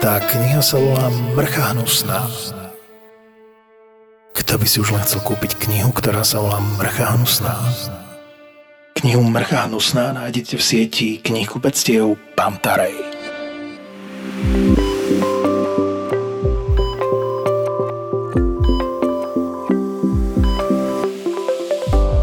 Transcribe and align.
Tá 0.00 0.16
kniha 0.16 0.64
sa 0.64 0.80
volá 0.80 1.12
Mrcha 1.36 1.76
hnusná. 1.76 2.24
Kto 4.32 4.56
by 4.56 4.64
si 4.64 4.80
už 4.80 4.96
len 4.96 5.04
chcel 5.04 5.20
kúpiť 5.20 5.60
knihu, 5.60 5.92
ktorá 5.92 6.24
sa 6.24 6.40
volá 6.40 6.56
Mrcha 6.80 7.20
hnusná? 7.20 7.60
Knihu 8.96 9.20
Mrcha 9.20 9.68
hnusná 9.68 10.16
nájdete 10.16 10.56
v 10.56 10.62
sieti 10.64 11.08
knihkupectiev 11.20 12.16
Pantarej. 12.32 12.96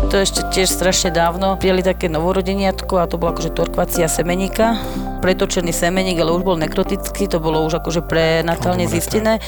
To 0.09 0.15
ešte 0.17 0.41
tiež 0.49 0.73
strašne 0.73 1.13
dávno 1.13 1.61
prijali 1.61 1.85
také 1.85 2.09
novorodeniatko 2.09 2.97
a 2.97 3.05
to 3.05 3.21
bola 3.21 3.37
akože 3.37 3.53
torkvacia 3.53 4.09
semeníka 4.09 4.81
pretočený 5.17 5.73
semeník, 5.73 6.21
ale 6.21 6.33
už 6.33 6.43
bol 6.45 6.57
nekrotický, 6.57 7.27
to 7.27 7.41
bolo 7.41 7.65
už 7.65 7.81
akože 7.81 8.05
prenatálne 8.05 8.85
zistené. 8.85 9.41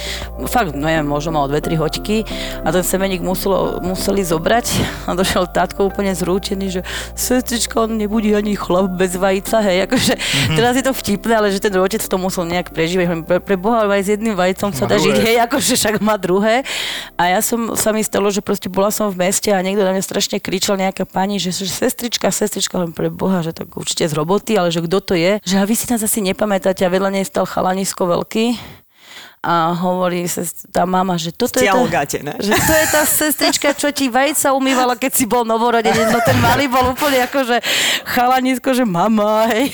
Fakt, 0.50 0.74
neviem, 0.74 1.06
možno 1.06 1.38
mal 1.38 1.46
2-3 1.48 1.80
hoďky 1.80 2.18
a 2.66 2.74
ten 2.74 2.84
semeník 2.84 3.22
muselo, 3.22 3.80
museli 3.80 4.26
zobrať 4.26 4.66
a 5.10 5.16
došiel 5.16 5.48
tátko 5.50 5.88
úplne 5.88 6.12
zrútený, 6.18 6.80
že 6.80 6.82
sestrička, 7.14 7.86
on 7.86 7.96
nebude 7.96 8.34
ani 8.34 8.58
chlap 8.58 8.92
bez 8.98 9.16
vajca, 9.16 9.62
hej, 9.64 9.86
akože 9.86 10.14
mm-hmm. 10.18 10.58
teraz 10.58 10.74
je 10.76 10.84
to 10.84 10.94
vtipné, 10.94 11.34
ale 11.38 11.48
že 11.54 11.62
ten 11.62 11.74
otec 11.78 12.02
to 12.02 12.18
musel 12.18 12.44
nejak 12.44 12.74
prežívať. 12.74 13.26
Pre, 13.26 13.38
pre 13.40 13.56
Boha 13.56 13.86
aj 13.86 14.02
s 14.06 14.10
jedným 14.18 14.34
vajcom 14.34 14.74
sa 14.74 14.90
dá 14.90 14.98
žiť, 14.98 15.18
hej, 15.22 15.38
akože 15.46 15.74
však 15.78 15.96
má 16.02 16.18
druhé. 16.18 16.66
A 17.20 17.32
ja 17.36 17.40
som, 17.40 17.78
sa 17.78 17.94
mi 17.94 18.02
stalo, 18.02 18.32
že 18.34 18.42
proste 18.42 18.72
bola 18.72 18.90
som 18.90 19.12
v 19.12 19.30
meste 19.30 19.52
a 19.52 19.60
niekto 19.60 19.84
na 19.84 19.94
mňa 19.94 20.04
strašne 20.04 20.38
kričal, 20.42 20.80
nejaká 20.80 21.04
pani, 21.04 21.38
že, 21.38 21.52
že 21.52 21.70
sestrička, 21.70 22.32
sestrička, 22.32 22.80
len 22.80 22.92
pre 22.96 23.12
Boha, 23.12 23.44
že 23.44 23.52
tak 23.52 23.70
určite 23.76 24.08
z 24.08 24.14
roboty, 24.16 24.56
ale 24.56 24.72
že 24.72 24.82
kto 24.82 24.98
to 25.04 25.14
je, 25.14 25.44
že 25.44 25.59
a 25.60 25.68
vy 25.68 25.76
si 25.76 25.92
nás 25.92 26.00
asi 26.00 26.24
nepamätáte 26.24 26.88
a 26.88 26.90
vedľa 26.90 27.20
nej 27.20 27.28
stal 27.28 27.44
chalanisko 27.44 28.08
veľký 28.08 28.56
a 29.40 29.72
hovorí 29.72 30.28
tá 30.68 30.84
mama, 30.84 31.16
že 31.16 31.32
toto 31.32 31.64
je, 31.64 31.72
tá, 31.72 31.80
ne? 32.20 32.36
že 32.44 32.52
to 32.60 32.74
je 32.76 32.86
tá 32.92 33.04
sestrička, 33.08 33.72
čo 33.72 33.88
ti 33.96 34.12
vajca 34.12 34.52
umývala, 34.52 35.00
keď 35.00 35.12
si 35.16 35.24
bol 35.24 35.48
novorodený. 35.48 36.12
No 36.12 36.20
ten 36.20 36.36
malý 36.44 36.68
bol 36.68 36.92
úplne 36.92 37.24
ako, 37.24 37.48
že 37.48 37.58
chalanisko, 38.04 38.76
že 38.76 38.84
mama, 38.84 39.48
hej. 39.48 39.72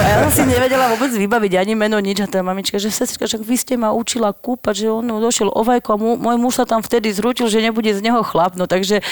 A 0.00 0.06
ja 0.08 0.16
som 0.24 0.32
si 0.32 0.42
nevedela 0.48 0.88
vôbec 0.96 1.12
vybaviť 1.12 1.52
ani 1.52 1.76
meno, 1.76 2.00
nič. 2.00 2.24
A 2.24 2.28
tá 2.32 2.40
mamička, 2.40 2.80
že 2.80 2.88
sestrička, 2.88 3.28
že 3.28 3.36
vy 3.36 3.56
ste 3.60 3.76
ma 3.76 3.92
učila 3.92 4.32
kúpať, 4.32 4.84
že 4.84 4.86
on 4.88 5.04
došiel 5.20 5.52
o 5.52 5.60
vajku 5.60 5.88
a 5.92 5.96
môj 6.00 6.36
muž 6.40 6.56
sa 6.56 6.64
tam 6.64 6.80
vtedy 6.80 7.12
zrútil, 7.12 7.52
že 7.52 7.60
nebude 7.60 7.92
z 7.92 8.00
neho 8.00 8.24
chlap. 8.24 8.56
No 8.56 8.64
takže 8.64 9.04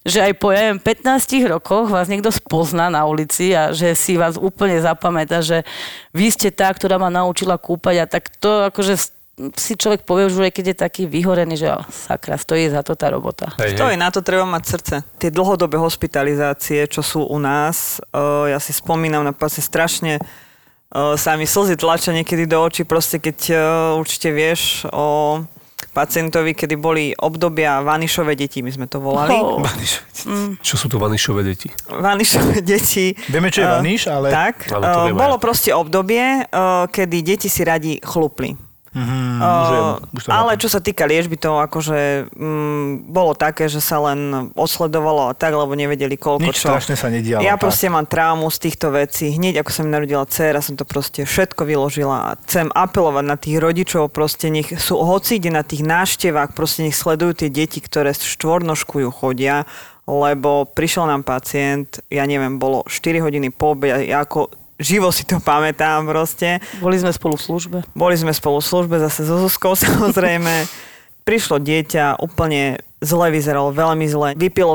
že 0.00 0.24
aj 0.24 0.32
po 0.40 0.48
ja 0.48 0.72
15 0.72 1.52
rokoch 1.52 1.92
vás 1.92 2.08
niekto 2.08 2.32
spozná 2.32 2.88
na 2.88 3.04
ulici 3.04 3.52
a 3.52 3.76
že 3.76 3.92
si 3.92 4.16
vás 4.16 4.40
úplne 4.40 4.80
zapamätá, 4.80 5.44
že 5.44 5.60
vy 6.16 6.32
ste 6.32 6.48
tá, 6.48 6.72
ktorá 6.72 6.96
ma 6.96 7.12
naučila 7.12 7.60
kúpať 7.60 7.94
a 8.00 8.04
tak 8.08 8.32
to 8.40 8.72
akože 8.72 9.19
si 9.56 9.72
človek 9.78 10.04
povie 10.04 10.28
už, 10.28 10.52
keď 10.52 10.64
je 10.72 10.76
taký 10.76 11.02
vyhorený, 11.08 11.56
že 11.56 11.68
sakra, 11.88 12.36
stojí 12.36 12.68
za 12.68 12.84
to 12.84 12.92
tá 12.94 13.08
robota. 13.08 13.52
Hej, 13.56 13.78
stojí, 13.80 13.96
na 13.96 14.12
to 14.12 14.20
treba 14.20 14.44
mať 14.44 14.62
srdce. 14.66 14.94
Tie 15.16 15.30
dlhodobé 15.32 15.80
hospitalizácie, 15.80 16.84
čo 16.90 17.00
sú 17.00 17.24
u 17.24 17.38
nás, 17.40 18.02
uh, 18.12 18.50
ja 18.50 18.60
si 18.60 18.76
spomínam 18.76 19.24
na 19.24 19.32
páse 19.32 19.64
strašne 19.64 20.20
uh, 20.20 21.14
sa 21.14 21.38
mi 21.38 21.46
slzy 21.46 21.78
tlačia 21.78 22.12
niekedy 22.12 22.44
do 22.46 22.58
očí, 22.60 22.82
proste 22.84 23.22
keď 23.22 23.38
uh, 23.50 23.58
určite 23.96 24.34
vieš 24.34 24.84
o 24.90 25.40
pacientovi, 25.90 26.54
kedy 26.54 26.74
boli 26.78 27.10
obdobia 27.18 27.82
vanišové 27.82 28.38
deti, 28.38 28.62
my 28.62 28.70
sme 28.70 28.86
to 28.86 29.02
volali. 29.02 29.34
Oh. 29.34 29.58
Vanišové 29.66 30.06
deti. 30.06 30.26
Mm. 30.30 30.52
Čo 30.62 30.74
sú 30.76 30.86
to 30.86 30.96
vanišové 31.02 31.40
deti? 31.42 31.68
Vanišové 31.88 32.62
deti. 32.76 33.16
Vieme, 33.26 33.50
čo 33.50 33.64
je 33.64 33.68
vaniš, 33.68 34.00
ale... 34.06 34.28
Tak, 34.30 34.70
ale 34.70 35.10
bolo 35.16 35.40
proste 35.42 35.74
obdobie, 35.74 36.46
kedy 36.92 37.16
deti 37.26 37.48
si 37.50 37.66
radi 37.66 37.98
chlupli. 37.98 38.69
Mm-hmm, 38.90 39.38
uh, 39.38 40.02
už 40.18 40.22
ale 40.34 40.58
čo 40.58 40.66
sa 40.66 40.82
týka 40.82 41.06
liečby, 41.06 41.38
to 41.38 41.62
akože 41.62 42.26
mm, 42.34 43.06
bolo 43.06 43.38
také, 43.38 43.70
že 43.70 43.78
sa 43.78 44.02
len 44.02 44.50
odsledovalo 44.58 45.30
a 45.30 45.32
tak, 45.38 45.54
lebo 45.54 45.78
nevedeli 45.78 46.18
koľko 46.18 46.50
Nič 46.50 46.58
čo. 46.58 46.74
strašne 46.74 46.98
sa 46.98 47.06
nedialo. 47.06 47.38
Ja 47.38 47.54
tak. 47.54 47.70
proste 47.70 47.86
mám 47.86 48.10
traumu 48.10 48.50
z 48.50 48.58
týchto 48.66 48.90
vecí. 48.90 49.30
Hneď 49.30 49.62
ako 49.62 49.70
sa 49.70 49.80
mi 49.86 49.94
narodila 49.94 50.26
dcera, 50.26 50.58
som 50.58 50.74
to 50.74 50.82
proste 50.82 51.22
všetko 51.22 51.70
vyložila 51.70 52.34
a 52.34 52.38
chcem 52.42 52.66
apelovať 52.74 53.24
na 53.30 53.38
tých 53.38 53.62
rodičov, 53.62 54.10
proste 54.10 54.50
nech 54.50 54.74
sú 54.82 54.98
hoci 54.98 55.38
ide 55.38 55.54
na 55.54 55.62
tých 55.62 55.86
náštevách, 55.86 56.58
proste 56.58 56.82
nech 56.82 56.98
sledujú 56.98 57.46
tie 57.46 57.50
deti, 57.54 57.78
ktoré 57.78 58.10
štvornožkujú 58.10 59.06
chodia, 59.14 59.70
lebo 60.10 60.66
prišiel 60.66 61.06
nám 61.06 61.22
pacient, 61.22 62.02
ja 62.10 62.26
neviem, 62.26 62.58
bolo 62.58 62.82
4 62.90 63.22
hodiny 63.22 63.54
po 63.54 63.78
obede, 63.78 64.10
ja 64.10 64.26
ako 64.26 64.59
živo 64.80 65.12
si 65.12 65.28
to 65.28 65.38
pamätám 65.38 66.08
proste. 66.08 66.58
Boli 66.80 66.96
sme 66.96 67.12
spolu 67.12 67.36
v 67.36 67.42
službe. 67.44 67.78
Boli 67.92 68.16
sme 68.16 68.32
spolu 68.32 68.58
v 68.58 68.66
službe, 68.66 68.96
zase 68.96 69.28
so 69.28 69.36
Zuzkou 69.44 69.76
samozrejme. 69.86 70.66
Prišlo 71.22 71.60
dieťa, 71.60 72.18
úplne 72.18 72.80
zle 72.98 73.28
vyzeralo, 73.28 73.70
veľmi 73.70 74.06
zle. 74.08 74.28
Vypilo 74.34 74.74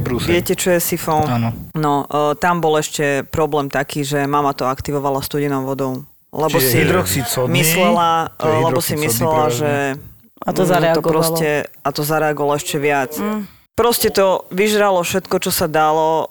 brúse. 0.00 0.28
Viete, 0.28 0.56
čo 0.56 0.72
je 0.72 0.80
sifon? 0.80 1.28
Áno. 1.28 1.50
No, 1.76 2.08
uh, 2.08 2.32
tam 2.34 2.64
bol 2.64 2.80
ešte 2.80 3.28
problém 3.28 3.68
taký, 3.68 4.02
že 4.02 4.24
mama 4.24 4.56
to 4.56 4.64
aktivovala 4.64 5.20
studenou 5.20 5.68
vodou. 5.68 6.08
Lebo 6.30 6.62
Čiže 6.62 6.70
si 7.10 7.20
myslela, 7.50 8.38
lebo 8.38 8.78
si 8.78 8.94
myslela, 8.94 9.50
že 9.50 9.98
a 10.40 10.50
to 10.54 10.62
zareagovalo. 10.62 11.02
To 11.02 11.10
proste, 11.10 11.50
a 11.66 11.88
to 11.90 12.02
zareagovalo 12.06 12.54
ešte 12.54 12.78
viac. 12.78 13.12
Mm. 13.18 13.59
Proste 13.80 14.12
to 14.12 14.44
vyžralo 14.52 15.00
všetko, 15.00 15.40
čo 15.40 15.48
sa 15.48 15.64
dalo. 15.64 16.28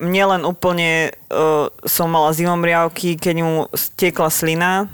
Mne 0.00 0.24
len 0.32 0.42
úplne 0.48 1.12
som 1.84 2.08
mala 2.08 2.32
zimomriavky, 2.32 3.20
keď 3.20 3.36
mu 3.44 3.68
stiekla 3.76 4.32
slina 4.32 4.88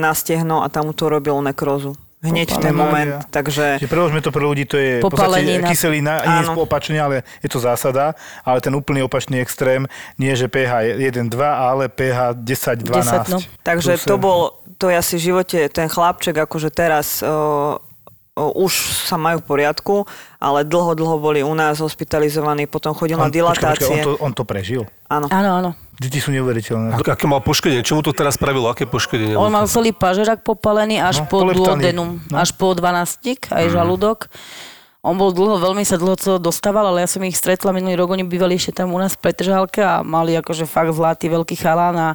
na 0.00 0.10
stehno 0.16 0.64
a 0.64 0.72
tam 0.72 0.88
mu 0.88 0.96
to 0.96 1.12
robilo 1.12 1.44
nekrózu. 1.44 1.92
Hneď 2.22 2.54
v 2.54 2.58
ten 2.62 2.70
moment, 2.70 3.26
takže... 3.34 3.82
Čiže 3.82 3.90
preložme 3.90 4.22
to 4.22 4.30
pre 4.30 4.46
ľudí, 4.46 4.62
to 4.62 4.78
je 4.78 5.02
v 5.02 5.10
podstate 5.10 5.58
kyselina, 5.66 6.22
nie 6.22 6.46
je 6.46 6.54
opačne, 6.54 6.94
ale 7.02 7.26
je 7.42 7.50
to 7.50 7.58
zásada, 7.58 8.14
ale 8.46 8.62
ten 8.62 8.70
úplný 8.78 9.02
opačný 9.02 9.42
extrém, 9.42 9.90
nie 10.22 10.30
že 10.38 10.46
pH 10.46 11.02
1, 11.02 11.18
2, 11.18 11.34
ale 11.42 11.90
pH 11.90 12.38
10, 12.38 12.86
12. 12.86 13.26
10, 13.26 13.34
no. 13.34 13.38
Takže 13.66 13.98
to 14.06 14.22
bol, 14.22 14.54
to 14.78 14.86
je 14.86 14.96
asi 15.02 15.18
v 15.18 15.34
živote, 15.34 15.66
ten 15.74 15.90
chlapček, 15.90 16.46
akože 16.46 16.70
teraz 16.70 17.26
už 18.32 18.72
sa 19.04 19.20
majú 19.20 19.44
v 19.44 19.46
poriadku, 19.46 20.08
ale 20.40 20.64
dlho, 20.64 20.96
dlho 20.96 21.20
boli 21.20 21.44
u 21.44 21.52
nás 21.52 21.84
hospitalizovaní, 21.84 22.64
potom 22.64 22.96
chodil 22.96 23.20
on, 23.20 23.28
na 23.28 23.30
dilatácie. 23.30 23.84
Počkej, 23.84 24.00
on, 24.00 24.06
to, 24.08 24.12
on 24.24 24.32
to 24.32 24.44
prežil? 24.48 24.82
Áno. 25.12 25.28
Áno, 25.28 25.50
áno. 25.60 25.70
Deti 26.00 26.16
sú 26.16 26.32
neuveriteľné. 26.32 26.96
A 26.96 26.98
aké 27.12 27.28
mal 27.28 27.44
poškodenie? 27.44 27.84
Čo 27.84 28.00
mu 28.00 28.02
to 28.02 28.16
teraz 28.16 28.40
spravilo? 28.40 28.72
Aké 28.72 28.88
poškodenie? 28.88 29.36
On 29.36 29.52
mal 29.52 29.68
celý 29.68 29.92
pažerak 29.92 30.40
popalený 30.48 31.04
až 31.04 31.22
no, 31.22 31.28
po 31.28 31.44
duodenum, 31.44 32.24
no. 32.24 32.36
až 32.40 32.56
po 32.56 32.72
12, 32.72 33.52
aj 33.52 33.64
mm. 33.68 33.72
žalúdok. 33.76 34.32
On 35.02 35.18
bol 35.18 35.34
dlho, 35.34 35.58
veľmi 35.58 35.82
sa 35.82 35.98
dlho 35.98 36.14
to 36.14 36.38
dostával, 36.38 36.86
ale 36.86 37.02
ja 37.02 37.10
som 37.10 37.26
ich 37.26 37.34
stretla 37.34 37.74
minulý 37.74 37.98
rok, 37.98 38.14
oni 38.14 38.22
bývali 38.22 38.54
ešte 38.54 38.78
tam 38.78 38.94
u 38.94 39.02
nás 39.02 39.18
v 39.18 39.26
Petržalke 39.26 39.82
a 39.82 40.06
mali 40.06 40.30
akože 40.38 40.62
fakt 40.62 40.94
zlatý 40.94 41.26
veľký 41.26 41.58
chalán 41.58 41.98
a 41.98 42.08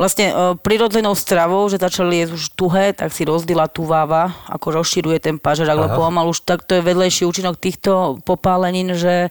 vlastne 0.00 0.32
e, 0.32 0.56
prirodzenou 0.56 1.12
stravou, 1.12 1.68
že 1.68 1.76
začali 1.76 2.24
jesť 2.24 2.32
už 2.40 2.44
tuhé, 2.56 2.96
tak 2.96 3.12
si 3.12 3.28
rozdila 3.28 3.68
váva, 3.68 4.32
ako 4.48 4.80
rozširuje 4.80 5.20
ten 5.20 5.36
pažerak, 5.36 5.92
lebo 5.92 6.00
mal 6.08 6.32
už 6.32 6.40
tak 6.48 6.64
to 6.64 6.80
je 6.80 6.82
vedlejší 6.82 7.28
účinok 7.28 7.60
týchto 7.60 8.24
popálenín, 8.24 8.96
že 8.96 9.28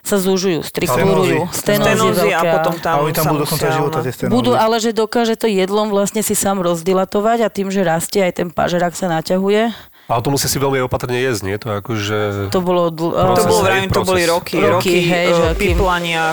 sa 0.00 0.16
zúžujú, 0.16 0.64
strikturujú. 0.64 1.52
Stenózy. 1.52 2.32
A 2.32 2.40
potom 2.40 2.80
tam, 2.80 2.94
a 2.96 3.04
oni 3.04 3.12
tam 3.12 3.36
budú 3.36 3.44
do 3.44 3.52
konca 3.52 3.68
života 3.68 3.98
tie 4.00 4.12
stenózy. 4.16 4.32
Budú, 4.32 4.56
ale 4.56 4.80
že 4.80 4.96
dokáže 4.96 5.36
to 5.36 5.44
jedlom 5.44 5.92
vlastne 5.92 6.24
si 6.24 6.32
sám 6.32 6.64
rozdilatovať 6.64 7.44
a 7.44 7.52
tým, 7.52 7.68
že 7.68 7.84
rastie 7.84 8.24
aj 8.24 8.40
ten 8.40 8.48
pažerak 8.48 8.96
sa 8.96 9.12
naťahuje 9.12 9.92
ale 10.06 10.20
to 10.22 10.30
musí 10.30 10.46
si 10.46 10.58
veľmi 10.62 10.78
opatrne 10.86 11.18
jesť, 11.18 11.42
nie? 11.42 11.56
To 11.58 11.68
akože... 11.82 12.18
To 12.54 12.60
bolo... 12.62 12.94
Dl- 12.94 13.10
proces, 13.10 13.42
to 13.42 13.50
bolo, 13.50 13.60
vrajím, 13.66 13.90
to 13.90 14.02
boli 14.06 14.22
roky, 14.22 14.56
roky, 14.62 14.70
roky 14.70 14.96
hej, 15.02 15.28
uh, 15.34 15.52
piplania. 15.58 16.30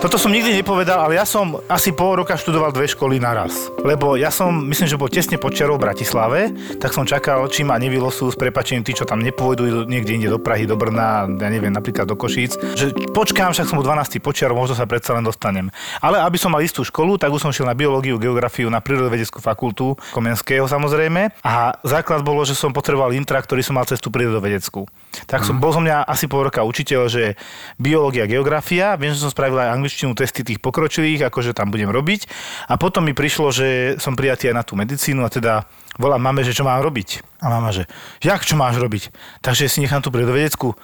Toto 0.00 0.16
som 0.16 0.32
nikdy 0.32 0.56
nepovedal, 0.56 0.96
ale 0.96 1.20
ja 1.20 1.28
som 1.28 1.60
asi 1.68 1.92
pol 1.92 2.16
roka 2.16 2.32
študoval 2.32 2.72
dve 2.72 2.88
školy 2.88 3.20
naraz. 3.20 3.68
Lebo 3.84 4.16
ja 4.16 4.32
som, 4.32 4.48
myslím, 4.48 4.88
že 4.88 4.96
bol 4.96 5.12
tesne 5.12 5.36
pod 5.36 5.52
čarou 5.52 5.76
v 5.76 5.84
Bratislave, 5.84 6.56
tak 6.80 6.96
som 6.96 7.04
čakal, 7.04 7.44
či 7.52 7.68
ma 7.68 7.76
nevylosú 7.76 8.32
s 8.32 8.36
prepačením 8.40 8.80
tí, 8.80 8.96
čo 8.96 9.04
tam 9.04 9.20
nepôjdu 9.20 9.84
niekde 9.84 10.16
inde 10.16 10.32
do 10.32 10.40
Prahy, 10.40 10.64
do 10.64 10.72
Brna, 10.72 11.28
ja 11.28 11.48
neviem, 11.52 11.68
napríklad 11.68 12.08
do 12.08 12.16
Košíc. 12.16 12.56
Že 12.56 13.12
počkám, 13.12 13.52
však 13.52 13.68
som 13.68 13.76
bol 13.76 13.84
12. 13.84 14.24
počiar, 14.24 14.56
možno 14.56 14.72
sa 14.72 14.88
predsa 14.88 15.12
len 15.12 15.20
dostanem. 15.20 15.68
Ale 16.00 16.16
aby 16.24 16.40
som 16.40 16.48
mal 16.48 16.64
istú 16.64 16.80
školu, 16.80 17.20
tak 17.20 17.28
už 17.28 17.44
som 17.44 17.52
šiel 17.52 17.68
na 17.68 17.76
biológiu, 17.76 18.16
geografiu, 18.16 18.72
na 18.72 18.80
prírodovedeckú 18.80 19.44
fakultu 19.44 20.00
Komenského 20.16 20.64
samozrejme. 20.64 21.44
A 21.44 21.76
základ 21.84 22.24
bolo, 22.24 22.40
že 22.48 22.56
som 22.56 22.72
potreboval 22.72 23.12
intra, 23.12 23.36
ktorý 23.36 23.60
som 23.60 23.76
mal 23.76 23.84
cestu 23.84 24.08
prírodovedeckú. 24.08 24.88
Tak 25.28 25.44
som, 25.44 25.58
mm. 25.58 25.60
bol 25.60 25.76
som 25.76 25.84
mňa 25.84 26.08
asi 26.08 26.24
pol 26.24 26.48
roka 26.48 26.64
učiteľ, 26.64 27.02
že 27.12 27.36
biológia, 27.76 28.24
geografia, 28.24 28.96
viem, 28.96 29.12
že 29.12 29.20
som 29.20 29.28
spravil 29.28 29.60
aj 29.60 29.76
angličtinu, 29.76 29.89
medicínu, 29.90 30.14
testy 30.14 30.46
tých 30.46 30.62
pokročilých, 30.62 31.26
akože 31.26 31.50
tam 31.50 31.74
budem 31.74 31.90
robiť. 31.90 32.30
A 32.70 32.78
potom 32.78 33.02
mi 33.02 33.10
prišlo, 33.10 33.50
že 33.50 33.98
som 33.98 34.14
prijatý 34.14 34.46
aj 34.46 34.54
na 34.54 34.62
tú 34.62 34.78
medicínu 34.78 35.26
a 35.26 35.30
teda 35.32 35.66
volám 35.98 36.22
mame, 36.22 36.46
že 36.46 36.54
čo 36.54 36.62
mám 36.62 36.78
robiť. 36.78 37.26
A 37.42 37.50
mama, 37.50 37.74
že 37.74 37.90
jak 38.22 38.46
čo 38.46 38.54
máš 38.54 38.78
robiť? 38.78 39.10
Takže 39.42 39.66
si 39.66 39.82
nechám 39.82 39.98
tú 39.98 40.14
predovedeckú. 40.14 40.78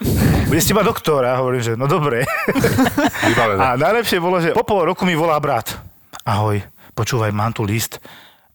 Bude 0.50 0.58
z 0.58 0.74
teba 0.74 0.82
doktor. 0.82 1.22
A 1.22 1.38
hovorím, 1.38 1.62
že 1.62 1.78
no 1.78 1.86
dobre. 1.86 2.26
A 3.62 3.78
najlepšie 3.78 4.18
bolo, 4.18 4.42
že 4.42 4.50
po 4.50 4.66
pol 4.66 4.82
roku 4.90 5.06
mi 5.06 5.14
volá 5.14 5.38
brat. 5.38 5.78
Ahoj, 6.26 6.58
počúvaj, 6.98 7.30
mám 7.30 7.54
tu 7.54 7.62
list. 7.62 8.02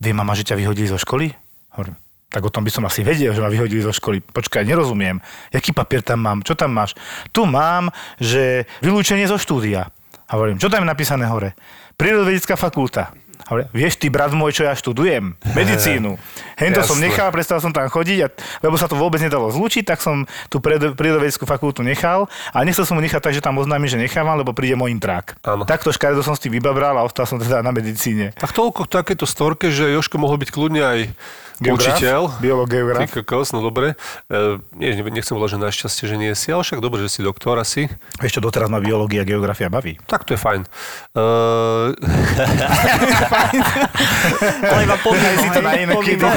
Vie 0.02 0.12
mama, 0.12 0.36
že 0.36 0.44
ťa 0.44 0.60
vyhodili 0.60 0.90
zo 0.92 1.00
školy? 1.00 1.32
Hovorím, 1.78 1.96
tak 2.28 2.42
o 2.42 2.52
tom 2.52 2.66
by 2.66 2.72
som 2.74 2.84
asi 2.90 3.06
vedel, 3.06 3.32
že 3.32 3.40
ma 3.40 3.54
vyhodili 3.54 3.86
zo 3.86 3.94
školy. 3.94 4.20
Počkaj, 4.20 4.66
nerozumiem. 4.66 5.22
Jaký 5.54 5.72
papier 5.72 6.02
tam 6.02 6.26
mám? 6.26 6.42
Čo 6.42 6.58
tam 6.58 6.74
máš? 6.74 6.98
Tu 7.30 7.46
mám, 7.46 7.94
že 8.18 8.66
vylúčenie 8.82 9.30
zo 9.30 9.38
štúdia. 9.38 9.94
A 10.32 10.40
hovorím, 10.40 10.56
čo 10.56 10.72
tam 10.72 10.88
je 10.88 10.90
napísané 10.96 11.28
hore? 11.28 11.52
Prírodovedecká 12.00 12.56
fakulta. 12.56 13.12
A 13.44 13.48
hovorím, 13.52 13.68
vieš 13.76 14.00
ty, 14.00 14.08
brat 14.08 14.32
môj, 14.32 14.56
čo 14.56 14.64
ja 14.64 14.72
študujem? 14.72 15.36
Medicínu. 15.60 16.16
Hento 16.56 16.88
som 16.88 16.96
nechal, 17.04 17.28
prestal 17.36 17.60
som 17.60 17.76
tam 17.76 17.92
chodiť, 17.92 18.20
a, 18.24 18.28
lebo 18.64 18.80
sa 18.80 18.88
to 18.88 18.96
vôbec 18.96 19.20
nedalo 19.20 19.52
zlúčiť, 19.52 19.84
tak 19.84 20.00
som 20.00 20.24
tú 20.48 20.64
prírodo- 20.64 20.96
prírodovedeckú 20.96 21.44
fakultu 21.44 21.84
nechal 21.84 22.32
a 22.56 22.64
nechcel 22.64 22.88
som 22.88 22.96
mu 22.96 23.04
nechať 23.04 23.20
tak, 23.20 23.34
že 23.36 23.44
tam 23.44 23.60
oznámim, 23.60 23.92
že 23.92 24.00
nechávam, 24.00 24.40
lebo 24.40 24.56
príde 24.56 24.80
môj 24.80 24.96
intrak. 24.96 25.36
Áno. 25.44 25.68
Takto 25.68 25.92
škaredo 25.92 26.24
som 26.24 26.38
s 26.38 26.40
tým 26.40 26.56
vybabral 26.56 26.96
a 26.96 27.04
ostal 27.04 27.28
som 27.28 27.36
teda 27.42 27.60
na 27.60 27.76
medicíne. 27.76 28.32
Tak 28.40 28.56
toľko 28.56 28.88
takéto 28.88 29.28
storke, 29.28 29.68
že 29.68 29.92
Joško 29.92 30.16
mohol 30.16 30.40
byť 30.40 30.50
kľudne 30.54 30.82
aj 30.86 31.00
Geograf, 31.62 31.94
učiteľ. 31.94 32.42
biológ, 32.42 32.74
geograf. 32.74 33.06
Ty 33.06 33.22
kokos, 33.22 33.54
no 33.54 33.62
dobre. 33.62 33.94
E, 34.34 34.58
nie, 34.82 34.98
nechcem 35.14 35.38
povedať, 35.38 35.54
že 35.54 35.60
našťastie, 35.62 36.04
že 36.10 36.18
nie 36.18 36.34
si, 36.34 36.50
ale 36.50 36.66
však 36.66 36.82
dobre, 36.82 37.06
že 37.06 37.14
si 37.14 37.22
doktor 37.22 37.54
asi. 37.62 37.86
Ešte 38.18 38.42
doteraz 38.42 38.66
ma 38.66 38.82
biológia 38.82 39.22
a 39.22 39.30
geografia 39.30 39.70
baví. 39.70 40.02
Tak 40.10 40.26
to 40.26 40.34
je 40.34 40.42
fajn. 40.42 40.66
Uh, 41.12 41.92
Ale 44.64 44.88
iba 44.88 44.96
povinno, 45.04 45.28
si 45.38 45.50
to 45.52 45.62
na 45.62 45.76
iné 45.76 45.92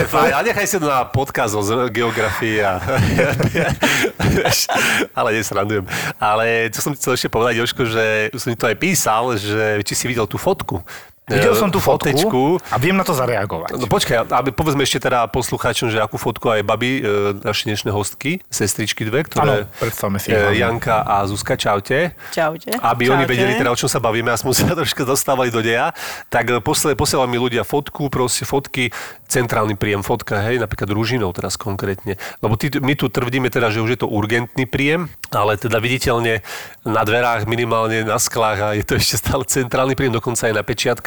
fajn, 0.05 0.31
ale 0.35 0.45
nechaj 0.51 0.67
si 0.67 0.77
to 0.83 0.91
na 0.91 1.07
podkaz 1.07 1.55
o 1.55 1.63
geografii 1.89 2.59
a... 2.61 2.83
ale 5.19 5.39
nesrandujem. 5.39 5.87
Ale 6.19 6.69
čo 6.75 6.83
som 6.83 6.93
ti 6.93 6.99
chcel 7.01 7.17
ešte 7.17 7.31
povedať, 7.31 7.63
Joško, 7.63 7.83
že 7.87 8.05
už 8.35 8.41
som 8.41 8.51
ti 8.51 8.59
to 8.59 8.67
aj 8.67 8.77
písal, 8.77 9.39
že 9.39 9.81
či 9.87 9.95
si 9.95 10.05
videl 10.11 10.27
tú 10.27 10.37
fotku. 10.37 10.83
Videl 11.25 11.57
E, 11.57 11.59
som 11.59 11.73
tú 11.73 11.81
fotku 11.81 12.13
fotečku. 12.13 12.61
a 12.69 12.77
viem 12.77 12.93
na 12.93 13.01
to 13.01 13.17
zareagovať. 13.17 13.81
No 13.81 13.89
počkaj, 13.89 14.29
aby 14.29 14.53
povedzme 14.53 14.85
ešte 14.85 15.09
teda 15.09 15.25
poslucháčom, 15.33 15.89
že 15.89 15.97
akú 15.97 16.21
fotku 16.21 16.53
aj 16.53 16.61
babi, 16.61 17.01
e, 17.01 17.41
naše 17.41 17.65
dnešné 17.73 17.89
hostky, 17.97 18.45
sestričky 18.53 19.09
dve, 19.09 19.25
ktoré... 19.25 19.65
Áno, 19.65 19.81
predstavme 19.81 20.21
si 20.21 20.29
e. 20.29 20.61
Janka 20.61 21.01
a 21.01 21.25
Zuzka, 21.25 21.57
čaute. 21.57 22.13
Čaute. 22.29 22.77
Aby 22.77 23.09
oni 23.09 23.25
Čaute. 23.25 23.33
vedeli 23.33 23.53
teda, 23.57 23.73
o 23.73 23.79
čom 23.81 23.89
sa 23.89 24.05
bavíme, 24.05 24.29
a 24.29 24.37
sme 24.37 24.53
sa 24.53 24.69
troška 24.85 25.09
dostávali 25.09 25.49
do 25.49 25.65
deja, 25.65 25.97
tak 26.29 26.53
posle, 26.61 26.93
posielali 26.93 27.33
mi 27.33 27.41
ľudia 27.41 27.65
fotku, 27.65 28.13
proste 28.13 28.45
fotky, 28.45 28.93
centrálny 29.25 29.81
príjem 29.81 30.05
fotka, 30.05 30.45
hej, 30.45 30.61
napríklad 30.61 30.93
Ružinov 30.93 31.33
teraz 31.41 31.57
konkrétne. 31.57 32.21
Lebo 32.45 32.61
ty, 32.61 32.69
my 32.69 32.93
tu 33.01 33.09
tvrdíme 33.09 33.49
teda, 33.49 33.73
že 33.73 33.81
už 33.81 33.97
je 33.97 34.01
to 34.05 34.13
urgentný 34.13 34.69
príjem, 34.69 35.09
ale 35.33 35.57
teda 35.57 35.81
viditeľne 35.81 36.45
na 36.85 37.01
dverách, 37.01 37.49
minimálne 37.49 38.05
na 38.05 38.21
sklách 38.21 38.59
a 38.61 38.69
je 38.77 38.85
to 38.85 39.01
ešte 39.01 39.25
stále 39.25 39.49
centrálny 39.49 39.97
príjem, 39.97 40.13
dokonca 40.13 40.53
aj 40.53 40.55
na 40.55 40.63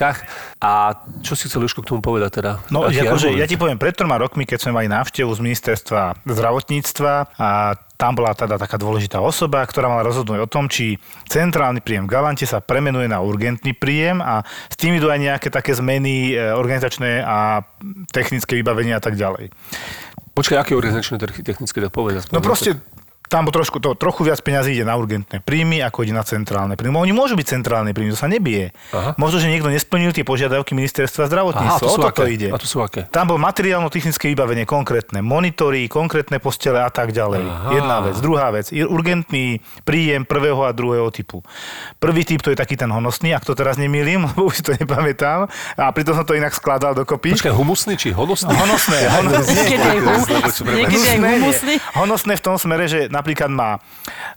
pečiatkách. 0.07 0.17
A 0.57 0.97
čo 1.21 1.37
si 1.37 1.45
chcel 1.45 1.63
Jožko 1.65 1.85
k 1.85 1.89
tomu 1.93 2.01
povedať 2.01 2.41
teda? 2.41 2.51
No, 2.73 2.87
akože, 2.87 3.35
ja 3.37 3.45
ti 3.45 3.59
poviem, 3.59 3.77
pred 3.77 3.93
troma 3.93 4.17
rokmi, 4.17 4.47
keď 4.47 4.67
sme 4.67 4.81
mali 4.81 4.87
návštevu 4.89 5.29
z 5.29 5.39
ministerstva 5.43 6.25
zdravotníctva 6.25 7.13
a 7.37 7.77
tam 7.97 8.13
bola 8.13 8.33
teda 8.37 8.61
taká 8.61 8.77
dôležitá 8.77 9.17
osoba, 9.21 9.65
ktorá 9.65 9.89
mala 9.89 10.05
rozhodnúť 10.05 10.45
o 10.45 10.49
tom, 10.49 10.69
či 10.69 11.01
centrálny 11.25 11.81
príjem 11.81 12.05
v 12.05 12.13
Galante 12.13 12.45
sa 12.45 12.61
premenuje 12.61 13.09
na 13.09 13.21
urgentný 13.25 13.73
príjem 13.73 14.21
a 14.21 14.45
s 14.45 14.77
tým 14.77 14.97
idú 14.97 15.09
aj 15.09 15.17
nejaké 15.17 15.49
také 15.49 15.73
zmeny 15.73 16.37
e, 16.37 16.53
organizačné 16.53 17.25
a 17.25 17.65
technické 18.13 18.53
vybavenie 18.61 18.93
a 18.93 19.01
tak 19.01 19.17
ďalej. 19.17 19.49
Počkaj, 20.37 20.57
aké 20.61 20.77
organizačné 20.77 21.17
technické, 21.41 21.81
tak 21.81 21.89
povedz. 21.89 22.29
No 22.29 22.37
proste 22.37 22.77
tam 23.27 23.47
trošku, 23.51 23.83
to, 23.83 23.93
trochu 23.93 24.23
viac 24.23 24.39
peňazí 24.39 24.73
ide 24.73 24.87
na 24.87 24.95
urgentné 24.95 25.43
príjmy, 25.43 25.83
ako 25.83 26.07
ide 26.07 26.15
na 26.15 26.23
centrálne 26.23 26.79
príjmy. 26.79 26.95
Oni 26.95 27.13
môžu 27.13 27.35
byť 27.35 27.47
centrálne 27.47 27.91
príjmy, 27.91 28.15
to 28.15 28.19
sa 28.19 28.31
nebije. 28.31 28.71
Aha. 28.95 29.19
Možno, 29.19 29.43
že 29.43 29.51
niekto 29.51 29.67
nesplnil 29.67 30.15
tie 30.15 30.23
požiadavky 30.23 30.71
ministerstva 30.71 31.27
Aha, 31.27 31.31
zdravotníctva. 31.31 31.83
to 31.83 31.91
sú 31.91 32.01
o 32.01 32.07
toto 32.07 32.23
aké? 32.23 32.33
ide. 32.33 32.47
A 32.51 32.57
to 32.57 32.67
sú 32.67 32.79
aké? 32.79 33.05
Tam 33.11 33.27
bol 33.27 33.39
materiálno-technické 33.39 34.31
vybavenie 34.31 34.63
konkrétne, 34.63 35.19
monitory, 35.19 35.91
konkrétne 35.91 36.39
postele 36.39 36.79
a 36.79 36.87
tak 36.87 37.11
ďalej. 37.11 37.43
Aha. 37.43 37.69
Jedna 37.75 37.97
vec. 38.07 38.15
Druhá 38.23 38.47
vec, 38.55 38.71
urgentný 38.71 39.59
príjem 39.83 40.23
prvého 40.23 40.63
a 40.63 40.71
druhého 40.71 41.11
typu. 41.11 41.43
Prvý 41.99 42.23
typ 42.23 42.39
to 42.39 42.49
je 42.49 42.57
taký 42.57 42.79
ten 42.79 42.87
honosný, 42.87 43.35
ak 43.35 43.43
to 43.43 43.53
teraz 43.53 43.75
nemýlim, 43.75 44.23
lebo 44.31 44.47
už 44.47 44.59
si 44.59 44.63
to 44.63 44.71
nepamätám. 44.71 45.51
A 45.75 45.91
pritom 45.91 46.15
som 46.15 46.23
to 46.23 46.31
inak 46.33 46.55
skladal 46.55 46.95
dokopy. 46.95 47.35
Počkaj, 47.35 47.51
humusný 47.51 47.99
či 47.99 48.15
honosný? 48.15 48.55
Honosné, 48.55 48.99
honosné. 49.19 49.61
Humusný. 51.27 51.75
Honosné 51.93 52.33
v 52.39 52.43
tom 52.43 52.55
smere, 52.55 52.87
že 52.87 53.11
napríklad 53.17 53.49
má 53.49 53.81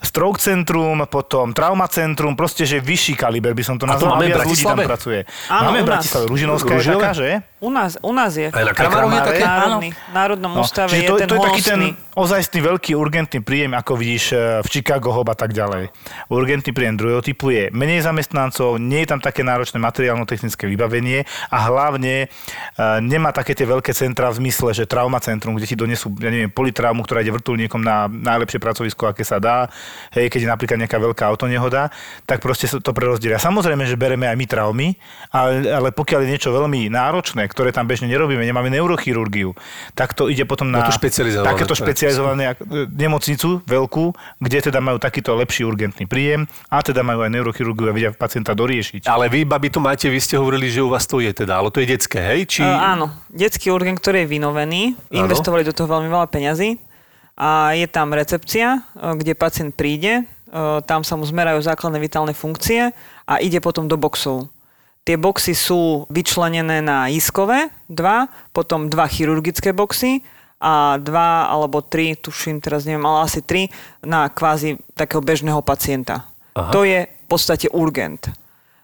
stroke 0.01 0.41
centrum, 0.41 1.05
potom 1.05 1.53
trauma 1.53 1.85
centrum, 1.87 2.33
proste, 2.33 2.65
že 2.65 2.81
vyšší 2.81 3.15
kaliber 3.15 3.53
by 3.53 3.63
som 3.63 3.77
to 3.77 3.85
A 3.85 3.95
to 3.95 4.09
nazval. 4.09 4.17
máme 4.17 4.27
v 4.27 4.29
viac 4.33 4.41
ľudí 4.43 4.65
tam 4.65 4.81
Bratislave? 4.81 4.83
pracuje. 4.89 5.19
Áno, 5.47 5.63
máme 5.69 5.79
v 5.79 5.85
u 5.85 5.85
nás. 5.85 5.91
Bratislave. 5.93 6.25
Ružinovská 6.27 6.73
je 6.73 6.85
taká, 6.89 7.13
že? 7.13 7.29
U 7.61 7.69
nás, 7.69 7.91
u 8.01 8.13
nás 8.17 8.33
je. 8.33 8.49
Aj 8.49 8.65
na 8.65 8.73
Kramarovi 8.73 9.15
je 9.15 9.23
také? 9.23 9.45
Národný, 9.45 9.89
v 9.93 10.13
Národnom 10.17 10.51
No, 10.57 10.65
ústave 10.65 10.89
čiže 10.89 11.05
je 11.05 11.09
to, 11.09 11.17
ten 11.21 11.29
to 11.29 11.35
je 11.37 11.41
taký 11.45 11.61
ten 11.63 11.81
ozajstný 12.17 12.61
veľký 12.65 12.93
urgentný 12.97 13.41
príjem, 13.41 13.73
ako 13.77 13.93
vidíš 13.95 14.25
e, 14.33 14.37
v 14.65 14.67
Chicago 14.67 15.13
Hob 15.13 15.29
a 15.29 15.37
tak 15.37 15.53
ďalej. 15.53 15.93
Urgentný 16.29 16.73
príjem 16.73 16.97
druhého 16.97 17.21
typu 17.21 17.53
je 17.53 17.69
menej 17.71 18.01
zamestnancov, 18.01 18.81
nie 18.81 19.05
je 19.05 19.09
tam 19.09 19.21
také 19.21 19.45
náročné 19.45 19.77
materiálno-technické 19.77 20.65
vybavenie 20.67 21.23
a 21.49 21.59
hlavne 21.69 22.25
e, 22.25 22.27
nemá 23.05 23.29
také 23.31 23.53
tie 23.53 23.69
veľké 23.69 23.93
centra 23.93 24.33
v 24.33 24.41
zmysle, 24.41 24.73
že 24.73 24.89
trauma 24.89 25.21
centrum, 25.21 25.53
kde 25.53 25.69
ti 25.69 25.77
donesú, 25.77 26.09
ja 26.17 26.33
neviem, 26.33 26.49
politraumu, 26.49 27.05
ktorá 27.05 27.21
ide 27.21 27.31
vrtulníkom 27.31 27.79
na 27.79 28.09
najlepšie 28.09 28.57
pracovisko, 28.71 29.11
aké 29.11 29.27
sa 29.27 29.43
dá, 29.43 29.67
hej, 30.15 30.31
keď 30.31 30.47
je 30.47 30.49
napríklad 30.49 30.79
nejaká 30.79 31.03
veľká 31.03 31.27
autonehoda, 31.27 31.91
tak 32.25 32.39
proste 32.39 32.71
sa 32.71 32.79
to 32.79 32.95
prerozdelia. 32.95 33.43
Samozrejme, 33.43 33.83
že 33.85 33.99
bereme 33.99 34.31
aj 34.31 34.37
my 34.39 34.47
traumy, 34.47 34.89
ale, 35.35 35.67
ale 35.67 35.89
pokiaľ 35.91 36.23
je 36.23 36.29
niečo 36.31 36.51
veľmi 36.55 36.87
náročné, 36.87 37.51
ktoré 37.51 37.75
tam 37.75 37.91
bežne 37.91 38.07
nerobíme, 38.07 38.47
nemáme 38.47 38.71
neurochirurgiu, 38.71 39.59
tak 39.99 40.15
to 40.15 40.31
ide 40.31 40.47
potom 40.47 40.71
na 40.71 40.87
Na 40.87 40.89
to 40.89 40.95
špecializované. 40.95 41.47
takéto 41.51 41.75
špecializované 41.75 42.55
nemocnicu 42.95 43.67
veľkú, 43.67 44.05
kde 44.39 44.59
teda 44.71 44.79
majú 44.79 45.03
takýto 45.03 45.35
lepší 45.35 45.67
urgentný 45.67 46.07
príjem 46.07 46.47
a 46.71 46.79
teda 46.81 47.03
majú 47.03 47.27
aj 47.27 47.31
neurochirurgiu 47.35 47.91
a 47.91 47.93
vedia 47.93 48.11
pacienta 48.15 48.55
doriešiť. 48.55 49.11
Ale 49.11 49.27
vy, 49.27 49.43
babi, 49.43 49.73
to 49.73 49.83
máte, 49.83 50.07
vy 50.07 50.21
ste 50.23 50.39
hovorili, 50.39 50.71
že 50.71 50.85
u 50.85 50.93
vás 50.93 51.09
to 51.09 51.19
je 51.19 51.35
teda, 51.35 51.59
ale 51.59 51.75
to 51.75 51.83
je 51.83 51.91
detské, 51.91 52.23
hej? 52.23 52.41
Či... 52.47 52.63
Uh, 52.63 52.95
áno, 52.95 53.07
detský 53.33 53.75
urgent, 53.75 53.99
ktorý 53.99 54.23
je 54.23 54.29
vynovený, 54.31 54.83
investovali 55.11 55.67
do 55.67 55.75
toho 55.75 55.91
veľmi 55.91 56.07
veľa 56.07 56.29
peňazí 56.31 56.90
a 57.37 57.75
je 57.77 57.87
tam 57.91 58.15
recepcia, 58.15 58.81
uh, 58.81 59.15
kde 59.15 59.39
pacient 59.39 59.75
príde, 59.75 60.25
uh, 60.25 60.83
tam 60.83 61.05
sa 61.05 61.15
mu 61.19 61.27
zmerajú 61.27 61.63
základné 61.63 61.99
vitálne 61.99 62.35
funkcie 62.35 62.95
a 63.27 63.35
ide 63.39 63.59
potom 63.63 63.87
do 63.87 63.99
boxov. 63.99 64.51
Tie 65.05 65.17
boxy 65.17 65.57
sú 65.57 66.05
vyčlenené 66.13 66.85
na 66.85 67.09
iskové, 67.09 67.73
dva, 67.89 68.29
potom 68.53 68.93
dva 68.93 69.09
chirurgické 69.09 69.73
boxy 69.73 70.21
a 70.61 71.01
dva 71.01 71.49
alebo 71.49 71.81
tri, 71.81 72.13
tuším, 72.15 72.61
teraz 72.61 72.85
neviem, 72.85 73.03
ale 73.09 73.25
asi 73.25 73.41
tri, 73.41 73.73
na 74.05 74.29
kvázi 74.29 74.77
takého 74.93 75.25
bežného 75.25 75.65
pacienta. 75.65 76.29
Aha. 76.53 76.69
To 76.69 76.85
je 76.85 77.09
v 77.09 77.27
podstate 77.27 77.73
urgent. 77.73 78.29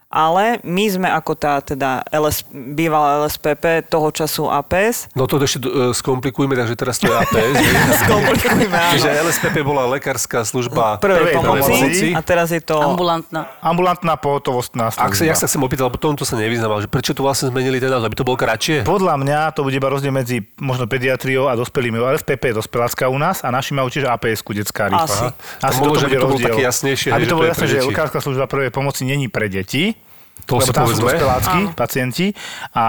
Ale 0.07 0.63
my 0.63 0.85
sme 0.87 1.11
ako 1.11 1.35
tá 1.35 1.59
teda 1.59 1.99
LS, 2.15 2.47
bývalá 2.55 3.27
LSPP 3.27 3.91
toho 3.91 4.07
času 4.07 4.47
APS. 4.47 5.11
No 5.11 5.27
to 5.27 5.35
ešte 5.43 5.67
uh, 5.67 5.91
skomplikujme, 5.91 6.55
takže 6.55 6.79
teraz 6.79 6.95
to 6.95 7.11
je 7.11 7.15
APS. 7.15 7.55
Skomplikujme, 8.07 8.71
áno. 8.71 8.91
Čiže 8.95 9.09
LSPP 9.27 9.67
bola 9.67 9.83
lekárska 9.91 10.47
služba 10.47 11.03
Prvej 11.03 11.35
pomoci, 11.35 11.71
pomoci. 11.75 12.07
a 12.15 12.23
teraz 12.23 12.55
je 12.55 12.63
to... 12.63 12.79
Ambulantná. 12.79 13.51
Ambulantná 13.59 14.15
pohotovostná 14.15 14.95
služba. 14.95 15.11
Ak 15.11 15.19
sa, 15.19 15.23
ja 15.27 15.35
sa 15.35 15.43
chcem 15.43 15.59
opýtať, 15.59 15.91
lebo 15.91 15.99
tomto 15.99 16.23
sa 16.23 16.39
nevyznám, 16.39 16.71
ale 16.71 16.81
že 16.87 16.89
prečo 16.89 17.11
to 17.11 17.27
vlastne 17.27 17.51
zmenili 17.51 17.75
názov, 17.83 18.07
aby 18.07 18.15
to 18.15 18.23
bolo 18.23 18.39
kratšie? 18.39 18.87
Podľa 18.87 19.19
mňa 19.19 19.39
to 19.59 19.67
bude 19.67 19.75
iba 19.75 19.91
rozdiel 19.91 20.15
medzi 20.15 20.39
možno 20.55 20.87
pediatriou 20.87 21.51
a 21.51 21.59
dospelými. 21.59 21.99
LFPP 21.99 22.55
je 22.55 22.63
dospelácka 22.63 23.11
u 23.11 23.19
nás 23.19 23.43
a 23.43 23.51
naši 23.51 23.75
majú 23.75 23.91
tiež 23.91 24.07
APS-ku, 24.07 24.55
detská 24.55 24.87
rýchla. 24.87 25.03
Asi. 25.03 25.25
Asi 25.67 25.77
To 25.77 25.83
bolo, 25.83 25.99
toto 25.99 26.01
že 26.01 26.07
by 26.07 26.15
bude 26.15 26.15
to 26.15 26.23
bolo 26.23 26.37
rozdiel. 26.39 26.47
také 26.47 26.61
jasnejšie, 26.63 27.09
Aby 27.11 27.25
to 27.27 27.27
že 27.27 27.35
bolo 27.35 27.43
to 27.43 27.51
jasné, 27.51 27.65
že 27.67 27.77
lekárska 27.83 28.19
služba 28.23 28.43
prvej 28.47 28.71
pomoci 28.71 29.03
není 29.03 29.27
pre 29.27 29.51
deti, 29.51 29.99
To 30.47 30.63
si 30.63 30.71
lebo 30.71 30.75
tam 30.75 30.85
sú 30.87 30.95
povedzme. 30.95 31.05
dospelácky 31.11 31.59
Áno. 31.67 31.75
pacienti 31.75 32.31
a 32.71 32.85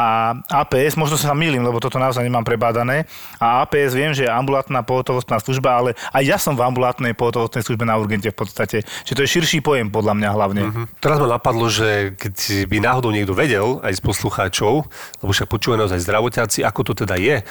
APS, 0.47 0.95
možno 0.95 1.19
sa 1.19 1.35
milím, 1.35 1.67
lebo 1.67 1.83
toto 1.83 1.99
naozaj 1.99 2.23
nemám 2.23 2.47
prebádané, 2.47 3.05
a 3.43 3.67
APS 3.67 3.99
viem, 3.99 4.15
že 4.15 4.27
je 4.27 4.31
ambulantná 4.31 4.87
pohotovostná 4.87 5.43
služba, 5.43 5.75
ale 5.75 5.91
aj 6.15 6.23
ja 6.23 6.39
som 6.39 6.55
v 6.55 6.63
ambulantnej 6.63 7.19
pohotovostnej 7.19 7.67
službe 7.67 7.83
na 7.83 7.99
urgente 7.99 8.31
v 8.31 8.39
podstate. 8.39 8.87
Čiže 9.03 9.17
to 9.19 9.23
je 9.27 9.31
širší 9.35 9.59
pojem 9.59 9.91
podľa 9.91 10.15
mňa 10.15 10.29
hlavne. 10.31 10.63
Hm. 10.71 10.87
Teraz 11.03 11.19
ma 11.19 11.27
napadlo, 11.27 11.67
že 11.67 12.15
keď 12.15 12.35
by 12.71 12.77
náhodou 12.79 13.11
niekto 13.11 13.35
vedel, 13.35 13.83
aj 13.83 13.99
z 13.99 14.03
poslucháčov, 14.07 14.87
lebo 15.19 15.31
však 15.35 15.51
počúvajú 15.51 15.83
naozaj 15.83 15.99
zdravotiaci, 15.99 16.63
ako 16.63 16.81
to 16.87 16.93
teda 17.03 17.19
je. 17.19 17.37
E, 17.41 17.45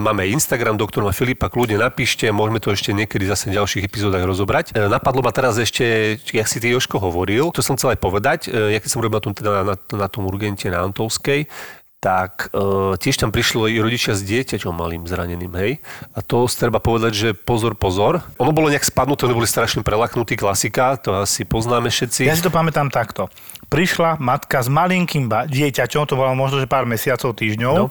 máme 0.00 0.24
Instagram 0.24 0.80
doktora 0.80 1.12
Filipa, 1.12 1.52
kľudne 1.52 1.76
napíšte, 1.76 2.32
môžeme 2.32 2.64
to 2.64 2.72
ešte 2.72 2.96
niekedy 2.96 3.28
zase 3.28 3.52
v 3.52 3.60
ďalších 3.60 3.84
epizódach 3.84 4.24
rozobrať. 4.24 4.72
E, 4.72 4.88
napadlo 4.88 5.20
ma 5.20 5.36
teraz 5.36 5.60
ešte, 5.60 6.16
jak 6.24 6.48
si 6.48 6.58
ty 6.64 6.72
Joško 6.72 6.96
hovoril, 6.96 7.52
čo 7.52 7.60
som 7.60 7.76
chcel 7.76 7.92
aj 7.92 8.00
povedať, 8.00 8.40
e, 8.48 8.72
ja 8.72 8.78
keď 8.80 8.88
som 8.88 9.04
robil 9.04 9.17
na 9.18 9.22
tom, 9.22 9.34
teda 9.34 9.66
na, 9.66 9.74
na 9.74 10.06
tom 10.06 10.30
urgente 10.30 10.70
na 10.70 10.86
Antovskej, 10.86 11.50
tak 11.98 12.54
e, 12.54 12.94
tiež 12.94 13.18
tam 13.18 13.34
prišlo 13.34 13.66
i 13.66 13.82
rodičia 13.82 14.14
s 14.14 14.22
dieťaťom 14.22 14.70
malým 14.70 15.02
zraneným, 15.02 15.50
hej. 15.58 15.82
A 16.14 16.22
to 16.22 16.46
treba 16.46 16.78
povedať, 16.78 17.12
že 17.12 17.28
pozor, 17.34 17.74
pozor. 17.74 18.22
Ono 18.38 18.54
bolo 18.54 18.70
nejak 18.70 18.86
spadnuté, 18.86 19.26
oni 19.26 19.34
boli 19.34 19.50
strašne 19.50 19.82
prelaknutí, 19.82 20.38
klasika, 20.38 20.94
to 20.94 21.18
asi 21.18 21.42
poznáme 21.42 21.90
všetci. 21.90 22.30
Ja 22.30 22.38
si 22.38 22.46
to 22.46 22.54
pamätám 22.54 22.94
takto. 22.94 23.26
Prišla 23.66 24.22
matka 24.22 24.62
s 24.62 24.70
malinkým 24.70 25.26
dieťaťom, 25.26 26.06
to 26.06 26.14
bolo 26.14 26.38
možno, 26.38 26.62
že 26.62 26.70
pár 26.70 26.86
mesiacov, 26.86 27.34
týždňov, 27.34 27.74
No. 27.74 27.90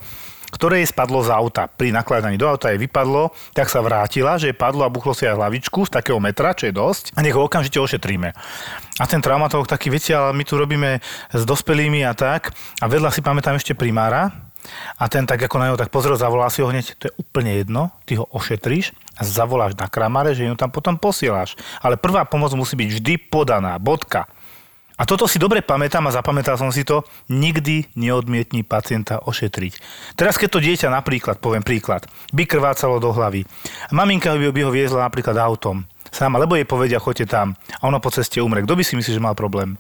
Ktoré 0.52 0.84
jej 0.84 0.90
spadlo 0.90 1.24
z 1.24 1.30
auta. 1.32 1.68
Pri 1.68 1.92
nakladaní 1.92 2.40
do 2.40 2.48
auta 2.48 2.72
jej 2.72 2.80
vypadlo, 2.80 3.36
tak 3.52 3.68
sa 3.68 3.84
vrátila, 3.84 4.40
že 4.40 4.52
jej 4.52 4.58
padlo 4.58 4.88
a 4.88 4.94
buchlo 4.94 5.12
si 5.12 5.28
aj 5.28 5.36
hlavičku 5.36 5.88
z 5.88 5.92
takého 6.00 6.20
metra, 6.24 6.56
čo 6.56 6.72
je 6.72 6.74
dosť, 6.76 7.16
a 7.16 7.24
nech 7.24 7.36
ho 7.36 7.44
okamžite 7.44 7.78
ošetríme. 7.78 8.32
A 8.98 9.04
ten 9.06 9.20
traumatolog 9.22 9.68
taký, 9.68 9.92
viete, 9.92 10.16
ale 10.16 10.34
my 10.34 10.44
tu 10.48 10.58
robíme 10.58 11.04
s 11.36 11.42
dospelými 11.44 12.02
a 12.08 12.16
tak. 12.18 12.56
A 12.82 12.86
vedľa 12.90 13.14
si 13.14 13.22
pamätám 13.22 13.60
ešte 13.60 13.78
primára, 13.78 14.48
a 14.98 15.08
ten 15.08 15.24
tak 15.24 15.40
ako 15.40 15.56
na 15.60 15.66
neho 15.72 15.80
tak 15.80 15.94
pozrel, 15.94 16.20
zavolal 16.20 16.52
si 16.52 16.60
ho 16.60 16.68
hneď, 16.68 16.98
to 17.00 17.08
je 17.08 17.14
úplne 17.16 17.56
jedno, 17.56 17.94
ty 18.04 18.20
ho 18.20 18.28
ošetríš 18.28 18.92
a 19.16 19.22
zavoláš 19.24 19.78
na 19.80 19.88
kramare, 19.88 20.36
že 20.36 20.44
ju 20.44 20.56
tam 20.60 20.74
potom 20.74 21.00
posieláš. 21.00 21.56
Ale 21.80 21.96
prvá 21.96 22.28
pomoc 22.28 22.52
musí 22.54 22.76
byť 22.76 22.90
vždy 23.00 23.14
podaná, 23.32 23.80
bodka. 23.80 24.28
A 24.98 25.06
toto 25.06 25.30
si 25.30 25.38
dobre 25.38 25.62
pamätám 25.62 26.10
a 26.10 26.16
zapamätal 26.16 26.58
som 26.58 26.74
si 26.74 26.82
to, 26.82 27.06
nikdy 27.30 27.86
neodmietni 27.94 28.66
pacienta 28.66 29.22
ošetriť. 29.22 29.74
Teraz 30.18 30.42
keď 30.42 30.50
to 30.50 30.60
dieťa 30.60 30.90
napríklad, 30.90 31.38
poviem 31.38 31.62
príklad, 31.62 32.10
by 32.34 32.50
krvácalo 32.50 32.98
do 32.98 33.14
hlavy, 33.14 33.46
maminka 33.94 34.34
by, 34.34 34.50
by 34.50 34.62
ho 34.66 34.72
viezla 34.74 35.06
napríklad 35.06 35.38
autom, 35.38 35.86
sama, 36.10 36.42
lebo 36.42 36.58
jej 36.58 36.66
povedia, 36.66 36.98
choďte 36.98 37.30
tam 37.30 37.54
a 37.78 37.84
ono 37.86 38.02
po 38.02 38.10
ceste 38.10 38.42
umre. 38.42 38.66
Kto 38.66 38.74
by 38.74 38.84
si 38.84 38.98
myslí, 38.98 39.12
že 39.14 39.22
mal 39.22 39.38
problém? 39.38 39.78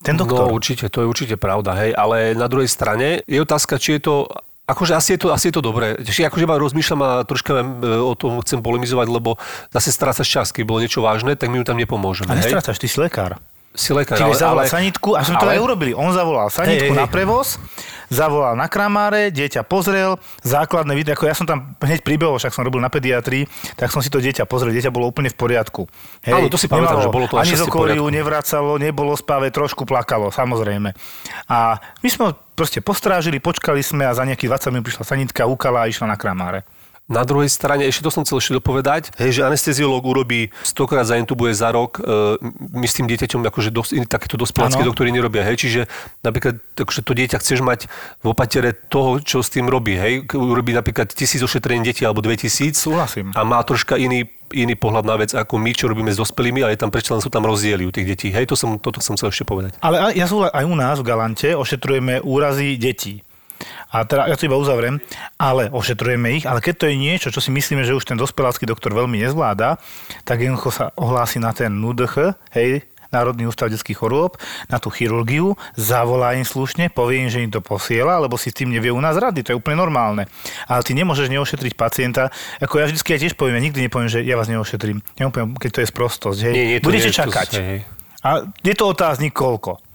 Ten 0.00 0.16
doktor. 0.16 0.48
No 0.48 0.56
určite, 0.56 0.88
to 0.88 1.04
je 1.04 1.08
určite 1.08 1.36
pravda, 1.36 1.76
hej, 1.76 1.92
ale 1.92 2.32
na 2.32 2.48
druhej 2.48 2.68
strane 2.68 3.20
je 3.28 3.38
otázka, 3.40 3.76
či 3.76 4.00
je 4.00 4.08
to 4.08 4.16
Akože 4.66 4.98
asi 4.98 5.14
je 5.14 5.22
to, 5.22 5.30
asi 5.30 5.46
je 5.46 5.54
to 5.54 5.62
dobré. 5.62 5.94
Čiže 5.94 6.26
akože 6.26 6.42
iba 6.42 6.58
rozmýšľam 6.58 7.00
a 7.06 7.10
troška 7.22 7.62
e, 7.62 7.86
o 8.02 8.18
tom 8.18 8.42
chcem 8.42 8.58
polemizovať, 8.58 9.06
lebo 9.06 9.38
zase 9.70 9.94
strácaš 9.94 10.26
čas. 10.26 10.50
Keď 10.50 10.66
bolo 10.66 10.82
niečo 10.82 11.06
vážne, 11.06 11.38
tak 11.38 11.54
my 11.54 11.62
mu 11.62 11.64
tam 11.64 11.78
nepomôžeme. 11.78 12.26
A 12.26 12.34
nestrácaš, 12.34 12.82
ty 12.82 12.90
si 12.90 12.98
lekár. 12.98 13.38
Si 13.76 13.92
lekár, 13.92 14.16
Ty 14.16 14.32
ale, 14.32 14.66
sanitku 14.72 15.12
a 15.12 15.20
sme 15.20 15.36
to 15.36 15.44
ale- 15.44 15.60
aj 15.60 15.60
urobili. 15.60 15.92
On 15.92 16.08
zavolal 16.08 16.48
sanitku 16.48 16.90
Hej, 16.90 16.96
hej, 16.96 16.98
na 16.98 17.04
hej. 17.04 17.12
prevoz, 17.12 17.60
zavolal 18.08 18.56
na 18.56 18.72
kramáre, 18.72 19.28
dieťa 19.28 19.68
pozrel, 19.68 20.16
základné 20.40 20.96
video, 20.96 21.12
ako 21.12 21.28
ja 21.28 21.36
som 21.36 21.44
tam 21.44 21.76
hneď 21.84 22.00
pribehol, 22.00 22.40
však 22.40 22.56
som 22.56 22.64
robil 22.64 22.80
na 22.80 22.88
pediatrii, 22.88 23.44
tak 23.76 23.92
som 23.92 24.00
si 24.00 24.08
to 24.08 24.16
dieťa 24.16 24.48
pozrel, 24.48 24.72
dieťa 24.72 24.88
bolo 24.88 25.12
úplne 25.12 25.28
v 25.28 25.36
poriadku. 25.36 25.84
Áno, 26.24 26.48
to 26.48 26.56
si 26.56 26.72
pamätám, 26.72 27.04
že 27.04 27.12
bolo 27.12 27.28
to 27.28 27.36
ani 27.36 27.52
z 27.52 27.68
okoliu, 27.68 28.08
nevracalo, 28.08 28.80
nebolo 28.80 29.12
spáve, 29.12 29.52
trošku 29.52 29.84
plakalo, 29.84 30.32
samozrejme. 30.32 30.96
A 31.52 31.76
my 32.00 32.08
sme 32.08 32.32
proste 32.56 32.80
postrážili, 32.80 33.36
počkali 33.44 33.84
sme 33.84 34.08
a 34.08 34.16
za 34.16 34.24
nejakých 34.24 34.72
20 34.72 34.72
minút 34.72 34.88
prišla 34.88 35.04
sanitka, 35.04 35.44
ukala 35.44 35.84
a 35.84 35.90
išla 35.90 36.08
na 36.08 36.16
kramáre. 36.16 36.64
Na 37.06 37.22
druhej 37.22 37.46
strane, 37.46 37.86
ešte 37.86 38.02
to 38.02 38.10
som 38.10 38.26
chcel 38.26 38.42
ešte 38.42 38.58
dopovedať, 38.58 39.14
hej, 39.22 39.38
že 39.38 39.46
anesteziológ 39.46 40.02
urobí 40.02 40.50
100 40.66 40.90
krát 40.90 41.06
zaintubuje 41.06 41.54
za 41.54 41.70
rok, 41.70 42.02
e, 42.02 42.02
my 42.74 42.82
s 42.82 42.98
tým 42.98 43.06
dieťaťom 43.06 43.46
akože 43.46 43.70
dos, 43.70 43.94
takéto 44.10 44.34
dospelácké 44.34 44.82
Áno. 44.82 44.90
doktori 44.90 45.14
nerobia, 45.14 45.46
hej, 45.46 45.54
čiže 45.54 45.80
napríklad 46.26 46.58
akože 46.74 47.06
to 47.06 47.12
dieťa 47.14 47.38
chceš 47.38 47.62
mať 47.62 47.86
v 48.22 48.26
opatere 48.26 48.74
toho, 48.74 49.22
čo 49.22 49.38
s 49.38 49.54
tým 49.54 49.70
robí, 49.70 49.94
hej, 49.94 50.26
urobí 50.34 50.74
napríklad 50.74 51.14
tisíc 51.14 51.38
ošetrení 51.38 51.86
detí 51.86 52.02
alebo 52.02 52.26
2000 52.26 52.74
Súhlasím. 52.74 53.30
a 53.38 53.40
má 53.46 53.62
troška 53.62 53.94
iný 53.94 54.26
iný 54.54 54.78
pohľad 54.78 55.02
na 55.02 55.18
vec 55.18 55.34
ako 55.34 55.58
my, 55.58 55.74
čo 55.74 55.90
robíme 55.90 56.06
s 56.06 56.22
dospelými, 56.22 56.62
ale 56.62 56.78
tam 56.78 56.94
predsa 56.94 57.18
len 57.18 57.22
sú 57.24 57.26
tam 57.26 57.42
rozdiely 57.42 57.82
u 57.82 57.90
tých 57.90 58.06
detí. 58.06 58.28
Hej, 58.30 58.46
to 58.46 58.54
som, 58.54 58.78
toto 58.78 59.02
som 59.02 59.18
chcel 59.18 59.34
ešte 59.34 59.42
povedať. 59.42 59.74
Ale 59.82 60.14
ja 60.14 60.30
súhla- 60.30 60.54
aj 60.54 60.64
u 60.70 60.76
nás 60.78 60.96
v 61.02 61.06
Galante 61.10 61.50
ošetrujeme 61.58 62.22
úrazy 62.22 62.78
detí. 62.78 63.25
A 63.90 64.04
teda, 64.04 64.26
ja 64.26 64.36
to 64.36 64.46
iba 64.46 64.58
uzavriem, 64.58 64.98
ale 65.36 65.70
ošetrujeme 65.70 66.36
ich, 66.36 66.44
ale 66.44 66.60
keď 66.60 66.74
to 66.82 66.86
je 66.90 66.96
niečo, 66.96 67.28
čo 67.30 67.40
si 67.40 67.50
myslíme, 67.50 67.82
že 67.82 67.94
už 67.94 68.04
ten 68.04 68.18
dospelácky 68.18 68.66
doktor 68.66 68.92
veľmi 68.92 69.16
nezvláda, 69.20 69.78
tak 70.22 70.42
jednoducho 70.42 70.70
sa 70.70 70.84
ohlási 70.96 71.38
na 71.38 71.54
ten 71.56 71.70
NUDH, 71.72 72.34
hej, 72.52 72.82
Národný 73.06 73.46
ústav 73.46 73.70
detských 73.70 74.02
chorôb, 74.02 74.34
na 74.66 74.82
tú 74.82 74.90
chirurgiu, 74.90 75.54
zavolá 75.78 76.34
im 76.34 76.42
slušne, 76.42 76.90
povie 76.90 77.22
im, 77.22 77.30
že 77.30 77.38
im 77.38 77.54
to 77.54 77.62
posiela, 77.62 78.18
lebo 78.18 78.34
si 78.34 78.50
s 78.50 78.58
tým 78.58 78.74
nevie 78.74 78.90
u 78.90 78.98
nás 78.98 79.14
rady, 79.14 79.46
to 79.46 79.54
je 79.54 79.60
úplne 79.62 79.78
normálne. 79.78 80.26
Ale 80.66 80.82
ty 80.82 80.90
nemôžeš 80.92 81.30
neošetriť 81.30 81.78
pacienta, 81.78 82.34
ako 82.58 82.82
ja 82.82 82.90
vždy 82.90 82.98
ja 82.98 83.18
tiež 83.22 83.38
poviem, 83.38 83.62
ja 83.62 83.66
nikdy 83.70 83.86
nepoviem, 83.86 84.10
že 84.10 84.26
ja 84.26 84.34
vás 84.34 84.50
neošetrím. 84.50 85.06
Ja 85.16 85.30
poviem, 85.30 85.54
keď 85.54 85.70
to 85.70 85.80
je 85.86 85.88
sprostosť, 85.88 86.38
hej. 86.50 86.52
Nie, 86.52 86.64
nie, 86.66 86.78
to 86.82 86.86
Budete 86.90 87.08
nie, 87.08 87.14
to- 87.14 87.18
čakať. 87.22 87.48
hej, 87.54 87.64
hej. 87.64 87.80
A 88.26 88.28
je 88.42 88.74
to 88.74 88.84
otáznik 88.90 89.30
koľko? 89.30 89.85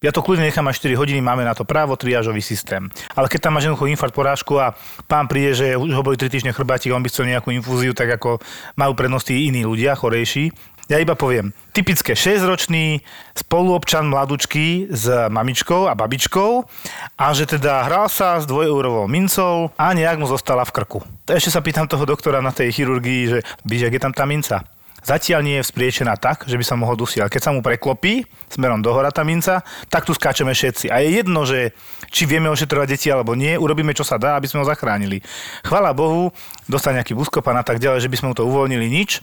Ja 0.00 0.16
to 0.16 0.24
kľudne 0.24 0.48
nechám 0.48 0.64
až 0.64 0.80
4 0.80 0.96
hodiny, 0.96 1.20
máme 1.20 1.44
na 1.44 1.52
to 1.52 1.68
právo, 1.68 1.92
triážový 1.92 2.40
systém. 2.40 2.88
Ale 3.12 3.28
keď 3.28 3.44
tam 3.44 3.52
máš 3.52 3.68
jednoducho 3.68 3.84
infarkt 3.84 4.16
porážku 4.16 4.56
a 4.56 4.72
pán 5.04 5.28
príde, 5.28 5.52
že 5.52 5.76
už 5.76 5.92
ho 5.92 6.00
boli 6.00 6.16
3 6.16 6.32
týždne 6.32 6.56
chrbátik, 6.56 6.88
on 6.88 7.04
by 7.04 7.12
chcel 7.12 7.28
nejakú 7.28 7.52
infúziu, 7.52 7.92
tak 7.92 8.08
ako 8.16 8.40
majú 8.80 8.96
prednosti 8.96 9.28
iní 9.28 9.60
ľudia, 9.60 9.92
chorejší. 9.92 10.56
Ja 10.88 10.96
iba 11.04 11.12
poviem, 11.12 11.52
typické 11.76 12.16
6-ročný 12.16 13.04
spoluobčan 13.36 14.08
mladučky 14.08 14.88
s 14.88 15.04
mamičkou 15.28 15.84
a 15.84 15.92
babičkou 15.92 16.64
a 17.20 17.26
že 17.36 17.44
teda 17.44 17.84
hral 17.84 18.08
sa 18.08 18.40
s 18.40 18.48
dvojeurovou 18.48 19.04
mincov 19.04 19.76
a 19.76 19.92
nejak 19.92 20.16
mu 20.16 20.24
zostala 20.24 20.64
v 20.64 20.80
krku. 20.80 21.04
Ešte 21.28 21.52
sa 21.52 21.60
pýtam 21.60 21.84
toho 21.84 22.08
doktora 22.08 22.40
na 22.40 22.56
tej 22.56 22.72
chirurgii, 22.72 23.22
že 23.28 23.38
víš, 23.68 23.92
je 23.92 24.00
tam 24.00 24.16
tá 24.16 24.24
minca? 24.24 24.64
Zatiaľ 25.04 25.40
nie 25.44 25.56
je 25.60 25.66
vzpriečená 25.66 26.16
tak, 26.20 26.44
že 26.44 26.56
by 26.56 26.64
sa 26.64 26.76
mohol 26.76 26.96
dusiť. 26.96 27.24
Ale 27.24 27.32
keď 27.32 27.42
sa 27.42 27.54
mu 27.54 27.60
preklopí 27.64 28.24
smerom 28.52 28.84
dohora 28.84 29.12
tá 29.12 29.24
minca, 29.24 29.64
tak 29.88 30.04
tu 30.04 30.12
skáčeme 30.12 30.52
všetci. 30.52 30.92
A 30.92 31.00
je 31.00 31.20
jedno, 31.22 31.44
že 31.48 31.72
či 32.10 32.26
vieme 32.26 32.50
ošetrovať 32.50 32.86
deti 32.90 33.08
alebo 33.08 33.38
nie, 33.38 33.54
urobíme 33.54 33.94
čo 33.94 34.02
sa 34.02 34.18
dá, 34.18 34.34
aby 34.36 34.50
sme 34.50 34.60
ho 34.60 34.66
zachránili. 34.66 35.22
Chvala 35.62 35.94
Bohu, 35.94 36.34
dostal 36.66 36.92
nejaký 36.98 37.14
buskopan 37.14 37.56
a 37.56 37.64
tak 37.64 37.78
ďalej, 37.78 38.04
že 38.04 38.10
by 38.10 38.16
sme 38.18 38.26
mu 38.30 38.34
to 38.34 38.44
uvoľnili 38.44 38.90
nič. 38.90 39.22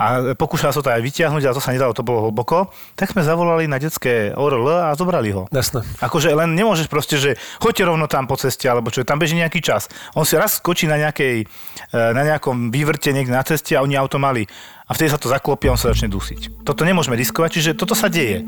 A 0.00 0.32
pokúšal 0.32 0.72
sa 0.72 0.80
to 0.80 0.88
aj 0.88 1.04
vyťahnuť, 1.04 1.42
ale 1.44 1.56
to 1.58 1.60
sa 1.60 1.74
nedalo, 1.76 1.92
to 1.92 2.06
bolo 2.06 2.30
hlboko. 2.30 2.72
Tak 2.96 3.12
sme 3.12 3.20
zavolali 3.20 3.68
na 3.68 3.76
detské 3.76 4.32
ORL 4.32 4.88
a 4.88 4.96
zobrali 4.96 5.34
ho. 5.36 5.44
Jasné. 5.52 5.84
Akože 6.00 6.32
len 6.32 6.56
nemôžeš 6.56 6.88
proste, 6.88 7.20
že 7.20 7.36
choďte 7.60 7.84
rovno 7.84 8.08
tam 8.08 8.24
po 8.24 8.40
ceste, 8.40 8.64
alebo 8.64 8.88
čo, 8.88 9.04
tam 9.04 9.20
beží 9.20 9.36
nejaký 9.36 9.60
čas. 9.60 9.92
On 10.16 10.24
si 10.24 10.40
raz 10.40 10.56
skočí 10.56 10.88
na, 10.88 10.96
nejakej, 10.96 11.44
e, 11.44 11.98
na 12.16 12.22
nejakom 12.24 12.72
vývrte 12.72 13.12
niekde 13.12 13.36
na 13.36 13.44
ceste 13.44 13.76
a 13.76 13.84
oni 13.84 13.98
auto 13.98 14.16
mali. 14.16 14.48
A 14.88 14.96
vtedy 14.96 15.12
sa 15.12 15.20
to 15.20 15.28
zaklopí 15.28 15.68
a 15.68 15.76
on 15.76 15.80
sa 15.80 15.92
začne 15.92 16.08
dusiť. 16.08 16.64
Toto 16.64 16.82
nemôžeme 16.88 17.14
riskovať, 17.14 17.50
čiže 17.60 17.70
toto 17.76 17.92
sa 17.92 18.08
deje. 18.08 18.42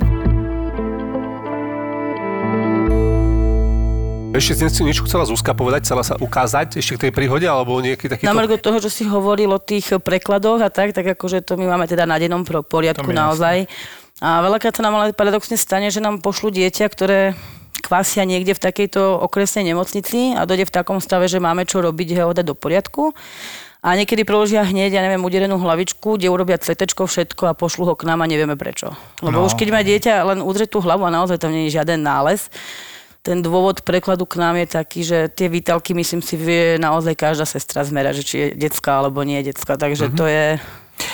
Ešte 4.33 4.65
si 4.73 4.81
niečo 4.81 5.05
chcela 5.05 5.29
Zuzka 5.29 5.53
povedať, 5.53 5.85
chcela 5.85 6.01
sa 6.01 6.17
ukázať 6.17 6.81
ešte 6.81 6.97
k 6.97 7.01
tej 7.09 7.13
príhode, 7.13 7.45
alebo 7.45 7.77
nejaký 7.85 8.09
takýto... 8.09 8.29
Na 8.29 8.33
margo 8.33 8.57
toho, 8.57 8.81
čo 8.81 8.89
si 8.89 9.05
hovoril 9.05 9.53
o 9.53 9.61
tých 9.61 9.93
prekladoch 10.01 10.65
a 10.65 10.73
tak, 10.73 10.97
tak 10.97 11.05
akože 11.05 11.45
to 11.45 11.61
my 11.61 11.69
máme 11.69 11.85
teda 11.85 12.09
na 12.09 12.17
dennom 12.17 12.41
poriadku 12.45 13.13
naozaj. 13.13 13.69
A 14.25 14.41
veľakrát 14.41 14.73
sa 14.73 14.89
nám 14.89 14.97
ale 14.97 15.13
paradoxne 15.13 15.61
stane, 15.61 15.93
že 15.93 16.01
nám 16.01 16.25
pošlu 16.25 16.49
dieťa, 16.49 16.87
ktoré 16.89 17.37
kvasia 17.85 18.25
niekde 18.25 18.57
v 18.57 18.65
takejto 18.65 19.21
okresnej 19.21 19.69
nemocnici 19.69 20.33
a 20.33 20.49
dojde 20.49 20.65
v 20.65 20.75
takom 20.81 20.97
stave, 20.97 21.29
že 21.29 21.37
máme 21.37 21.69
čo 21.69 21.85
robiť, 21.85 22.25
ho 22.25 22.33
dať 22.33 22.47
do 22.49 22.57
poriadku. 22.57 23.13
A 23.83 23.99
niekedy 23.99 24.23
preložia 24.23 24.63
hneď, 24.63 24.95
ja 24.95 25.03
neviem, 25.03 25.21
uderenú 25.21 25.59
hlavičku, 25.59 26.15
kde 26.17 26.31
urobia 26.31 26.57
CT 26.57 26.95
všetko 26.95 27.51
a 27.51 27.59
pošlu 27.59 27.83
ho 27.85 27.95
k 27.99 28.07
nám 28.07 28.23
a 28.23 28.31
nevieme 28.31 28.55
prečo. 28.55 28.95
Lebo 29.21 29.43
No. 29.43 29.47
už 29.51 29.59
keď 29.59 29.69
má 29.75 29.83
dieťa 29.83 30.23
len 30.23 30.39
udrieť 30.39 30.73
tú 30.73 30.79
hlavu 30.79 31.03
a 31.03 31.11
naozaj 31.11 31.43
tam 31.43 31.51
nie 31.51 31.67
je 31.67 31.83
žiaden 31.83 31.99
nález, 31.99 32.47
ten 33.23 33.39
dôvod 33.39 33.87
prekladu 33.87 34.27
k 34.27 34.43
nám 34.43 34.59
je 34.59 34.67
taký, 34.67 35.01
že 35.07 35.19
tie 35.31 35.47
výtalky, 35.47 35.95
myslím 35.95 36.19
si, 36.21 36.35
vie 36.35 36.75
naozaj 36.83 37.15
každá 37.15 37.47
sestra 37.47 37.87
zmerať, 37.87 38.19
že 38.19 38.25
či 38.27 38.35
je 38.37 38.47
detská 38.59 38.99
alebo 38.99 39.23
nie 39.23 39.39
je 39.41 39.55
detská. 39.55 39.79
Takže 39.79 40.11
to 40.11 40.27
je 40.27 40.59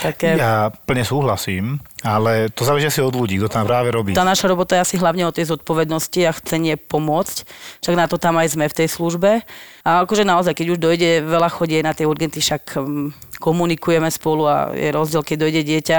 také... 0.00 0.40
Ja 0.40 0.72
plne 0.72 1.04
súhlasím, 1.04 1.84
ale 2.00 2.48
to 2.48 2.64
záleží 2.64 2.88
asi 2.88 3.04
od 3.04 3.12
ľudí, 3.12 3.36
kto 3.36 3.52
tam 3.52 3.68
práve 3.68 3.92
robí. 3.92 4.16
Tá 4.16 4.24
naša 4.24 4.48
robota 4.48 4.80
je 4.80 4.88
asi 4.88 4.96
hlavne 4.96 5.28
o 5.28 5.36
tej 5.36 5.52
zodpovednosti 5.52 6.20
a 6.24 6.32
chcenie 6.32 6.80
pomôcť. 6.80 7.44
Však 7.84 7.94
na 7.94 8.08
to 8.08 8.16
tam 8.16 8.40
aj 8.40 8.56
sme 8.56 8.72
v 8.72 8.76
tej 8.80 8.88
službe. 8.88 9.44
A 9.84 9.90
akože 10.08 10.24
naozaj, 10.24 10.56
keď 10.56 10.66
už 10.76 10.78
dojde, 10.80 11.10
veľa 11.28 11.52
chodí 11.52 11.76
aj 11.76 11.84
na 11.84 11.92
tie 11.92 12.08
urgenty, 12.08 12.40
však 12.40 12.80
um, 12.80 13.12
komunikujeme 13.38 14.10
spolu 14.10 14.44
a 14.44 14.56
je 14.74 14.90
rozdiel, 14.90 15.22
keď 15.22 15.36
dojde 15.38 15.62
dieťa 15.64 15.98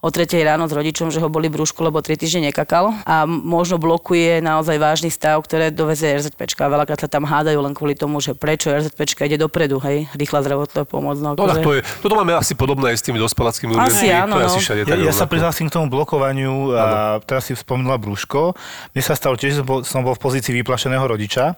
o 0.00 0.08
3 0.08 0.24
ráno 0.42 0.66
s 0.66 0.72
rodičom, 0.72 1.12
že 1.12 1.20
ho 1.20 1.28
boli 1.28 1.46
brúšku, 1.46 1.84
lebo 1.84 2.00
3 2.00 2.16
týždne 2.16 2.48
nekakal 2.48 2.96
a 3.04 3.28
možno 3.28 3.76
blokuje 3.76 4.40
naozaj 4.40 4.76
vážny 4.80 5.12
stav, 5.12 5.38
ktoré 5.44 5.68
dovezie 5.68 6.16
RZPčka 6.16 6.66
a 6.66 6.72
veľakrát 6.72 6.98
sa 6.98 7.08
tam 7.08 7.28
hádajú 7.28 7.60
len 7.60 7.76
kvôli 7.76 7.94
tomu, 7.94 8.18
že 8.18 8.32
prečo 8.32 8.72
RZPčka 8.72 9.28
ide 9.28 9.36
dopredu, 9.36 9.78
hej, 9.84 10.08
rýchla 10.16 10.40
zdravotná 10.42 10.82
pomoc. 10.88 11.20
No, 11.20 11.36
No 11.36 11.44
akože- 11.46 11.62
to 11.62 11.72
je, 11.76 11.80
toto 12.02 12.14
máme 12.16 12.32
asi 12.34 12.56
podobné 12.56 12.96
aj 12.96 12.98
s 12.98 13.04
tými 13.04 13.20
dospelackými 13.20 13.76
Asi 13.76 14.08
áno, 14.08 14.36
to 14.36 14.40
je 14.40 14.46
no. 14.46 14.50
asi 14.50 14.60
všade 14.64 14.80
Ja, 14.88 14.96
ja 14.96 15.12
sa 15.12 15.28
prihlásim 15.28 15.68
k 15.68 15.76
tomu 15.76 15.92
blokovaniu 15.92 16.72
a 16.72 16.86
teraz 17.20 17.46
si 17.46 17.52
spomínala 17.52 18.00
brúško. 18.00 18.56
Mne 18.96 19.02
sa 19.04 19.12
stalo 19.12 19.36
tiež, 19.36 19.60
že 19.60 19.62
som 19.84 20.00
bol 20.00 20.16
v 20.16 20.22
pozícii 20.22 20.56
vyplašeného 20.64 21.04
rodiča 21.04 21.54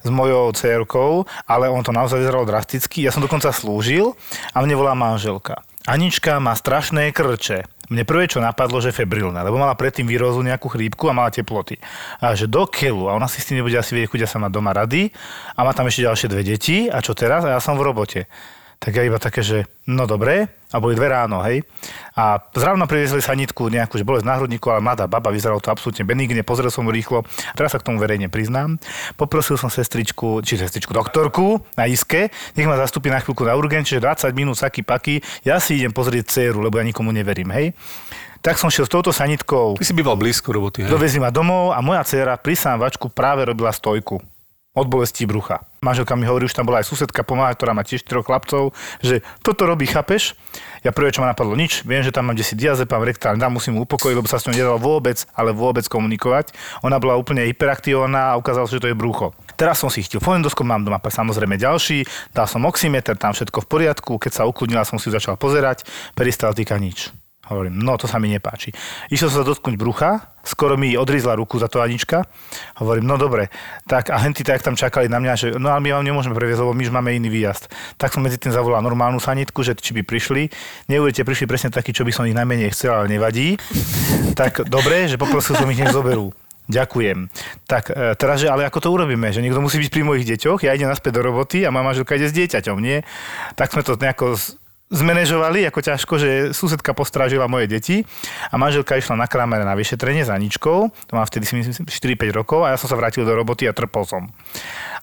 s 0.00 0.08
mojou 0.08 0.52
dcerkou, 0.52 1.28
ale 1.44 1.68
on 1.68 1.84
to 1.84 1.92
naozaj 1.92 2.20
vyzeralo 2.20 2.48
drasticky. 2.48 3.04
Ja 3.04 3.12
som 3.12 3.24
dokonca 3.24 3.52
slúžil 3.52 4.16
a 4.52 4.64
mne 4.64 4.74
volá 4.76 4.96
manželka. 4.96 5.60
Anička 5.88 6.36
má 6.40 6.52
strašné 6.52 7.08
krče. 7.12 7.64
Mne 7.90 8.06
prvé, 8.06 8.30
čo 8.30 8.38
napadlo, 8.38 8.78
že 8.78 8.94
febrilné, 8.94 9.42
lebo 9.42 9.58
mala 9.58 9.74
predtým 9.74 10.06
výrozu 10.06 10.46
nejakú 10.46 10.70
chrípku 10.70 11.10
a 11.10 11.16
mala 11.16 11.34
teploty. 11.34 11.74
A 12.22 12.38
že 12.38 12.46
do 12.46 12.62
keľu, 12.62 13.10
a 13.10 13.18
ona 13.18 13.26
si 13.26 13.42
s 13.42 13.50
tým 13.50 13.58
nebude 13.58 13.74
asi 13.74 13.98
vedieť, 13.98 14.14
chudia 14.14 14.28
sa 14.30 14.38
má 14.38 14.46
doma 14.46 14.70
rady 14.70 15.10
a 15.58 15.66
má 15.66 15.74
tam 15.74 15.90
ešte 15.90 16.06
ďalšie 16.06 16.30
dve 16.30 16.42
deti 16.46 16.86
a 16.86 17.02
čo 17.02 17.18
teraz? 17.18 17.42
A 17.42 17.58
ja 17.58 17.60
som 17.64 17.74
v 17.74 17.82
robote. 17.82 18.30
Tak 18.80 18.96
ja 18.96 19.04
iba 19.04 19.20
také, 19.20 19.44
že 19.44 19.68
no 19.84 20.08
dobre, 20.08 20.48
a 20.72 20.80
boli 20.80 20.96
dve 20.96 21.12
ráno, 21.12 21.44
hej. 21.44 21.60
A 22.16 22.40
zrovna 22.56 22.88
priviezli 22.88 23.20
sanitku 23.20 23.68
nejakú, 23.68 24.00
že 24.00 24.08
bolesť 24.08 24.24
na 24.24 24.40
hrudníku, 24.40 24.72
ale 24.72 24.80
mladá 24.80 25.04
baba, 25.04 25.28
vyzeralo 25.28 25.60
to 25.60 25.68
absolútne 25.68 26.00
benigne, 26.08 26.40
pozrel 26.40 26.72
som 26.72 26.88
rýchlo, 26.88 27.20
teraz 27.52 27.76
sa 27.76 27.78
k 27.82 27.84
tomu 27.84 28.00
verejne 28.00 28.32
priznám. 28.32 28.80
Poprosil 29.20 29.60
som 29.60 29.68
sestričku, 29.68 30.40
či 30.40 30.56
sestričku, 30.56 30.96
doktorku 30.96 31.60
na 31.76 31.84
iske, 31.84 32.32
nech 32.56 32.64
ma 32.64 32.80
zastúpi 32.80 33.12
na 33.12 33.20
chvíľku 33.20 33.44
na 33.44 33.52
urgent, 33.52 33.84
čiže 33.84 34.00
20 34.00 34.32
minút 34.32 34.56
saky 34.56 34.80
paky, 34.80 35.20
ja 35.44 35.60
si 35.60 35.76
idem 35.76 35.92
pozrieť 35.92 36.32
dceru, 36.32 36.64
lebo 36.64 36.80
ja 36.80 36.84
nikomu 36.88 37.12
neverím, 37.12 37.52
hej. 37.52 37.76
Tak 38.40 38.56
som 38.56 38.72
šiel 38.72 38.88
s 38.88 38.92
touto 38.96 39.12
sanitkou, 39.12 39.76
Ty 39.76 39.84
si 39.84 39.92
býval 39.92 40.16
blízko 40.16 40.56
roboty, 40.56 40.88
hej? 40.88 40.88
dovezli 40.88 41.20
ma 41.20 41.28
domov 41.28 41.76
a 41.76 41.84
moja 41.84 42.00
dcera 42.00 42.40
pri 42.40 42.56
sámvačku 42.56 43.12
práve 43.12 43.44
robila 43.44 43.68
stojku 43.68 44.24
od 44.70 44.86
bolesti 44.86 45.26
brucha. 45.26 45.66
Manželka 45.82 46.14
mi 46.14 46.28
hovorí, 46.30 46.46
už 46.46 46.54
tam 46.54 46.68
bola 46.68 46.78
aj 46.78 46.86
susedka 46.86 47.26
pomáhať, 47.26 47.58
ktorá 47.58 47.72
má 47.74 47.82
tiež 47.82 48.06
štyroch 48.06 48.28
chlapcov, 48.28 48.70
že 49.02 49.24
toto 49.42 49.66
robí, 49.66 49.88
chápeš? 49.90 50.38
Ja 50.86 50.94
prvé, 50.94 51.10
čo 51.10 51.26
ma 51.26 51.34
napadlo, 51.34 51.58
nič, 51.58 51.82
viem, 51.82 52.06
že 52.06 52.14
tam 52.14 52.30
mám 52.30 52.38
desi 52.38 52.54
diazepam, 52.54 53.02
rektálne, 53.02 53.42
dám, 53.42 53.58
musím 53.58 53.76
ju 53.76 53.88
upokojiť, 53.88 54.14
lebo 54.14 54.30
sa 54.30 54.38
s 54.38 54.46
ňou 54.46 54.54
nedalo 54.54 54.78
vôbec, 54.78 55.26
ale 55.34 55.50
vôbec 55.50 55.82
komunikovať. 55.90 56.54
Ona 56.86 57.02
bola 57.02 57.18
úplne 57.18 57.42
hyperaktívna 57.50 58.32
a 58.32 58.38
ukázalo 58.38 58.70
sa, 58.70 58.78
že 58.78 58.84
to 58.86 58.90
je 58.92 58.96
brucho. 58.96 59.34
Teraz 59.58 59.82
som 59.82 59.90
si 59.90 60.06
chytil 60.06 60.22
fonendoskop, 60.22 60.62
mám 60.62 60.86
doma 60.86 61.02
samozrejme 61.02 61.58
ďalší, 61.58 62.06
dal 62.30 62.46
som 62.46 62.62
oximeter, 62.62 63.18
tam 63.18 63.34
všetko 63.34 63.66
v 63.66 63.68
poriadku, 63.68 64.12
keď 64.22 64.32
sa 64.32 64.42
ukludnila, 64.46 64.86
som 64.86 65.02
si 65.02 65.10
začal 65.10 65.34
pozerať, 65.34 65.82
peristaltika 66.14 66.78
nič. 66.78 67.10
Hovorím, 67.50 67.82
no 67.82 67.98
to 67.98 68.06
sa 68.06 68.22
mi 68.22 68.30
nepáči. 68.30 68.70
Išiel 69.10 69.26
sa 69.26 69.42
dotknúť 69.42 69.74
brucha, 69.74 70.38
skoro 70.46 70.78
mi 70.78 70.94
odrizla 70.94 71.34
ruku 71.34 71.58
za 71.58 71.66
to 71.66 71.82
Anička. 71.82 72.22
Hovorím, 72.78 73.10
no 73.10 73.18
dobre, 73.18 73.50
tak 73.90 74.14
a 74.14 74.22
henty 74.22 74.46
tak 74.46 74.62
tam 74.62 74.78
čakali 74.78 75.10
na 75.10 75.18
mňa, 75.18 75.32
že 75.34 75.46
no 75.58 75.66
ale 75.74 75.82
my 75.82 75.98
vám 75.98 76.06
nemôžeme 76.06 76.38
previesť, 76.38 76.62
lebo 76.62 76.78
my 76.78 76.82
už 76.86 76.94
máme 76.94 77.10
iný 77.10 77.26
výjazd. 77.26 77.66
Tak 77.98 78.14
som 78.14 78.22
medzi 78.22 78.38
tým 78.38 78.54
zavolal 78.54 78.86
normálnu 78.86 79.18
sanitku, 79.18 79.66
že 79.66 79.74
či 79.74 79.90
by 79.98 80.06
prišli. 80.06 80.46
Neuvidíte, 80.86 81.26
prišli 81.26 81.50
presne 81.50 81.74
takí, 81.74 81.90
čo 81.90 82.06
by 82.06 82.14
som 82.14 82.22
ich 82.30 82.38
najmenej 82.38 82.70
chcel, 82.70 82.94
ale 82.94 83.10
nevadí. 83.10 83.58
Tak 84.38 84.70
dobre, 84.70 85.10
že 85.10 85.18
poprosil 85.18 85.58
som 85.58 85.66
ich, 85.66 85.82
nech 85.82 85.90
zoberú. 85.90 86.30
Ďakujem. 86.70 87.26
Tak 87.66 87.90
e, 87.90 88.14
teraz, 88.14 88.38
že 88.38 88.46
ale 88.46 88.62
ako 88.62 88.78
to 88.78 88.88
urobíme? 88.94 89.34
Že 89.34 89.42
niekto 89.42 89.58
musí 89.58 89.82
byť 89.82 89.90
pri 89.90 90.06
mojich 90.06 90.22
deťoch, 90.22 90.62
ja 90.62 90.70
idem 90.70 90.86
naspäť 90.86 91.18
do 91.18 91.26
roboty 91.26 91.66
a 91.66 91.74
mama 91.74 91.90
manželka 91.90 92.14
ide 92.14 92.30
s 92.30 92.36
dieťaťom, 92.38 92.78
nie? 92.78 93.02
Tak 93.58 93.74
sme 93.74 93.82
to 93.82 93.98
nejako 93.98 94.38
zmanéžovali 94.90 95.62
ako 95.70 95.80
ťažko, 95.86 96.14
že 96.18 96.30
susedka 96.50 96.90
postrážila 96.98 97.46
moje 97.46 97.70
deti 97.70 98.02
a 98.50 98.58
manželka 98.58 98.98
išla 98.98 99.14
na 99.14 99.30
kramere 99.30 99.62
na 99.62 99.78
vyšetrenie 99.78 100.26
za 100.26 100.34
Aničkou, 100.34 100.90
to 100.90 101.12
má 101.14 101.22
vtedy 101.22 101.46
si 101.46 101.54
myslím 101.54 101.86
4-5 101.86 102.34
rokov 102.34 102.66
a 102.66 102.74
ja 102.74 102.76
som 102.76 102.90
sa 102.90 102.98
vrátil 102.98 103.22
do 103.22 103.30
roboty 103.30 103.70
a 103.70 103.72
trpol 103.72 104.02
som. 104.02 104.26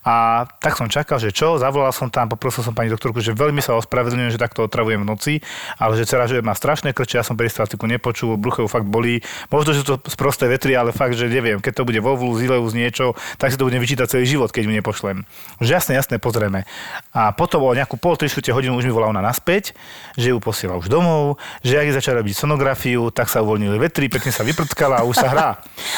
A 0.04 0.48
tak 0.64 0.76
som 0.76 0.88
čakal, 0.92 1.20
že 1.20 1.32
čo, 1.36 1.60
zavolal 1.60 1.92
som 1.96 2.12
tam, 2.12 2.28
poprosil 2.28 2.64
som 2.64 2.76
pani 2.76 2.92
doktorku, 2.92 3.24
že 3.24 3.36
veľmi 3.36 3.64
sa 3.64 3.80
ospravedlňujem, 3.80 4.36
že 4.36 4.40
takto 4.40 4.68
otravujem 4.68 5.04
v 5.04 5.08
noci, 5.08 5.34
ale 5.80 6.00
že 6.00 6.08
dcera, 6.08 6.28
že 6.28 6.44
má 6.44 6.56
strašné 6.56 6.96
krče, 6.96 7.20
ja 7.20 7.26
som 7.28 7.40
peristaltiku 7.40 7.88
nepočul, 7.88 8.36
brucho 8.40 8.64
ju 8.64 8.70
fakt 8.72 8.88
bolí. 8.88 9.24
Možno, 9.52 9.76
že 9.76 9.88
to 9.88 10.00
sprosté 10.08 10.48
vetry, 10.48 10.80
ale 10.80 10.96
fakt, 10.96 11.16
že 11.16 11.28
neviem, 11.28 11.60
keď 11.60 11.84
to 11.84 11.88
bude 11.88 12.00
vo 12.00 12.16
vlu, 12.16 12.36
zileus 12.40 12.72
niečo, 12.72 13.20
tak 13.36 13.52
si 13.52 13.60
to 13.60 13.68
budem 13.68 13.84
vyčítať 13.84 14.08
celý 14.08 14.28
život, 14.28 14.52
keď 14.52 14.64
mu 14.68 14.80
nepošlem. 14.80 15.28
Že 15.60 15.72
jasné, 15.76 15.92
jasné, 16.00 16.16
pozrieme. 16.24 16.64
A 17.12 17.36
potom 17.36 17.64
o 17.68 17.76
nejakú 17.76 18.00
pol, 18.00 18.16
hodinu 18.16 18.80
už 18.80 18.88
mi 18.88 18.94
volá 18.96 19.12
ona 19.12 19.20
naspäť, 19.20 19.77
že 20.18 20.34
ju 20.34 20.38
posiela 20.42 20.76
už 20.76 20.90
domov, 20.90 21.38
že 21.62 21.78
ak 21.78 21.88
jej 21.90 21.96
začala 21.96 22.22
robiť 22.26 22.36
sonografiu, 22.36 23.10
tak 23.14 23.30
sa 23.30 23.46
uvoľnili 23.46 23.78
vetry, 23.78 24.10
pekne 24.10 24.34
sa 24.34 24.42
vyprtkala 24.42 25.02
a 25.02 25.08
už 25.08 25.16
sa 25.16 25.28
hrá. 25.30 25.50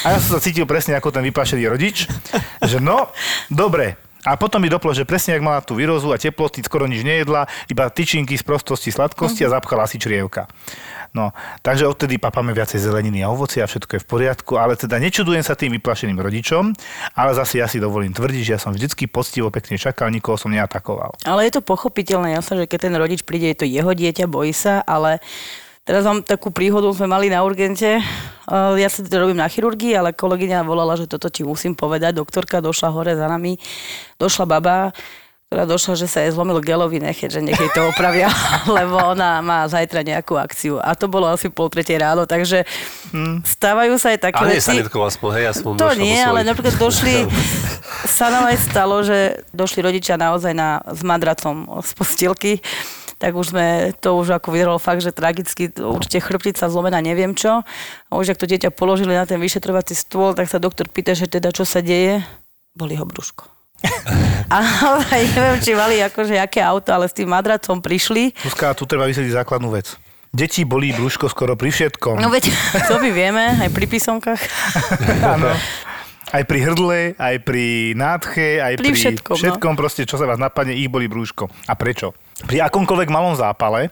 A 0.03 0.15
ja 0.15 0.17
som 0.19 0.37
sa 0.37 0.43
cítil 0.43 0.67
presne 0.67 0.95
ako 0.99 1.09
ten 1.13 1.23
vyplašený 1.23 1.63
rodič, 1.67 2.05
že 2.69 2.77
no, 2.83 3.09
dobre, 3.47 3.95
a 4.27 4.35
potom 4.35 4.59
mi 4.59 4.67
doplo, 4.67 4.91
že 4.91 5.07
presne 5.07 5.39
ak 5.39 5.45
mala 5.45 5.63
tú 5.63 5.79
výrozu 5.79 6.11
a 6.11 6.19
teploty, 6.19 6.59
skoro 6.59 6.91
nič 6.91 7.07
nejedla, 7.07 7.47
iba 7.71 7.87
tyčinky 7.87 8.35
z 8.35 8.43
prostosti, 8.43 8.91
sladkosti 8.91 9.47
a 9.47 9.53
zapchala 9.55 9.87
si 9.87 9.95
črievka. 9.95 10.51
No, 11.09 11.33
takže 11.65 11.89
odtedy 11.89 12.21
papáme 12.21 12.53
viacej 12.53 12.85
zeleniny 12.85 13.25
a 13.25 13.33
ovoci 13.33 13.59
a 13.59 13.65
všetko 13.65 13.97
je 13.97 14.01
v 14.05 14.07
poriadku, 14.07 14.61
ale 14.61 14.77
teda 14.77 15.01
nečudujem 15.01 15.41
sa 15.41 15.57
tým 15.57 15.73
vyplašeným 15.81 16.21
rodičom, 16.21 16.69
ale 17.17 17.31
zase 17.33 17.57
ja 17.57 17.65
si 17.65 17.81
dovolím 17.81 18.13
tvrdiť, 18.13 18.41
že 18.45 18.53
ja 18.53 18.61
som 18.61 18.71
vždycky 18.71 19.09
poctivo 19.09 19.49
pekne 19.49 19.81
čakal, 19.81 20.13
nikoho 20.13 20.37
som 20.37 20.53
neatakoval. 20.53 21.17
Ale 21.25 21.49
je 21.49 21.57
to 21.57 21.65
pochopiteľné, 21.65 22.37
jasné, 22.37 22.61
že 22.61 22.69
keď 22.69 22.79
ten 22.85 22.95
rodič 22.95 23.21
príde, 23.25 23.49
je 23.49 23.59
to 23.61 23.65
jeho 23.65 23.89
dieťa, 23.89 24.29
bojí 24.29 24.53
sa, 24.53 24.85
ale 24.85 25.17
teraz 25.81 26.05
mám 26.05 26.21
takú 26.21 26.53
príhodu, 26.53 26.85
sme 26.93 27.09
mali 27.09 27.33
na 27.33 27.41
urgente. 27.41 27.97
Uh, 28.45 28.77
Ja 28.77 28.89
sa 28.93 29.01
teda 29.01 29.25
robím 29.25 29.41
na 29.41 29.49
chirurgii, 29.49 29.97
ale 29.97 30.13
kolegyňa 30.13 30.61
volala, 30.61 30.93
že 30.93 31.09
toto 31.09 31.33
ti 31.33 31.41
musím 31.41 31.73
povedať. 31.73 32.13
Doktorka 32.13 32.61
došla 32.61 32.93
hore 32.93 33.17
za 33.17 33.25
nami, 33.25 33.57
došla 34.21 34.45
baba, 34.45 34.93
ktorá 35.49 35.65
došla, 35.65 35.97
že 35.97 36.05
sa 36.05 36.21
jej 36.21 36.29
zlomil 36.29 36.61
gelový 36.61 37.01
nechet, 37.01 37.33
že 37.33 37.41
nech 37.41 37.57
jej 37.57 37.73
to 37.73 37.81
opravia, 37.89 38.29
lebo 38.77 39.01
ona 39.01 39.41
má 39.41 39.65
zajtra 39.65 40.05
nejakú 40.05 40.37
akciu. 40.37 40.77
A 40.77 40.93
to 40.93 41.09
bolo 41.09 41.25
asi 41.25 41.49
pol 41.49 41.73
tretej 41.73 41.97
ráno, 41.97 42.29
takže 42.29 42.69
stávajú 43.41 43.97
sa 43.97 44.13
aj 44.13 44.29
také 44.29 44.45
A 44.45 44.45
nie 44.45 44.61
veci. 44.61 44.77
sanitkou 44.77 45.01
aspoň, 45.01 45.29
hej, 45.41 45.45
aspoň 45.49 45.71
To 45.81 45.97
nie, 45.97 46.21
ale 46.21 46.45
napríklad 46.45 46.77
došli, 46.77 47.25
sa 48.21 48.29
nám 48.29 48.53
aj 48.53 48.61
stalo, 48.61 49.01
že 49.01 49.41
došli 49.49 49.81
rodičia 49.81 50.21
naozaj 50.21 50.53
na, 50.53 50.85
s 50.85 51.01
madracom 51.01 51.81
z 51.81 51.91
postielky, 51.97 52.53
tak 53.17 53.33
už 53.33 53.49
sme, 53.49 53.97
to 53.97 54.21
už 54.21 54.37
ako 54.37 54.53
vyzeralo 54.53 54.77
fakt, 54.77 55.01
že 55.01 55.09
tragicky, 55.09 55.73
určite 55.81 56.21
chrbtica 56.21 56.69
zlomená, 56.69 57.01
neviem 57.01 57.33
čo. 57.33 57.65
A 58.05 58.11
už 58.13 58.37
ak 58.37 58.39
to 58.39 58.45
dieťa 58.45 58.69
položili 58.69 59.17
na 59.17 59.25
ten 59.25 59.41
vyšetrovací 59.41 59.97
stôl, 59.97 60.37
tak 60.37 60.45
sa 60.45 60.61
doktor 60.61 60.85
pýta, 60.85 61.17
že 61.17 61.25
teda 61.25 61.49
čo 61.49 61.65
sa 61.65 61.81
deje. 61.81 62.21
Boli 62.77 62.93
ho 62.93 63.03
brúško. 63.03 63.58
A 64.53 64.55
naozaj 64.65 65.29
neviem, 65.29 65.57
či 65.61 65.71
mali 65.77 66.01
akože 66.01 66.35
aké 66.41 66.59
auto, 66.59 66.89
ale 66.89 67.05
s 67.05 67.13
tým 67.13 67.29
madracom 67.29 67.79
prišli. 67.79 68.33
Zuzka, 68.41 68.73
tu 68.73 68.89
treba 68.89 69.05
vysvetliť 69.05 69.37
základnú 69.37 69.69
vec. 69.69 69.93
Deti 70.29 70.61
bolí 70.61 70.93
brúško 70.93 71.25
skoro 71.29 71.57
pri 71.57 71.73
všetkom. 71.73 72.21
No 72.21 72.29
veď, 72.29 72.53
to 72.89 73.01
my 73.01 73.09
vieme, 73.09 73.57
aj 73.61 73.69
pri 73.69 73.85
písomkách. 73.89 74.41
Áno. 75.37 75.53
Aj 76.29 76.45
pri 76.45 76.61
hrdle, 76.61 77.17
aj 77.17 77.41
pri 77.41 77.97
nádche, 77.97 78.61
aj 78.61 78.77
Pri 78.77 78.93
pri, 78.93 78.99
všetkom, 79.01 79.33
no. 79.33 79.41
všetkom 79.41 79.73
proste, 79.73 80.05
čo 80.05 80.13
sa 80.13 80.29
vás 80.29 80.37
napadne, 80.37 80.77
ich 80.77 80.85
boli 80.85 81.09
brúško. 81.09 81.49
A 81.65 81.73
prečo? 81.73 82.13
Pri 82.45 82.61
akomkoľvek 82.61 83.09
malom 83.09 83.33
zápale, 83.33 83.89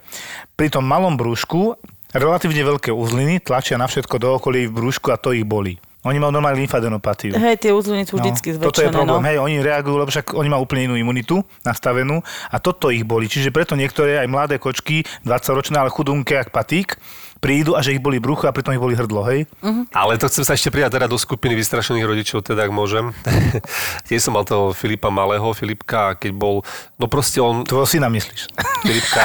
pri 0.54 0.70
tom 0.70 0.86
malom 0.86 1.18
brúšku, 1.18 1.74
relatívne 2.14 2.62
veľké 2.62 2.94
uzliny 2.94 3.42
tlačia 3.42 3.82
na 3.82 3.90
všetko 3.90 4.16
do 4.22 4.38
okolí 4.38 4.70
v 4.70 4.76
brúšku 4.78 5.10
a 5.10 5.18
to 5.18 5.34
ich 5.34 5.50
bolí. 5.50 5.82
Oni 6.08 6.18
majú 6.18 6.32
normálne 6.32 6.58
lymfadenopatiu. 6.58 7.36
Hej, 7.36 7.60
tie 7.60 7.72
uzliny 7.76 8.08
sú 8.08 8.16
vždycky 8.16 8.56
No, 8.56 8.72
toto 8.72 8.80
je 8.80 8.88
zväčšené. 8.88 8.96
problém, 8.96 9.22
no. 9.22 9.28
hej, 9.28 9.38
oni 9.38 9.56
reagujú, 9.60 9.96
lebo 10.00 10.10
však 10.10 10.32
oni 10.32 10.48
majú 10.48 10.62
úplne 10.64 10.88
inú 10.88 10.96
imunitu 10.96 11.44
nastavenú 11.62 12.24
a 12.48 12.58
toto 12.58 12.88
ich 12.88 13.04
boli. 13.04 13.28
Čiže 13.28 13.52
preto 13.52 13.76
niektoré 13.76 14.24
aj 14.24 14.28
mladé 14.32 14.56
kočky, 14.56 15.04
20-ročné, 15.28 15.76
ale 15.76 15.92
chudunké, 15.92 16.40
jak 16.40 16.50
patík, 16.50 16.96
prídu 17.38 17.78
a 17.78 17.86
že 17.86 17.94
ich 17.94 18.02
boli 18.02 18.18
brucho 18.18 18.50
a 18.50 18.56
pritom 18.56 18.74
ich 18.74 18.82
boli 18.82 18.98
hrdlo, 18.98 19.22
hej? 19.30 19.46
Ale 19.94 20.18
to 20.18 20.26
chcem 20.26 20.42
sa 20.42 20.58
ešte 20.58 20.74
pridať 20.74 20.98
teda 20.98 21.06
do 21.06 21.22
skupiny 21.22 21.54
vystrašených 21.54 22.08
rodičov, 22.08 22.42
teda 22.42 22.66
ak 22.66 22.74
môžem. 22.74 23.14
Tiež 24.10 24.26
som 24.26 24.34
mal 24.34 24.42
toho 24.42 24.74
Filipa 24.74 25.14
Malého, 25.14 25.46
Filipka, 25.54 26.18
keď 26.18 26.34
bol, 26.34 26.66
no 26.98 27.06
proste 27.06 27.38
on, 27.38 27.62
Tvojho 27.62 27.86
syna 27.86 28.10
myslíš. 28.10 28.50
Filipka, 28.82 29.22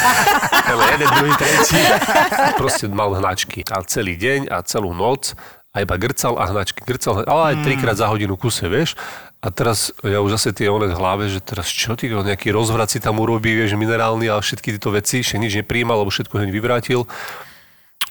ale 0.76 0.82
jeden, 0.92 1.08
druhý, 1.08 1.32
tretí, 1.40 1.80
proste 2.60 2.84
mal 2.90 3.16
hnačky. 3.16 3.64
A 3.72 3.80
celý 3.86 4.20
deň 4.20 4.52
a 4.52 4.60
celú 4.60 4.92
noc 4.92 5.32
a 5.78 5.86
iba 5.86 5.94
grcal 5.94 6.34
a 6.34 6.50
hnačky, 6.50 6.82
grcal, 6.82 7.22
ale 7.22 7.54
aj 7.54 7.62
trikrát 7.62 7.94
za 7.94 8.10
hodinu 8.10 8.34
kuse, 8.34 8.66
vieš. 8.66 8.98
A 9.38 9.54
teraz 9.54 9.94
ja 10.02 10.18
už 10.18 10.34
zase 10.34 10.50
tie 10.50 10.66
one 10.66 10.90
v 10.90 10.98
hlave, 10.98 11.30
že 11.30 11.38
teraz 11.38 11.70
čo 11.70 11.94
ty, 11.94 12.10
nejaký 12.10 12.50
rozvrat 12.50 12.90
si 12.90 12.98
tam 12.98 13.22
urobí, 13.22 13.54
vieš, 13.54 13.78
minerálny 13.78 14.26
a 14.26 14.42
všetky 14.42 14.74
tieto 14.74 14.90
veci, 14.90 15.22
ešte 15.22 15.38
nič 15.38 15.54
nepríjmal, 15.62 16.02
lebo 16.02 16.10
všetko 16.10 16.42
hneď 16.42 16.50
vyvrátil. 16.50 17.06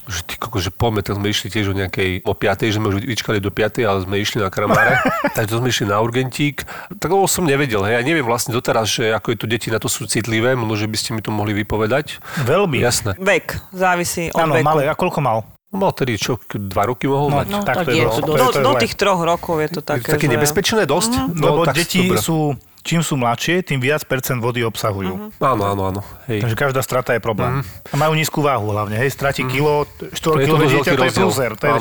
že 0.08 0.24
ty 0.24 0.40
koko, 0.40 0.56
že 0.64 0.72
poďme, 0.72 1.04
tak 1.04 1.20
sme 1.20 1.28
išli 1.28 1.52
tiež 1.52 1.68
o 1.68 1.76
nejakej, 1.76 2.24
o 2.24 2.32
5, 2.32 2.72
že 2.72 2.80
sme 2.80 2.88
už 2.96 3.04
vyčkali 3.04 3.44
do 3.44 3.52
5, 3.52 3.84
ale 3.84 4.08
sme 4.08 4.16
išli 4.24 4.40
na 4.40 4.48
kramáre, 4.48 5.04
takže 5.36 5.52
to 5.52 5.60
sme 5.60 5.68
išli 5.68 5.84
na 5.92 6.00
urgentík. 6.00 6.64
Tak 6.96 7.12
lebo 7.12 7.28
som 7.28 7.44
nevedel, 7.44 7.84
hej, 7.84 8.00
ja 8.00 8.04
neviem 8.08 8.24
vlastne 8.24 8.56
doteraz, 8.56 8.88
že 8.88 9.12
ako 9.12 9.36
je 9.36 9.38
to 9.44 9.48
deti 9.52 9.68
na 9.68 9.84
to 9.84 9.92
sú 9.92 10.08
citlivé, 10.08 10.56
možno, 10.56 10.80
že 10.80 10.88
by 10.88 10.96
ste 10.96 11.12
mi 11.12 11.20
to 11.20 11.28
mohli 11.28 11.52
vypovedať. 11.52 12.24
Veľmi. 12.48 12.80
Jasné. 12.80 13.20
Vek, 13.20 13.60
závisí 13.76 14.32
od 14.32 14.48
Áno, 14.48 14.56
veku. 14.56 14.64
malé. 14.64 14.88
A 14.88 14.96
koľko 14.96 15.20
mal? 15.20 15.44
Mal 15.68 15.92
tedy 15.92 16.16
čo, 16.16 16.40
dva 16.48 16.88
roky 16.88 17.06
mohol 17.06 17.28
No, 17.28 17.38
mať. 17.38 17.48
No, 17.50 17.60
tak, 17.60 17.76
tak 17.78 17.86
to 17.86 17.92
je, 17.92 18.00
to 18.00 18.34
je- 18.34 18.56
Do, 18.56 18.64
do 18.64 18.74
tých 18.80 18.96
troch 18.96 19.20
rokov 19.20 19.60
je 19.60 19.70
to 19.70 19.80
Také, 19.82 20.00
také, 20.00 20.12
také 20.16 20.26
že... 20.26 20.34
nebezpečné 20.34 20.82
dosť? 20.84 21.12
No, 21.30 21.44
Lebo 21.44 21.62
tak 21.62 21.76
deti 21.76 22.08
dobre. 22.08 22.18
sú, 22.18 22.56
čím 22.82 23.04
sú 23.04 23.14
mladšie, 23.14 23.68
tým 23.68 23.78
viac 23.78 24.00
percent 24.04 24.40
vody 24.40 24.64
obsahujú. 24.64 25.36
Áno, 25.38 25.64
áno, 25.68 25.82
áno. 25.86 26.02
Hej. 26.26 26.40
Takže 26.40 26.56
každá 26.56 26.80
strata 26.80 27.12
je 27.12 27.20
problém. 27.20 27.60
A 27.84 27.96
majú 27.96 28.16
nízku 28.16 28.40
váhu 28.40 28.72
hlavne. 28.72 28.96
Hej, 28.96 29.12
stratí 29.12 29.44
kilo, 29.44 29.84
4 30.00 30.08
To 30.16 30.40
je 30.40 30.48
to 30.48 30.56
kilo 30.56 30.58
dieťa, 30.72 30.92
to 30.94 31.04
je 31.04 31.12
prúzer. 31.14 31.52
To 31.54 31.64
je 31.66 31.74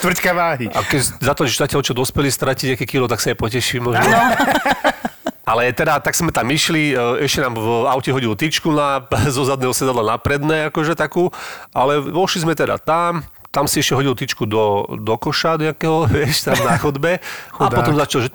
štvrťka 0.00 0.30
váhy. 0.32 0.66
A 0.66 0.80
keď 0.80 1.00
za 1.20 1.32
to, 1.32 1.44
že 1.44 1.60
zatiaľ 1.60 1.80
čo 1.82 1.92
dospelí 1.92 2.32
stratí 2.32 2.72
nejaké 2.72 2.88
kilo, 2.88 3.04
tak 3.04 3.20
sa 3.20 3.30
aj 3.30 3.36
poteším 3.36 3.84
možno. 3.86 4.00
Ale 5.46 5.70
teda, 5.70 6.02
tak 6.02 6.18
sme 6.18 6.34
tam 6.34 6.50
išli, 6.50 6.90
e, 6.90 7.22
ešte 7.22 7.38
nám 7.38 7.54
v 7.54 7.86
aute 7.86 8.10
hodil 8.10 8.34
tyčku 8.34 8.74
na, 8.74 9.06
zo 9.34 9.46
zadného 9.46 9.70
sedadla 9.70 10.02
na 10.02 10.16
predné, 10.18 10.66
akože 10.74 10.98
takú, 10.98 11.30
ale 11.70 12.02
vošli 12.02 12.42
sme 12.42 12.58
teda 12.58 12.82
tam, 12.82 13.22
tam 13.54 13.70
si 13.70 13.78
ešte 13.78 13.94
hodil 13.94 14.18
tyčku 14.18 14.42
do, 14.42 14.84
do 14.98 15.14
koša 15.14 15.54
nejakého, 15.62 16.04
vieš, 16.12 16.50
tam 16.50 16.58
na 16.66 16.74
chodbe. 16.82 17.22
a 17.62 17.70
potom 17.70 17.94
začal, 17.94 18.26
že 18.26 18.30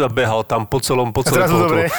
a 0.00 0.08
behal 0.08 0.42
tam 0.48 0.64
po 0.64 0.80
celom, 0.80 1.12
po 1.12 1.20
celom 1.22 1.44
dobre. 1.44 1.92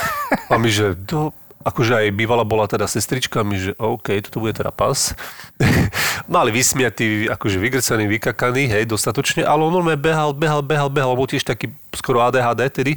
A 0.50 0.58
my, 0.58 0.70
že 0.74 0.98
do, 0.98 1.30
akože 1.62 1.94
aj 1.94 2.08
bývala 2.14 2.42
bola 2.42 2.66
teda 2.66 2.90
sestrička, 2.90 3.46
my, 3.46 3.56
že 3.58 3.72
OK, 3.78 4.10
toto 4.26 4.42
bude 4.42 4.58
teda 4.58 4.70
pas. 4.70 5.14
Mali 6.34 6.50
vysmiatý, 6.54 7.30
akože 7.30 7.58
vygrcaný, 7.58 8.10
vykakaný, 8.10 8.74
hej, 8.74 8.84
dostatočne, 8.90 9.46
ale 9.46 9.66
on 9.66 9.74
normálne 9.74 10.02
behal, 10.02 10.34
behal, 10.34 10.66
behal, 10.66 10.90
behal, 10.90 11.14
bol 11.14 11.30
tiež 11.30 11.42
taký 11.42 11.74
skoro 11.94 12.22
ADHD 12.22 12.62
tedy. 12.70 12.94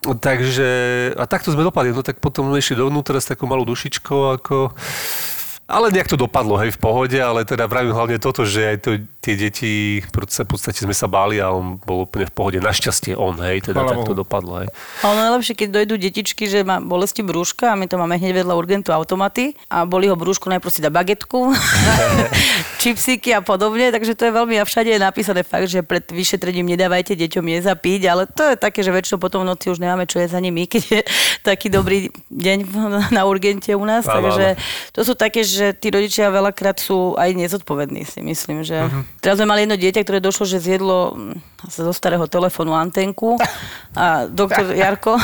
Takže, 0.00 0.68
a 1.12 1.24
takto 1.28 1.52
sme 1.52 1.60
dopadli, 1.60 1.92
no 1.92 2.00
tak 2.00 2.24
potom 2.24 2.48
sme 2.48 2.56
išli 2.56 2.72
dovnútra 2.72 3.20
s 3.20 3.28
takou 3.28 3.44
malou 3.44 3.68
dušičkou, 3.68 4.40
ako... 4.40 4.72
Ale 5.70 5.94
nejak 5.94 6.10
to 6.10 6.18
dopadlo, 6.18 6.58
hej, 6.58 6.74
v 6.74 6.80
pohode, 6.82 7.14
ale 7.14 7.46
teda 7.46 7.70
vravím 7.70 7.94
hlavne 7.94 8.18
toto, 8.18 8.42
že 8.42 8.74
aj 8.74 8.76
to, 8.82 8.90
tie 9.22 9.38
deti, 9.38 10.02
v 10.02 10.10
podstate 10.48 10.82
sme 10.82 10.90
sa 10.90 11.06
báli 11.06 11.38
a 11.38 11.54
on 11.54 11.78
bol 11.78 12.10
úplne 12.10 12.26
v 12.26 12.34
pohode. 12.34 12.58
Našťastie 12.58 13.14
on, 13.14 13.38
hej, 13.38 13.70
teda 13.70 13.86
Chvala 13.86 13.92
tak 13.94 13.98
to 14.10 14.14
dopadlo, 14.18 14.52
hej. 14.64 14.68
A 15.06 15.14
ono 15.14 15.20
najlepšie, 15.30 15.54
keď 15.54 15.68
dojdú 15.78 15.94
detičky, 16.00 16.50
že 16.50 16.66
má 16.66 16.82
bolesti 16.82 17.22
brúška 17.22 17.70
a 17.70 17.78
my 17.78 17.86
to 17.86 17.94
máme 17.94 18.18
hneď 18.18 18.42
vedľa 18.42 18.54
urgentu 18.58 18.90
automaty 18.90 19.54
a 19.70 19.86
boli 19.86 20.10
ho 20.10 20.18
brúšku, 20.18 20.50
najprv 20.50 20.72
si 20.74 20.82
dá 20.82 20.90
bagetku, 20.90 21.54
čipsíky 22.82 23.30
a 23.30 23.44
podobne, 23.44 23.94
takže 23.94 24.18
to 24.18 24.26
je 24.26 24.32
veľmi 24.34 24.58
a 24.58 24.66
všade 24.66 24.90
je 24.90 24.98
napísané 24.98 25.46
fakt, 25.46 25.70
že 25.70 25.86
pred 25.86 26.02
vyšetrením 26.02 26.66
nedávajte 26.74 27.14
deťom 27.14 27.44
jesť 27.46 27.68
a 27.70 27.76
piť, 27.78 28.02
ale 28.10 28.26
to 28.26 28.42
je 28.42 28.56
také, 28.58 28.80
že 28.82 28.90
väčšinou 28.90 29.22
potom 29.22 29.46
v 29.46 29.52
noci 29.52 29.70
už 29.70 29.78
nemáme 29.78 30.08
čo 30.08 30.18
jesť 30.18 30.40
ani 30.40 30.50
my, 30.50 30.64
keď 30.66 30.82
je 30.82 31.00
taký 31.44 31.68
dobrý 31.68 32.08
deň 32.32 32.58
na 33.12 33.22
urgente 33.28 33.70
u 33.76 33.84
nás, 33.84 34.08
takže 34.08 34.56
to 34.96 35.04
sú 35.04 35.12
také, 35.12 35.44
že 35.44 35.59
tí 35.76 35.88
rodičia 35.92 36.32
veľakrát 36.32 36.80
sú 36.80 37.14
aj 37.20 37.36
nezodpovední, 37.36 38.08
si 38.08 38.24
myslím, 38.24 38.64
že 38.64 38.88
teraz 39.20 39.36
sme 39.36 39.48
mali 39.48 39.68
jedno 39.68 39.76
dieťa, 39.76 40.00
ktoré 40.02 40.18
došlo, 40.18 40.48
že 40.48 40.58
zjedlo 40.60 41.14
mm, 41.14 41.68
zo 41.68 41.92
starého 41.92 42.24
telefónu 42.26 42.72
antenku 42.72 43.36
a 43.92 44.24
doktor 44.26 44.72
Jarko 44.82 45.20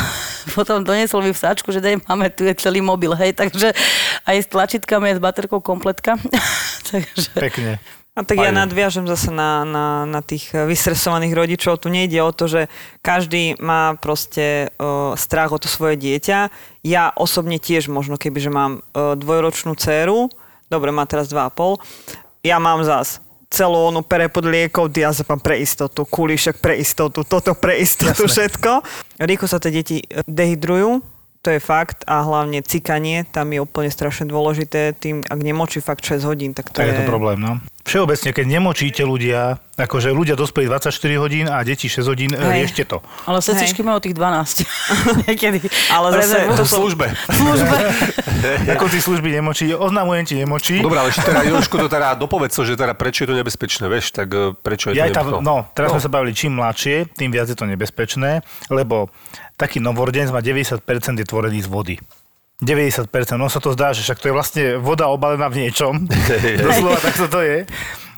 potom 0.55 0.85
doniesol 0.85 1.27
mi 1.27 1.33
vsáčku, 1.35 1.73
že 1.75 1.83
daj, 1.83 2.05
máme 2.07 2.31
tu 2.31 2.47
je 2.47 2.55
celý 2.55 2.85
mobil, 2.85 3.11
hej, 3.17 3.35
takže 3.35 3.75
aj 4.29 4.37
s 4.37 4.49
tlačítkami, 4.53 5.11
aj 5.11 5.17
s 5.19 5.25
baterkou 5.25 5.59
kompletka. 5.65 6.15
takže... 6.91 7.33
Pekne. 7.35 7.83
A 8.17 8.25
tak 8.25 8.41
ja 8.41 8.49
Fajn. 8.49 8.57
nadviažem 8.65 9.05
zase 9.05 9.29
na, 9.29 9.61
na, 9.69 9.87
na 10.09 10.25
tých 10.25 10.49
vystresovaných 10.57 11.37
rodičov. 11.37 11.85
Tu 11.85 11.93
nejde 11.93 12.17
o 12.25 12.33
to, 12.33 12.49
že 12.49 12.73
každý 13.05 13.61
má 13.61 13.93
proste 14.01 14.73
uh, 14.81 15.13
strach 15.21 15.53
o 15.53 15.61
to 15.61 15.69
svoje 15.69 16.01
dieťa. 16.01 16.49
Ja 16.81 17.13
osobne 17.13 17.61
tiež 17.61 17.93
možno, 17.93 18.17
keby 18.17 18.41
že 18.41 18.49
mám 18.49 18.81
uh, 18.97 19.13
dvojročnú 19.21 19.77
dceru, 19.77 20.33
dobre, 20.73 20.97
má 20.97 21.05
teraz 21.05 21.29
2,5, 21.29 21.77
ja 22.41 22.57
mám 22.57 22.81
zas 22.89 23.21
celú 23.47 23.79
onu 23.93 24.01
perepod 24.03 24.49
liekov, 24.49 24.91
diazepam 24.91 25.39
pre 25.39 25.61
istotu, 25.63 26.03
kulíšek 26.03 26.59
pre 26.59 26.81
istotu, 26.81 27.23
toto 27.23 27.55
pre 27.55 27.79
istotu, 27.79 28.27
Jasné. 28.27 28.33
všetko. 28.33 28.71
Rýchlo 29.23 29.47
sa 29.47 29.61
tie 29.63 29.71
deti 29.71 30.03
eh, 30.03 30.25
dehydrujú, 30.27 30.99
to 31.45 31.49
je 31.55 31.61
fakt 31.63 32.03
a 32.11 32.25
hlavne 32.27 32.59
cikanie, 32.65 33.23
tam 33.29 33.55
je 33.55 33.63
úplne 33.63 33.87
strašne 33.87 34.27
dôležité, 34.27 34.99
tým, 34.99 35.23
ak 35.23 35.39
nemočí 35.39 35.79
fakt 35.79 36.03
6 36.03 36.27
hodín, 36.27 36.57
tak 36.57 36.75
to 36.75 36.81
Tak 36.83 36.89
je... 36.89 36.93
je 36.97 36.99
to 37.05 37.13
problém, 37.13 37.39
no. 37.39 37.61
Všeobecne, 37.87 38.35
keď 38.35 38.47
nemočíte 38.51 39.07
ľudia, 39.07 39.63
akože 39.79 40.11
ľudia 40.11 40.35
dospelí 40.35 40.67
24 40.67 40.91
hodín 41.23 41.47
a 41.47 41.63
deti 41.63 41.87
6 41.87 42.03
hodín, 42.11 42.35
Hej. 42.35 42.67
riešte 42.67 42.83
to. 42.83 42.99
Ale 43.31 43.39
sestričky 43.39 43.87
majú 43.87 44.03
tých 44.03 44.19
12. 44.19 44.67
Niekedy. 45.31 45.59
Ale 45.95 46.19
zase-. 46.19 46.51
To 46.51 46.67
v 46.67 46.73
službe. 46.83 47.07
V 47.15 47.37
službe. 47.39 47.77
Ako 48.75 48.91
tí 48.91 48.99
služby 48.99 49.31
nemočí, 49.39 49.71
oznamujem 49.71 50.27
ti 50.27 50.35
nemočí. 50.35 50.83
Dobre, 50.83 50.99
ale 50.99 51.15
ešte 51.15 51.31
teda, 51.31 51.47
Jožko, 51.47 51.79
to 51.79 51.87
teda 51.87 52.19
dopovedz 52.19 52.59
že 52.67 52.75
teda 52.75 52.99
prečo 52.99 53.23
je 53.23 53.29
to 53.31 53.37
nebezpečné, 53.39 53.85
vieš, 53.87 54.11
tak 54.11 54.29
eh, 54.35 54.51
prečo 54.59 54.91
je 54.91 54.99
Ja 54.99 55.07
to 55.07 55.15
tá, 55.15 55.23
nebezpečné? 55.23 55.47
no, 55.47 55.57
teraz 55.71 55.95
sme 55.95 56.03
sa 56.03 56.11
bavili, 56.11 56.35
čím 56.35 56.59
mladšie, 56.59 57.15
tým 57.15 57.31
viac 57.31 57.47
je 57.47 57.55
to 57.55 57.71
nebezpečné, 57.71 58.43
lebo 58.67 59.15
taký 59.55 59.79
novorodenec 59.79 60.35
má 60.35 60.43
90% 60.43 60.83
je 61.23 61.27
tvorený 61.27 61.63
z 61.63 61.69
vody. 61.71 61.97
90%, 62.57 63.13
no 63.37 63.53
sa 63.53 63.61
to 63.61 63.77
zdá, 63.77 63.93
že 63.93 64.01
však 64.01 64.21
to 64.21 64.29
je 64.33 64.35
vlastne 64.35 64.65
voda 64.81 65.13
obalená 65.13 65.53
v 65.53 65.67
niečom. 65.67 66.09
Doslova 66.65 66.97
takto 67.05 67.29
to 67.29 67.45
je. 67.45 67.69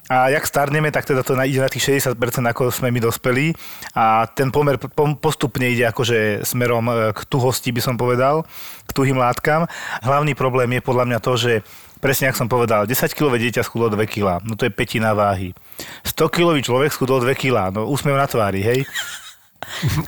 A 0.09 0.33
jak 0.33 0.49
starneme, 0.49 0.89
tak 0.89 1.05
teda 1.05 1.21
to 1.21 1.37
ide 1.45 1.61
na 1.61 1.69
tých 1.69 2.01
60%, 2.01 2.17
ako 2.49 2.73
sme 2.73 2.89
my 2.89 2.97
dospelí. 2.97 3.53
A 3.93 4.25
ten 4.25 4.49
pomer 4.49 4.81
po- 4.81 5.21
postupne 5.21 5.69
ide 5.69 5.85
akože 5.85 6.49
smerom 6.49 6.89
e, 6.89 7.13
k 7.13 7.21
tuhosti, 7.29 7.77
by 7.77 7.81
som 7.85 8.01
povedal, 8.01 8.49
k 8.89 8.91
tuhým 8.97 9.21
látkam. 9.21 9.69
Hlavný 10.01 10.33
problém 10.33 10.81
je 10.81 10.87
podľa 10.87 11.05
mňa 11.13 11.19
to, 11.21 11.33
že 11.37 11.53
presne 12.01 12.33
ako 12.33 12.41
som 12.41 12.49
povedal, 12.49 12.89
10-kilové 12.89 13.37
dieťa 13.37 13.61
schudlo 13.61 13.93
2 13.93 14.01
kg, 14.09 14.41
no 14.49 14.57
to 14.57 14.65
je 14.65 14.73
petina 14.73 15.13
váhy. 15.13 15.53
100-kilový 16.09 16.65
človek 16.65 16.95
schudol 16.95 17.21
2 17.21 17.35
kg, 17.37 17.75
no 17.75 17.85
úsmev 17.91 18.17
na 18.17 18.25
tvári, 18.25 18.65
hej. 18.65 18.81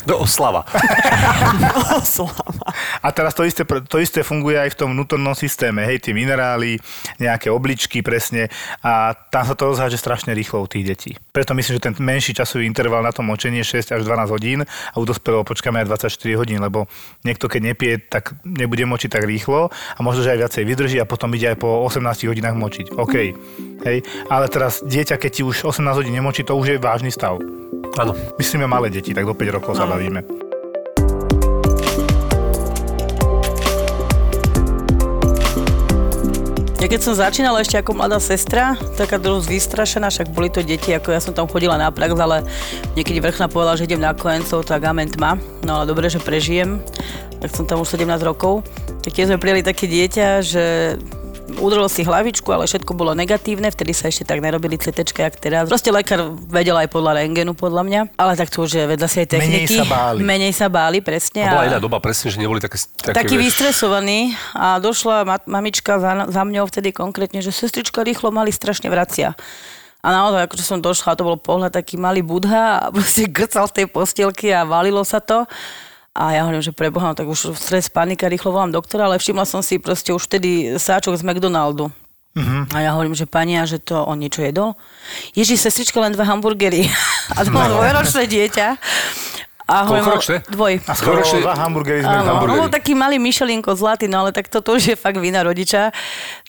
No, 0.06 0.22
oslava. 0.24 0.62
A 3.02 3.08
teraz 3.10 3.34
to 3.34 3.42
isté, 3.42 3.66
to 3.66 3.98
isté 3.98 4.22
funguje 4.22 4.56
aj 4.56 4.72
v 4.74 4.78
tom 4.78 4.88
vnútornom 4.94 5.34
systéme, 5.34 5.82
hej, 5.84 5.98
tie 5.98 6.14
minerály, 6.14 6.78
nejaké 7.18 7.50
obličky 7.50 8.00
presne 8.00 8.46
a 8.80 9.12
tam 9.12 9.42
sa 9.44 9.54
to 9.58 9.68
rozháže 9.68 9.98
strašne 9.98 10.32
rýchlo 10.32 10.64
u 10.64 10.68
tých 10.70 10.84
detí. 10.86 11.10
Preto 11.34 11.52
myslím, 11.58 11.76
že 11.76 11.82
ten 11.82 11.94
menší 11.98 12.32
časový 12.32 12.64
interval 12.64 13.02
na 13.02 13.10
tom 13.10 13.26
močenie 13.26 13.66
6 13.66 13.90
až 13.90 14.02
12 14.06 14.34
hodín 14.34 14.58
a 14.64 14.96
u 14.96 15.04
dospelého 15.04 15.42
počkáme 15.42 15.82
aj 15.82 16.08
24 16.08 16.40
hodín, 16.40 16.62
lebo 16.62 16.86
niekto 17.26 17.50
keď 17.50 17.60
nepije, 17.74 17.94
tak 18.06 18.38
nebude 18.46 18.86
močiť 18.86 19.10
tak 19.10 19.26
rýchlo 19.26 19.70
a 19.70 20.00
možno, 20.00 20.22
že 20.22 20.34
aj 20.34 20.40
viacej 20.46 20.62
vydrží 20.66 20.96
a 21.02 21.06
potom 21.10 21.30
ide 21.34 21.52
aj 21.52 21.58
po 21.58 21.82
18 21.86 22.30
hodinách 22.30 22.56
močiť. 22.56 22.86
OK. 22.94 23.14
Hej. 23.86 23.98
Ale 24.30 24.46
teraz 24.46 24.84
dieťa, 24.84 25.16
keď 25.18 25.30
ti 25.30 25.42
už 25.42 25.66
18 25.68 25.98
hodín 25.98 26.14
nemočí, 26.14 26.46
to 26.46 26.54
už 26.54 26.76
je 26.76 26.78
vážny 26.78 27.10
stav. 27.10 27.38
Áno. 28.00 28.12
Myslíme 28.40 28.64
malé 28.64 28.88
deti, 28.88 29.12
tak 29.12 29.28
do 29.28 29.34
5 29.36 29.56
rokov 29.56 29.72
sa 29.76 29.84
bavíme. 29.84 30.24
Ja 36.80 36.88
keď 36.88 37.00
som 37.04 37.12
začínala 37.12 37.60
ešte 37.60 37.76
ako 37.76 37.92
mladá 37.92 38.16
sestra, 38.16 38.72
taká 38.96 39.20
dosť 39.20 39.52
vystrašená, 39.52 40.08
však 40.08 40.32
boli 40.32 40.48
to 40.48 40.64
deti, 40.64 40.96
ako 40.96 41.12
ja 41.12 41.20
som 41.20 41.36
tam 41.36 41.44
chodila 41.44 41.76
na 41.76 41.92
prax, 41.92 42.16
ale 42.16 42.40
niekedy 42.96 43.20
vrchná 43.20 43.52
povedala, 43.52 43.76
že 43.76 43.84
idem 43.84 44.00
na 44.00 44.16
kojencov, 44.16 44.64
tak 44.64 44.88
amen 44.88 45.12
tma. 45.12 45.36
No 45.60 45.76
ale 45.76 45.84
dobre, 45.84 46.08
že 46.08 46.16
prežijem, 46.16 46.80
tak 47.36 47.52
som 47.52 47.68
tam 47.68 47.84
už 47.84 48.00
17 48.00 48.08
rokov. 48.24 48.64
Tak 49.04 49.12
keď 49.12 49.24
sme 49.28 49.36
prijeli 49.36 49.60
také 49.60 49.92
dieťa, 49.92 50.40
že 50.40 50.96
udrlo 51.58 51.90
si 51.90 52.06
hlavičku, 52.06 52.46
ale 52.54 52.70
všetko 52.70 52.94
bolo 52.94 53.16
negatívne, 53.18 53.66
vtedy 53.72 53.90
sa 53.90 54.06
ešte 54.06 54.22
tak 54.22 54.38
nerobili 54.38 54.78
CT, 54.78 55.02
jak 55.02 55.34
teraz. 55.40 55.66
Proste 55.66 55.90
lekár 55.90 56.36
vedel 56.46 56.78
aj 56.78 56.86
podľa 56.92 57.24
rengenu, 57.24 57.56
podľa 57.58 57.82
mňa, 57.82 58.00
ale 58.14 58.38
tak 58.38 58.54
to 58.54 58.62
už 58.62 58.70
je 58.78 58.84
vedľa 58.86 59.08
si 59.10 59.16
aj 59.22 59.28
Menej 59.34 59.66
techniky. 59.66 59.76
sa 59.80 59.84
báli. 59.88 60.18
Menej 60.22 60.52
sa 60.54 60.66
báli, 60.70 60.98
presne. 61.02 61.42
A 61.48 61.58
bola 61.58 61.66
iná 61.66 61.80
doba, 61.82 61.98
presne, 61.98 62.30
že 62.30 62.38
neboli 62.38 62.62
také... 62.62 62.78
také 63.02 63.16
taký 63.26 63.34
vieš, 63.34 63.58
vystresovaný 63.58 64.38
a 64.54 64.78
došla 64.78 65.26
ma- 65.26 65.46
mamička 65.48 65.98
za, 65.98 66.30
za 66.30 66.42
mňou 66.46 66.70
vtedy 66.70 66.94
konkrétne, 66.94 67.42
že 67.42 67.50
sestrička 67.50 68.06
rýchlo 68.06 68.30
mali 68.30 68.54
strašne 68.54 68.86
vracia. 68.86 69.34
A 70.00 70.08
naozaj, 70.08 70.48
akože 70.48 70.64
som 70.64 70.80
došla, 70.80 71.12
to 71.12 71.28
bol 71.28 71.36
pohľad 71.36 71.76
taký 71.76 72.00
malý 72.00 72.24
budha 72.24 72.80
a 72.80 72.88
proste 72.94 73.28
grcal 73.28 73.68
z 73.68 73.84
tej 73.84 73.86
postielky 73.90 74.48
a 74.52 74.64
valilo 74.64 75.04
sa 75.04 75.20
to. 75.20 75.44
A 76.10 76.34
ja 76.34 76.42
hovorím, 76.42 76.62
že 76.62 76.74
preboha, 76.74 77.10
no 77.10 77.14
tak 77.14 77.30
už 77.30 77.54
stres, 77.54 77.86
panika, 77.86 78.26
rýchlo 78.26 78.50
volám 78.50 78.74
doktora, 78.74 79.06
ale 79.06 79.22
všimla 79.22 79.46
som 79.46 79.62
si 79.62 79.78
proste 79.78 80.10
už 80.10 80.26
vtedy 80.26 80.74
sáčok 80.74 81.14
z 81.14 81.22
McDonaldu. 81.22 81.86
Mhm. 82.34 82.70
A 82.74 82.76
ja 82.86 82.90
hovorím, 82.94 83.14
že 83.14 83.26
pani, 83.26 83.58
a 83.58 83.66
že 83.66 83.82
to 83.82 84.06
on 84.06 84.22
niečo 84.22 84.42
jedol? 84.42 84.78
Ježi, 85.34 85.58
sestrička, 85.58 85.98
len 85.98 86.14
dva 86.14 86.22
hamburgery. 86.26 86.86
A 87.38 87.42
to 87.42 87.50
bolo 87.50 87.78
dvojročné 87.78 88.26
dieťa. 88.26 88.66
A 89.70 89.86
hovorím, 89.86 90.02
Koľkoročné? 90.02 90.36
Dvoj. 90.50 90.74
A 90.82 90.92
skoro 90.98 91.22
dva 91.22 91.54
hamburgery 91.54 92.02
sme 92.02 92.10
Áno, 92.10 92.42
on 92.42 92.66
bol 92.66 92.70
taký 92.74 92.98
malý 92.98 93.22
myšelinko 93.22 93.70
zlatý, 93.78 94.10
no 94.10 94.26
ale 94.26 94.34
tak 94.34 94.50
toto 94.50 94.74
už 94.74 94.82
je 94.82 94.96
fakt 94.98 95.14
vina 95.22 95.46
rodiča. 95.46 95.94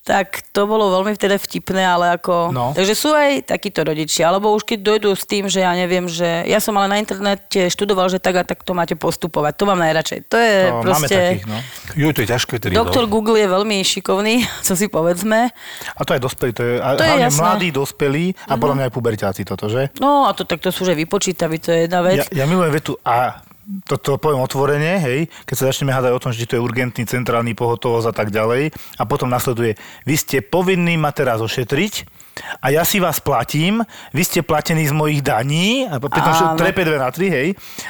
Tak 0.02 0.50
to 0.50 0.66
bolo 0.66 0.90
veľmi 0.98 1.14
vtedy 1.14 1.38
vtipné, 1.38 1.86
ale 1.86 2.18
ako... 2.18 2.50
No. 2.50 2.74
Takže 2.74 2.94
sú 2.98 3.14
aj 3.14 3.46
takíto 3.46 3.86
rodičia, 3.86 4.34
alebo 4.34 4.50
už 4.58 4.66
keď 4.66 4.80
dojdú 4.82 5.14
s 5.14 5.30
tým, 5.30 5.46
že 5.46 5.62
ja 5.62 5.78
neviem, 5.78 6.10
že 6.10 6.42
ja 6.50 6.58
som 6.58 6.74
ale 6.82 6.90
na 6.90 6.98
internete 6.98 7.70
študoval, 7.70 8.10
že 8.10 8.18
tak 8.18 8.42
a 8.42 8.44
tak 8.44 8.66
to 8.66 8.74
máte 8.74 8.98
postupovať. 8.98 9.62
To 9.62 9.70
mám 9.70 9.78
najradšej. 9.78 10.20
To 10.26 10.38
je 10.42 10.56
To 10.58 10.74
máme 10.74 10.82
proste... 10.82 11.18
takých, 11.22 11.46
no. 11.46 11.58
Jo, 11.94 12.08
to 12.18 12.20
je 12.26 12.28
ťažké 12.34 12.54
tedy, 12.58 12.74
Doktor 12.74 13.06
no. 13.06 13.14
Google 13.14 13.38
je 13.38 13.48
veľmi 13.54 13.78
šikovný, 13.86 14.42
co 14.66 14.74
si 14.74 14.90
povedzme. 14.90 15.54
A 15.94 16.02
to 16.02 16.18
aj 16.18 16.22
dospelí, 16.26 16.52
to 16.58 16.66
je, 16.66 16.74
To 16.82 17.06
je 17.06 17.16
jasné. 17.22 17.42
Mladí, 17.46 17.70
dospelí 17.70 18.26
a 18.50 18.58
podľa 18.58 18.76
mňa 18.82 18.86
aj 18.90 18.94
puberťáci 18.98 19.42
toto, 19.46 19.70
že? 19.70 19.94
No 20.02 20.26
a 20.26 20.34
to 20.34 20.50
tak 20.50 20.66
to 20.66 20.74
sú 20.74 20.82
že 20.82 20.98
vypočítaví, 20.98 21.62
to 21.62 21.70
je 21.70 21.86
jedna 21.86 22.02
vec. 22.02 22.26
Ja, 22.34 22.42
ja 22.42 22.46
milujem 22.50 22.74
vetu 22.74 22.98
a 23.06 23.46
toto 23.88 24.20
poviem 24.20 24.44
otvorene, 24.44 25.00
hej, 25.00 25.20
keď 25.48 25.56
sa 25.56 25.68
začneme 25.72 25.96
hádať 25.96 26.12
o 26.12 26.22
tom, 26.22 26.32
že 26.36 26.48
to 26.48 26.60
je 26.60 26.66
urgentný, 26.66 27.08
centrálny 27.08 27.56
pohotovosť 27.56 28.08
a 28.10 28.14
tak 28.14 28.30
ďalej 28.30 28.76
a 29.00 29.04
potom 29.08 29.32
nasleduje, 29.32 29.80
vy 30.04 30.16
ste 30.18 30.44
povinní 30.44 31.00
ma 31.00 31.16
teraz 31.16 31.40
ošetriť 31.40 32.22
a 32.64 32.72
ja 32.72 32.88
si 32.88 33.04
vás 33.04 33.20
platím, 33.20 33.84
vy 34.16 34.24
ste 34.24 34.40
platení 34.40 34.88
z 34.88 34.96
mojich 34.96 35.20
daní 35.20 35.84
a 35.86 36.00
pritom 36.00 36.56
trepe 36.56 36.88
2 36.88 36.96
na 36.96 37.12
3, 37.12 37.28
hej, 37.28 37.48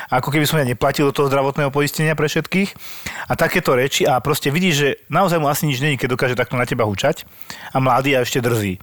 ako 0.10 0.30
keby 0.34 0.46
som 0.50 0.58
ja 0.58 0.65
neplatil 0.65 1.08
do 1.10 1.13
toho 1.13 1.30
zdravotného 1.30 1.70
poistenia 1.70 2.17
pre 2.17 2.26
všetkých. 2.26 2.70
A 3.30 3.34
takéto 3.38 3.78
reči 3.78 4.04
a 4.04 4.17
proste 4.20 4.50
vidíš, 4.50 4.76
že 4.76 4.89
naozaj 5.08 5.38
mu 5.38 5.48
asi 5.48 5.70
nič 5.70 5.80
není, 5.80 5.96
keď 5.96 6.17
dokáže 6.17 6.36
takto 6.36 6.58
na 6.58 6.65
teba 6.65 6.89
hučať. 6.89 7.24
A 7.72 7.78
mladý 7.78 8.17
a 8.17 8.26
ešte 8.26 8.41
drzí. 8.41 8.82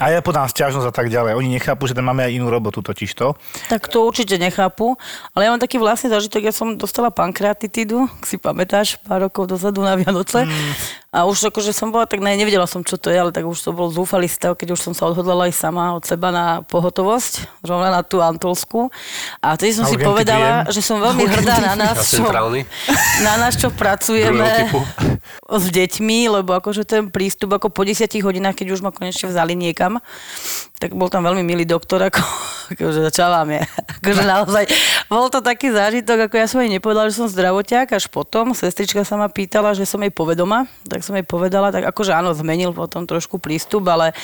A 0.00 0.08
ja 0.08 0.24
podám 0.24 0.48
sťažnosť 0.48 0.88
a 0.88 0.94
tak 0.96 1.12
ďalej. 1.12 1.36
Oni 1.36 1.60
nechápu, 1.60 1.84
že 1.84 1.92
tam 1.92 2.08
máme 2.08 2.24
aj 2.24 2.32
inú 2.32 2.48
robotu 2.48 2.80
totižto. 2.80 3.36
Tak 3.68 3.92
to 3.92 4.08
určite 4.08 4.40
nechápu. 4.40 4.96
Ale 5.36 5.44
ja 5.44 5.52
mám 5.52 5.60
taký 5.60 5.76
vlastný 5.76 6.08
zážitok, 6.08 6.48
ja 6.48 6.54
som 6.56 6.72
dostala 6.72 7.12
pankreatitidu, 7.12 8.08
ak 8.08 8.24
si 8.24 8.40
pamätáš, 8.40 8.96
pár 9.04 9.28
rokov 9.28 9.52
dozadu 9.52 9.84
na 9.84 10.00
Vianoce. 10.00 10.48
Mm. 10.48 10.72
A 11.10 11.26
už 11.26 11.50
akože 11.50 11.74
som 11.74 11.90
bola, 11.90 12.06
tak 12.06 12.22
ne, 12.22 12.38
nevedela 12.38 12.70
som, 12.70 12.86
čo 12.86 12.94
to 12.94 13.10
je, 13.10 13.18
ale 13.18 13.34
tak 13.34 13.42
už 13.42 13.58
to 13.58 13.74
bol 13.74 13.90
zúfalý 13.90 14.30
stav, 14.30 14.54
keď 14.54 14.78
už 14.78 14.80
som 14.80 14.94
sa 14.94 15.10
odhodlala 15.10 15.50
aj 15.50 15.58
sama 15.58 15.90
od 15.98 16.06
seba 16.06 16.30
na 16.30 16.62
pohotovosť, 16.62 17.66
rovna 17.66 17.90
na 17.90 18.06
tú 18.06 18.22
Antolsku. 18.22 18.94
A 19.42 19.58
tedy 19.58 19.74
som 19.74 19.84
Na 19.86 19.90
si 19.90 19.98
povedala, 19.98 20.70
že 20.70 20.78
som 20.78 21.02
veľmi 21.02 21.26
hrdá 21.26 21.58
na 21.58 21.74
nás, 21.74 22.14
čo, 22.14 22.22
na 23.26 23.34
nás, 23.42 23.58
čo 23.58 23.74
pracujeme 23.74 24.70
s 25.50 25.66
deťmi, 25.66 26.30
lebo 26.30 26.54
akože 26.54 26.86
ten 26.86 27.10
prístup 27.10 27.58
ako 27.58 27.74
po 27.74 27.82
10 27.82 28.06
hodinách, 28.22 28.62
keď 28.62 28.78
už 28.78 28.86
ma 28.86 28.94
konečne 28.94 29.34
vzali 29.34 29.58
niekam, 29.58 29.98
tak 30.80 30.94
bol 30.94 31.10
tam 31.10 31.26
veľmi 31.26 31.42
milý 31.42 31.66
doktor, 31.66 32.06
ako, 32.06 32.22
akože 32.72 33.10
je. 33.10 33.62
Akože 34.00 34.24
naozaj, 34.24 34.64
bol 35.12 35.28
to 35.28 35.44
taký 35.44 35.68
zážitok, 35.68 36.24
ako 36.24 36.34
ja 36.40 36.46
som 36.48 36.64
jej 36.64 36.72
nepovedala, 36.72 37.12
že 37.12 37.20
som 37.20 37.28
zdravotiak, 37.28 37.92
až 37.92 38.08
potom. 38.08 38.56
Sestrička 38.56 39.04
sa 39.04 39.20
ma 39.20 39.28
pýtala, 39.28 39.76
že 39.76 39.84
som 39.84 40.00
jej 40.00 40.08
povedoma, 40.08 40.64
tak 40.88 40.99
som 41.00 41.16
jej 41.16 41.26
povedala, 41.26 41.74
tak 41.74 41.84
akože 41.88 42.12
áno, 42.14 42.32
zmenil 42.32 42.72
potom 42.72 43.04
trošku 43.04 43.40
prístup, 43.40 43.88
ale 43.88 44.16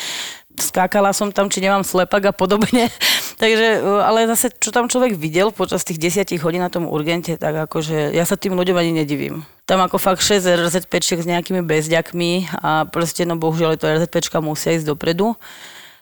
skákala 0.56 1.12
som 1.12 1.28
tam, 1.28 1.52
či 1.52 1.60
nemám 1.60 1.84
slepak 1.84 2.30
a 2.30 2.32
podobne. 2.32 2.88
Takže, 3.42 3.68
e, 3.84 4.00
ale 4.00 4.24
zase, 4.32 4.52
čo 4.56 4.72
tam 4.72 4.88
človek 4.88 5.12
videl 5.16 5.52
počas 5.52 5.84
tých 5.84 6.00
desiatich 6.00 6.40
hodín 6.40 6.64
na 6.64 6.72
tom 6.72 6.88
urgente, 6.88 7.36
tak 7.36 7.68
akože 7.68 8.16
ja 8.16 8.24
sa 8.24 8.40
tým 8.40 8.56
ľuďom 8.56 8.76
ani 8.76 8.92
nedivím. 9.04 9.44
Tam 9.68 9.82
ako 9.82 10.00
fakt 10.00 10.24
6 10.24 10.46
RZPčiek 10.46 11.20
s 11.20 11.28
nejakými 11.28 11.60
bezďakmi 11.60 12.62
a 12.64 12.88
proste, 12.88 13.28
no 13.28 13.36
bohužiaľ, 13.36 13.76
to 13.76 13.90
RZPčka 13.90 14.40
musia 14.40 14.72
ísť 14.72 14.88
dopredu. 14.88 15.36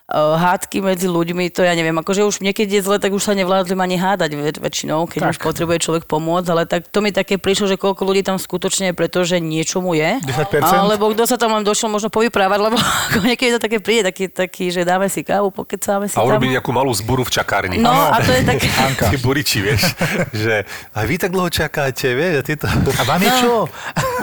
E, 0.05 0.21
hádky 0.21 0.85
medzi 0.85 1.09
ľuďmi, 1.09 1.49
to 1.49 1.65
ja 1.65 1.73
neviem, 1.73 1.97
akože 1.97 2.29
už 2.29 2.45
niekedy 2.45 2.77
je 2.77 2.85
zle, 2.85 3.01
tak 3.01 3.17
už 3.17 3.25
sa 3.25 3.33
nevládli 3.33 3.73
ani 3.73 3.97
hádať 3.97 4.37
väč- 4.37 4.61
väčšinou, 4.61 5.09
keď 5.09 5.21
Tak. 5.25 5.31
už 5.33 5.39
potrebuje 5.41 5.79
človek 5.81 6.05
pomôcť, 6.05 6.49
ale 6.53 6.69
tak 6.69 6.93
to 6.93 7.01
mi 7.01 7.09
také 7.09 7.41
prišlo, 7.41 7.73
že 7.73 7.81
koľko 7.81 8.05
ľudí 8.05 8.21
tam 8.21 8.37
skutočne 8.37 8.93
je, 8.93 8.95
pretože 8.95 9.41
niečomu 9.41 9.97
je. 9.97 10.21
10%? 10.21 10.61
Alebo 10.61 11.09
kto 11.09 11.25
sa 11.25 11.41
tam 11.41 11.57
len 11.57 11.65
došiel 11.65 11.89
možno 11.89 12.13
povyprávať, 12.13 12.59
lebo 12.61 12.77
ako 13.09 13.25
niekedy 13.25 13.57
to 13.57 13.61
také 13.65 13.81
príde, 13.81 14.05
taký, 14.13 14.29
taký, 14.29 14.69
že 14.69 14.85
dáme 14.85 15.09
si 15.09 15.25
kávu, 15.25 15.49
pokecáme 15.49 16.05
si 16.05 16.21
A 16.21 16.21
urobí 16.21 16.53
nejakú 16.53 16.69
malú 16.69 16.93
zburu 16.93 17.25
v 17.25 17.33
čakárni. 17.41 17.81
No 17.81 17.89
a 17.89 18.21
to 18.21 18.29
je 18.29 18.45
také... 18.45 18.69
Anka. 18.85 19.09
Tí 19.09 19.17
buriči, 19.17 19.65
vieš, 19.65 19.89
že 20.45 20.69
aj 20.93 21.05
vy 21.09 21.17
tak 21.17 21.33
dlho 21.33 21.49
čakáte, 21.49 22.13
vieš, 22.13 22.35
a 22.37 22.43
tieto... 22.45 22.69
A 22.69 23.03
vám 23.09 23.25
je 23.25 23.33
čo? 23.41 23.73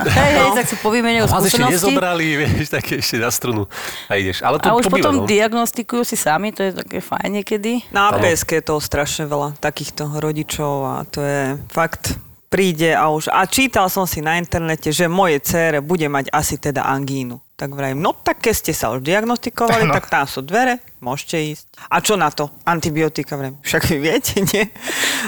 Hej, 0.06 0.34
hej, 0.46 0.50
tak 0.62 0.66
si 0.70 0.78
povymenujú 0.78 1.26
A 1.26 1.42
vás 1.42 1.50
ešte 1.50 1.58
skúsenosti. 1.58 1.74
nezobrali, 1.74 2.26
vieš, 2.38 2.70
tak 2.70 2.86
ešte 2.86 3.18
na 3.18 3.34
strunu 3.34 3.66
a 4.06 4.14
ideš. 4.22 4.46
Ale 4.46 4.62
to, 4.62 4.70
A 4.70 4.78
už 4.78 4.86
to 4.86 4.94
potom 4.94 5.26
no. 5.26 5.30
Diagnostikujú 5.72 6.04
si 6.04 6.20
sami, 6.20 6.52
to 6.52 6.68
je 6.68 6.76
také 6.76 7.00
fajn 7.00 7.40
niekedy. 7.40 7.88
Na 7.96 8.12
APSK 8.12 8.60
je 8.60 8.68
toho 8.68 8.84
strašne 8.84 9.24
veľa 9.24 9.56
takýchto 9.64 10.20
rodičov 10.20 10.74
a 10.84 10.96
to 11.08 11.24
je 11.24 11.56
fakt 11.72 12.20
príde 12.52 12.92
a 12.92 13.08
už... 13.08 13.32
A 13.32 13.48
čítal 13.48 13.88
som 13.88 14.04
si 14.04 14.20
na 14.20 14.36
internete, 14.36 14.92
že 14.92 15.08
moje 15.08 15.40
dcére 15.40 15.80
bude 15.80 16.04
mať 16.12 16.28
asi 16.36 16.60
teda 16.60 16.84
angínu. 16.84 17.40
Tak 17.56 17.72
vrajím, 17.72 18.04
no 18.04 18.12
tak 18.12 18.44
keď 18.44 18.54
ste 18.60 18.74
sa 18.76 18.92
už 18.92 19.00
diagnostikovali, 19.00 19.88
Áno. 19.88 19.96
tak 19.96 20.12
tam 20.12 20.28
sú 20.28 20.44
dvere, 20.44 20.84
môžete 21.00 21.40
ísť. 21.56 21.66
A 21.88 22.04
čo 22.04 22.20
na 22.20 22.28
to? 22.28 22.52
Antibiotika, 22.68 23.40
vrajím. 23.40 23.56
Však 23.64 23.88
vy 23.88 23.98
viete, 24.04 24.44
nie? 24.44 24.68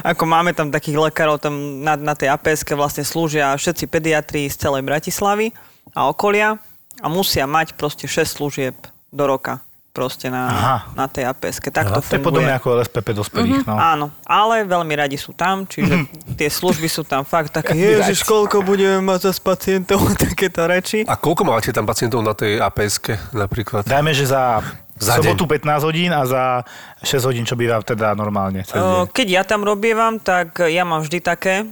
Ako 0.04 0.28
máme 0.28 0.52
tam 0.52 0.68
takých 0.76 1.00
lekárov, 1.00 1.40
tam 1.40 1.56
na, 1.80 1.96
na 1.96 2.20
tej 2.20 2.36
APSK 2.36 2.76
vlastne 2.76 3.08
slúžia 3.08 3.56
všetci 3.56 3.88
pediatri 3.88 4.52
z 4.52 4.60
celej 4.60 4.84
Bratislavy 4.84 5.56
a 5.96 6.12
okolia 6.12 6.60
a 7.00 7.08
musia 7.08 7.48
mať 7.48 7.80
proste 7.80 8.12
6 8.12 8.44
služieb 8.44 8.76
do 9.16 9.24
roka 9.24 9.64
proste 9.94 10.26
na, 10.28 10.44
Aha. 10.44 10.78
na 10.92 11.06
tej 11.06 11.30
APSK. 11.30 11.70
Tak 11.70 11.86
to 11.88 11.94
To 11.94 12.02
je 12.02 12.04
funguje. 12.18 12.26
podobné 12.26 12.52
ako 12.52 12.82
LSPP 12.82 13.08
dospelých. 13.14 13.62
Mhm. 13.62 13.70
No. 13.70 13.76
Áno, 13.78 14.06
ale 14.26 14.66
veľmi 14.66 14.94
radi 14.98 15.16
sú 15.16 15.32
tam, 15.32 15.64
čiže 15.64 15.94
Mhm. 15.96 16.34
tie 16.34 16.50
služby 16.50 16.90
sú 16.90 17.06
tam 17.06 17.22
fakt 17.22 17.54
také, 17.54 17.78
ježiš, 17.78 18.26
koľko 18.26 18.66
budeme 18.66 19.00
mať 19.00 19.30
zase 19.30 19.40
pacientov 19.40 20.02
a 20.02 20.18
takéto 20.18 20.66
reči. 20.66 21.06
A 21.06 21.14
koľko 21.14 21.46
máte 21.46 21.70
tam 21.70 21.86
pacientov 21.86 22.20
na 22.20 22.34
tej 22.34 22.58
APS-ke 22.58 23.22
napríklad? 23.32 23.86
Dajme, 23.86 24.12
že 24.12 24.26
za, 24.26 24.66
Za 24.94 25.18
sobotu 25.18 25.46
15 25.46 25.82
hodín 25.84 26.10
a 26.10 26.22
za 26.24 26.62
6 27.02 27.26
hodín, 27.26 27.44
čo 27.44 27.54
býva 27.54 27.82
teda 27.82 28.14
normálne. 28.14 28.62
Keď 29.10 29.28
ja 29.28 29.42
tam 29.42 29.62
robievam, 29.62 30.18
tak 30.18 30.58
ja 30.64 30.82
mám 30.82 31.02
vždy 31.02 31.18
také 31.20 31.66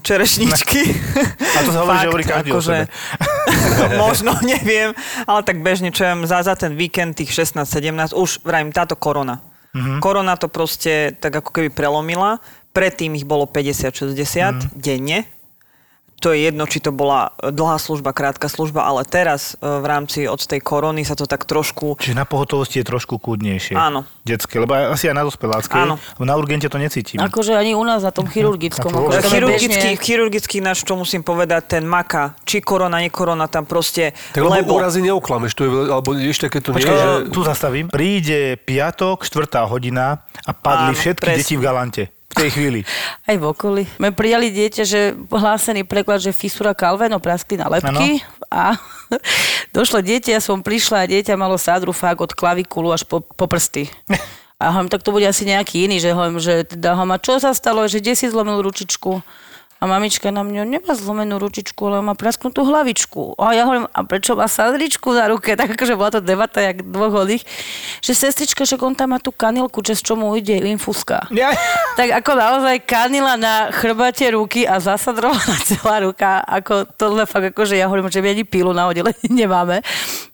čerešničky. 0.00 0.80
A 1.36 1.58
to 1.60 1.70
sa 1.70 1.78
hovorí, 1.84 1.96
že 1.96 2.00
Fakt, 2.00 2.08
hovorí 2.08 2.24
každý 2.24 2.50
akože-. 2.56 2.82
Možno, 4.04 4.32
neviem, 4.40 4.96
ale 5.28 5.40
tak 5.44 5.60
bežne, 5.60 5.92
čo 5.92 6.08
ja 6.08 6.16
za, 6.24 6.40
za 6.40 6.54
ten 6.56 6.72
víkend 6.72 7.20
tých 7.20 7.28
16-17, 7.28 8.16
už 8.16 8.40
vrajím, 8.40 8.72
táto 8.72 8.96
korona. 8.96 9.44
Mhm. 9.76 10.00
Korona 10.00 10.36
to 10.36 10.48
proste 10.48 11.16
tak 11.16 11.32
ako 11.32 11.52
keby 11.52 11.68
prelomila. 11.68 12.40
Predtým 12.72 13.12
ich 13.16 13.28
bolo 13.28 13.44
50-60 13.44 14.16
Mhm. 14.16 14.68
denne. 14.72 15.18
To 16.22 16.30
je 16.30 16.46
jedno, 16.46 16.70
či 16.70 16.78
to 16.78 16.94
bola 16.94 17.34
dlhá 17.42 17.82
služba, 17.82 18.14
krátka 18.14 18.46
služba, 18.46 18.86
ale 18.86 19.02
teraz 19.02 19.58
e, 19.58 19.66
v 19.66 19.86
rámci 19.90 20.30
od 20.30 20.38
tej 20.38 20.62
korony 20.62 21.02
sa 21.02 21.18
to 21.18 21.26
tak 21.26 21.50
trošku... 21.50 21.98
Čiže 21.98 22.14
na 22.14 22.22
pohotovosti 22.22 22.78
je 22.78 22.86
trošku 22.86 23.18
kľudnejšie. 23.18 23.74
Áno. 23.74 24.06
Detské, 24.22 24.62
lebo 24.62 24.70
asi 24.78 25.10
aj 25.10 25.18
na 25.18 25.26
dospeláckej. 25.26 25.82
Áno. 25.82 25.98
Lebo 25.98 26.22
na 26.22 26.38
urgente 26.38 26.70
to 26.70 26.78
necítim. 26.78 27.18
Akože 27.18 27.58
ani 27.58 27.74
u 27.74 27.82
nás 27.82 28.06
na 28.06 28.14
tom 28.14 28.30
chirurgickom. 28.32 28.94
To 28.94 29.10
Akože 29.10 29.34
Chirurgický, 29.34 29.90
chirurgický 29.98 30.56
náš, 30.62 30.86
čo 30.86 30.94
musím 30.94 31.26
povedať, 31.26 31.74
ten 31.78 31.84
maka, 31.84 32.38
či 32.46 32.62
korona, 32.62 33.02
nie 33.02 33.10
korona, 33.10 33.50
tam 33.50 33.66
proste... 33.66 34.14
Tak 34.30 34.46
lebo 34.46 34.78
úrazy 34.78 35.02
neoklameš, 35.02 35.58
to 35.58 35.66
je, 35.66 35.70
alebo 35.90 36.14
ešte 36.14 36.46
také 36.46 36.62
to 36.62 36.70
nie 36.70 36.86
Počkaj, 36.86 36.94
je, 36.94 37.02
že... 37.02 37.14
tu 37.34 37.40
zastavím. 37.42 37.90
Príde 37.90 38.62
piatok, 38.62 39.26
štvrtá 39.26 39.66
hodina 39.66 40.22
a 40.46 40.54
padli 40.54 40.94
Áno, 40.94 41.00
všetky 41.02 41.26
presne. 41.26 41.40
deti 41.42 41.54
v 41.58 41.62
galante. 41.66 42.02
V 42.32 42.48
tej 42.48 42.50
chvíli. 42.52 42.80
Aj 43.28 43.36
v 43.36 43.44
okolí. 43.44 43.84
My 44.00 44.08
prijali 44.08 44.48
dieťa, 44.48 44.82
že 44.88 45.12
hlásený 45.28 45.84
preklad, 45.84 46.24
že 46.24 46.32
fisura 46.32 46.72
kalveno 46.72 47.20
praskli 47.20 47.60
na 47.60 47.68
lepky 47.68 48.24
a 48.48 48.80
došlo 49.76 50.00
dieťa, 50.00 50.36
ja 50.36 50.40
som 50.40 50.64
prišla 50.64 51.04
a 51.04 51.10
dieťa 51.10 51.36
malo 51.36 51.60
sádru 51.60 51.92
fakt 51.92 52.24
od 52.24 52.32
klavikulu 52.32 52.90
až 52.90 53.04
po, 53.04 53.20
po 53.20 53.44
prsty. 53.44 53.92
A 54.62 54.70
hovorím, 54.70 54.94
tak 54.94 55.02
to 55.02 55.10
bude 55.10 55.26
asi 55.26 55.42
nejaký 55.42 55.90
iný, 55.90 55.98
že 55.98 56.14
hovorím, 56.14 56.38
že 56.38 56.62
teda 56.62 56.94
hovorím, 56.94 57.18
a 57.18 57.24
čo 57.26 57.42
sa 57.42 57.50
stalo, 57.50 57.82
že 57.90 57.98
kde 57.98 58.14
si 58.14 58.30
zlomil 58.30 58.62
ručičku? 58.62 59.18
A 59.82 59.90
mamička 59.90 60.30
na 60.30 60.46
mňa 60.46 60.62
nemá 60.62 60.94
zlomenú 60.94 61.42
ručičku, 61.42 61.90
ale 61.90 62.06
má 62.06 62.14
prasknutú 62.14 62.62
hlavičku. 62.62 63.34
A 63.34 63.50
ja 63.50 63.66
hovorím, 63.66 63.90
a 63.90 64.06
prečo 64.06 64.38
má 64.38 64.46
sádričku 64.46 65.10
na 65.10 65.26
ruke? 65.26 65.54
Tak 65.62 65.74
akože 65.74 65.98
bola 65.98 66.10
to 66.14 66.20
debata 66.22 66.62
jak 66.62 66.86
dvoch 66.86 67.10
hodých. 67.10 67.42
Že 68.02 68.12
sestrička, 68.14 68.62
že 68.62 68.78
on 68.78 68.94
tam 68.94 69.14
má 69.14 69.18
tú 69.18 69.34
kanilku, 69.34 69.82
že 69.82 69.98
z 69.98 70.14
čomu 70.14 70.30
ide 70.38 70.54
infuska. 70.62 71.26
Ja. 71.42 71.50
Tak 71.98 72.22
ako 72.22 72.38
naozaj 72.38 72.86
kanila 72.86 73.34
na 73.34 73.74
chrbate 73.74 74.30
ruky 74.30 74.62
a 74.62 74.78
zasadrovaná 74.78 75.58
celá 75.66 75.98
ruka, 75.98 76.38
ako 76.46 76.86
tohle 76.94 77.26
fakt 77.26 77.50
akože 77.50 77.74
ja 77.74 77.90
hovorím, 77.90 78.06
že 78.06 78.22
my 78.22 78.28
ani 78.30 78.44
pílu 78.46 78.70
na 78.70 78.86
oddelení 78.86 79.26
nemáme. 79.26 79.82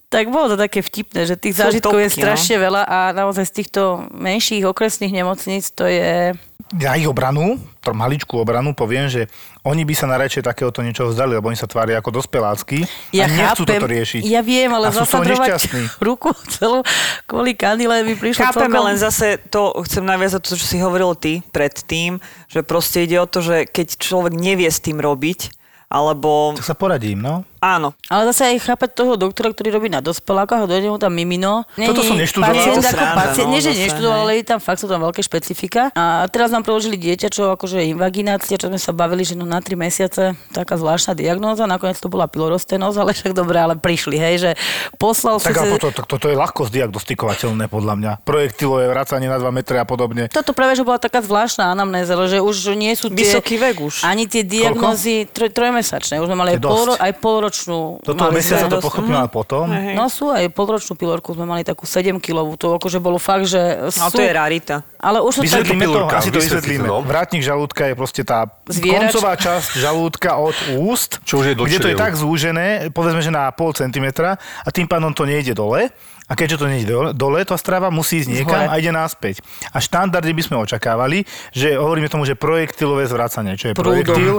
Tak 0.09 0.33
bolo 0.33 0.49
to 0.49 0.57
také 0.57 0.81
vtipné, 0.81 1.29
že 1.29 1.37
tých 1.37 1.53
Sú 1.53 1.69
zážitkov 1.69 2.01
je 2.01 2.09
topky, 2.09 2.17
no. 2.17 2.25
strašne 2.25 2.57
veľa 2.57 2.83
a 2.89 2.99
naozaj 3.13 3.45
z 3.45 3.53
týchto 3.61 4.09
menších 4.17 4.65
okresných 4.65 5.13
nemocníc 5.13 5.69
to 5.77 5.85
je... 5.85 6.33
Na 6.81 6.97
ich 6.97 7.05
obranu, 7.05 7.61
to 7.85 7.93
maličkú 7.93 8.41
obranu, 8.41 8.73
poviem, 8.73 9.09
že 9.13 9.29
oni 9.69 9.85
by 9.85 9.93
sa 9.93 10.09
najradšej 10.09 10.49
takéhoto 10.49 10.81
niečo 10.81 11.13
vzdali, 11.13 11.37
lebo 11.37 11.53
oni 11.53 11.61
sa 11.61 11.69
tvária 11.69 12.01
ako 12.01 12.25
dospelácky 12.25 12.89
Ja 13.13 13.29
a 13.29 13.33
nechcú 13.33 13.69
chápem, 13.69 13.81
toto 13.85 13.89
riešiť. 13.89 14.21
Ja 14.25 14.41
viem, 14.41 14.73
ale 14.73 14.89
zasadrovať 14.97 15.69
ruku 16.01 16.33
celú 16.57 16.81
kvôli 17.29 17.53
kanile 17.53 18.01
by 18.09 18.13
prišlo 18.17 18.49
Chápeme, 18.49 18.73
celkom... 18.73 18.89
len 18.89 18.97
zase 18.97 19.37
to 19.53 19.77
chcem 19.85 20.09
naviazať 20.09 20.41
to, 20.41 20.57
čo 20.57 20.65
si 20.65 20.81
hovoril 20.81 21.13
ty 21.21 21.45
predtým, 21.53 22.17
že 22.49 22.65
proste 22.65 23.05
ide 23.05 23.21
o 23.21 23.29
to, 23.29 23.45
že 23.45 23.69
keď 23.69 24.01
človek 24.01 24.33
nevie 24.33 24.73
s 24.73 24.81
tým 24.81 25.05
robiť, 25.05 25.53
alebo 25.89 26.53
Tak 26.53 26.69
sa 26.69 26.77
poradím, 26.77 27.25
no. 27.25 27.49
Áno. 27.59 27.95
Ale 28.07 28.31
zase 28.31 28.55
aj 28.55 28.63
chápať 28.63 28.91
toho 28.95 29.19
doktora, 29.19 29.51
ktorý 29.51 29.75
robí 29.75 29.89
na 29.91 29.99
dospelákoch 29.99 30.63
a 30.63 30.67
dojde 30.71 30.95
mu 30.95 30.99
tam 30.99 31.11
mimino. 31.11 31.67
Toto 31.75 32.07
som 32.07 32.15
neštudoval. 32.15 32.55
Pacient 32.55 32.79
to 32.79 32.83
ako 32.83 32.95
sranda, 32.95 33.19
pacient, 33.19 33.49
no, 33.49 33.53
nie, 33.53 33.61
že 33.61 33.71
zase, 33.75 33.83
neštudoval, 33.83 34.19
ale 34.23 34.33
je 34.39 34.45
tam 34.47 34.59
fakt 34.63 34.79
sú 34.79 34.87
tam 34.87 35.01
veľké 35.03 35.21
špecifika. 35.27 35.83
A 35.99 36.27
teraz 36.31 36.55
nám 36.55 36.63
preložili 36.63 36.95
dieťa, 36.95 37.29
čo 37.35 37.43
akože 37.59 37.83
invaginácia, 37.91 38.55
čo 38.55 38.71
sme 38.71 38.79
sa 38.79 38.95
bavili, 38.95 39.27
že 39.27 39.35
no 39.35 39.43
na 39.43 39.59
3 39.59 39.75
mesiace 39.75 40.39
taká 40.55 40.79
zvláštna 40.79 41.19
diagnóza, 41.19 41.67
nakoniec 41.67 41.99
to 41.99 42.07
bola 42.07 42.31
pylorostenóza, 42.31 43.03
ale 43.03 43.13
však 43.15 43.35
dobre, 43.35 43.59
ale 43.59 43.75
prišli, 43.75 44.17
hej, 44.19 44.35
že 44.39 44.51
poslal 44.97 45.43
Tak 45.43 45.55
si... 45.55 45.59
ale 45.59 45.83
to, 45.83 45.91
toto 45.91 46.27
je 46.31 46.37
ľahko 46.39 46.71
zdiagnostikovateľné 46.71 47.67
podľa 47.67 47.95
mňa. 47.99 48.13
Projektilové 48.23 48.87
vracanie 48.87 49.27
na 49.27 49.43
2 49.43 49.51
metre 49.51 49.77
a 49.83 49.87
podobne. 49.87 50.31
Toto 50.31 50.55
práve, 50.55 50.79
že 50.79 50.87
bola 50.87 51.03
taká 51.03 51.19
zvláštna 51.19 51.75
anamnéza, 51.75 52.15
že 52.31 52.39
už 52.39 52.79
nie 52.79 52.95
sú 52.95 53.11
tie... 53.11 53.27
Vysoký 53.27 53.59
vek 53.59 53.77
už. 53.83 53.95
Ani 54.07 54.31
tie 54.31 54.47
diagnózy 54.47 55.27
troj, 55.27 55.51
trojmesačné. 55.51 56.23
Už 56.23 56.31
sme 56.31 56.39
mali 56.39 56.55
aj, 56.55 56.61
To 56.63 56.69
pol, 56.71 56.89
aj 56.95 57.13
polročnú. 57.49 58.05
Toto 58.05 58.21
mali 58.29 58.37
mesiaca 58.37 58.69
to 58.69 58.85
pochopím, 58.85 59.17
ale 59.17 59.31
potom. 59.33 59.73
Hej. 59.73 59.97
No 59.97 60.13
sú 60.13 60.29
aj 60.29 60.45
polročnú 60.53 60.95
pilorku, 60.95 61.33
sme 61.33 61.49
mali 61.49 61.65
takú 61.65 61.89
7 61.89 62.21
kilovú, 62.21 62.61
to 62.61 62.77
akože 62.77 63.01
bolo 63.01 63.17
fakt, 63.17 63.49
že 63.49 63.89
sú... 63.89 64.05
Ale 64.05 64.13
to 64.13 64.23
je 64.23 64.33
rarita. 64.37 64.77
Ale 65.01 65.25
už 65.25 65.33
sú 65.33 65.43
tak... 65.49 65.65
To, 65.65 66.05
asi 66.13 66.29
to 66.29 66.41
vysvetlíme. 66.43 66.85
no. 66.85 67.01
Vrátnik 67.01 67.41
žalúdka 67.41 67.89
je 67.89 67.95
proste 67.97 68.23
tá 68.23 68.45
Zvierač. 68.69 69.09
koncová 69.09 69.33
časť 69.41 69.81
žalúdka 69.81 70.37
od 70.37 70.57
úst, 70.77 71.25
Čo 71.25 71.41
už 71.41 71.45
je 71.49 71.55
kde 71.57 71.79
to 71.81 71.89
je 71.89 71.97
tak 71.97 72.13
zúžené, 72.19 72.93
povedzme, 72.93 73.25
že 73.25 73.33
na 73.33 73.49
pol 73.55 73.73
centimetra 73.73 74.37
a 74.37 74.69
tým 74.69 74.85
pádom 74.85 75.15
to 75.17 75.25
nejde 75.25 75.57
dole. 75.57 75.89
A 76.29 76.37
keďže 76.37 76.61
to 76.61 76.67
nejde 76.69 76.93
dole, 76.93 77.11
dole 77.17 77.41
tá 77.41 77.57
strava 77.57 77.89
musí 77.89 78.21
ísť 78.21 78.29
niekam 78.29 78.69
Hore. 78.69 78.77
a 78.77 78.77
ide 78.77 78.93
naspäť. 78.93 79.41
A 79.73 79.81
štandardne 79.81 80.37
by 80.37 80.43
sme 80.45 80.61
očakávali, 80.61 81.25
že 81.57 81.81
hovoríme 81.81 82.13
tomu, 82.13 82.29
že 82.29 82.37
projektilové 82.37 83.09
zvracanie, 83.09 83.57
čo 83.57 83.73
je 83.73 83.75
Prúdom. 83.75 84.05
projektil, 84.05 84.35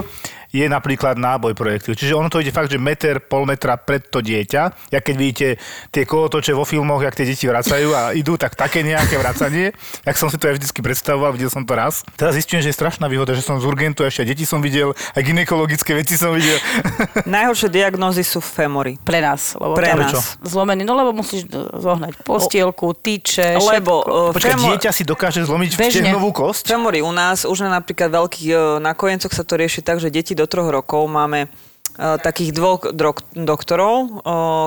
je 0.50 0.66
napríklad 0.66 1.18
náboj 1.18 1.54
projektil. 1.54 1.94
Čiže 1.94 2.14
ono 2.14 2.30
to 2.30 2.38
ide 2.38 2.50
fakt, 2.50 2.70
že 2.70 2.78
meter, 2.78 3.18
pol 3.18 3.46
metra 3.46 3.74
pred 3.74 4.06
to 4.06 4.22
dieťa. 4.22 4.90
Ja 4.90 4.98
keď 4.98 5.14
vidíte 5.14 5.48
tie 5.90 6.06
kolotoče 6.06 6.54
vo 6.54 6.62
filmoch, 6.62 7.02
jak 7.02 7.14
tie 7.14 7.26
deti 7.26 7.46
vracajú 7.46 7.88
a 7.94 8.02
idú, 8.14 8.38
tak 8.38 8.54
také 8.54 8.80
nejaké 8.80 9.18
vracanie. 9.18 9.74
Jak 10.06 10.16
som 10.16 10.30
si 10.30 10.38
to 10.38 10.48
aj 10.48 10.58
vždycky 10.58 10.80
predstavoval, 10.82 11.34
videl 11.34 11.50
som 11.50 11.62
to 11.62 11.74
raz. 11.74 12.02
Teraz 12.14 12.34
zistujem, 12.34 12.62
že 12.62 12.70
je 12.70 12.76
strašná 12.76 13.06
výhoda, 13.06 13.34
že 13.34 13.42
som 13.42 13.58
z 13.58 13.66
urgentu, 13.66 14.02
ešte 14.02 14.22
aj 14.22 14.28
deti 14.30 14.44
som 14.46 14.62
videl, 14.62 14.94
aj 15.14 15.22
ginekologické 15.22 15.94
veci 15.94 16.14
som 16.14 16.34
videl. 16.34 16.58
Najhoršie 17.26 17.68
diagnózy 17.70 18.22
sú 18.22 18.38
femory. 18.42 18.98
Pre 19.02 19.18
nás. 19.22 19.54
Lebo 19.58 19.74
Pre 19.74 19.90
nás. 19.94 20.38
Zlomený, 20.42 20.82
no 20.82 20.94
lebo 20.94 21.14
musíš 21.14 21.46
zohnať 21.74 22.22
postielku, 22.26 22.94
tyče, 22.94 23.58
Lebo 23.58 24.02
všetko. 24.02 24.30
uh, 24.30 24.34
Počkaj, 24.34 24.52
femo- 24.54 24.68
dieťa 24.74 24.90
si 24.90 25.02
dokáže 25.06 25.40
zlomiť 25.46 25.70
Bežne. 25.78 26.02
stehnovú 26.06 26.30
kosť? 26.34 26.70
Femory 26.70 27.00
u 27.02 27.12
nás, 27.14 27.46
už 27.46 27.66
na 27.66 27.80
napríklad 27.80 28.12
veľkých, 28.12 28.46
e, 28.52 28.56
na 28.78 28.92
kojencoch 28.92 29.32
sa 29.32 29.40
to 29.40 29.56
rieši 29.56 29.80
tak, 29.80 29.98
že 29.98 30.12
deti 30.12 30.36
do 30.40 30.48
troch 30.48 30.72
rokov 30.72 31.04
máme 31.04 31.44
e, 31.44 31.48
takých 32.00 32.56
dvoch 32.56 32.88
drok- 32.96 33.28
doktorov, 33.36 33.96
e, 34.00 34.10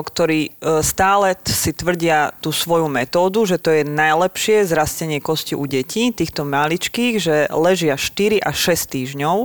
ktorí 0.05 0.39
e, 0.45 0.51
stále 0.85 1.33
si 1.49 1.73
tvrdia 1.73 2.37
tú 2.37 2.53
svoju 2.53 2.85
metódu, 2.85 3.49
že 3.49 3.57
to 3.57 3.73
je 3.73 3.81
najlepšie 3.81 4.69
zrastenie 4.69 5.17
kosti 5.17 5.57
u 5.57 5.65
detí, 5.65 6.13
týchto 6.13 6.45
maličkých, 6.45 7.13
že 7.17 7.35
ležia 7.49 7.97
4 7.97 8.37
až 8.37 8.77
6 8.77 8.93
týždňov 8.93 9.37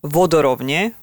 vodorovne 0.00 0.96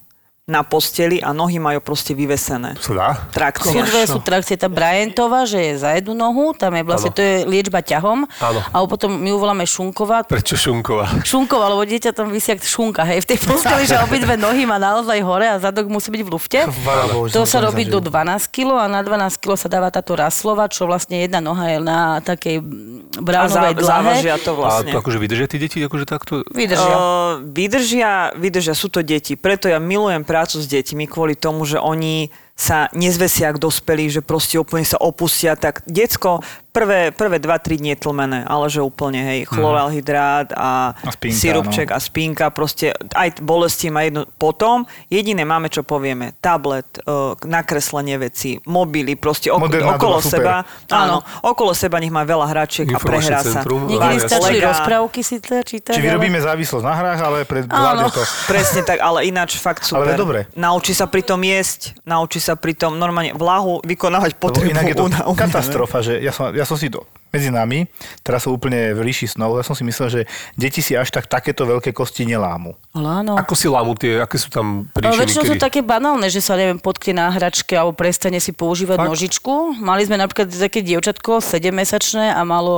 na 0.52 0.62
posteli 0.62 1.18
a 1.18 1.32
nohy 1.32 1.56
majú 1.58 1.80
proste 1.80 2.12
vyvesené. 2.12 2.76
Sa 2.78 2.92
dá? 2.92 3.10
Sú 3.16 3.32
Trakcia. 3.32 3.82
dve 3.82 4.04
sú 4.04 4.20
trakcie, 4.20 4.54
tá 4.54 4.68
Bryantová, 4.68 5.48
že 5.48 5.64
je 5.64 5.74
za 5.78 5.96
jednu 5.96 6.12
nohu, 6.12 6.52
tam 6.52 6.76
je 6.76 6.84
vlastne, 6.84 7.08
Áno. 7.08 7.16
to 7.16 7.22
je 7.22 7.36
liečba 7.46 7.80
ťahom. 7.80 8.28
Áno. 8.28 8.60
A 8.62 8.76
potom 8.84 9.16
my 9.16 9.26
ju 9.26 9.38
voláme 9.38 9.64
šunková. 9.64 10.28
Prečo 10.28 10.54
Šunková? 10.54 11.24
Šunková, 11.24 11.72
lebo 11.72 11.82
dieťa 11.82 12.12
tam 12.12 12.28
vysí 12.28 12.52
jak 12.52 12.60
šunka, 12.62 13.02
hej, 13.06 13.24
v 13.24 13.28
tej 13.28 13.40
posteli, 13.40 13.84
že 13.84 13.96
obidve 13.98 14.36
nohy 14.36 14.66
má 14.66 14.76
naozaj 14.76 15.18
hore 15.22 15.48
a 15.48 15.56
zadok 15.56 15.88
musí 15.88 16.10
byť 16.10 16.22
v 16.22 16.30
lufte. 16.30 16.60
Že 16.68 17.32
To 17.32 17.42
sa 17.44 17.58
to 17.58 17.66
robí 17.66 17.88
do 17.88 17.98
12 17.98 18.12
kg 18.50 18.84
a 18.84 18.88
na 18.88 19.00
12 19.00 19.38
kg 19.38 19.56
sa 19.56 19.68
dáva 19.68 19.88
táto 19.88 20.12
raslova, 20.12 20.68
čo 20.68 20.84
vlastne 20.84 21.16
jedna 21.18 21.40
noha 21.40 21.70
je 21.70 21.78
na 21.80 22.00
takej 22.20 22.58
A 22.58 23.22
bránovej 23.22 23.74
dlahe. 23.74 23.88
závažia 23.88 24.36
to 24.36 24.52
A 24.52 24.58
vlastne. 24.58 24.92
to 24.92 24.98
akože 24.98 25.18
vydržia 25.18 25.48
tí 25.48 25.58
deti 25.58 25.78
akože 25.80 26.04
takto? 26.04 26.44
Vydržia. 26.50 26.92
Uh, 26.92 27.32
vydržia, 27.46 28.12
vydržia, 28.34 28.74
sú 28.74 28.88
to 28.88 29.00
deti. 29.00 29.34
Preto 29.34 29.68
ja 29.68 29.78
milujem 29.78 30.26
prácu 30.41 30.58
s 30.58 30.73
deťmi 30.73 31.06
kvôli 31.06 31.38
tomu, 31.38 31.69
že 31.69 31.77
oni 31.77 32.34
sa 32.58 32.89
nezvesia 32.97 33.54
ak 33.54 33.62
dospelí, 33.62 34.10
že 34.10 34.25
proste 34.25 34.58
úplne 34.58 34.82
sa 34.82 34.97
opustia. 34.97 35.54
Tak 35.54 35.86
decko 35.86 36.41
prvé, 36.72 37.12
prvé 37.12 37.38
2-3 37.38 37.78
dní 37.78 37.90
je 37.94 38.00
tlmené, 38.00 38.40
ale 38.48 38.72
že 38.72 38.80
úplne, 38.80 39.20
hej, 39.22 39.40
chloralhydrát 39.46 40.56
a, 40.56 40.96
A 40.96 41.12
spínka, 41.12 41.38
sirupček 41.38 41.88
no. 41.92 41.96
a 41.96 42.00
spínka, 42.00 42.46
proste 42.50 42.96
aj 43.12 43.44
bolesti 43.44 43.92
má 43.92 44.08
jedno. 44.08 44.24
Potom 44.40 44.88
jediné 45.12 45.44
máme, 45.44 45.68
čo 45.68 45.84
povieme, 45.84 46.34
tablet, 46.40 46.88
uh, 47.04 47.36
nakreslenie 47.44 48.16
veci, 48.18 48.58
mobily, 48.66 49.20
proste 49.20 49.52
ok- 49.52 49.62
Moderná 49.62 50.00
okolo 50.00 50.18
doba, 50.18 50.26
super. 50.26 50.40
seba. 50.40 50.56
Áno, 50.90 51.18
okolo 51.44 51.72
seba 51.76 52.00
nech 52.00 52.12
má 52.12 52.24
veľa 52.24 52.48
hračiek 52.50 52.88
a 52.96 52.98
prehrá 52.98 53.44
sa. 53.44 53.62
Niekedy 53.68 54.18
stačí 54.24 54.56
rozprávky 54.64 55.20
si 55.22 55.38
čítať. 55.44 55.94
Či 55.94 56.02
ale- 56.02 56.08
vyrobíme 56.08 56.40
závislosť 56.40 56.84
na 56.88 56.96
hrách, 56.96 57.20
ale 57.20 57.38
vláde 57.68 58.06
to. 58.16 58.24
Presne 58.48 58.82
tak, 58.88 59.04
ale 59.04 59.28
ináč 59.28 59.60
fakt 59.60 59.84
super. 59.84 60.08
Ale 60.08 60.18
dobre. 60.18 60.40
Naučí 60.56 60.96
sa 60.96 61.06
pritom 61.06 61.44
jesť, 61.44 62.00
naučí 62.08 62.40
sa 62.40 62.56
pritom 62.56 62.96
normálne 62.96 63.36
vlahu 63.36 63.84
vykonávať 63.84 64.40
potrebu. 64.40 64.72
inak 64.72 64.86
je 64.88 64.96
to 64.96 65.06
katastrofa, 65.36 66.00
že 66.00 66.14
ja 66.22 66.32
som, 66.32 66.54
ja 66.54 66.61
som 66.63 66.76
si 66.76 66.88
to 66.88 67.02
medzi 67.28 67.47
nami, 67.47 67.88
teraz 68.19 68.43
som 68.43 68.52
úplne 68.52 68.91
v 68.91 69.02
ríši 69.02 69.24
snov, 69.30 69.56
ja 69.56 69.63
som 69.63 69.71
si 69.71 69.82
myslel, 69.82 70.08
že 70.10 70.21
deti 70.54 70.80
si 70.80 70.93
až 70.93 71.08
tak 71.10 71.26
takéto 71.26 71.63
veľké 71.63 71.89
kosti 71.89 72.26
nelámu. 72.26 72.76
Ale 72.91 73.08
áno. 73.24 73.34
Ako 73.36 73.54
si 73.54 73.65
lámu 73.65 73.95
tie, 73.95 74.19
aké 74.19 74.36
sú 74.36 74.47
tam 74.47 74.84
Ale 74.89 74.91
príčiny? 74.91 75.19
väčšinou 75.21 75.43
sú 75.45 75.56
kedy- 75.56 75.63
také 75.63 75.80
banálne, 75.80 76.28
že 76.28 76.38
sa 76.38 76.54
neviem, 76.54 76.76
potkne 76.76 77.15
na 77.15 77.28
hračke 77.30 77.71
alebo 77.71 77.93
prestane 77.93 78.36
si 78.38 78.52
používať 78.52 78.97
Fakt? 78.97 79.08
nožičku. 79.08 79.54
Mali 79.78 80.04
sme 80.04 80.17
napríklad 80.17 80.50
také 80.50 80.82
dievčatko, 80.82 81.39
7-mesačné 81.39 82.30
a 82.30 82.41
malo 82.41 82.76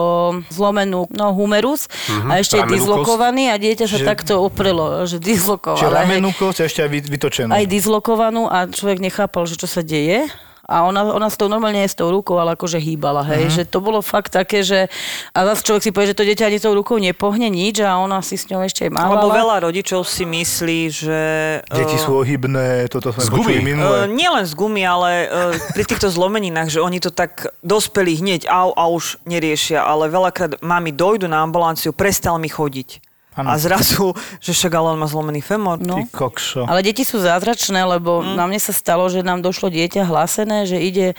zlomenú 0.47 1.09
no, 1.09 1.33
humerus 1.33 1.89
Mhm, 2.07 2.27
a 2.27 2.33
ešte 2.37 2.55
je 2.55 2.65
dislokovaný 2.69 3.49
a 3.49 3.57
dieťa 3.57 3.85
sa 3.85 3.97
Že- 3.97 4.05
takto 4.05 4.33
oprelo, 4.37 5.01
že 5.03 5.17
Čiže 5.17 5.25
dislokovala. 5.25 5.81
hej. 5.81 5.97
ramenú 5.97 6.29
kosť 6.31 6.57
a 6.59 6.65
ešte 6.65 6.79
aj 6.79 6.89
vy- 6.91 7.09
vytočenú. 7.09 7.49
Aj 7.49 7.65
dislokovanú 7.65 8.45
a 8.45 8.65
človek 8.65 8.99
nechápal, 8.99 9.43
že 9.43 9.55
čo 9.55 9.65
sa 9.65 9.81
deje. 9.81 10.29
A 10.73 10.89
ona, 10.89 11.05
ona 11.05 11.29
s 11.29 11.37
tou 11.37 11.45
normálne 11.45 11.85
s 11.85 11.93
tou 11.93 12.09
rukou, 12.09 12.41
ale 12.41 12.57
akože 12.57 12.81
hýbala, 12.81 13.21
hej. 13.29 13.53
Že 13.53 13.63
to 13.69 13.77
bolo 13.77 14.01
fakt 14.01 14.33
také, 14.33 14.65
že... 14.65 14.89
A 15.37 15.45
zase 15.53 15.61
človek 15.61 15.83
si 15.85 15.91
povie, 15.93 16.09
že 16.09 16.17
to 16.17 16.25
dieťa 16.25 16.49
ani 16.49 16.57
tou 16.57 16.73
rukou 16.73 16.97
nepohne 16.97 17.45
nič 17.53 17.85
a 17.85 18.01
ona 18.01 18.25
si 18.25 18.41
s 18.41 18.49
ňou 18.49 18.65
ešte 18.65 18.89
aj 18.89 18.91
mávala. 18.97 19.21
Lebo 19.21 19.29
veľa 19.29 19.57
rodičov 19.69 20.01
si 20.09 20.25
myslí, 20.25 20.79
že... 20.89 21.21
Deti 21.69 21.93
eh, 21.93 22.01
sú 22.01 22.17
ohybné, 22.17 22.89
toto 22.89 23.13
sme 23.13 23.21
Z 23.21 23.29
gumy. 23.29 23.61
minule. 23.61 24.09
Uh, 24.09 24.09
nie 24.09 24.25
len 24.25 24.49
z 24.49 24.57
gumy, 24.57 24.81
ale 24.81 25.29
uh, 25.29 25.53
pri 25.77 25.85
týchto 25.85 26.09
zlomeninách, 26.09 26.73
že 26.73 26.81
oni 26.81 26.97
to 26.97 27.13
tak 27.13 27.53
dospelí 27.61 28.17
hneď 28.17 28.49
au 28.49 28.73
a 28.73 28.89
už 28.89 29.21
neriešia, 29.29 29.85
ale 29.85 30.09
veľakrát 30.09 30.65
mami 30.65 30.89
dojdu 30.89 31.29
na 31.29 31.45
ambulanciu, 31.45 31.93
prestal 31.93 32.41
mi 32.41 32.49
chodiť. 32.49 33.12
Áno. 33.33 33.49
A 33.49 33.57
zrazu, 33.57 34.13
že 34.37 34.53
však 34.53 34.73
ale 34.77 34.93
on 34.93 35.01
má 35.01 35.07
zlomený 35.09 35.41
femor. 35.41 35.81
No. 35.81 36.01
Ty 36.01 36.03
kokšo. 36.13 36.61
Ale 36.69 36.85
deti 36.85 37.01
sú 37.01 37.17
zázračné, 37.17 37.81
lebo 37.81 38.21
mm. 38.21 38.37
na 38.37 38.45
mne 38.45 38.61
sa 38.61 38.73
stalo, 38.73 39.09
že 39.09 39.25
nám 39.25 39.41
došlo 39.41 39.73
dieťa 39.73 40.05
hlásené, 40.05 40.69
že 40.69 40.77
ide 40.77 41.17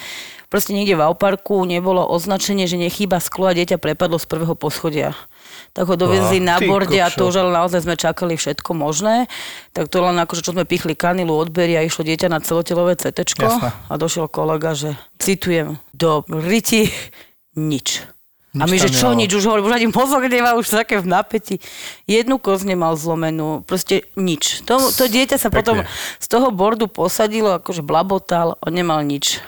proste 0.54 0.70
niekde 0.70 0.94
v 0.94 1.02
auparku, 1.02 1.66
nebolo 1.66 2.06
označenie, 2.06 2.70
že 2.70 2.78
nechýba 2.78 3.18
sklo 3.18 3.50
a 3.50 3.56
dieťa 3.58 3.82
prepadlo 3.82 4.22
z 4.22 4.30
prvého 4.30 4.54
poschodia. 4.54 5.10
Tak 5.74 5.90
ho 5.90 5.98
dovezli 5.98 6.38
Á, 6.38 6.54
na 6.54 6.56
borde 6.62 6.94
a 7.02 7.10
to 7.10 7.26
už 7.26 7.42
ale 7.42 7.50
naozaj 7.50 7.82
sme 7.82 7.98
čakali 7.98 8.38
všetko 8.38 8.70
možné. 8.78 9.26
Tak 9.74 9.90
to 9.90 9.98
len 9.98 10.14
akože, 10.14 10.46
čo 10.46 10.54
sme 10.54 10.62
pichli 10.62 10.94
kanilu, 10.94 11.34
odbery 11.34 11.74
a 11.74 11.82
išlo 11.82 12.06
dieťa 12.06 12.30
na 12.30 12.38
celotelové 12.38 12.94
CT 12.94 13.34
a 13.90 13.94
došiel 13.98 14.30
kolega, 14.30 14.78
že 14.78 14.94
citujem, 15.18 15.82
do 15.90 16.22
riti 16.30 16.94
nič. 17.58 18.13
A 18.54 18.64
my, 18.64 18.78
Nič 18.78 18.86
že 18.86 18.90
čo 18.94 19.10
nič, 19.10 19.34
už 19.34 19.44
hovorím, 19.50 19.66
už 19.66 19.74
ani 19.74 19.88
mozog 19.90 20.22
nemá, 20.24 20.54
už 20.54 20.70
také 20.70 21.02
v 21.02 21.10
napätí. 21.10 21.58
Jednu 22.06 22.38
koz 22.38 22.62
nemal 22.62 22.94
zlomenú, 22.94 23.66
proste 23.66 24.06
nič. 24.14 24.62
To, 24.62 24.78
to 24.94 25.10
dieťa 25.10 25.42
sa 25.42 25.50
potom 25.50 25.82
Pekne. 25.82 25.90
z 26.22 26.26
toho 26.30 26.54
bordu 26.54 26.86
posadilo, 26.86 27.58
akože 27.58 27.82
blabotal, 27.82 28.54
on 28.62 28.72
nemal 28.72 29.02
nič. 29.02 29.42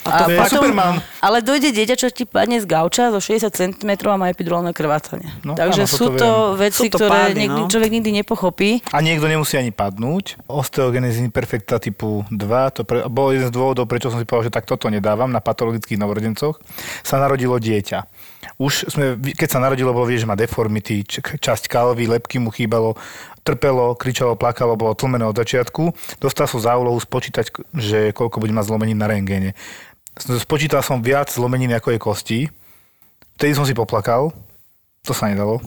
to 0.00 0.32
je 0.32 0.40
Superman. 0.48 1.00
ale 1.20 1.44
dojde 1.44 1.72
dieťa, 1.72 1.92
čo 1.96 2.08
ti 2.08 2.24
padne 2.24 2.56
z 2.56 2.64
gauča 2.64 3.12
zo 3.12 3.20
60 3.20 3.52
cm 3.52 3.90
a 4.08 4.16
má 4.16 4.28
epidurálne 4.28 4.72
krvácanie. 4.72 5.28
No, 5.44 5.52
Takže 5.52 5.84
áno, 5.84 5.92
sú 5.92 6.06
to 6.16 6.56
viem. 6.56 6.68
veci, 6.68 6.88
Sú 6.88 6.92
to 6.92 7.04
ktoré 7.04 7.08
pády, 7.12 7.36
niekdy, 7.44 7.60
no. 7.64 7.68
človek 7.68 7.90
nikdy 7.92 8.10
nepochopí. 8.24 8.80
A 8.92 9.04
niekto 9.04 9.28
nemusí 9.28 9.60
ani 9.60 9.72
padnúť. 9.72 10.40
Osteogenesis 10.48 11.20
imperfecta 11.20 11.76
typu 11.76 12.24
2, 12.32 12.76
to 12.76 12.88
pre, 12.88 13.04
bol 13.12 13.28
jeden 13.28 13.48
z 13.48 13.52
dôvodov, 13.52 13.84
prečo 13.88 14.08
som 14.08 14.16
si 14.16 14.24
povedal, 14.24 14.48
že 14.48 14.56
tak 14.56 14.64
toto 14.64 14.88
nedávam 14.88 15.28
na 15.28 15.44
patologických 15.44 16.00
novorodencoch, 16.00 16.56
sa 17.04 17.20
narodilo 17.20 17.60
dieťa. 17.60 18.19
Už 18.60 18.92
sme, 18.92 19.16
keď 19.16 19.48
sa 19.48 19.62
narodilo, 19.64 19.96
bolo 19.96 20.04
vie, 20.04 20.20
že 20.20 20.28
má 20.28 20.36
deformity, 20.36 21.00
časť 21.40 21.64
kalvy, 21.64 22.04
lepky 22.04 22.36
mu 22.36 22.52
chýbalo, 22.52 22.92
trpelo, 23.40 23.96
kričalo, 23.96 24.36
plakalo, 24.36 24.76
bolo 24.76 24.92
tlmené 24.92 25.24
od 25.24 25.32
začiatku. 25.32 25.96
Dostal 26.20 26.44
som 26.44 26.60
za 26.60 26.76
úlohu 26.76 27.00
spočítať, 27.00 27.48
že 27.72 28.12
koľko 28.12 28.36
bude 28.36 28.52
mať 28.52 28.68
zlomenín 28.68 29.00
na 29.00 29.08
rengéne. 29.08 29.56
Spočítal 30.20 30.84
som 30.84 31.00
viac 31.00 31.32
zlomenín, 31.32 31.72
ako 31.72 31.96
je 31.96 31.98
kostí. 31.98 32.40
Vtedy 33.40 33.56
som 33.56 33.64
si 33.64 33.72
poplakal. 33.72 34.28
To 35.08 35.12
sa 35.16 35.32
nedalo. 35.32 35.64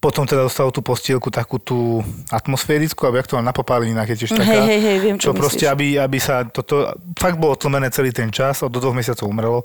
Potom 0.00 0.24
teda 0.24 0.48
dostalo 0.48 0.72
tú 0.72 0.80
postielku 0.80 1.28
takú 1.28 1.60
tú 1.60 2.00
atmosférickú, 2.32 3.04
aby 3.04 3.20
ak 3.20 3.28
to 3.28 3.36
mám 3.36 3.44
na 3.44 3.52
popáleninách 3.52 4.16
je 4.16 4.16
tiež 4.24 4.32
taká. 4.32 4.48
Hej, 4.48 4.64
hej, 4.64 4.80
hej, 4.80 4.98
viem, 5.04 5.16
čo 5.20 5.30
čo 5.30 5.36
proste, 5.36 5.68
aby, 5.68 6.00
aby 6.00 6.16
sa 6.16 6.48
toto, 6.48 6.88
fakt 7.20 7.36
bolo 7.36 7.52
tlmené 7.52 7.92
celý 7.92 8.08
ten 8.08 8.32
čas, 8.32 8.64
od 8.64 8.72
do 8.72 8.80
dvoch 8.80 8.96
mesiacov 8.96 9.28
umrelo 9.28 9.60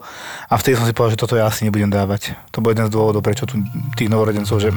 a 0.51 0.59
vtedy 0.59 0.75
som 0.75 0.83
si 0.83 0.91
povedal, 0.91 1.15
že 1.15 1.21
toto 1.23 1.39
ja 1.39 1.47
asi 1.47 1.63
nebudem 1.63 1.87
dávať. 1.87 2.35
To 2.51 2.59
bol 2.59 2.75
jeden 2.75 2.83
z 2.83 2.91
dôvodov, 2.91 3.23
prečo 3.23 3.47
tu 3.47 3.55
tých 3.95 4.11
novorodencov, 4.11 4.59
že 4.59 4.75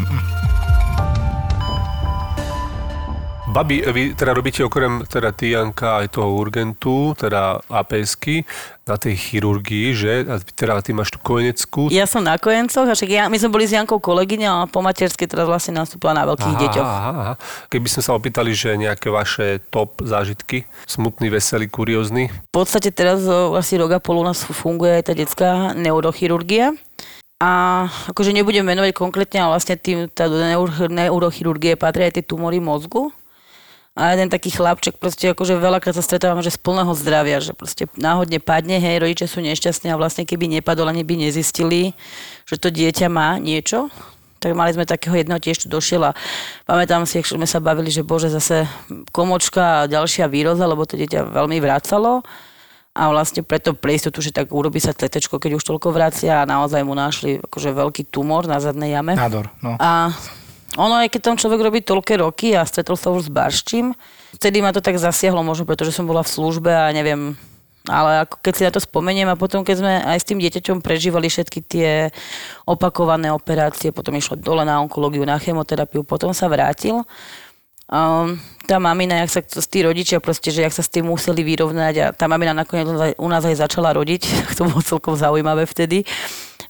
Babi, 3.49 3.81
vy 3.81 4.13
teda 4.13 4.37
robíte 4.37 4.61
okrem 4.61 5.09
teda 5.09 5.33
ty, 5.33 5.57
Janka, 5.57 6.05
aj 6.05 6.21
toho 6.21 6.37
urgentu, 6.37 7.17
teda 7.17 7.65
APSky, 7.73 8.45
na 8.85 9.01
tej 9.01 9.17
chirurgii, 9.17 9.97
že? 9.97 10.13
A 10.29 10.37
teda 10.37 10.85
ty 10.85 10.93
máš 10.93 11.17
tú 11.17 11.19
kojeneckú. 11.25 11.89
Ja 11.89 12.05
som 12.05 12.21
na 12.21 12.37
kojencoch, 12.37 12.85
a 12.85 12.93
však 12.93 13.09
ja, 13.09 13.25
my 13.33 13.41
sme 13.41 13.49
boli 13.49 13.65
s 13.65 13.73
Jankou 13.73 14.05
kolegyňa 14.05 14.49
a 14.53 14.69
po 14.69 14.85
materskej 14.85 15.33
teraz 15.33 15.49
vlastne 15.49 15.81
nastúpila 15.81 16.13
na 16.13 16.29
veľkých 16.29 16.55
deťoch. 16.61 16.87
aha, 16.87 17.13
aha. 17.17 17.35
Keby 17.73 17.89
sme 17.89 18.03
sa 18.05 18.13
opýtali, 18.13 18.53
že 18.53 18.77
nejaké 18.77 19.09
vaše 19.09 19.65
top 19.73 20.05
zážitky, 20.05 20.69
smutný, 20.85 21.33
veselý, 21.33 21.73
kuriózny, 21.73 22.29
V 22.29 22.53
podstate 22.53 22.93
teraz 22.93 23.25
asi 23.57 23.81
rok 23.81 23.97
a 23.97 24.01
pol 24.01 24.21
u 24.21 24.25
nás 24.29 24.45
funguje 24.45 25.01
aj 25.01 25.05
tá 25.09 25.13
detská 25.17 25.51
neurochirurgia. 25.73 26.77
A 27.39 27.87
akože 28.11 28.35
nebudem 28.35 28.67
menovať 28.67 28.91
konkrétne, 28.99 29.39
ale 29.39 29.55
vlastne 29.55 29.79
tým, 29.79 30.11
tá 30.11 30.27
do 30.27 30.43
neurochirurgie 30.91 31.79
patria 31.79 32.11
aj 32.11 32.19
tie 32.19 32.25
tumory 32.27 32.59
mozgu. 32.59 33.15
A 33.99 34.15
jeden 34.15 34.31
taký 34.31 34.55
chlapček, 34.55 35.03
proste 35.03 35.35
akože 35.35 35.59
veľakrát 35.59 35.91
sa 35.91 36.07
stretávam, 36.07 36.39
že 36.39 36.55
z 36.55 36.63
plného 36.63 36.95
zdravia, 36.95 37.43
že 37.43 37.51
proste 37.51 37.91
náhodne 37.99 38.39
padne, 38.39 38.79
hej, 38.79 39.03
rodičia 39.03 39.27
sú 39.27 39.43
nešťastní 39.43 39.91
a 39.91 39.99
vlastne 39.99 40.23
keby 40.23 40.47
nepadol, 40.47 40.87
ani 40.87 41.03
by 41.03 41.19
nezistili, 41.19 41.99
že 42.47 42.63
to 42.63 42.71
dieťa 42.71 43.11
má 43.11 43.43
niečo, 43.43 43.91
tak 44.39 44.55
mali 44.55 44.71
sme 44.71 44.87
takého 44.87 45.19
jedného 45.19 45.43
tiež 45.43 45.67
tu 45.67 45.67
došiel 45.67 46.15
a 46.15 46.17
pamätám 46.63 47.03
si, 47.11 47.19
ako 47.19 47.43
sme 47.43 47.47
sa 47.51 47.59
bavili, 47.59 47.91
že 47.91 48.07
bože, 48.07 48.31
zase 48.31 48.71
komočka 49.11 49.83
a 49.83 49.91
ďalšia 49.91 50.31
výroza, 50.31 50.63
lebo 50.71 50.87
to 50.87 50.95
dieťa 50.95 51.35
veľmi 51.35 51.59
vracalo 51.59 52.23
a 52.95 53.03
vlastne 53.11 53.47
preto 53.47 53.75
pre 53.75 53.95
istotu, 53.95 54.23
že 54.23 54.35
tak 54.35 54.51
urobí 54.51 54.83
sa 54.83 54.95
CT, 54.95 55.23
keď 55.27 55.59
už 55.59 55.63
toľko 55.67 55.95
vracia 55.95 56.43
a 56.43 56.49
naozaj 56.49 56.83
mu 56.83 56.95
našli 56.95 57.39
akože 57.39 57.71
veľký 57.75 58.03
tumor 58.15 58.47
na 58.47 58.63
zadnej 58.63 58.95
jame. 58.95 59.19
nádor. 59.19 59.51
No. 59.63 59.79
A 59.79 60.15
ono, 60.79 61.03
aj 61.03 61.11
keď 61.11 61.21
tam 61.21 61.37
človek 61.37 61.61
robí 61.61 61.81
toľké 61.83 62.23
roky 62.23 62.55
a 62.55 62.63
stretol 62.63 62.95
sa 62.95 63.11
už 63.11 63.27
s 63.27 63.31
barščím, 63.35 63.99
vtedy 64.39 64.63
ma 64.63 64.71
to 64.71 64.79
tak 64.79 64.95
zasiahlo 64.95 65.43
možno, 65.43 65.67
pretože 65.67 65.91
som 65.91 66.07
bola 66.07 66.23
v 66.23 66.31
službe 66.31 66.71
a 66.71 66.95
neviem, 66.95 67.35
ale 67.91 68.29
ako 68.29 68.39
keď 68.39 68.53
si 68.55 68.63
na 68.63 68.73
to 68.73 68.81
spomeniem 68.81 69.27
a 69.27 69.41
potom, 69.41 69.67
keď 69.67 69.77
sme 69.81 69.93
aj 69.99 70.19
s 70.23 70.29
tým 70.29 70.39
dieťaťom 70.39 70.79
prežívali 70.85 71.27
všetky 71.27 71.61
tie 71.67 71.91
opakované 72.69 73.33
operácie, 73.35 73.91
potom 73.91 74.15
išlo 74.15 74.39
dole 74.39 74.63
na 74.63 74.79
onkológiu, 74.79 75.27
na 75.27 75.41
chemoterapiu, 75.41 76.07
potom 76.07 76.31
sa 76.31 76.47
vrátil. 76.47 77.03
Um, 77.89 78.37
tá 78.69 78.77
mamina, 78.77 79.25
jak 79.25 79.33
sa 79.33 79.41
tí 79.65 79.81
rodičia 79.81 80.21
proste, 80.21 80.53
že 80.53 80.61
jak 80.61 80.77
sa 80.77 80.85
s 80.85 80.93
tým 80.93 81.09
museli 81.09 81.41
vyrovnať 81.41 81.95
a 82.05 82.07
tá 82.13 82.29
mamina 82.29 82.53
nakoniec 82.53 83.17
u 83.17 83.29
nás 83.33 83.41
aj 83.49 83.65
začala 83.65 83.97
rodiť, 83.97 84.23
to 84.61 84.69
bolo 84.69 84.85
celkom 84.85 85.17
zaujímavé 85.17 85.65
vtedy. 85.65 86.05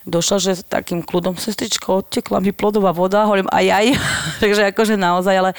Došla, 0.06 0.36
že 0.38 0.52
s 0.58 0.62
takým 0.62 1.02
kľudom, 1.02 1.34
sestričko, 1.34 2.04
odtekla 2.04 2.38
mi 2.38 2.54
plodová 2.54 2.94
voda, 2.94 3.26
hovorím 3.26 3.50
aj 3.50 3.66
aj, 3.66 3.86
takže 4.42 4.62
akože 4.70 4.94
naozaj, 4.94 5.34
ale 5.34 5.50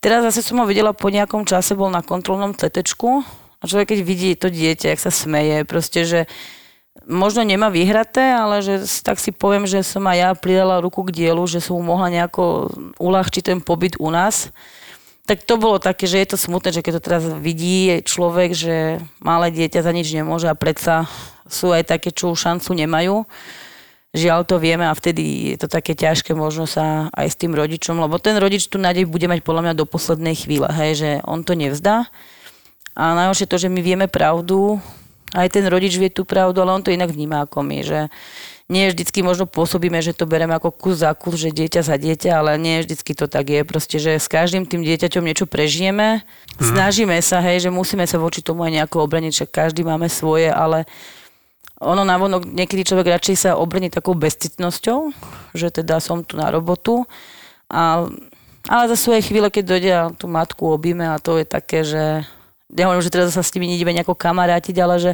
teraz 0.00 0.24
zase 0.30 0.40
som 0.40 0.60
ho 0.62 0.66
videla 0.68 0.96
po 0.96 1.12
nejakom 1.12 1.44
čase, 1.44 1.76
bol 1.76 1.92
na 1.92 2.00
kontrolnom 2.00 2.56
CT 2.56 2.80
a 3.60 3.64
človek 3.64 3.96
keď 3.96 4.00
vidí 4.04 4.30
to 4.36 4.52
dieťa, 4.52 4.92
jak 4.92 5.00
sa 5.00 5.08
smeje, 5.08 5.64
proste, 5.64 6.04
že 6.04 6.20
možno 7.08 7.42
nemá 7.42 7.68
vyhraté, 7.68 8.22
ale 8.22 8.62
že 8.62 8.86
tak 9.02 9.18
si 9.18 9.34
poviem, 9.34 9.66
že 9.66 9.82
som 9.82 10.04
aj 10.06 10.16
ja 10.16 10.30
pridala 10.36 10.84
ruku 10.84 11.02
k 11.08 11.24
dielu, 11.24 11.42
že 11.48 11.58
som 11.58 11.80
mu 11.80 11.96
mohla 11.96 12.12
nejako 12.12 12.70
uľahčiť 13.02 13.42
ten 13.42 13.58
pobyt 13.58 13.98
u 13.98 14.08
nás. 14.14 14.54
Tak 15.24 15.40
to 15.48 15.56
bolo 15.56 15.80
také, 15.80 16.04
že 16.04 16.20
je 16.20 16.36
to 16.36 16.38
smutné, 16.38 16.68
že 16.70 16.84
keď 16.84 17.00
to 17.00 17.02
teraz 17.02 17.24
vidí 17.40 18.04
človek, 18.04 18.52
že 18.52 19.00
malé 19.24 19.48
dieťa 19.48 19.80
za 19.80 19.92
nič 19.96 20.12
nemôže 20.12 20.52
a 20.52 20.56
predsa 20.56 21.08
sú 21.48 21.72
aj 21.72 21.88
také, 21.88 22.12
čo 22.12 22.36
šancu 22.36 22.76
nemajú. 22.76 23.24
Žiaľ 24.14 24.46
to 24.46 24.62
vieme 24.62 24.86
a 24.86 24.94
vtedy 24.94 25.54
je 25.54 25.56
to 25.58 25.66
také 25.66 25.98
ťažké 25.98 26.38
možno 26.38 26.70
sa 26.70 27.10
aj 27.10 27.34
s 27.34 27.36
tým 27.36 27.50
rodičom, 27.50 27.98
lebo 27.98 28.22
ten 28.22 28.38
rodič 28.38 28.70
tu 28.70 28.78
nádej 28.78 29.10
bude 29.10 29.26
mať 29.26 29.42
podľa 29.42 29.62
mňa 29.66 29.74
do 29.74 29.90
poslednej 29.90 30.38
chvíle, 30.38 30.70
hej, 30.70 30.92
že 30.94 31.10
on 31.26 31.42
to 31.42 31.58
nevzdá. 31.58 32.06
A 32.94 33.18
najhoršie 33.18 33.50
to, 33.50 33.58
že 33.58 33.66
my 33.66 33.82
vieme 33.82 34.06
pravdu, 34.06 34.78
aj 35.34 35.50
ten 35.50 35.66
rodič 35.66 35.98
vie 35.98 36.14
tú 36.14 36.22
pravdu, 36.22 36.62
ale 36.62 36.78
on 36.78 36.82
to 36.86 36.94
inak 36.94 37.10
vníma 37.10 37.42
ako 37.42 37.66
my, 37.66 37.82
že 37.82 38.06
nie 38.70 38.86
vždycky 38.88 39.20
možno 39.20 39.44
pôsobíme, 39.44 39.98
že 39.98 40.16
to 40.16 40.30
bereme 40.30 40.54
ako 40.54 40.70
kus 40.72 41.02
za 41.02 41.10
kus, 41.12 41.36
že 41.36 41.50
dieťa 41.50 41.82
za 41.84 41.98
dieťa, 41.98 42.30
ale 42.32 42.56
nie 42.56 42.80
vždycky 42.80 43.12
to 43.12 43.26
tak 43.26 43.50
je. 43.50 43.60
Proste, 43.66 43.98
že 43.98 44.16
s 44.16 44.30
každým 44.30 44.64
tým 44.64 44.86
dieťaťom 44.86 45.26
niečo 45.26 45.44
prežijeme, 45.44 46.22
snažíme 46.62 47.18
sa, 47.20 47.44
hej, 47.44 47.66
že 47.66 47.70
musíme 47.74 48.06
sa 48.06 48.16
voči 48.16 48.40
tomu 48.40 48.64
aj 48.64 48.72
nejako 48.78 49.04
obraniť, 49.04 49.44
že 49.44 49.50
každý 49.50 49.84
máme 49.84 50.06
svoje, 50.06 50.48
ale 50.48 50.88
ono 51.82 52.06
navonok 52.06 52.46
niekedy 52.46 52.86
človek 52.86 53.18
radšej 53.18 53.36
sa 53.36 53.50
obrní 53.58 53.90
takou 53.90 54.14
bezcitnosťou, 54.14 55.10
že 55.54 55.74
teda 55.74 55.98
som 55.98 56.22
tu 56.22 56.38
na 56.38 56.48
robotu. 56.50 57.02
A, 57.66 58.06
ale 58.70 58.94
sú 58.94 59.10
aj 59.10 59.26
chvíle, 59.26 59.50
keď 59.50 59.64
dojde 59.66 59.90
a 59.90 60.04
tú 60.14 60.30
matku 60.30 60.70
objíme 60.70 61.04
a 61.10 61.18
to 61.18 61.42
je 61.42 61.46
také, 61.46 61.82
že 61.82 62.22
ja 62.74 62.84
hovorím, 62.86 63.04
že 63.04 63.12
teraz 63.12 63.34
sa 63.34 63.42
s 63.42 63.52
nimi 63.54 63.70
nejdeme 63.70 63.94
nejako 63.94 64.14
kamarátiť, 64.14 64.76
ale 64.82 64.96
že 64.98 65.12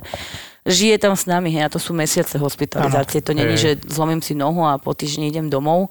žije 0.65 1.01
tam 1.01 1.17
s 1.17 1.25
nami, 1.25 1.53
hej, 1.53 1.67
a 1.67 1.73
to 1.73 1.81
sú 1.81 1.97
mesiace 1.97 2.37
hospitalizácie. 2.37 3.25
To 3.25 3.33
není, 3.33 3.57
že 3.57 3.81
zlomím 3.89 4.21
si 4.21 4.37
nohu 4.37 4.65
a 4.65 4.77
po 4.77 4.93
týždni 4.93 5.33
idem 5.33 5.49
domov. 5.49 5.89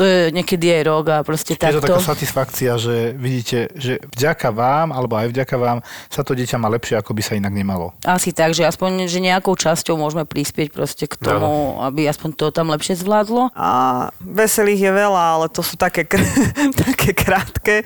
To 0.00 0.08
je 0.08 0.32
niekedy 0.32 0.80
aj 0.80 0.82
rok 0.88 1.04
a 1.12 1.16
proste 1.20 1.52
Je 1.52 1.60
to 1.60 1.76
takto. 1.76 1.84
taká 1.84 2.00
satisfakcia, 2.00 2.80
že 2.80 3.12
vidíte, 3.12 3.68
že 3.76 4.00
vďaka 4.16 4.48
vám, 4.48 4.96
alebo 4.96 5.20
aj 5.20 5.28
vďaka 5.28 5.56
vám, 5.60 5.84
sa 6.08 6.24
to 6.24 6.32
dieťa 6.32 6.56
má 6.56 6.72
lepšie, 6.72 6.96
ako 6.96 7.12
by 7.12 7.20
sa 7.20 7.36
inak 7.36 7.52
nemalo. 7.52 7.92
Asi 8.08 8.32
tak, 8.32 8.56
že 8.56 8.64
aspoň 8.64 9.12
že 9.12 9.20
nejakou 9.20 9.52
časťou 9.52 10.00
môžeme 10.00 10.24
prispieť 10.24 10.72
proste 10.72 11.04
k 11.04 11.20
tomu, 11.20 11.76
aby 11.84 12.08
aspoň 12.08 12.32
to 12.32 12.48
tam 12.48 12.72
lepšie 12.72 12.96
zvládlo. 12.96 13.52
A 13.52 14.08
veselých 14.24 14.88
je 14.88 14.92
veľa, 15.04 15.22
ale 15.36 15.46
to 15.52 15.60
sú 15.60 15.76
také, 15.76 16.08
kr- 16.08 16.24
také 16.88 17.12
krátke 17.12 17.84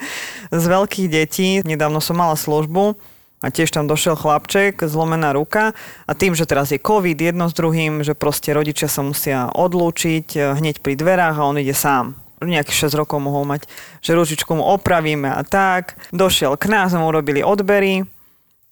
z 0.54 0.64
veľkých 0.70 1.08
detí. 1.10 1.66
Nedávno 1.66 1.98
som 1.98 2.14
mala 2.14 2.38
službu 2.38 2.94
a 3.44 3.52
tiež 3.52 3.76
tam 3.76 3.84
došiel 3.84 4.16
chlapček, 4.16 4.80
zlomená 4.80 5.36
ruka 5.36 5.76
a 6.08 6.12
tým, 6.16 6.32
že 6.32 6.48
teraz 6.48 6.72
je 6.72 6.80
COVID 6.80 7.20
jedno 7.20 7.52
s 7.52 7.54
druhým, 7.54 8.00
že 8.00 8.16
proste 8.16 8.56
rodičia 8.56 8.88
sa 8.88 9.04
musia 9.04 9.52
odlúčiť 9.52 10.26
eh, 10.32 10.56
hneď 10.56 10.80
pri 10.80 10.96
dverách 10.96 11.36
a 11.36 11.44
on 11.44 11.60
ide 11.60 11.76
sám 11.76 12.24
nejakých 12.44 12.92
6 12.92 13.00
rokov 13.00 13.18
mohol 13.24 13.48
mať, 13.48 13.64
že 14.04 14.12
ručičku 14.12 14.52
mu 14.52 14.64
opravíme 14.76 15.32
a 15.32 15.40
tak. 15.42 15.96
Došiel 16.12 16.60
k 16.60 16.68
nás, 16.68 16.92
mu 16.92 17.08
urobili 17.08 17.40
odbery 17.40 18.04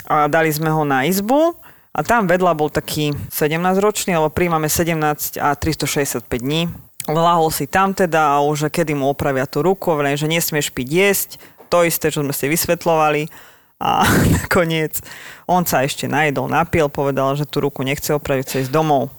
a 0.05 0.29
dali 0.29 0.53
sme 0.53 0.69
ho 0.69 0.85
na 0.85 1.09
izbu 1.09 1.57
a 1.93 2.01
tam 2.05 2.29
vedľa 2.29 2.53
bol 2.57 2.69
taký 2.69 3.17
17-ročný, 3.33 4.17
lebo 4.17 4.33
príjmame 4.33 4.69
17 4.69 5.41
a 5.41 5.57
365 5.57 6.25
dní. 6.29 6.69
Lahol 7.11 7.51
si 7.51 7.67
tam 7.67 7.91
teda 7.97 8.39
a 8.39 8.45
už 8.45 8.71
kedy 8.71 8.95
mu 8.95 9.11
opravia 9.11 9.43
tú 9.49 9.65
ruku, 9.65 9.91
hovorím, 9.91 10.15
že 10.15 10.31
nesmieš 10.31 10.71
piť 10.71 10.89
jesť, 10.89 11.31
to 11.67 11.83
isté, 11.83 12.13
čo 12.15 12.23
sme 12.23 12.37
si 12.37 12.47
vysvetľovali. 12.47 13.52
A 13.83 14.07
nakoniec 14.39 15.03
on 15.51 15.67
sa 15.67 15.83
ešte 15.83 16.07
najedol, 16.07 16.47
napil, 16.47 16.87
povedal, 16.87 17.35
že 17.35 17.43
tú 17.43 17.59
ruku 17.59 17.83
nechce 17.83 18.15
opraviť, 18.15 18.43
chce 18.47 18.57
ísť 18.69 18.73
domov. 18.73 19.11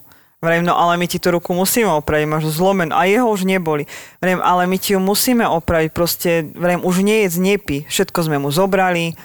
Vrejme, 0.44 0.68
no 0.68 0.76
ale 0.76 1.00
my 1.00 1.08
ti 1.08 1.24
tú 1.24 1.32
ruku 1.32 1.56
musíme 1.56 1.88
opraviť, 2.04 2.28
máš 2.28 2.52
zlomen 2.60 2.92
a 2.92 3.08
jeho 3.08 3.32
už 3.32 3.48
neboli. 3.48 3.88
Vrejme, 4.20 4.44
ale 4.44 4.68
my 4.68 4.76
ti 4.76 4.92
ju 4.92 5.00
musíme 5.00 5.48
opraviť, 5.48 5.90
proste, 5.96 6.52
vrejme, 6.52 6.84
už 6.84 7.00
nie 7.00 7.24
je 7.24 7.40
nepí. 7.40 7.88
Všetko 7.88 8.28
sme 8.28 8.44
mu 8.44 8.52
zobrali, 8.52 9.16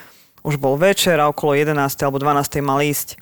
už 0.47 0.63
bol 0.63 0.79
večer 0.79 1.19
a 1.19 1.27
okolo 1.27 1.59
11. 1.59 1.75
alebo 2.07 2.23
12. 2.23 2.63
mal 2.63 2.79
ísť. 2.79 3.19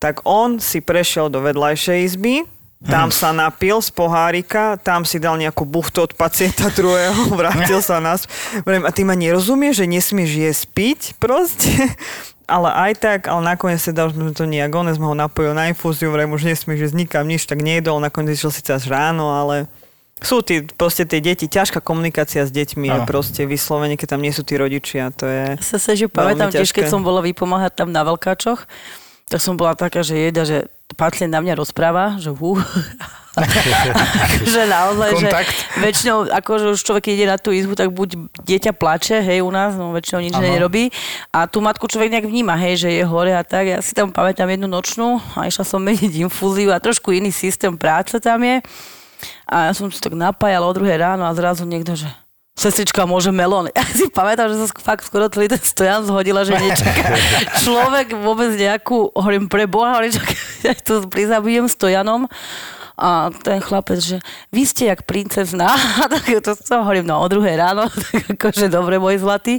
Tak 0.00 0.24
on 0.24 0.56
si 0.56 0.80
prešiel 0.80 1.28
do 1.28 1.44
vedľajšej 1.44 1.98
izby, 2.08 2.48
tam 2.82 3.14
sa 3.14 3.30
napil 3.30 3.78
z 3.78 3.90
pohárika, 3.94 4.74
tam 4.80 5.06
si 5.06 5.22
dal 5.22 5.38
nejakú 5.38 5.62
buchtu 5.62 6.10
od 6.10 6.12
pacienta 6.18 6.66
druhého, 6.74 7.30
vrátil 7.40 7.78
sa 7.78 8.02
nás. 8.02 8.26
A 8.66 8.90
ty 8.90 9.06
ma 9.06 9.14
nerozumieš, 9.14 9.82
že 9.82 9.86
nesmieš 9.86 10.30
jesť 10.34 10.64
piť 10.74 11.00
proste? 11.22 11.70
Ale 12.50 12.68
aj 12.68 12.92
tak, 13.00 13.20
ale 13.32 13.54
nakoniec 13.54 13.80
teda 13.80 14.10
už 14.10 14.18
sme 14.18 14.34
to 14.36 14.44
nejak, 14.44 14.68
on 14.76 14.90
sme 14.92 15.08
ho 15.08 15.16
napojil 15.16 15.56
na 15.56 15.72
infúziu, 15.72 16.12
vrejme, 16.12 16.36
už 16.36 16.44
nesmieš 16.44 16.90
jesť 16.90 16.96
nikam 16.98 17.24
nič, 17.24 17.48
tak 17.48 17.64
nejedol, 17.64 18.02
nakoniec 18.02 18.36
išiel 18.36 18.52
síce 18.52 18.76
až 18.76 18.92
ráno, 18.92 19.32
ale 19.32 19.70
sú 20.20 20.44
tí, 20.44 20.60
proste 20.76 21.02
tie 21.02 21.22
deti, 21.22 21.48
ťažká 21.48 21.80
komunikácia 21.80 22.44
s 22.44 22.52
deťmi 22.52 22.86
je 22.92 22.98
proste 23.08 23.42
vyslovene, 23.46 23.96
keď 23.96 24.18
tam 24.18 24.22
nie 24.26 24.34
sú 24.34 24.46
tí 24.46 24.58
rodičia, 24.58 25.14
to 25.14 25.24
je... 25.24 25.56
Sa 25.64 25.80
sa, 25.80 25.96
že 25.96 26.06
pamätám 26.06 26.52
tiež, 26.52 26.70
keď 26.70 26.92
som 26.92 27.00
bola 27.00 27.24
vypomáhať 27.24 27.72
tam 27.72 27.88
na 27.88 28.04
Veľkáčoch, 28.04 28.68
tak 29.32 29.40
som 29.40 29.56
bola 29.56 29.72
taká, 29.72 30.04
že 30.04 30.12
jeda, 30.12 30.44
že 30.44 30.68
pacient 30.92 31.32
na 31.32 31.40
mňa 31.40 31.56
rozpráva, 31.56 32.20
že 32.20 32.28
hú. 32.28 32.60
že 34.52 34.68
naozaj, 34.68 35.10
Kontakt. 35.16 35.48
že 35.48 35.80
väčšinou, 35.80 36.28
akože 36.28 36.76
už 36.76 36.80
človek 36.84 37.16
ide 37.16 37.24
na 37.24 37.40
tú 37.40 37.48
izbu, 37.48 37.72
tak 37.72 37.88
buď 37.88 38.28
dieťa 38.44 38.76
plače, 38.76 39.24
hej, 39.24 39.40
u 39.40 39.48
nás, 39.48 39.72
no 39.72 39.96
väčšinou 39.96 40.20
nič 40.20 40.36
Áno. 40.36 40.44
nerobí. 40.44 40.92
A 41.32 41.48
tú 41.48 41.64
matku 41.64 41.88
človek 41.88 42.12
nejak 42.12 42.28
vníma, 42.28 42.60
hej, 42.60 42.84
že 42.84 42.88
je 42.92 43.08
hore 43.08 43.32
a 43.32 43.40
tak. 43.40 43.72
Ja 43.72 43.80
si 43.80 43.96
tam 43.96 44.12
pamätám 44.12 44.52
jednu 44.52 44.68
nočnú 44.68 45.16
a 45.32 45.48
išla 45.48 45.64
som 45.64 45.80
meniť 45.80 46.28
infúziu 46.28 46.68
a 46.76 46.76
trošku 46.76 47.08
iný 47.16 47.32
systém 47.32 47.72
práce 47.72 48.20
tam 48.20 48.44
je. 48.44 48.60
A 49.48 49.70
ja 49.70 49.72
som 49.72 49.88
si 49.88 49.96
tak 49.96 50.12
napájala 50.12 50.68
o 50.68 50.76
druhé 50.76 51.00
ráno 51.00 51.24
a 51.24 51.32
zrazu 51.32 51.64
niekto, 51.64 51.96
že 51.96 52.12
sestrička 52.62 53.02
môže 53.02 53.34
melón. 53.34 53.66
Ja 53.76 53.82
si 53.90 54.06
pamätám, 54.06 54.46
že 54.46 54.62
som 54.62 54.68
fakt 54.78 55.02
skoro 55.02 55.26
celý 55.26 55.50
ten 55.50 55.58
stojan 55.58 56.06
zhodila, 56.06 56.46
že 56.46 56.54
nečaká 56.54 57.18
človek 57.66 58.14
vôbec 58.14 58.54
nejakú, 58.54 59.10
hovorím 59.10 59.50
pre 59.50 59.66
Boha, 59.66 59.98
hovorím, 59.98 60.14
ja 60.66 60.74
to 60.78 61.02
prizabijem 61.10 61.66
stojanom. 61.66 62.30
A 62.92 63.32
ten 63.42 63.58
chlapec, 63.58 63.98
že 63.98 64.16
vy 64.54 64.62
ste 64.62 64.86
jak 64.86 65.08
princezná. 65.08 65.74
tak 66.12 66.22
to 66.44 66.54
som 66.54 66.86
hovorím, 66.86 67.08
no 67.08 67.18
o 67.18 67.26
druhé 67.26 67.58
ráno, 67.58 67.88
tak 67.90 68.38
akože 68.38 68.70
dobre, 68.70 69.02
môj 69.02 69.18
zlatý. 69.18 69.58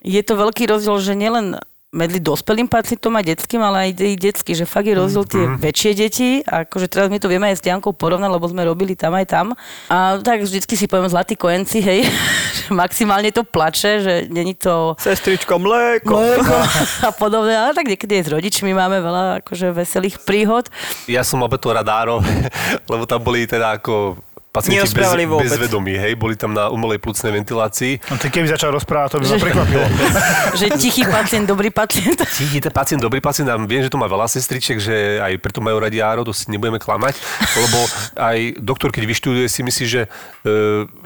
Je 0.00 0.22
to 0.24 0.38
veľký 0.38 0.64
rozdiel, 0.70 0.96
že 1.02 1.18
nielen 1.18 1.58
medzi 1.88 2.20
dospelým 2.20 2.68
pacientom 2.68 3.16
a 3.16 3.24
detským, 3.24 3.64
ale 3.64 3.88
aj 3.88 4.20
detský, 4.20 4.52
že 4.52 4.68
fakt 4.68 4.84
je 4.84 4.92
rozdiel 4.92 5.24
tie 5.24 5.40
mm-hmm. 5.40 5.62
väčšie 5.64 5.92
deti. 5.96 6.28
A 6.44 6.68
akože 6.68 6.84
teraz 6.84 7.08
my 7.08 7.16
to 7.16 7.32
vieme 7.32 7.48
aj 7.48 7.56
s 7.56 7.64
Jankou 7.64 7.96
porovnať, 7.96 8.28
lebo 8.28 8.44
sme 8.44 8.60
robili 8.68 8.92
tam 8.92 9.16
aj 9.16 9.24
tam. 9.24 9.46
A 9.88 10.20
tak 10.20 10.44
vždycky 10.44 10.76
si 10.76 10.84
poviem 10.84 11.08
zlatý 11.08 11.32
kojenci, 11.32 11.80
hej, 11.80 12.04
že 12.60 12.68
maximálne 12.76 13.32
to 13.32 13.40
plače, 13.40 14.04
že 14.04 14.14
není 14.28 14.52
to... 14.52 15.00
Sestričko, 15.00 15.56
mléko. 15.56 16.12
mléko 16.12 16.56
a 17.08 17.10
podobne, 17.16 17.56
ale 17.56 17.72
tak 17.72 17.88
niekedy 17.88 18.20
aj 18.20 18.24
s 18.28 18.34
rodičmi 18.36 18.76
máme 18.76 19.00
veľa 19.00 19.40
akože 19.40 19.72
veselých 19.72 20.20
príhod. 20.28 20.68
Ja 21.08 21.24
som 21.24 21.40
opäť 21.40 21.64
to 21.64 21.70
radáro, 21.72 22.20
lebo 22.92 23.08
tam 23.08 23.24
boli 23.24 23.48
teda 23.48 23.80
ako 23.80 24.20
pacienti 24.58 24.90
bez, 24.90 25.10
bez 25.14 25.54
vedomí, 25.54 25.94
hej, 25.94 26.18
boli 26.18 26.34
tam 26.34 26.52
na 26.52 26.68
umelej 26.68 26.98
plúcnej 26.98 27.30
ventilácii. 27.30 28.02
No 28.10 28.18
ty 28.18 28.26
keby 28.28 28.50
začal 28.50 28.74
rozprávať, 28.74 29.14
to 29.14 29.16
by 29.22 29.26
ma 29.30 29.36
prekvapilo. 29.38 29.84
že 30.60 30.66
tichý 30.74 31.02
pacient, 31.06 31.46
dobrý 31.46 31.70
pacient. 31.70 32.18
Tichý 32.38 32.58
ten 32.58 32.74
pacient, 32.74 33.00
dobrý 33.02 33.22
pacient, 33.22 33.46
a 33.48 33.56
viem, 33.58 33.82
že 33.82 33.90
to 33.90 33.98
má 33.98 34.10
veľa 34.10 34.26
sestričiek, 34.26 34.78
že 34.82 35.22
aj 35.22 35.38
preto 35.38 35.62
majú 35.62 35.78
radi 35.78 36.02
áro, 36.02 36.26
to 36.26 36.34
si 36.34 36.50
nebudeme 36.50 36.82
klamať, 36.82 37.14
lebo 37.54 37.78
aj 38.18 38.38
doktor, 38.58 38.90
keď 38.90 39.04
vyštuduje, 39.06 39.46
si 39.46 39.60
myslí, 39.62 39.84
že 39.86 40.02
e, 40.06 40.08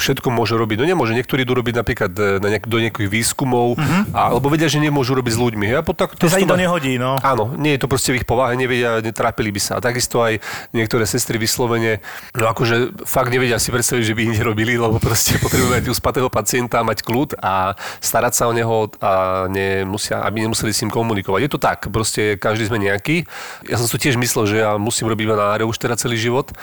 všetko 0.00 0.28
môže 0.32 0.56
robiť. 0.56 0.80
No 0.80 0.84
nemôže, 0.88 1.12
niektorí 1.12 1.44
idú 1.44 1.56
robiť 1.58 1.74
napríklad 1.76 2.12
e, 2.16 2.22
na 2.40 2.48
nejak, 2.56 2.64
do 2.68 2.78
nejakých 2.80 3.08
výskumov, 3.08 3.76
uh-huh. 3.76 4.02
a, 4.16 4.32
alebo 4.32 4.48
vedia, 4.48 4.68
že 4.68 4.80
nemôžu 4.80 5.12
robiť 5.12 5.32
s 5.36 5.40
ľuďmi. 5.40 5.64
Hej, 5.68 5.76
a 5.80 5.82
tak, 5.92 6.16
to, 6.16 6.26
to 6.26 6.32
sa 6.32 6.40
im 6.40 6.48
to 6.48 6.56
nehodí, 6.56 6.96
no. 6.96 7.20
Áno, 7.20 7.52
nie 7.56 7.76
je 7.76 7.80
to 7.84 7.90
proste 7.90 8.14
v 8.14 8.22
ich 8.22 8.26
povahe, 8.28 8.56
nevedia, 8.56 9.00
netrápili 9.02 9.52
by 9.52 9.60
sa. 9.60 9.72
A 9.78 9.80
takisto 9.84 10.22
aj 10.22 10.40
niektoré 10.72 11.04
sestry 11.04 11.36
vyslovene, 11.36 12.00
no 12.36 12.44
akože 12.48 13.04
fakt 13.04 13.32
nevedia 13.42 13.58
si 13.58 13.74
predstaviť, 13.74 14.06
že 14.06 14.14
by 14.14 14.22
ich 14.22 14.38
nerobili, 14.38 14.78
lebo 14.78 15.02
proste 15.02 15.34
potrebujú 15.42 15.74
mať 15.74 15.90
uspatého 15.90 16.30
pacienta, 16.30 16.86
mať 16.86 17.02
kľud 17.02 17.42
a 17.42 17.74
starať 17.98 18.38
sa 18.38 18.46
o 18.46 18.54
neho 18.54 18.86
a 19.02 19.50
nemusia, 19.50 20.22
aby 20.22 20.46
nemuseli 20.46 20.70
s 20.70 20.86
ním 20.86 20.94
komunikovať. 20.94 21.42
Je 21.42 21.50
to 21.50 21.58
tak, 21.58 21.90
proste 21.90 22.38
každý 22.38 22.70
sme 22.70 22.78
nejaký. 22.78 23.26
Ja 23.66 23.82
som 23.82 23.90
si 23.90 23.98
tiež 23.98 24.14
myslel, 24.14 24.44
že 24.46 24.56
ja 24.62 24.78
musím 24.78 25.10
robiť 25.10 25.26
na 25.34 25.58
už 25.58 25.74
teda 25.74 25.98
celý 25.98 26.22
život. 26.22 26.54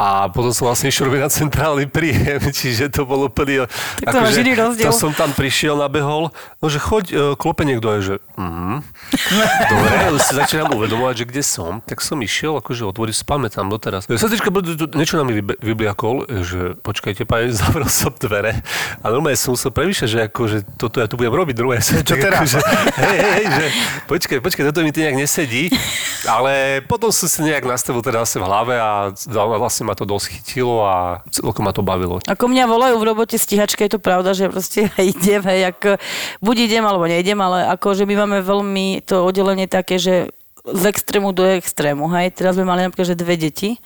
A 0.00 0.32
potom 0.32 0.48
som 0.48 0.64
vlastne 0.64 0.88
išiel 0.88 1.12
robiť 1.12 1.20
na 1.20 1.28
centrálny 1.28 1.84
príjem, 1.84 2.40
čiže 2.56 2.88
to 2.88 3.04
bolo 3.04 3.28
úplne... 3.28 3.68
Tak 4.00 4.16
to 4.16 4.18
akože, 4.24 4.40
rozdiel. 4.56 4.88
To 4.88 4.96
som 4.96 5.12
tam 5.12 5.36
prišiel, 5.36 5.76
nabehol, 5.76 6.32
no 6.32 6.66
že 6.72 6.80
choď, 6.80 7.04
e, 7.12 7.16
klope 7.36 7.68
niekto 7.68 7.92
aj, 7.92 8.00
že 8.00 8.14
mm, 8.40 8.80
dobre, 9.76 9.94
ale 10.00 10.18
si 10.24 10.32
začínam 10.32 10.72
uvedomovať, 10.72 11.14
že 11.20 11.24
kde 11.28 11.42
som, 11.44 11.84
tak 11.84 12.00
som 12.00 12.16
išiel, 12.24 12.56
akože 12.64 12.88
otvoriť, 12.88 13.12
si 13.12 13.24
pamätám 13.28 13.68
doteraz. 13.68 14.08
Sestrička, 14.08 14.48
niečo 14.96 15.20
na 15.20 15.28
mi 15.28 15.36
vybliakol, 15.44 16.24
že 16.48 16.80
počkajte, 16.80 17.28
pane, 17.28 17.52
zavrel 17.60 17.92
som 17.92 18.16
dvere 18.16 18.64
a 19.04 19.06
normálne 19.12 19.36
som 19.36 19.52
musel 19.52 19.68
premýšľať, 19.68 20.08
že 20.08 20.20
akože 20.32 20.56
toto 20.80 21.04
ja 21.04 21.12
tu 21.12 21.20
budem 21.20 21.36
robiť 21.36 21.54
druhé. 21.60 21.84
Čo 21.84 22.16
teraz? 22.16 22.56
Akože, 22.56 22.58
hej, 23.04 23.18
hej, 23.20 23.44
že 23.52 23.66
počkaj, 24.08 24.38
počkaj, 24.40 24.64
toto 24.72 24.80
mi 24.80 24.96
to 24.96 25.04
nejak 25.04 25.20
nesedí, 25.20 25.68
ale 26.24 26.80
potom 26.88 27.12
som 27.12 27.28
si 27.28 27.44
nejak 27.44 27.68
nastavil 27.68 28.00
teda 28.00 28.24
v 28.24 28.40
hlave 28.40 28.80
a 28.80 29.12
vlastne 29.28 29.89
ma 29.90 29.98
to 29.98 30.06
dosť 30.06 30.38
chytilo 30.38 30.86
a 30.86 31.26
celkom 31.34 31.66
ma 31.66 31.74
to 31.74 31.82
bavilo. 31.82 32.22
Ako 32.30 32.46
mňa 32.46 32.70
volajú 32.70 32.94
v 33.02 33.08
robote 33.10 33.34
stíhačka, 33.34 33.82
je 33.82 33.98
to 33.98 34.00
pravda, 34.00 34.30
že 34.30 34.46
proste 34.46 34.86
idem, 35.12 35.42
hej, 35.42 35.74
ak, 35.74 35.98
buď 36.38 36.70
idem 36.70 36.86
alebo 36.86 37.10
nejdem, 37.10 37.42
ale 37.42 37.66
akože 37.74 38.06
my 38.06 38.14
máme 38.14 38.38
veľmi 38.46 39.02
to 39.02 39.26
oddelenie 39.26 39.66
také, 39.66 39.98
že 39.98 40.30
z 40.62 40.82
extrému 40.86 41.34
do 41.34 41.42
extrému, 41.42 42.06
hej. 42.14 42.30
Teraz 42.30 42.54
sme 42.54 42.68
mali 42.68 42.86
napríklad, 42.86 43.10
že 43.10 43.18
dve 43.18 43.34
deti 43.34 43.82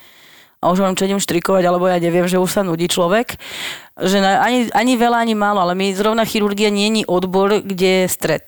a 0.61 0.69
už 0.69 0.81
mám 0.81 0.93
čo 0.93 1.09
idem 1.09 1.21
štrikovať, 1.21 1.63
alebo 1.65 1.89
ja 1.89 1.97
neviem, 1.97 2.29
že 2.29 2.37
už 2.37 2.51
sa 2.51 2.61
nudí 2.61 2.85
človek. 2.85 3.37
Že 3.95 4.21
ani, 4.21 4.59
ani 4.75 4.93
veľa, 4.99 5.23
ani 5.23 5.33
málo, 5.33 5.63
ale 5.63 5.73
my 5.73 5.93
zrovna 5.95 6.27
chirurgia 6.27 6.69
nie 6.69 6.91
je 6.91 7.07
odbor, 7.07 7.63
kde 7.63 8.05
je 8.05 8.11
stred 8.11 8.45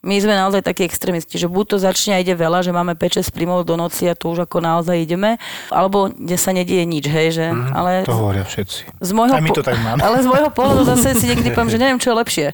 my 0.00 0.16
sme 0.16 0.32
naozaj 0.32 0.64
takí 0.64 0.88
extrémisti, 0.88 1.36
že 1.36 1.44
buď 1.44 1.64
to 1.66 1.76
začne 1.76 2.16
a 2.16 2.22
ide 2.24 2.32
veľa, 2.32 2.64
že 2.64 2.72
máme 2.72 2.96
5-6 2.96 3.36
príjmov 3.36 3.68
do 3.68 3.76
noci 3.76 4.08
a 4.08 4.16
tu 4.16 4.32
už 4.32 4.48
ako 4.48 4.64
naozaj 4.64 4.96
ideme, 4.96 5.36
alebo 5.68 6.08
kde 6.08 6.36
sa 6.40 6.56
nedieje 6.56 6.88
nič, 6.88 7.04
hej, 7.04 7.28
že... 7.36 7.46
Mm, 7.52 7.68
ale 7.76 7.90
to 8.08 8.16
hovoria 8.16 8.40
všetci. 8.48 8.96
Z 8.96 9.10
môjho 9.12 9.36
Aj 9.36 9.44
my 9.44 9.52
to 9.52 9.60
tak 9.60 9.76
máme. 9.76 10.00
Ale 10.00 10.24
z 10.24 10.26
môjho 10.32 10.48
pohľadu 10.56 10.88
zase 10.88 11.20
si 11.20 11.28
niekedy 11.28 11.52
poviem, 11.56 11.68
že 11.68 11.76
neviem, 11.76 12.00
čo 12.00 12.12
je 12.12 12.16
lepšie. 12.16 12.46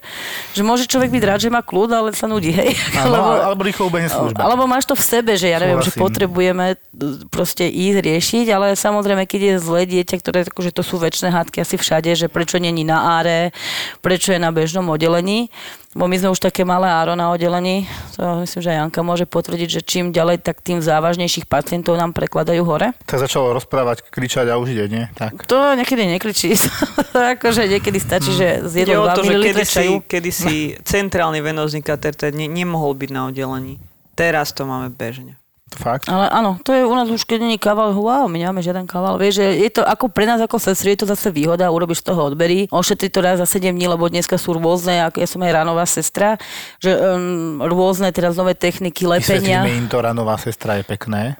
Že 0.58 0.62
môže 0.66 0.90
človek 0.90 1.14
byť 1.14 1.22
rád, 1.22 1.40
že 1.46 1.54
má 1.54 1.62
kľud, 1.62 1.90
ale 1.94 2.10
sa 2.18 2.26
nudí, 2.26 2.50
hej. 2.50 2.74
Áno, 2.98 3.14
alebo, 3.14 3.30
alebo 3.54 3.62
rýchlo 3.62 3.94
ubehne 3.94 4.10
služba. 4.10 4.42
Alebo 4.42 4.66
máš 4.66 4.90
to 4.90 4.98
v 4.98 5.06
sebe, 5.06 5.38
že 5.38 5.46
ja 5.46 5.62
neviem, 5.62 5.78
Súhlasím. 5.78 6.02
že 6.02 6.02
potrebujeme 6.02 6.66
proste 7.30 7.70
ísť 7.70 7.98
riešiť, 8.02 8.46
ale 8.50 8.74
samozrejme, 8.74 9.22
keď 9.22 9.40
je 9.54 9.54
zlé 9.62 9.82
dieťa, 9.86 10.16
ktoré 10.18 10.38
akože 10.50 10.74
to 10.74 10.82
sú 10.82 10.98
väčšie 10.98 11.30
hádky 11.30 11.62
asi 11.62 11.78
všade, 11.78 12.10
že 12.18 12.26
prečo 12.26 12.58
není 12.58 12.82
na 12.82 13.22
áre, 13.22 13.54
prečo 14.02 14.34
je 14.34 14.42
na 14.42 14.50
bežnom 14.50 14.90
oddelení, 14.90 15.46
bo 15.96 16.04
my 16.04 16.16
sme 16.20 16.28
už 16.28 16.44
také 16.44 16.60
malé 16.68 16.92
áro 16.92 17.16
na 17.16 17.32
oddelení, 17.32 17.88
to 18.20 18.44
myslím, 18.44 18.60
že 18.60 18.76
Janka 18.76 19.00
môže 19.00 19.24
potvrdiť, 19.24 19.68
že 19.68 19.80
čím 19.80 20.12
ďalej, 20.12 20.44
tak 20.44 20.60
tým 20.60 20.84
závažnejších 20.84 21.48
pacientov 21.48 21.96
nám 21.96 22.12
prekladajú 22.12 22.60
hore. 22.68 22.92
Tak 23.08 23.24
začalo 23.24 23.56
rozprávať, 23.56 24.04
kričať 24.04 24.52
a 24.52 24.60
už 24.60 24.76
ide, 24.76 24.86
nie? 24.92 25.04
Tak. 25.16 25.48
To 25.48 25.72
niekedy 25.72 26.04
nekričí, 26.04 26.52
akože 27.40 27.64
niekedy 27.72 27.96
stačí, 27.96 28.36
že 28.36 28.68
z 28.68 28.84
jednou 28.84 29.08
to, 29.16 29.24
že 29.24 29.40
kedy 29.40 29.64
si, 29.64 29.86
kedy 30.04 30.30
si 30.30 30.54
centrálny 30.92 31.40
venozný 31.40 31.80
kateter 31.80 32.36
ne, 32.36 32.44
nemohol 32.44 32.92
byť 32.92 33.10
na 33.10 33.32
oddelení. 33.32 33.80
Teraz 34.12 34.52
to 34.52 34.68
máme 34.68 34.92
bežne. 34.92 35.40
Fakt? 35.66 36.06
Ale 36.06 36.30
áno, 36.30 36.62
to 36.62 36.70
je 36.70 36.86
u 36.86 36.94
nás 36.94 37.10
už, 37.10 37.26
keď 37.26 37.42
není 37.42 37.58
kaval, 37.58 37.90
wow, 37.90 38.30
my 38.30 38.38
nemáme 38.38 38.62
žiaden 38.62 38.86
kaval. 38.86 39.18
Vieš, 39.18 39.42
že 39.42 39.46
je 39.66 39.70
to 39.74 39.82
ako 39.82 40.06
pre 40.06 40.22
nás 40.22 40.38
ako 40.38 40.62
sestry, 40.62 40.94
je 40.94 41.02
to 41.02 41.10
zase 41.10 41.34
výhoda, 41.34 41.74
urobíš 41.74 42.06
z 42.06 42.14
toho 42.14 42.30
odbery, 42.30 42.70
ošetri 42.70 43.10
to 43.10 43.18
raz 43.18 43.42
za 43.42 43.50
7 43.50 43.74
dní, 43.74 43.90
lebo 43.90 44.06
dneska 44.06 44.38
sú 44.38 44.54
rôzne, 44.54 45.10
ja 45.10 45.26
som 45.26 45.42
aj 45.42 45.50
ranová 45.50 45.82
sestra, 45.82 46.38
že 46.78 46.94
um, 46.94 47.58
rôzne 47.66 48.14
teraz 48.14 48.38
nové 48.38 48.54
techniky 48.54 49.10
lepenia. 49.10 49.66
Vysvetlíme 49.66 49.74
im 49.74 49.86
to, 49.90 49.98
ranová 49.98 50.38
sestra 50.38 50.78
je 50.78 50.86
pekné. 50.86 51.34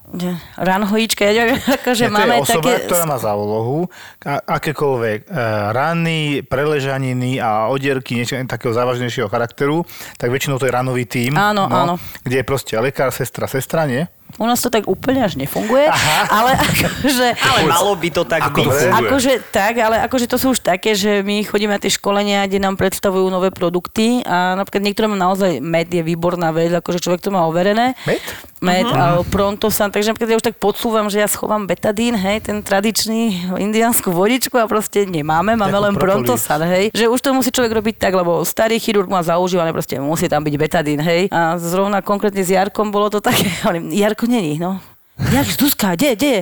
Ranhojíčka, 0.59 1.23
ja 1.23 1.47
neviem, 1.47 1.63
akože 1.79 2.05
je, 2.05 2.11
máme 2.11 2.35
je 2.35 2.43
osoba, 2.51 2.67
také... 2.67 2.91
ktorá 2.91 3.05
má 3.07 3.23
za 3.23 3.31
úlohu 3.39 3.87
akékoľvek 4.27 5.31
uh, 5.31 5.71
rany, 5.71 6.43
preležaniny 6.43 7.39
a 7.39 7.71
odierky 7.71 8.19
niečo 8.19 8.35
takého 8.51 8.75
závažnejšieho 8.75 9.31
charakteru, 9.31 9.87
tak 10.19 10.35
väčšinou 10.35 10.59
to 10.59 10.67
je 10.67 10.75
ranový 10.75 11.07
tím. 11.07 11.39
Áno, 11.39 11.71
no, 11.71 11.79
áno. 11.79 11.95
Kde 12.27 12.43
je 12.43 12.45
proste 12.45 12.75
lekár, 12.75 13.15
sestra, 13.15 13.47
sestra, 13.47 13.87
nie? 13.87 14.16
U 14.37 14.45
nás 14.45 14.61
to 14.61 14.69
tak 14.69 14.85
úplne 14.85 15.25
až 15.25 15.41
nefunguje, 15.41 15.89
Aha. 15.89 16.29
ale 16.29 16.51
akože... 16.69 17.27
Ale 17.41 17.61
malo 17.71 17.97
by 17.97 18.09
to 18.13 18.23
tak 18.29 18.43
Ako 18.53 18.59
byť. 18.59 18.67
to 18.69 18.75
akože 18.93 19.33
tak, 19.49 19.75
ale 19.81 19.97
akože 20.05 20.27
to 20.29 20.37
sú 20.37 20.53
už 20.53 20.61
také, 20.61 20.93
že 20.93 21.25
my 21.25 21.41
chodíme 21.47 21.73
na 21.73 21.81
tie 21.81 21.89
školenia, 21.89 22.45
kde 22.45 22.61
nám 22.61 22.77
predstavujú 22.77 23.33
nové 23.33 23.49
produkty 23.49 24.21
a 24.29 24.59
napríklad 24.61 24.83
niektoré 24.85 25.07
mám 25.09 25.23
naozaj 25.33 25.63
med 25.65 25.89
je 25.89 26.05
výborná 26.05 26.53
vec, 26.53 26.69
akože 26.69 27.01
človek 27.01 27.25
to 27.25 27.33
má 27.33 27.49
overené. 27.49 27.97
Med? 28.05 28.21
Med 28.67 28.87
uh-huh. 28.87 29.23
a 29.23 29.23
prontosan, 29.23 29.95
takže 29.95 30.11
napríklad 30.11 30.35
ja 30.35 30.39
už 30.43 30.47
tak 30.51 30.59
podsúvam, 30.59 31.07
že 31.07 31.23
ja 31.23 31.29
schovám 31.31 31.65
betadín, 31.71 32.19
hej, 32.19 32.43
ten 32.43 32.59
tradičný 32.61 33.55
indiánsku 33.57 34.11
vodičku 34.11 34.59
a 34.59 34.67
proste 34.67 35.07
nemáme, 35.07 35.55
máme 35.55 35.79
len 35.79 35.95
prontosan, 35.95 36.67
hej. 36.67 36.91
Že 36.91 37.07
už 37.09 37.21
to 37.23 37.31
musí 37.33 37.51
človek 37.55 37.73
robiť 37.73 37.95
tak, 38.03 38.13
lebo 38.19 38.43
starý 38.43 38.83
chirurg 38.83 39.07
má 39.07 39.23
zaužívané, 39.23 39.71
proste 39.71 40.03
musí 40.03 40.27
tam 40.27 40.43
byť 40.43 40.55
betadín, 40.59 40.99
hej. 40.99 41.31
A 41.31 41.57
zrovna 41.63 42.03
konkrétne 42.03 42.43
s 42.43 42.51
Jarkom 42.51 42.91
bolo 42.91 43.09
to 43.09 43.23
také, 43.23 43.47
Jarko 44.03 44.27
není, 44.27 44.59
no. 44.59 44.83
Jak 45.17 45.49
Zuzka, 45.49 45.97
kde, 45.97 46.13
kde? 46.13 46.35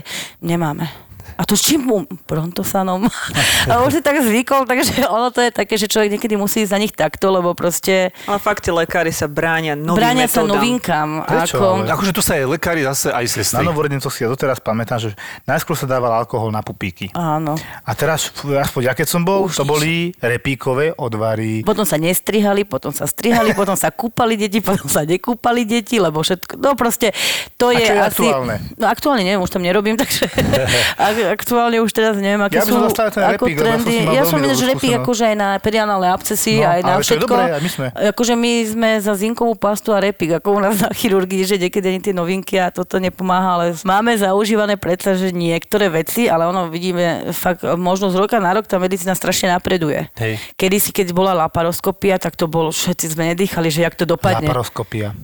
Nemáme 0.42 1.04
a 1.34 1.42
to 1.42 1.54
s 1.54 1.62
čím 1.66 1.86
mu? 1.86 1.98
Prontosanom. 2.24 3.06
a 3.70 3.82
už 3.82 3.98
si 3.98 4.02
tak 4.02 4.22
zvykol, 4.22 4.64
takže 4.64 5.04
ono 5.06 5.28
to 5.28 5.42
je 5.42 5.50
také, 5.50 5.74
že 5.74 5.86
človek 5.86 6.14
niekedy 6.14 6.34
musí 6.34 6.62
ísť 6.62 6.70
za 6.70 6.78
nich 6.78 6.94
takto, 6.94 7.30
lebo 7.30 7.52
proste... 7.52 8.14
Ale 8.24 8.38
fakt, 8.38 8.62
lekári 8.64 9.10
sa 9.10 9.26
bránia 9.26 9.74
novým 9.74 9.98
Bránia 9.98 10.26
metódam. 10.26 10.46
sa 10.46 10.52
novinkám. 10.54 11.08
Prečo? 11.26 11.56
Ako... 11.58 11.66
Ale- 11.82 11.90
Akože 11.90 12.12
tu 12.12 12.22
sa 12.22 12.38
aj 12.38 12.44
lekári, 12.46 12.80
zase 12.82 13.10
aj 13.10 13.26
sestry. 13.26 13.62
Na 13.62 13.70
novorodencoch 13.70 14.10
si 14.10 14.22
ja 14.22 14.28
doteraz 14.30 14.58
pamätám, 14.58 14.98
že 14.98 15.10
najskôr 15.44 15.74
sa 15.74 15.86
dával 15.86 16.14
alkohol 16.14 16.50
na 16.50 16.62
pupíky. 16.62 17.10
Áno. 17.14 17.54
A 17.82 17.90
teraz, 17.94 18.30
aspoň 18.44 18.80
ja 18.86 18.94
keď 18.94 19.06
som 19.10 19.22
bol, 19.22 19.46
to 19.50 19.62
boli 19.62 20.14
repíkové 20.18 20.94
odvary. 20.94 21.62
Potom 21.62 21.86
sa 21.86 21.98
nestrihali, 21.98 22.62
potom 22.62 22.90
sa 22.90 23.06
strihali, 23.06 23.54
potom 23.60 23.74
sa 23.74 23.90
kúpali 23.90 24.34
deti, 24.34 24.62
potom 24.62 24.86
sa 24.86 25.02
nekúpali 25.02 25.66
deti, 25.66 25.98
lebo 25.98 26.22
všetko, 26.22 26.58
no 26.58 26.74
proste, 26.74 27.10
to 27.58 27.70
A 27.70 27.78
je, 27.78 27.86
čo 27.86 27.94
je 27.94 28.00
asi... 28.00 28.10
aktuálne? 28.26 28.54
No 28.74 28.84
aktuálne 28.86 29.22
neviem, 29.22 29.42
už 29.42 29.50
tam 29.50 29.62
nerobím, 29.62 29.94
takže... 29.96 30.26
aktuálne 31.32 31.80
už 31.80 31.90
teraz 31.90 32.14
neviem, 32.20 32.40
aké 32.40 32.60
Ja 32.60 32.68
sú 32.68 32.76
som 32.76 32.88
ako 32.88 33.44
repík, 33.48 33.56
som 33.56 33.64
trendy. 33.64 33.96
mal 34.04 34.12
Ja 34.12 34.22
som 34.28 34.38
dobrú 34.42 34.64
repík 34.68 34.92
akože 35.00 35.24
aj 35.32 35.36
na 35.36 35.48
perianálne 35.58 36.08
abscesy, 36.12 36.60
No, 36.60 36.68
aj 36.68 36.80
na 36.84 36.94
všetko. 37.00 37.24
dobré, 37.24 37.42
aj 37.50 37.62
my 37.62 37.70
sme. 37.70 37.86
Akože 38.14 38.34
my 38.36 38.52
sme 38.64 38.90
za 39.00 39.14
zinkovú 39.16 39.54
pastu 39.56 39.90
a 39.90 39.98
repík, 39.98 40.36
ako 40.36 40.48
u 40.56 40.60
nás 40.60 40.76
na 40.80 40.90
chirurgii, 40.92 41.44
že 41.44 41.56
niekedy 41.56 41.86
ani 41.88 42.00
tie 42.00 42.14
novinky 42.14 42.60
a 42.60 42.68
toto 42.68 43.00
nepomáha, 43.00 43.56
ale 43.56 43.66
máme 43.82 44.12
zaužívané 44.14 44.76
predsa, 44.76 45.14
že 45.14 45.32
niektoré 45.32 45.88
veci, 45.88 46.28
ale 46.28 46.44
ono 46.44 46.68
vidíme 46.68 47.32
fakt 47.32 47.64
možno 47.76 48.10
z 48.10 48.16
roka 48.18 48.36
na 48.38 48.52
rok 48.52 48.68
tá 48.68 48.76
medicína 48.76 49.14
strašne 49.16 49.50
napreduje. 49.50 50.10
Hej. 50.18 50.38
Kedy 50.58 50.76
si, 50.78 50.90
keď 50.92 51.14
bola 51.14 51.32
laparoskopia, 51.34 52.18
tak 52.18 52.36
to 52.36 52.50
bolo, 52.50 52.74
všetci 52.74 53.14
sme 53.14 53.32
nedýchali, 53.34 53.68
že 53.70 53.86
jak 53.86 53.94
to 53.94 54.04
dopadne. 54.04 54.44
Laparoskopia. 54.46 55.14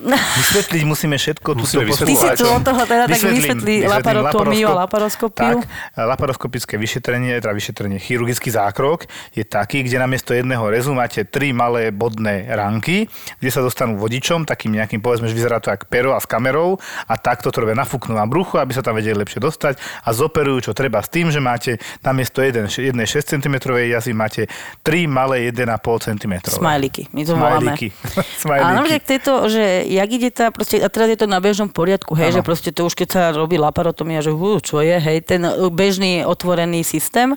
Vysvetliť 0.00 0.82
musíme 0.84 1.16
všetko. 1.16 1.48
Musíme 1.54 1.84
túto 1.88 2.04
Ty 2.04 2.14
si 2.14 2.28
tu 2.36 2.46
od 2.48 2.62
toho 2.62 2.82
teda 2.86 3.04
tak 3.08 3.20
vysvetlí 3.20 3.86
laparotomiu 3.86 4.66
a 4.72 4.84
Laparoskop- 4.86 5.02
laparoskopiu. 5.32 5.58
Tak, 5.62 5.68
laparoskopické 5.96 6.74
vyšetrenie, 6.78 7.38
teda 7.40 7.52
vyšetrenie, 7.52 7.98
chirurgický 7.98 8.50
zákrok 8.50 9.06
je 9.32 9.44
taký, 9.44 9.82
kde 9.82 9.98
namiesto 9.98 10.32
jedného 10.34 10.62
rezu 10.70 10.94
máte 10.94 11.24
tri 11.24 11.52
malé 11.52 11.90
bodné 11.90 12.48
ranky, 12.48 13.08
kde 13.38 13.50
sa 13.50 13.60
dostanú 13.60 13.98
vodičom, 13.98 14.44
takým 14.44 14.72
nejakým, 14.76 15.00
povedzme, 15.00 15.28
že 15.28 15.34
vyzerá 15.36 15.58
to 15.58 15.70
ako 15.72 15.86
pero 15.88 16.16
a 16.16 16.20
s 16.20 16.26
kamerou 16.26 16.78
a 17.08 17.14
takto 17.18 17.50
to 17.50 17.62
robia 17.64 17.76
nafúknú 17.76 18.14
na 18.16 18.24
bruchu, 18.28 18.58
aby 18.58 18.72
sa 18.72 18.82
tam 18.84 18.96
vedeli 18.96 19.16
lepšie 19.18 19.40
dostať 19.42 19.78
a 20.06 20.08
zoperujú, 20.12 20.70
čo 20.70 20.72
treba 20.72 21.02
s 21.02 21.08
tým, 21.10 21.28
že 21.28 21.40
máte 21.42 21.76
namiesto 22.00 22.40
jeden, 22.40 22.68
jednej 22.70 23.06
6 23.08 23.38
cm 23.38 23.56
jazvy 23.72 24.12
máte 24.14 24.42
tri 24.80 25.06
malé 25.06 25.50
1,5 25.50 26.08
cm. 26.12 26.34
Smajlíky, 26.48 27.08
my 27.12 27.22
to 27.26 27.32
voláme. 27.36 27.74
Smajlíky. 27.74 27.88
Smajlíky. 28.42 28.72
napríklad 28.72 29.02
tieto, 29.04 29.32
že 29.48 29.81
jak 29.82 30.08
ide 30.10 30.30
tá, 30.30 30.48
proste, 30.48 30.78
a 30.78 30.88
teraz 30.88 31.10
je 31.10 31.18
to 31.18 31.26
na 31.26 31.38
bežnom 31.38 31.68
poriadku, 31.68 32.14
hej, 32.14 32.30
Áno. 32.30 32.36
že 32.38 32.46
proste 32.46 32.70
to 32.70 32.86
už 32.86 32.94
keď 32.94 33.08
sa 33.10 33.22
robí 33.30 33.58
laparotomia, 33.58 34.22
že 34.22 34.30
hú, 34.30 34.58
čo 34.58 34.80
je, 34.80 34.96
hej, 34.96 35.22
ten 35.22 35.42
bežný 35.70 36.22
otvorený 36.22 36.82
systém. 36.82 37.34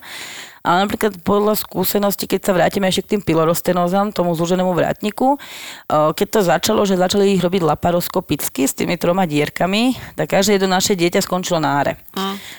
Ale 0.66 0.90
napríklad 0.90 1.22
podľa 1.22 1.62
skúsenosti, 1.62 2.26
keď 2.26 2.42
sa 2.42 2.52
vrátime 2.58 2.90
ešte 2.90 3.06
k 3.06 3.12
tým 3.14 3.22
pilorostenózam, 3.22 4.10
tomu 4.10 4.34
zúženému 4.34 4.74
vrátniku, 4.74 5.38
eh, 5.38 6.10
keď 6.10 6.28
to 6.34 6.40
začalo, 6.42 6.82
že 6.90 6.98
začali 6.98 7.38
ich 7.38 7.42
robiť 7.46 7.62
laparoskopicky 7.62 8.66
s 8.66 8.74
tými 8.74 8.98
troma 8.98 9.30
dierkami, 9.30 9.94
tak 10.18 10.34
každé 10.34 10.58
jedno 10.58 10.74
naše 10.74 10.98
dieťa 10.98 11.22
skončilo 11.22 11.62
na 11.62 11.86
áre. 11.86 12.02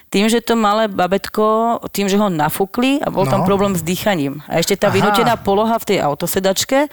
Tým, 0.07 0.31
že 0.31 0.39
to 0.39 0.55
malé 0.55 0.87
babetko, 0.87 1.83
tým, 1.91 2.07
že 2.07 2.15
ho 2.15 2.31
nafúkli 2.31 3.03
a 3.03 3.11
bol 3.11 3.27
tam 3.27 3.43
No. 3.43 3.47
problém 3.51 3.75
s 3.75 3.83
dýchaním. 3.83 4.39
A 4.47 4.63
ešte 4.63 4.79
tá 4.79 4.87
Aha. 4.87 4.95
vynútená 4.95 5.35
poloha 5.35 5.75
v 5.75 5.89
tej 5.91 5.99
autosedačke, 5.99 6.87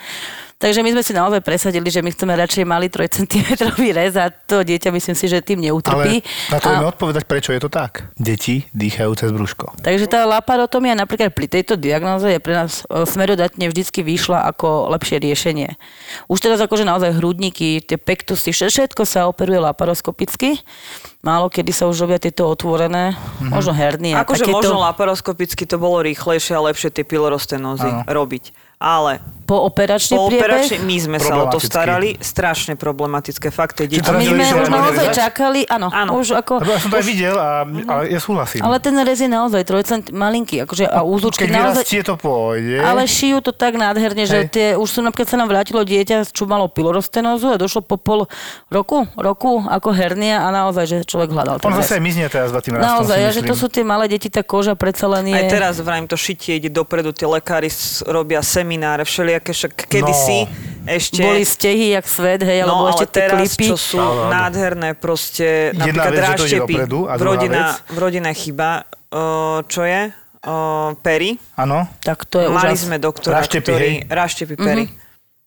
Takže 0.64 0.80
my 0.80 0.95
sme 0.95 1.03
si 1.03 1.11
naozaj 1.11 1.43
presadili, 1.43 1.91
že 1.91 1.99
my 1.99 2.07
chceme 2.16 2.32
radšej 2.39 2.64
malý 2.64 2.88
3 2.88 3.20
cm 3.20 3.68
rez 3.91 4.16
a 4.16 4.32
to 4.32 4.64
dieťa 4.64 4.95
myslím 4.95 5.11
si, 5.11 5.28
že 5.28 5.43
tým 5.43 5.59
neutrpí. 5.59 6.24
Ale 6.24 6.55
na 6.55 6.57
to 6.64 6.70
a, 6.72 6.88
odpovedať, 6.88 7.28
prečo 7.28 7.51
je 7.51 7.59
to 7.59 7.68
tak. 7.68 8.07
Deti 8.16 8.64
dýchajú 8.72 9.11
cez 9.20 9.36
brúško. 9.36 9.76
takže 9.84 10.07
tá 10.07 10.24
laparotomia 10.24 10.95
napríklad 10.95 11.36
pri 11.36 11.51
tejto 11.51 11.76
diagnoze 11.76 12.32
je 12.32 12.39
pre 12.39 12.55
nás 12.55 12.88
e, 12.88 13.03
smerodatne 13.03 13.68
vždycky 13.68 14.07
vyšla 14.07 14.47
ako 14.55 14.88
lepšie 14.95 15.20
riešenie. 15.20 15.76
Už 16.32 16.39
teraz 16.39 16.64
akože 16.64 16.88
naozaj 16.88 17.20
hrudníky, 17.20 17.84
tie 17.84 17.99
pektusy, 17.99 18.55
vše- 18.55 18.72
všetko 18.72 19.03
sa 19.03 19.28
operuje 19.28 19.59
laparoskopicky. 19.59 20.64
Málo 21.24 21.51
kedy 21.51 21.72
sa 21.76 21.88
už 21.91 22.07
robia 22.07 22.20
tieto 22.20 22.47
otvorené, 22.47 23.16
možno 23.39 23.76
hernie. 23.76 24.16
Akože 24.16 24.47
takéto. 24.47 24.59
možno 24.59 24.80
laparoskopicky 24.80 25.64
to 25.68 25.76
bolo 25.76 26.03
rýchlejšie 26.03 26.55
a 26.55 26.64
lepšie 26.72 26.91
tie 26.91 27.03
pilorostenózy 27.03 28.07
robiť. 28.07 28.55
Ale 28.84 29.24
Po 29.53 29.69
operačný 29.69 30.17
po 30.17 30.33
priebeh? 30.33 30.65
operačne 30.65 30.77
my 30.81 30.97
sme 30.97 31.17
sa 31.21 31.33
o 31.37 31.45
to 31.53 31.61
starali. 31.61 32.17
Strašne 32.17 32.73
problematické. 32.73 33.53
Fakt, 33.53 33.85
deti... 33.85 34.01
A 34.01 34.09
my 34.09 34.25
sme 34.25 34.65
už 34.65 34.69
naozaj 34.73 35.07
čakali, 35.13 35.61
áno, 35.69 35.93
Áno. 35.93 36.17
už 36.17 36.41
ako... 36.41 36.65
Lebo 36.65 36.73
ja 36.73 36.81
som 36.81 36.89
to 36.89 36.97
aj 36.97 37.05
videl, 37.05 37.35
a, 37.37 37.61
ale 37.61 38.09
ja 38.09 38.17
súhlasím. 38.17 38.65
Ale 38.65 38.81
ten 38.81 38.97
rez 39.05 39.21
je 39.21 39.29
naozaj 39.29 39.61
trojcent 39.61 40.09
malinký, 40.09 40.65
akože 40.65 40.89
a 40.89 41.05
úzlučky 41.05 41.45
Keď 41.45 41.49
naozaj... 41.53 41.85
vyrastie, 41.85 42.01
to 42.01 42.15
pôjde. 42.17 42.81
Ale 42.81 43.05
šijú 43.05 43.45
to 43.45 43.53
tak 43.53 43.77
nádherne, 43.77 44.25
že 44.25 44.49
tie, 44.49 44.67
už 44.73 44.89
som 44.89 45.05
napríklad 45.05 45.29
sa 45.29 45.37
nám 45.37 45.53
vrátilo 45.53 45.85
dieťa, 45.85 46.25
čo 46.33 46.49
malo 46.49 46.65
pilorostenózu 46.65 47.53
a 47.53 47.61
došlo 47.61 47.85
po 47.85 48.01
pol 48.01 48.25
roku, 48.73 49.05
roku 49.13 49.61
ako 49.69 49.93
hernia 49.93 50.41
a 50.41 50.49
naozaj, 50.49 50.85
že 50.89 50.97
človek 51.05 51.29
hľadal 51.29 51.61
On 51.61 51.77
zase 51.77 52.01
mizne 52.01 52.25
teraz 52.25 52.49
za 52.49 52.57
tým 52.57 52.81
rastom, 52.81 53.05
Naozaj, 53.05 53.19
si 53.21 53.25
a 53.27 53.29
že 53.29 53.41
to 53.45 53.53
sú 53.53 53.69
tie 53.69 53.85
malé 53.85 54.09
deti, 54.09 54.33
tá 54.33 54.41
koža 54.41 54.73
predsa 54.73 55.05
len 55.05 55.29
je... 55.29 55.37
Aj 55.37 55.45
teraz 55.45 55.77
vrajím, 55.77 56.09
to 56.09 56.17
šitie 56.17 56.57
ide 56.57 56.73
dopredu, 56.73 57.13
tie 57.13 57.29
lekári 57.29 57.69
robia 58.09 58.41
semináre, 58.41 59.05
všelijaké, 59.43 59.51
však 59.51 59.73
kedysi 59.91 60.39
ešte... 60.83 61.23
Boli 61.23 61.43
stehy, 61.43 61.95
jak 61.95 62.05
svet, 62.07 62.43
hej, 62.43 62.63
alebo 62.63 62.87
no, 62.87 62.91
ešte 62.91 63.07
ale 63.07 63.11
tie 63.11 63.21
teraz, 63.23 63.39
klipy. 63.39 63.65
čo 63.71 63.77
sú 63.79 63.99
nádherné, 64.31 64.89
proste 64.95 65.71
Jedna 65.71 65.83
napríklad 65.87 66.11
vec, 66.11 66.19
že 66.19 66.23
to 66.23 66.23
ide 66.23 66.59
ráštepy. 66.59 66.73
dopredu, 66.75 66.99
a 67.07 67.13
rodina, 67.95 68.31
vec? 68.31 68.39
chyba, 68.39 68.69
uh, 69.11 69.59
čo 69.67 69.81
je? 69.87 70.01
Uh, 70.43 70.91
pery. 70.99 71.39
Áno. 71.55 71.87
Tak 72.03 72.27
to 72.27 72.43
je 72.43 72.47
Mali 72.51 72.75
úžas. 72.75 72.83
sme 72.83 72.99
doktora, 72.99 73.39
Ráštepy, 73.39 73.63
ktorý... 73.63 73.79
hej? 73.79 73.95
Ráštepy, 74.11 74.55
pery. 74.59 74.83
Mhm. 74.91 75.02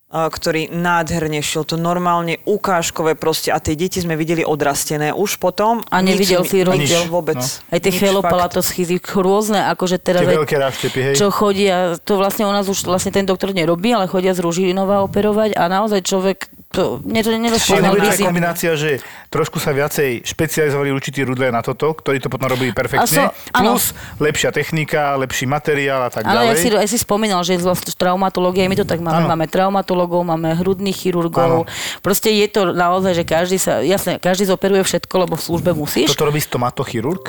Ktorý 0.06 0.70
nádherne 0.70 1.42
šiel. 1.42 1.66
To 1.66 1.74
normálne 1.74 2.38
ukážkové 2.46 3.18
proste. 3.18 3.50
A 3.50 3.58
tie 3.58 3.74
deti 3.74 3.98
sme 3.98 4.14
videli 4.14 4.46
odrastené 4.46 5.10
už 5.10 5.42
potom. 5.42 5.82
A 5.90 5.98
nevidel 5.98 6.46
Nič 6.46 6.50
si 6.54 6.62
rozdiel. 6.62 7.04
nič 7.04 7.10
Vôbec. 7.10 7.42
No. 7.42 7.74
Aj 7.74 7.80
tie 7.82 7.90
Nič, 7.90 8.00
chelopalatoschízy, 8.06 9.02
rôzne, 9.02 9.66
akože 9.66 9.98
teraz 9.98 10.22
Tie 10.22 10.30
aj 10.30 10.38
veľké 10.46 10.56
ráštepy, 10.62 10.98
hej. 11.10 11.14
čo 11.18 11.34
chodia, 11.34 11.98
to 11.98 12.22
vlastne 12.22 12.46
u 12.46 12.52
nás 12.54 12.70
už 12.70 12.86
vlastne 12.86 13.10
ten 13.10 13.26
doktor 13.26 13.50
nerobí, 13.50 13.90
ale 13.90 14.06
chodia 14.06 14.30
z 14.30 14.46
Ružilinova 14.46 15.02
operovať 15.02 15.58
a 15.58 15.66
naozaj 15.66 16.06
človek, 16.06 16.54
to, 16.66 16.98
nie, 17.02 17.22
to 17.22 17.30
aj 17.30 18.10
vizi. 18.12 18.22
kombinácia, 18.22 18.70
že 18.72 18.98
trošku 19.26 19.56
sa 19.56 19.70
viacej 19.70 20.22
špecializovali 20.22 20.90
určití 20.90 21.22
ľudia 21.22 21.48
na 21.48 21.60
toto, 21.60 21.90
ktorí 21.90 22.18
to 22.18 22.26
potom 22.26 22.48
robili 22.48 22.70
perfektne, 22.70 23.30
A 23.30 23.32
so- 23.32 23.32
plus 23.54 23.84
lepšia 24.18 24.50
technika, 24.50 25.14
lepší 25.14 25.44
materiál 25.44 26.02
a 26.02 26.10
tak 26.10 26.22
Ale 26.22 26.42
ja 26.44 26.52
ďalej. 26.52 26.58
si, 26.58 26.68
aj 26.76 26.88
si 26.88 26.98
spomínal, 26.98 27.40
že 27.40 27.56
vlastne 27.56 27.90
traumatológia, 27.90 28.66
my 28.66 28.76
to 28.76 28.84
tak 28.84 28.98
máme, 28.98 29.24
Áno. 29.24 29.30
máme 29.30 29.46
traumatologov, 29.46 30.20
máme 30.22 30.52
hrudných 30.54 30.96
chirurgov. 30.96 31.64
Proste 32.00 32.28
je 32.30 32.46
to 32.46 32.68
naozaj, 32.68 33.14
že 33.14 33.24
každý 33.24 33.56
sa, 33.56 33.80
jasne, 33.80 34.18
každý 34.18 34.44
zoperuje 34.44 34.82
všetko, 34.82 35.14
lebo 35.22 35.34
v 35.34 35.42
službe 35.42 35.70
musíš. 35.72 36.10
Toto 36.10 36.26
robí 36.26 36.38
stomatochirurg? 36.38 37.24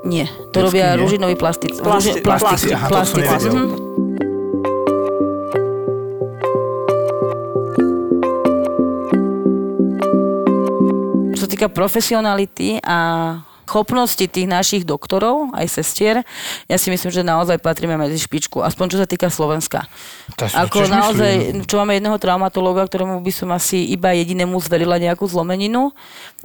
Nie, 0.00 0.26
to 0.48 0.58
Vždycky 0.58 0.62
robia 0.64 0.86
nie? 0.88 1.02
ružinoví 1.02 1.34
plastic, 1.34 1.74
Plasti- 1.76 2.14
ruži- 2.14 2.22
plastici. 2.22 2.70
plastici. 2.70 2.72
Aha, 2.72 2.86
to 2.86 2.94
som 2.94 3.18
plastici. 3.18 3.20
nevedel. 3.20 3.52
Mhm. 3.52 3.97
Sa 11.48 11.56
týka 11.56 11.72
profesionality 11.72 12.76
a 12.84 12.98
schopnosti 13.68 14.24
tých 14.24 14.48
našich 14.48 14.82
doktorov, 14.88 15.52
aj 15.52 15.68
sestier, 15.68 16.24
ja 16.64 16.76
si 16.80 16.88
myslím, 16.88 17.12
že 17.12 17.20
naozaj 17.20 17.60
patríme 17.60 18.00
medzi 18.00 18.16
špičku, 18.16 18.64
aspoň 18.64 18.86
čo 18.88 18.96
sa 18.96 19.04
týka 19.04 19.28
Slovenska. 19.28 19.84
Ako 20.40 20.88
naozaj, 20.88 21.32
myslím. 21.36 21.68
čo 21.68 21.76
máme 21.76 22.00
jedného 22.00 22.16
traumatológa, 22.16 22.88
ktorému 22.88 23.20
by 23.20 23.32
som 23.32 23.52
asi 23.52 23.92
iba 23.92 24.16
jedinému 24.16 24.56
zverila 24.64 24.96
nejakú 24.96 25.28
zlomeninu. 25.28 25.92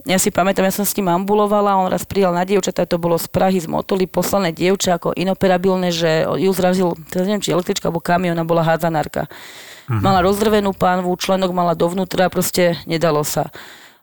Ja 0.04 0.20
si 0.20 0.36
pamätám, 0.36 0.68
ja 0.68 0.76
som 0.76 0.84
s 0.84 0.92
ním 1.00 1.16
ambulovala, 1.16 1.80
on 1.80 1.88
raz 1.88 2.04
prijal 2.04 2.36
na 2.36 2.44
dievčatá, 2.44 2.84
to 2.84 3.00
bolo 3.00 3.16
z 3.16 3.32
Prahy, 3.32 3.64
z 3.64 3.72
Motoly, 3.72 4.04
poslané 4.04 4.52
dievča 4.52 5.00
ako 5.00 5.16
inoperabilné, 5.16 5.96
že 5.96 6.28
ju 6.28 6.52
zrazil, 6.52 7.00
teraz 7.08 7.24
neviem, 7.24 7.40
či 7.40 7.56
električka 7.56 7.88
alebo 7.88 8.04
kamión 8.04 8.36
a 8.36 8.44
bola 8.44 8.68
hádzanárka. 8.68 9.32
Mala 9.88 10.24
rozdrvenú 10.24 10.72
pánvu, 10.76 11.12
členok 11.20 11.52
mala 11.52 11.76
dovnútra, 11.76 12.32
proste 12.32 12.80
nedalo 12.88 13.24
sa. 13.24 13.52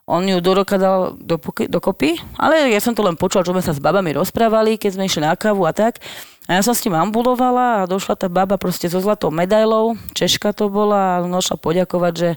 On 0.09 0.25
ju 0.25 0.41
do 0.41 0.51
roka 0.57 0.75
dal 0.81 1.13
do, 1.21 1.37
dokopy, 1.69 2.17
ale 2.35 2.73
ja 2.73 2.81
som 2.81 2.97
to 2.97 3.05
len 3.05 3.13
počula, 3.15 3.45
čo 3.45 3.53
sme 3.53 3.63
sa 3.63 3.71
s 3.71 3.79
babami 3.79 4.11
rozprávali, 4.17 4.75
keď 4.75 4.97
sme 4.97 5.07
išli 5.07 5.21
na 5.21 5.37
kávu 5.37 5.63
a 5.63 5.71
tak. 5.71 6.01
A 6.49 6.57
ja 6.57 6.61
som 6.65 6.73
s 6.73 6.81
tým 6.81 6.97
ambulovala 6.97 7.85
a 7.85 7.87
došla 7.87 8.17
tá 8.17 8.27
baba 8.27 8.57
proste 8.57 8.89
so 8.89 8.97
zlatou 8.97 9.29
medailou, 9.29 9.93
Češka 10.17 10.57
to 10.57 10.73
bola 10.73 11.21
a 11.21 11.23
došla 11.23 11.55
poďakovať, 11.61 12.13
že 12.17 12.29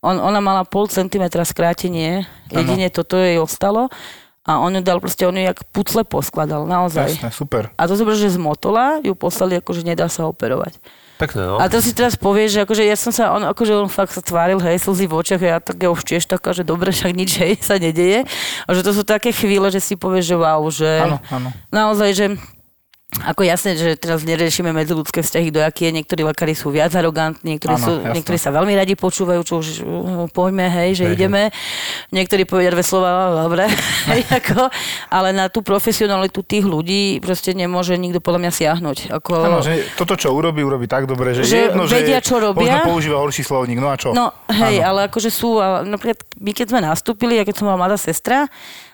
on, 0.00 0.16
ona 0.16 0.40
mala 0.40 0.64
pol 0.64 0.88
centimetra 0.88 1.44
skrátenie, 1.44 2.24
jedine 2.48 2.88
toto 2.88 3.20
jej 3.20 3.36
ostalo 3.36 3.92
a 4.48 4.58
on 4.58 4.72
ju 4.74 4.82
dal 4.82 4.98
proste, 4.98 5.28
on 5.28 5.36
ju 5.36 5.44
jak 5.44 5.60
pucle 5.70 6.02
poskladal, 6.02 6.64
naozaj. 6.64 7.20
Jasné, 7.20 7.30
super. 7.30 7.68
A 7.76 7.84
to 7.84 7.94
zober, 7.94 8.16
že 8.16 8.32
z 8.32 8.40
Motola 8.40 8.98
ju 9.04 9.12
poslali, 9.12 9.60
akože 9.60 9.84
nedá 9.84 10.08
sa 10.08 10.24
operovať. 10.24 10.80
Pekné, 11.20 11.44
no. 11.44 11.60
A 11.60 11.68
to 11.68 11.84
si 11.84 11.92
teraz 11.92 12.16
povieš, 12.16 12.56
že 12.56 12.60
akože 12.64 12.82
ja 12.88 12.96
som 12.96 13.12
sa, 13.12 13.36
on, 13.36 13.44
akože 13.44 13.76
on 13.76 13.92
fakt 13.92 14.16
sa 14.16 14.24
tváril, 14.24 14.56
hej, 14.64 14.80
slzy 14.80 15.04
v 15.04 15.14
očiach, 15.20 15.42
ja 15.44 15.60
tak 15.60 15.76
ja 15.76 15.92
už 15.92 16.00
tiež 16.00 16.24
taká, 16.24 16.56
že 16.56 16.64
dobre, 16.64 16.88
však 16.96 17.12
nič, 17.12 17.36
hej, 17.36 17.52
sa 17.60 17.76
nedeje. 17.76 18.24
A 18.64 18.70
že 18.72 18.80
to 18.80 18.96
sú 18.96 19.04
také 19.04 19.28
chvíle, 19.28 19.68
že 19.68 19.84
si 19.84 20.00
povieš, 20.00 20.24
že 20.32 20.36
wow, 20.40 20.64
že 20.72 20.90
Áno, 21.04 21.20
áno. 21.28 21.48
naozaj, 21.68 22.10
že 22.16 22.26
ako 23.10 23.42
jasné, 23.42 23.74
že 23.74 23.98
teraz 23.98 24.22
neriešime 24.22 24.70
medziludské 24.70 25.18
vzťahy, 25.20 25.50
do 25.50 25.58
aké 25.58 25.90
niektorí 25.90 26.22
lekári 26.22 26.54
sú 26.54 26.70
viac 26.70 26.94
arogantní, 26.94 27.58
niektorí, 27.58 27.74
Áno, 27.74 27.82
sú, 27.82 27.92
jasné. 27.98 28.14
niektorí 28.14 28.38
sa 28.38 28.54
veľmi 28.54 28.70
radi 28.70 28.94
počúvajú, 28.94 29.40
čo 29.42 29.54
už 29.58 29.68
uh, 29.80 29.86
poďme, 30.30 30.70
hej, 30.70 30.94
že 30.94 31.04
Hej, 31.10 31.18
ideme. 31.18 31.50
Niektorí 32.14 32.46
povedia 32.46 32.70
dve 32.70 32.86
slova, 32.86 33.34
"No, 33.34 33.50
dobre, 33.50 33.66
hej, 34.14 34.22
ako, 34.30 34.70
ale 35.10 35.34
na 35.34 35.50
tú 35.50 35.58
profesionalitu 35.60 36.46
tých 36.46 36.62
ľudí 36.62 37.18
proste 37.18 37.50
nemôže 37.50 37.98
nikto 37.98 38.22
podľa 38.22 38.46
mňa 38.46 38.52
siahnuť. 38.54 38.98
Ako, 39.10 39.32
Áno, 39.42 39.58
že 39.58 39.90
toto, 39.98 40.14
čo 40.14 40.30
urobí, 40.30 40.62
urobí 40.62 40.86
tak 40.86 41.10
dobre, 41.10 41.34
že, 41.34 41.42
Že 41.42 41.50
je 41.50 41.66
jedno, 41.66 41.82
vedia, 41.90 42.18
že 42.18 42.30
čo 42.30 42.38
robia. 42.38 42.78
možno 42.78 42.94
používa 42.94 43.18
horší 43.18 43.42
slovník, 43.42 43.82
no 43.82 43.90
a 43.90 43.98
čo? 43.98 44.14
No 44.14 44.30
hej, 44.46 44.78
Áno. 44.78 44.86
ale 44.86 45.10
akože 45.10 45.34
sú, 45.34 45.58
napríklad 45.82 46.22
my 46.38 46.50
keď 46.54 46.66
sme 46.70 46.80
nastúpili, 46.80 47.36
a 47.36 47.44
keď 47.44 47.58
som 47.58 47.66
bola 47.66 47.84
mladá 47.84 47.98
sestra, 47.98 48.46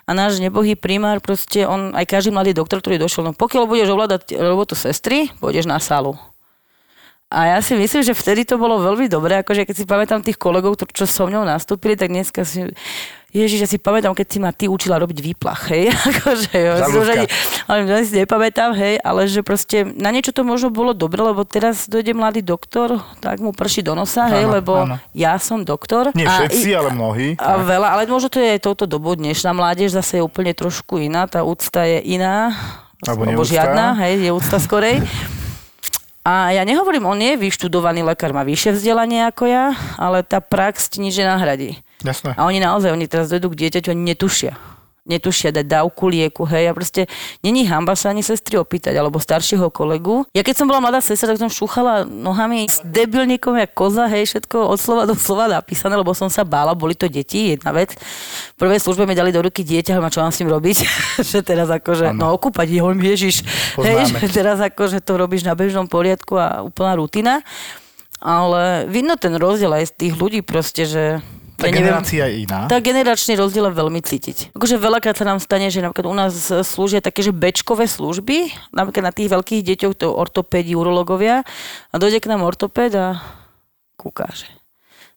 A 0.07 0.15
náš 0.15 0.39
nebohý 0.39 0.79
primár, 0.79 1.19
proste 1.19 1.67
on, 1.67 1.91
aj 1.91 2.07
každý 2.07 2.31
mladý 2.31 2.55
doktor, 2.55 2.79
ktorý 2.79 2.95
došiel, 2.95 3.27
no 3.27 3.33
pokiaľ 3.35 3.67
budeš 3.67 3.91
ovládať 3.91 4.39
robotu 4.39 4.71
sestry, 4.71 5.27
pôjdeš 5.43 5.67
na 5.67 5.83
sálu. 5.83 6.15
A 7.27 7.51
ja 7.51 7.59
si 7.59 7.75
myslím, 7.75 8.07
že 8.07 8.15
vtedy 8.15 8.47
to 8.47 8.55
bolo 8.55 8.79
veľmi 8.79 9.11
dobré, 9.11 9.43
akože 9.43 9.67
keď 9.67 9.75
si 9.75 9.83
pamätám 9.83 10.23
tých 10.23 10.39
kolegov, 10.39 10.79
čo 10.79 11.03
so 11.03 11.27
mnou 11.27 11.43
nastúpili, 11.43 11.99
tak 11.99 12.07
dneska 12.07 12.47
si 12.47 12.71
Ježiš, 13.27 13.59
ja 13.59 13.69
si 13.69 13.75
pamätám, 13.75 14.15
keď 14.15 14.27
si 14.27 14.37
ma 14.39 14.49
ty 14.49 14.65
učila 14.65 14.95
robiť 14.97 15.19
výplach, 15.19 15.67
hej, 15.69 15.91
akože, 16.09 16.55
Za 16.79 16.87
ani, 16.87 17.27
ale 17.67 18.01
si 18.07 18.15
nepamätám, 18.17 18.71
hej, 18.71 19.03
ale 19.03 19.27
že 19.27 19.43
proste 19.43 19.83
na 19.83 20.09
niečo 20.09 20.31
to 20.31 20.47
možno 20.47 20.71
bolo 20.71 20.95
dobre, 20.95 21.19
lebo 21.19 21.43
teraz 21.43 21.85
dojde 21.85 22.15
mladý 22.15 22.39
doktor, 22.39 23.03
tak 23.19 23.43
mu 23.43 23.51
prší 23.51 23.83
do 23.83 23.93
nosa, 23.93 24.31
hej, 24.31 24.47
Áno, 24.47 24.55
lebo 24.55 24.73
áno. 24.79 24.95
ja 25.11 25.35
som 25.37 25.61
doktor. 25.61 26.15
Nie 26.15 26.23
a 26.23 26.39
všetci, 26.39 26.71
i- 26.71 26.73
ale 26.73 26.89
mnohí. 26.89 27.27
A 27.35 27.59
veľa, 27.59 27.99
ale 27.99 28.07
možno 28.07 28.31
to 28.31 28.39
je 28.39 28.55
aj 28.55 28.63
touto 28.63 28.87
dobou 28.87 29.13
dnešná 29.13 29.51
mládež, 29.51 29.91
zase 29.91 30.17
je 30.17 30.23
úplne 30.23 30.55
trošku 30.55 30.95
iná, 30.97 31.27
tá 31.27 31.43
úcta 31.43 31.83
je 31.83 31.99
iná, 32.07 32.55
Alebo 33.03 33.27
alebo 33.27 33.43
žiadna, 33.43 33.93
hej, 34.07 34.23
je 34.23 34.31
úcta 34.31 34.57
skorej. 34.57 35.03
A 36.27 36.51
ja 36.51 36.63
nehovorím, 36.63 37.07
on 37.07 37.19
je 37.19 37.39
vyštudovaný 37.39 38.03
lekár, 38.03 38.35
má 38.35 38.43
vyššie 38.43 38.75
vzdelanie 38.75 39.23
ako 39.27 39.47
ja, 39.47 39.65
ale 39.95 40.27
tá 40.27 40.43
prax 40.43 40.91
ti 40.91 40.99
nič 40.99 41.15
nenahradí. 41.15 41.79
Jasné. 42.07 42.31
A 42.39 42.47
oni 42.47 42.63
naozaj, 42.63 42.95
oni 42.95 43.05
teraz 43.11 43.27
dojdú 43.27 43.51
k 43.51 43.67
dieťaťu, 43.67 43.91
oni 43.91 44.15
netušia. 44.15 44.55
Netušia 45.07 45.55
dať 45.55 45.71
dávku 45.71 46.11
lieku, 46.11 46.43
hej, 46.43 46.67
a 46.67 46.75
proste 46.75 47.07
není 47.39 47.63
hamba 47.63 47.95
sa 47.95 48.11
ani 48.11 48.19
sestry 48.19 48.59
opýtať, 48.59 48.91
alebo 48.91 49.23
staršieho 49.23 49.71
kolegu. 49.71 50.27
Ja 50.35 50.43
keď 50.43 50.55
som 50.59 50.67
bola 50.67 50.83
mladá 50.83 50.99
sestra, 50.99 51.31
tak 51.31 51.39
som 51.39 51.47
šúchala 51.47 52.03
nohami 52.03 52.67
s 52.67 52.83
debilníkom, 52.83 53.55
jak 53.55 53.71
koza, 53.71 54.11
hej, 54.11 54.27
všetko 54.27 54.67
od 54.67 54.75
slova 54.75 55.07
do 55.07 55.15
slova 55.15 55.47
napísané, 55.47 55.95
lebo 55.95 56.11
som 56.11 56.27
sa 56.27 56.43
bála, 56.43 56.75
boli 56.75 56.91
to 56.91 57.07
deti, 57.07 57.55
jedna 57.55 57.71
vec. 57.71 57.95
V 57.95 58.57
prvej 58.59 58.83
službe 58.83 59.07
mi 59.07 59.15
dali 59.15 59.31
do 59.31 59.39
ruky 59.39 59.63
dieťa, 59.63 59.95
a 59.95 60.11
čo 60.11 60.19
mám 60.19 60.35
s 60.35 60.43
ním 60.43 60.51
robiť, 60.51 60.77
že 61.31 61.39
teraz 61.39 61.71
akože, 61.71 62.11
no 62.11 62.35
okúpať, 62.35 62.67
hovorím, 62.75 63.07
ježiš, 63.07 63.47
hej, 63.79 64.11
že 64.11 64.27
teraz 64.27 64.59
akože 64.59 64.99
to 64.99 65.15
robíš 65.15 65.47
na 65.47 65.55
bežnom 65.55 65.87
poriadku 65.87 66.35
a 66.35 66.67
úplná 66.67 66.99
rutina. 66.99 67.47
Ale 68.17 68.89
vidno 68.89 69.13
ten 69.13 69.31
rozdiel 69.37 69.69
aj 69.71 69.93
z 69.93 69.93
tých 69.93 70.13
ľudí 70.17 70.41
proste, 70.41 70.89
že 70.89 71.21
Tá 71.57 71.65
ja 71.67 71.73
neviem, 71.73 71.89
generácia 71.89 72.23
je 72.29 72.45
iná. 72.45 72.69
tá 72.69 72.77
generačný 72.77 73.33
rozdiel 73.33 73.73
je 73.73 73.75
veľmi 73.81 74.01
cítiť. 74.05 74.53
Akože 74.53 74.77
veľakrát 74.77 75.17
sa 75.17 75.25
nám 75.25 75.41
stane, 75.41 75.73
že 75.73 75.81
napríklad 75.81 76.05
u 76.05 76.13
nás 76.13 76.53
slúžia 76.61 77.01
také, 77.01 77.25
že 77.25 77.33
bečkové 77.33 77.89
služby, 77.89 78.53
napríklad 78.69 79.09
na 79.09 79.13
tých 79.13 79.33
veľkých 79.33 79.65
deťoch, 79.65 79.93
to 79.97 80.13
ortopédi, 80.13 80.77
urologovia, 80.77 81.41
a 81.89 81.95
dojde 81.97 82.21
k 82.21 82.29
nám 82.29 82.45
ortopéd 82.45 82.93
a 82.93 83.07
kúká, 83.97 84.29
že 84.37 84.45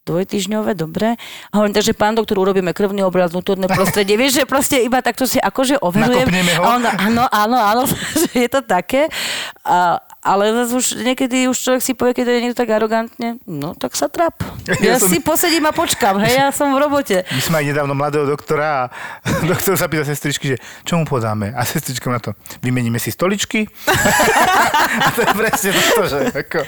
dvojtyžňové, 0.08 0.72
dobre. 0.74 1.14
A 1.52 1.60
hovorím, 1.60 1.76
takže 1.76 1.92
pán 1.92 2.16
doktor, 2.16 2.40
urobíme 2.40 2.72
krvný 2.72 3.04
obraz, 3.04 3.30
vnútorné 3.30 3.68
prostredie. 3.68 4.16
Vieš, 4.16 4.42
že 4.42 4.44
proste 4.48 4.80
iba 4.80 5.04
takto 5.04 5.28
si 5.28 5.36
akože 5.38 5.78
overujem. 5.78 6.26
Nakopneme 6.26 6.52
ho? 6.58 6.62
A 6.64 6.68
on, 6.74 6.82
áno, 6.88 7.24
áno, 7.28 7.56
áno, 7.60 7.82
že 8.26 8.32
je 8.34 8.48
to 8.50 8.64
také. 8.64 9.06
A, 9.62 10.00
ale 10.20 10.52
zase 10.52 10.72
už 10.76 10.86
niekedy 11.00 11.48
už 11.48 11.56
človek 11.56 11.80
si 11.80 11.92
povie, 11.96 12.12
keď 12.12 12.28
je 12.28 12.42
niekto 12.44 12.60
tak 12.60 12.68
arogantne, 12.68 13.40
no 13.48 13.72
tak 13.72 13.96
sa 13.96 14.12
trap. 14.12 14.36
Ja 14.68 14.76
Ja, 14.76 14.94
som- 15.00 15.08
si 15.08 15.16
posedím 15.18 15.64
a 15.64 15.72
počkam, 15.72 16.20
hej, 16.20 16.36
ja 16.36 16.52
som 16.52 16.68
v 16.72 16.78
robote. 16.78 17.24
My 17.24 17.40
sme 17.40 17.56
aj 17.64 17.66
nedávno 17.72 17.96
mladého 17.96 18.28
doktora 18.28 18.68
a 18.68 18.82
doktor 19.50 19.80
sa 19.80 19.88
pýta 19.88 20.04
sestričky, 20.04 20.52
že 20.52 20.56
čo 20.84 21.00
mu 21.00 21.08
podáme? 21.08 21.56
A 21.56 21.64
sestrička 21.64 22.12
na 22.12 22.20
to, 22.20 22.36
vymeníme 22.60 23.00
si 23.00 23.08
stoličky. 23.08 23.64
a 25.04 25.08
to 25.16 25.24
je 25.24 25.32
presne 25.32 25.70
to, 25.72 26.02
že 26.04 26.18
ako... 26.36 26.58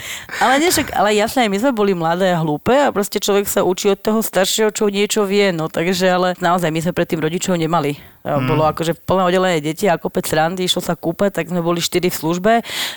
Ale 0.41 0.53
nie, 0.57 0.73
však, 0.73 0.89
ale 0.97 1.13
jasné, 1.13 1.45
aj 1.45 1.51
my 1.53 1.59
sme 1.61 1.73
boli 1.77 1.93
mladé 1.93 2.33
a 2.33 2.41
hlúpe 2.41 2.73
a 2.73 2.89
proste 2.89 3.21
človek 3.21 3.45
sa 3.45 3.61
učí 3.63 3.93
od 3.93 4.01
toho 4.01 4.25
staršieho, 4.25 4.73
čo 4.73 4.89
niečo 4.89 5.29
vie, 5.29 5.53
no 5.53 5.69
takže, 5.69 6.09
ale 6.09 6.29
naozaj 6.41 6.73
my 6.73 6.81
sme 6.81 6.97
predtým 6.97 7.21
rodičov 7.21 7.61
nemali. 7.61 8.01
Mm. 8.23 8.47
Bolo 8.47 8.63
akože 8.71 8.95
plné 9.03 9.23
oddelené 9.27 9.59
deti 9.59 9.91
a 9.91 9.99
kopec 9.99 10.23
randy, 10.31 10.63
išlo 10.63 10.79
sa 10.79 10.95
kúpať, 10.95 11.43
tak 11.43 11.51
sme 11.51 11.59
boli 11.59 11.83
štyri 11.83 12.07
v 12.07 12.15
službe. 12.15 12.53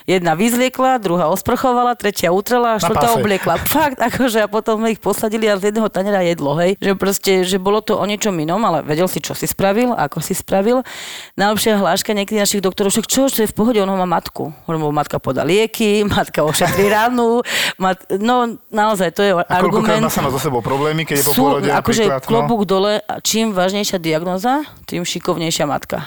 Jedna 0.05 0.37
vyzliekla, 0.45 1.01
druhá 1.01 1.25
osprchovala, 1.33 1.97
tretia 1.97 2.29
utrela 2.29 2.77
a 2.77 2.81
štvrtá 2.81 3.17
obliekla. 3.17 3.57
Fakt, 3.65 3.97
akože 3.97 4.45
a 4.45 4.47
potom 4.47 4.85
ich 4.85 5.01
posadili 5.01 5.49
a 5.49 5.57
z 5.57 5.73
jedného 5.73 5.89
taniera 5.89 6.21
jedlo, 6.21 6.53
hej. 6.61 6.77
Že 6.77 6.91
proste, 6.93 7.31
že 7.41 7.57
bolo 7.57 7.81
to 7.81 7.97
o 7.97 8.05
niečom 8.05 8.37
inom, 8.37 8.61
ale 8.61 8.85
vedel 8.85 9.09
si, 9.09 9.17
čo 9.17 9.33
si 9.33 9.49
spravil, 9.49 9.97
ako 9.97 10.21
si 10.21 10.37
spravil. 10.37 10.85
Najlepšia 11.33 11.81
hláška 11.81 12.13
niekedy 12.13 12.37
našich 12.37 12.61
doktorov, 12.61 12.93
však 12.93 13.09
čo, 13.09 13.25
čo 13.25 13.41
je 13.41 13.49
v 13.49 13.55
pohode, 13.57 13.79
ono 13.81 13.97
má 13.97 14.05
matku. 14.05 14.53
Lebo 14.69 14.93
matka 14.93 15.17
podá 15.17 15.41
lieky, 15.41 16.05
matka 16.15 16.45
ošetrí 16.45 16.85
ranu. 16.95 17.41
Mat... 17.81 18.05
No 18.21 18.61
naozaj, 18.69 19.09
to 19.17 19.21
je 19.25 19.31
A 19.33 19.41
argument. 19.49 20.05
má 20.05 20.13
sama 20.13 20.29
so 20.29 20.37
sebou 20.37 20.61
problémy, 20.61 21.07
keď 21.09 21.21
je 21.21 21.25
po 21.25 21.33
Sú, 21.33 21.41
porode 21.41 21.71
akože 21.73 22.05
napríklad. 22.05 22.21
no. 22.21 22.29
klobúk 22.29 22.61
dole, 22.69 22.93
a 23.01 23.17
čím 23.23 23.55
vážnejšia 23.55 23.97
diagnoza, 23.97 24.61
tým 24.85 25.01
šikovnejšia 25.01 25.65
matka. 25.65 26.05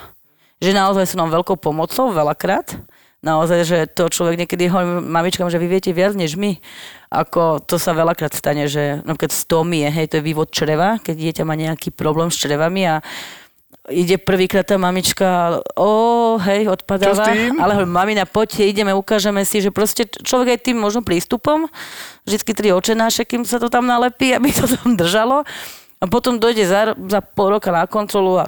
Že 0.59 0.75
naozaj 0.75 1.05
sú 1.11 1.17
nám 1.17 1.31
veľkou 1.31 1.59
pomocou, 1.59 2.11
veľakrát. 2.11 2.79
Naozaj, 3.19 3.61
že 3.67 3.79
to 3.91 4.07
človek 4.07 4.39
niekedy 4.39 4.71
hovorí 4.71 5.03
mamičkám, 5.03 5.51
že 5.51 5.59
vy 5.59 5.67
viete 5.67 5.91
viac 5.91 6.15
než 6.15 6.39
my. 6.39 6.63
Ako 7.11 7.59
to 7.59 7.75
sa 7.75 7.91
veľakrát 7.91 8.31
stane, 8.31 8.71
že 8.71 9.03
napríklad 9.03 9.35
stomie, 9.35 9.91
hej, 9.91 10.07
to 10.07 10.23
je 10.23 10.27
vývod 10.27 10.55
čreva, 10.55 11.03
keď 11.03 11.15
dieťa 11.19 11.43
má 11.43 11.59
nejaký 11.59 11.91
problém 11.91 12.31
s 12.31 12.39
črevami 12.39 12.87
a 12.87 13.03
ide 13.91 14.21
prvýkrát 14.21 14.69
tá 14.69 14.77
mamička, 14.79 15.59
o, 15.75 16.37
hej, 16.45 16.69
odpadáva. 16.69 17.27
Ale 17.59 17.75
hovorím, 17.75 17.93
mamina, 17.93 18.25
poďte, 18.29 18.69
ideme, 18.69 18.93
ukážeme 18.95 19.43
si, 19.43 19.65
že 19.65 19.75
proste 19.75 20.07
človek 20.07 20.55
aj 20.55 20.61
tým 20.71 20.79
možno 20.79 21.01
prístupom, 21.01 21.67
vždycky 22.23 22.53
tri 22.55 22.69
očenáše, 22.71 23.25
kým 23.25 23.43
sa 23.43 23.59
to 23.59 23.73
tam 23.73 23.89
nalepí, 23.89 24.31
aby 24.37 24.53
to 24.53 24.69
tam 24.69 24.95
držalo. 24.95 25.43
A 25.99 26.05
potom 26.07 26.39
dojde 26.39 26.63
za, 26.63 26.95
za 26.95 27.19
pol 27.19 27.59
roka 27.59 27.75
na 27.75 27.83
kontrolu 27.91 28.39
a... 28.39 28.47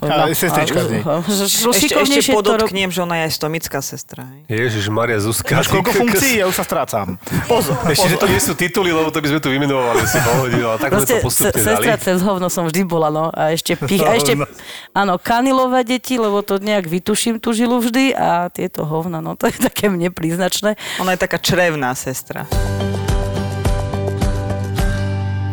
A 0.00 0.32
sestrička 0.32 0.80
z 0.80 0.88
nej. 0.90 1.02
Ešte, 1.04 1.92
ešte 1.92 2.32
podotknem, 2.32 2.88
že 2.88 3.00
ona 3.00 3.20
je 3.20 3.28
aj 3.28 3.32
stomická 3.36 3.78
sestra. 3.78 4.24
Ježiš, 4.46 4.88
Maria 4.88 5.20
Zuzka. 5.20 5.60
Máš 5.60 5.68
koľko 5.68 5.92
funkcií, 5.92 6.40
ja 6.40 6.48
už 6.48 6.56
sa 6.56 6.64
strácam. 6.64 7.20
Pozor, 7.44 7.76
Ešte, 7.84 8.08
že 8.08 8.16
to 8.16 8.24
nie 8.24 8.40
sú 8.40 8.52
tituly, 8.54 8.90
lebo 8.90 9.08
to 9.08 9.20
by 9.20 9.28
sme 9.28 9.38
tu 9.38 9.48
vymenovali 9.48 10.00
si 10.02 10.16
hodinu, 10.16 10.66
ale 10.66 10.78
tak 10.78 10.88
sme 10.90 10.96
Proste 10.96 11.14
to 11.14 11.22
postupne 11.22 11.52
se- 11.52 11.60
dali. 11.60 11.84
sestra 11.84 11.94
cez 12.00 12.18
hovno 12.18 12.48
som 12.48 12.64
vždy 12.64 12.80
bola, 12.82 13.08
no. 13.08 13.28
A 13.28 13.52
ešte, 13.52 13.76
pich, 13.76 14.00
a 14.00 14.14
ešte 14.14 14.32
Hovno. 14.34 14.48
áno, 14.90 15.14
kanilové 15.14 15.84
deti, 15.84 16.16
lebo 16.16 16.40
to 16.40 16.56
nejak 16.56 16.88
vytuším 16.88 17.36
tú 17.36 17.52
žilu 17.52 17.76
vždy 17.76 18.12
a 18.12 18.48
tieto 18.48 18.82
hovna, 18.82 19.20
no 19.20 19.36
to 19.36 19.46
je 19.46 19.60
také 19.60 19.86
mne 19.86 20.08
príznačné. 20.08 20.80
Ona 20.96 21.12
je 21.12 21.20
taká 21.20 21.36
črevná 21.36 21.92
sestra. 21.92 22.48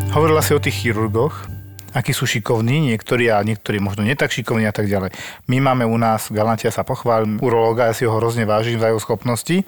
Hovorila 0.10 0.40
si 0.40 0.52
o 0.52 0.60
tých 0.60 0.74
chirurgoch, 0.80 1.46
akí 1.98 2.14
sú 2.14 2.30
šikovní, 2.30 2.94
niektorí 2.94 3.34
a 3.34 3.42
niektorí 3.42 3.82
možno 3.82 4.06
netak 4.06 4.30
šikovní 4.30 4.70
a 4.70 4.74
tak 4.76 4.86
ďalej. 4.86 5.10
My 5.50 5.58
máme 5.58 5.90
u 5.90 5.98
nás, 5.98 6.30
Galantia 6.30 6.70
sa 6.70 6.86
pochválim, 6.86 7.42
urológa, 7.42 7.90
ja 7.90 7.98
si 7.98 8.06
ho 8.06 8.14
hrozne 8.14 8.46
vážim 8.46 8.78
za 8.78 8.94
jeho 8.94 9.02
schopnosti. 9.02 9.66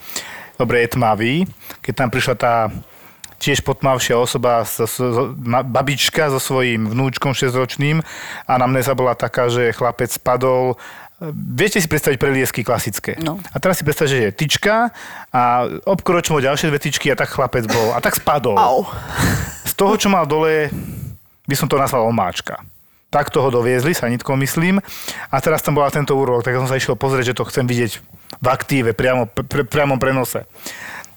Dobre, 0.62 0.86
je 0.86 0.94
tmavý. 0.94 1.50
Keď 1.82 1.94
tam 1.98 2.10
prišla 2.14 2.36
tá 2.38 2.54
tiež 3.40 3.64
potmavšia 3.64 4.20
osoba, 4.20 4.68
so, 4.68 4.86
so, 4.86 5.32
babička 5.66 6.28
so 6.30 6.38
svojím 6.38 6.92
vnúčkom 6.92 7.32
6-ročným 7.32 8.04
a 8.46 8.54
na 8.60 8.68
mne 8.68 8.84
sa 8.84 8.94
bola 8.94 9.16
taká, 9.16 9.48
že 9.48 9.72
chlapec 9.72 10.12
spadol 10.12 10.78
Viete 11.36 11.84
si 11.84 11.92
predstaviť 11.92 12.16
preliesky 12.16 12.64
klasické. 12.64 13.20
No. 13.20 13.44
A 13.52 13.60
teraz 13.60 13.76
si 13.76 13.84
predstaviť, 13.84 14.08
že 14.08 14.20
je 14.24 14.32
tyčka 14.32 14.96
a 15.36 15.68
obkročilo 15.84 16.40
ďalšie 16.40 16.72
dve 16.72 16.80
tyčky 16.80 17.12
a 17.12 17.20
tak 17.20 17.36
chlapec 17.36 17.68
bol. 17.68 17.92
A 17.92 18.00
tak 18.00 18.16
spadol. 18.16 18.56
Au. 18.56 18.88
Z 19.68 19.76
toho, 19.76 20.00
čo 20.00 20.08
mal 20.08 20.24
dole, 20.24 20.72
by 21.50 21.56
som 21.58 21.66
to 21.66 21.82
nazval 21.82 22.06
omáčka. 22.06 22.62
Tak 23.10 23.34
toho 23.34 23.50
doviezli, 23.50 23.98
sanitkou 23.98 24.38
myslím. 24.38 24.78
A 25.34 25.36
teraz 25.42 25.66
tam 25.66 25.74
bola 25.74 25.90
tento 25.90 26.14
úrok, 26.14 26.46
tak 26.46 26.54
som 26.54 26.70
sa 26.70 26.78
išiel 26.78 26.94
pozrieť, 26.94 27.34
že 27.34 27.38
to 27.42 27.50
chcem 27.50 27.66
vidieť 27.66 27.92
v 28.38 28.48
aktíve, 28.48 28.94
priamo, 28.94 29.26
pre, 29.26 29.66
priamom 29.66 29.98
prenose. 29.98 30.46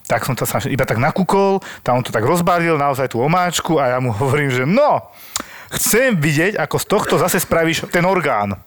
Tak 0.09 0.25
som 0.25 0.33
to 0.33 0.49
sa 0.49 0.57
iba 0.65 0.89
tak 0.89 0.97
nakúkol, 0.97 1.61
tam 1.85 2.01
on 2.01 2.05
to 2.05 2.09
tak 2.09 2.25
rozbaril, 2.25 2.81
naozaj 2.81 3.13
tú 3.13 3.21
omáčku 3.21 3.77
a 3.77 3.93
ja 3.93 3.97
mu 4.01 4.09
hovorím, 4.21 4.49
že 4.49 4.65
no, 4.65 5.05
chcem 5.69 6.17
vidieť, 6.17 6.57
ako 6.57 6.75
z 6.81 6.85
tohto 6.89 7.13
zase 7.21 7.37
spravíš 7.37 7.93
ten 7.93 8.03
orgán. 8.09 8.57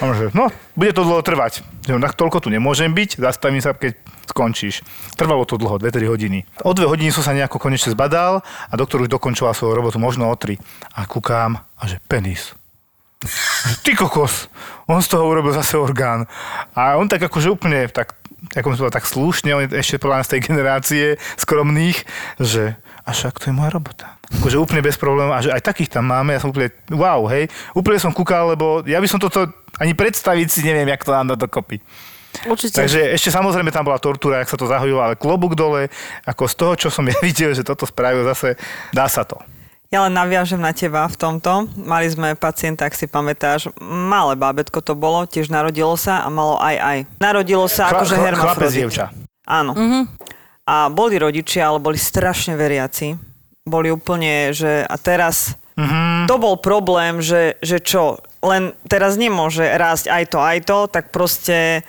A 0.00 0.10
on 0.10 0.14
no, 0.34 0.50
bude 0.74 0.90
to 0.90 1.06
dlho 1.06 1.22
trvať. 1.22 1.62
Že, 1.86 1.96
no, 1.96 2.02
tak 2.02 2.18
toľko 2.18 2.42
tu 2.42 2.48
nemôžem 2.50 2.90
byť, 2.90 3.20
zastavím 3.20 3.62
sa, 3.62 3.76
keď 3.76 3.94
skončíš. 4.26 4.82
Trvalo 5.14 5.46
to 5.46 5.60
dlho, 5.60 5.78
2-3 5.78 6.10
hodiny. 6.10 6.48
O 6.66 6.74
2 6.74 6.90
hodiny 6.90 7.14
som 7.14 7.22
sa 7.22 7.36
nejako 7.36 7.62
konečne 7.62 7.94
zbadal 7.94 8.42
a 8.42 8.74
doktor 8.74 9.04
už 9.04 9.12
dokončoval 9.12 9.54
svoju 9.54 9.78
robotu, 9.78 10.02
možno 10.02 10.26
o 10.26 10.34
3. 10.34 10.58
A 10.98 11.06
kúkám 11.06 11.60
a 11.60 11.82
že 11.86 12.02
penis. 12.10 12.56
Ty 13.80 13.96
kokos, 13.96 14.52
on 14.84 15.00
z 15.00 15.08
toho 15.16 15.24
urobil 15.24 15.56
zase 15.56 15.80
orgán. 15.80 16.28
A 16.76 17.00
on 17.00 17.08
tak 17.08 17.24
akože 17.24 17.48
úplne 17.48 17.88
tak, 17.88 18.16
ako 18.52 18.76
som 18.76 18.92
tak 18.92 19.08
slušne, 19.08 19.56
on 19.56 19.64
je 19.64 19.80
ešte 19.80 19.96
podľa 19.96 20.20
nás 20.20 20.28
tej 20.28 20.44
generácie 20.44 21.04
skromných, 21.40 22.04
že 22.36 22.76
a 23.04 23.10
však 23.12 23.36
to 23.36 23.52
je 23.52 23.54
moja 23.54 23.70
robota. 23.70 24.16
Akože 24.40 24.56
úplne 24.56 24.80
bez 24.80 24.96
problémov 24.96 25.36
a 25.36 25.44
že 25.44 25.52
aj 25.52 25.60
takých 25.60 25.92
tam 26.00 26.08
máme, 26.08 26.32
ja 26.32 26.40
som 26.40 26.48
úplne, 26.48 26.72
wow, 26.88 27.28
hej, 27.28 27.52
úplne 27.76 28.00
som 28.00 28.10
kúkal, 28.10 28.56
lebo 28.56 28.80
ja 28.88 28.96
by 28.98 29.08
som 29.08 29.20
toto 29.20 29.44
ani 29.76 29.92
predstaviť 29.92 30.48
si 30.48 30.60
neviem, 30.64 30.88
jak 30.88 31.04
to 31.04 31.12
nám 31.12 31.36
dať 31.36 31.38
dokopy. 31.44 31.78
Určite. 32.48 32.82
Takže 32.82 33.14
ešte 33.14 33.30
samozrejme 33.30 33.70
tam 33.70 33.86
bola 33.86 34.02
tortúra, 34.02 34.42
jak 34.42 34.50
sa 34.50 34.58
to 34.58 34.66
zahojilo, 34.66 34.98
ale 34.98 35.14
klobúk 35.14 35.54
dole, 35.54 35.86
ako 36.26 36.50
z 36.50 36.54
toho, 36.58 36.72
čo 36.74 36.88
som 36.90 37.06
ja 37.12 37.14
videl, 37.22 37.54
že 37.54 37.62
toto 37.62 37.86
spravil 37.86 38.26
zase, 38.26 38.58
dá 38.90 39.06
sa 39.06 39.22
to. 39.22 39.38
Ja 39.92 40.02
len 40.10 40.16
naviažem 40.16 40.58
na 40.58 40.74
teba 40.74 41.06
v 41.06 41.14
tomto. 41.14 41.70
Mali 41.78 42.10
sme 42.10 42.34
pacienta, 42.34 42.90
ak 42.90 42.98
si 42.98 43.06
pamätáš, 43.06 43.70
malé 43.84 44.34
bábetko 44.34 44.82
to 44.82 44.98
bolo, 44.98 45.22
tiež 45.22 45.54
narodilo 45.54 45.94
sa 45.94 46.26
a 46.26 46.28
malo 46.34 46.58
aj 46.58 46.76
aj. 46.82 46.98
Narodilo 47.22 47.70
sa 47.70 47.86
Chla- 47.86 48.02
akože 48.02 48.16
hermafrodit. 48.18 48.58
Chlapec, 48.58 48.70
dievča. 48.74 49.04
Áno. 49.46 49.70
A 50.64 50.88
boli 50.88 51.16
rodičia, 51.16 51.68
ale 51.68 51.78
boli 51.78 51.96
strašne 51.96 52.54
veriaci. 52.54 53.20
Boli 53.62 53.88
úplne, 53.88 54.50
že 54.50 54.80
a 54.80 54.96
teraz 54.96 55.56
Mhm. 55.74 56.30
to 56.30 56.38
bol 56.38 56.54
problém, 56.54 57.18
že, 57.18 57.58
že 57.58 57.78
čo, 57.78 58.16
len 58.40 58.72
teraz 58.84 59.16
nemôže 59.16 59.66
rásť 59.66 60.06
aj 60.06 60.24
to, 60.30 60.38
aj 60.38 60.58
to, 60.62 60.78
tak 60.86 61.10
proste 61.10 61.82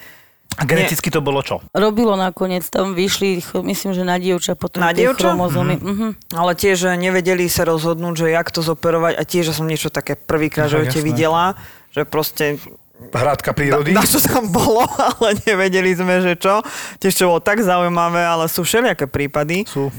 A 0.56 0.64
geneticky 0.64 1.08
to 1.08 1.20
bolo 1.20 1.40
čo? 1.40 1.60
Robilo 1.70 2.16
nakoniec, 2.16 2.64
tam 2.66 2.92
vyšli, 2.92 3.44
myslím, 3.62 3.92
že 3.92 4.02
na 4.02 4.16
dievča 4.16 4.56
potom 4.56 4.80
Na 4.80 4.90
tie 4.90 5.06
dievča? 5.06 5.30
chromozómy. 5.30 5.76
Mhm. 5.78 6.08
Ale 6.34 6.52
tiež 6.54 6.76
že 6.82 6.92
nevedeli 6.96 7.46
sa 7.46 7.62
rozhodnúť, 7.62 8.16
že 8.18 8.28
jak 8.30 8.48
to 8.50 8.64
zoperovať 8.64 9.14
a 9.14 9.24
tiež 9.24 9.44
že 9.46 9.54
som 9.54 9.64
niečo 9.64 9.88
také 9.88 10.16
prvýkrát, 10.16 10.66
živote 10.66 10.96
jasné. 10.96 11.06
videla, 11.06 11.60
že 11.92 12.04
proste 12.04 12.58
Hradka 12.96 13.52
prírody? 13.52 13.92
na 13.92 14.08
čo 14.08 14.24
tam 14.24 14.48
bolo, 14.48 14.88
ale 15.20 15.36
nevedeli 15.44 15.92
sme, 15.92 16.24
že 16.24 16.40
čo. 16.40 16.64
Tiež 17.00 17.14
čo 17.16 17.28
bolo 17.28 17.44
tak 17.44 17.60
zaujímavé, 17.60 18.24
ale 18.24 18.48
sú 18.48 18.64
všelijaké 18.64 19.08
prípady. 19.08 19.68
Sú. 19.68 19.92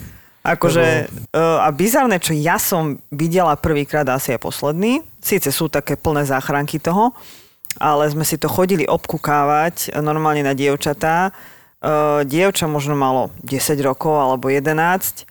Akože, 0.46 1.10
uh, 1.34 1.58
a 1.58 1.68
bizarné, 1.74 2.22
čo 2.22 2.30
ja 2.30 2.54
som 2.62 3.02
videla 3.10 3.58
prvýkrát, 3.58 4.06
asi 4.06 4.38
aj 4.38 4.46
posledný, 4.46 5.02
síce 5.18 5.50
sú 5.50 5.66
také 5.66 5.98
plné 5.98 6.22
záchranky 6.22 6.78
toho, 6.78 7.10
ale 7.82 8.06
sme 8.06 8.22
si 8.22 8.38
to 8.38 8.46
chodili 8.46 8.88
obkukávať 8.88 9.92
e, 9.92 10.00
normálne 10.00 10.40
na 10.40 10.56
dievčatá. 10.56 11.34
Uh, 11.82 12.24
dievča 12.24 12.70
možno 12.70 12.96
malo 12.96 13.34
10 13.44 13.76
rokov 13.84 14.16
alebo 14.16 14.48
11, 14.48 15.28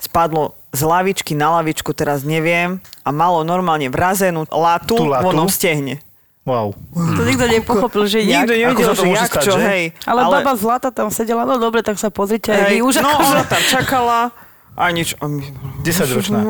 spadlo 0.00 0.56
z 0.72 0.80
lavičky 0.88 1.36
na 1.36 1.60
lavičku, 1.60 1.92
teraz 1.92 2.24
neviem, 2.24 2.80
a 3.04 3.10
malo 3.12 3.44
normálne 3.44 3.92
vrazenú 3.92 4.48
latu, 4.48 4.96
latu? 5.04 5.26
v 5.26 5.26
onom 5.26 5.50
stehne. 5.52 6.00
Wow. 6.42 6.74
To 6.90 7.22
nikto 7.22 7.46
nepochopil, 7.46 8.02
že 8.10 8.18
jak. 8.26 8.50
Nikto 8.50 8.54
nevedel, 8.58 8.74
Ako 8.74 8.82
sa 8.82 8.92
to 8.92 8.98
že 8.98 9.06
môže 9.06 9.22
jak, 9.22 9.30
stať, 9.30 9.44
čo, 9.46 9.52
že? 9.54 9.62
hej. 9.62 9.84
Ale, 10.10 10.20
baba 10.26 10.52
zlata 10.58 10.88
tam 10.90 11.08
sedela, 11.14 11.46
no 11.46 11.54
dobre, 11.62 11.86
tak 11.86 12.02
sa 12.02 12.10
pozrite 12.10 12.50
aj 12.50 12.66
vy 12.66 12.78
už. 12.82 12.98
no, 12.98 13.10
ona 13.14 13.46
tam 13.46 13.62
čakala 13.62 14.34
a 14.72 14.88
nič. 14.88 15.14
A 15.20 15.28
my, 15.28 15.44
10-ročná. 15.84 16.40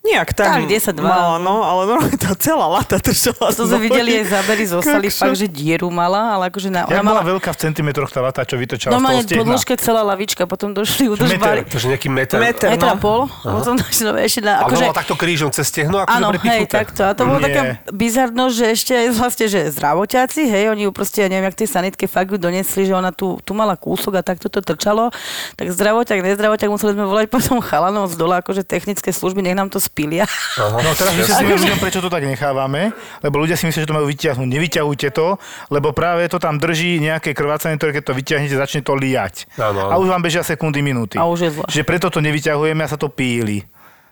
Nejak 0.00 0.32
tak. 0.32 0.48
Tak, 0.48 0.64
10, 0.64 0.96
12. 0.96 1.04
Mala, 1.04 1.36
no, 1.36 1.60
ale 1.60 1.84
normálne 1.84 2.16
tá 2.16 2.32
celá 2.32 2.64
lata 2.64 2.96
držala. 2.96 3.52
To 3.52 3.68
z 3.68 3.76
sme 3.76 3.84
videli 3.84 4.16
aj 4.24 4.32
zábery, 4.32 4.64
zostali 4.64 5.12
Kakšo. 5.12 5.20
fakt, 5.28 5.36
že 5.36 5.44
dieru 5.44 5.92
mala, 5.92 6.40
ale 6.40 6.48
akože 6.48 6.72
na, 6.72 6.88
Jak 6.88 7.04
ona 7.04 7.04
bola 7.04 7.20
mala 7.20 7.36
veľká 7.36 7.52
v 7.52 7.58
centimetroch 7.68 8.08
tá 8.08 8.24
lata, 8.24 8.40
čo 8.48 8.56
vytočala 8.56 8.90
z 8.90 8.96
toho 8.96 8.96
normálne 8.96 9.28
stehna? 9.28 9.40
podĺžke 9.44 9.74
celá 9.76 10.00
lavička, 10.00 10.48
potom 10.48 10.72
došli, 10.72 11.04
udržbali. 11.04 11.68
To 11.68 11.76
je 11.76 11.92
nejaký 11.92 12.08
meter. 12.08 12.40
Meter. 12.40 12.72
Meter 12.72 12.88
a 12.88 12.96
no. 12.96 13.02
pol, 13.04 13.20
potom 13.44 13.76
došli 13.76 14.02
no, 14.08 14.16
ešte 14.16 14.40
na, 14.40 14.64
Ale 14.64 14.72
akože, 14.72 14.84
bola 14.88 14.96
takto 14.96 15.14
krížom 15.20 15.50
cez 15.52 15.68
stehno, 15.68 15.96
akože 16.00 16.16
Áno, 16.16 16.28
hej, 16.32 16.64
takto. 16.64 17.00
A 17.04 17.12
to 17.12 17.28
bolo 17.28 17.38
taká 17.44 17.84
bizarnosť, 17.92 18.54
že 18.56 18.64
ešte 18.72 18.92
aj 18.96 19.06
vlastne, 19.20 19.46
že 19.52 19.60
zdravotiaci, 19.68 20.48
hej, 20.48 20.72
oni 20.72 20.88
ju 20.88 20.90
proste, 20.96 21.20
ja 21.20 21.28
neviem, 21.28 21.44
jak 21.52 21.60
tie 21.60 21.68
sanitky 21.68 22.08
fakt 22.08 22.32
ju 22.32 22.40
donesli, 22.40 22.88
že 22.88 22.96
ona 22.96 23.12
tu, 23.12 23.36
tu 23.44 23.52
mala 23.52 23.76
kúsok 23.76 24.16
a 24.16 24.22
takto 24.24 24.48
to 24.48 24.64
trčalo, 24.64 25.12
tak 25.60 25.68
zdravoťak, 25.76 26.24
nezdravoťak, 26.24 26.72
museli 26.72 26.96
sme 26.96 27.04
volať 27.04 27.28
potom 27.28 27.60
chalanov 27.60 28.08
z 28.08 28.16
dola, 28.16 28.40
akože 28.40 28.64
technické 28.64 29.12
služby, 29.12 29.44
nech 29.44 29.60
nám 29.60 29.68
to 29.68 29.89
spília. 29.90 30.24
No 30.56 30.94
teraz 30.94 31.18
vysvetlíme 31.18 31.58
ľuďom, 31.58 31.78
prečo 31.82 31.98
to 31.98 32.06
tak 32.06 32.22
nechávame, 32.22 32.94
lebo 33.26 33.42
ľudia 33.42 33.58
si 33.58 33.66
myslia, 33.66 33.82
že 33.82 33.90
to 33.90 33.98
majú 33.98 34.06
vyťahnuť. 34.06 34.46
Nevyťahujte 34.46 35.08
to, 35.10 35.36
lebo 35.74 35.90
práve 35.90 36.30
to 36.30 36.38
tam 36.38 36.62
drží 36.62 37.02
nejaké 37.02 37.34
krvácanie, 37.34 37.74
ktoré 37.74 37.98
keď 37.98 38.04
to 38.06 38.14
vyťahnete, 38.14 38.54
začne 38.54 38.80
to 38.86 38.94
liať. 38.94 39.50
Áno. 39.58 39.90
A 39.90 39.98
už 39.98 40.06
vám 40.14 40.22
bežia 40.22 40.46
sekundy, 40.46 40.78
minúty. 40.80 41.18
A 41.18 41.26
už 41.26 41.38
je 41.42 41.50
zle. 41.58 41.66
Čiže 41.66 41.82
preto 41.82 42.06
to 42.06 42.22
nevyťahujeme 42.22 42.86
a 42.86 42.88
sa 42.88 42.94
to 42.94 43.10
píli. 43.10 43.66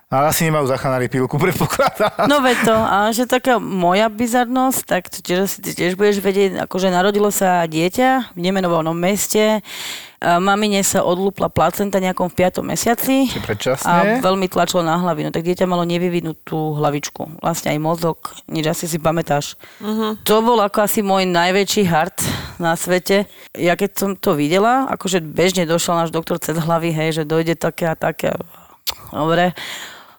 Ale 0.08 0.32
asi 0.32 0.48
nemajú 0.48 0.64
zachanári 0.64 1.12
pílku, 1.12 1.36
predpokladám. 1.44 2.26
No 2.26 2.40
veď 2.40 2.56
to, 2.64 2.76
a 2.76 2.96
že 3.12 3.28
taká 3.28 3.60
moja 3.60 4.08
bizarnosť, 4.08 4.80
tak 4.88 5.02
to 5.12 5.20
tiež, 5.20 5.46
si 5.46 5.60
tiež 5.60 6.00
budeš 6.00 6.24
vedieť, 6.24 6.64
akože 6.64 6.88
narodilo 6.88 7.28
sa 7.28 7.68
dieťa 7.68 8.32
v 8.32 8.38
nemenovanom 8.40 8.96
meste, 8.96 9.60
mamine 10.22 10.82
sa 10.82 11.06
odlúpla 11.06 11.46
placenta 11.50 12.02
nejakom 12.02 12.26
v 12.30 12.50
5. 12.50 12.62
mesiaci 12.66 13.30
a 13.86 14.18
veľmi 14.18 14.50
tlačilo 14.50 14.82
na 14.82 14.98
hlavinu, 14.98 15.30
tak 15.30 15.46
dieťa 15.46 15.70
malo 15.70 15.86
nevyvinutú 15.86 16.74
hlavičku. 16.78 17.38
Vlastne 17.38 17.74
aj 17.74 17.78
mozog, 17.78 18.18
nič 18.50 18.66
asi 18.66 18.90
si 18.90 18.98
pamätáš. 18.98 19.54
Uh-huh. 19.78 20.18
To 20.26 20.42
bol 20.42 20.58
ako 20.58 20.84
asi 20.84 21.00
môj 21.02 21.26
najväčší 21.30 21.82
hard 21.86 22.18
na 22.58 22.74
svete. 22.74 23.30
Ja 23.54 23.78
keď 23.78 23.90
som 23.94 24.10
to 24.18 24.34
videla, 24.34 24.90
akože 24.90 25.22
bežne 25.22 25.64
došiel 25.66 25.94
náš 25.94 26.10
doktor 26.10 26.42
cez 26.42 26.58
hlavy, 26.58 26.90
hej, 26.90 27.22
že 27.22 27.28
dojde 27.28 27.54
také 27.54 27.86
a 27.86 27.94
také. 27.94 28.34
Dobre. 29.14 29.54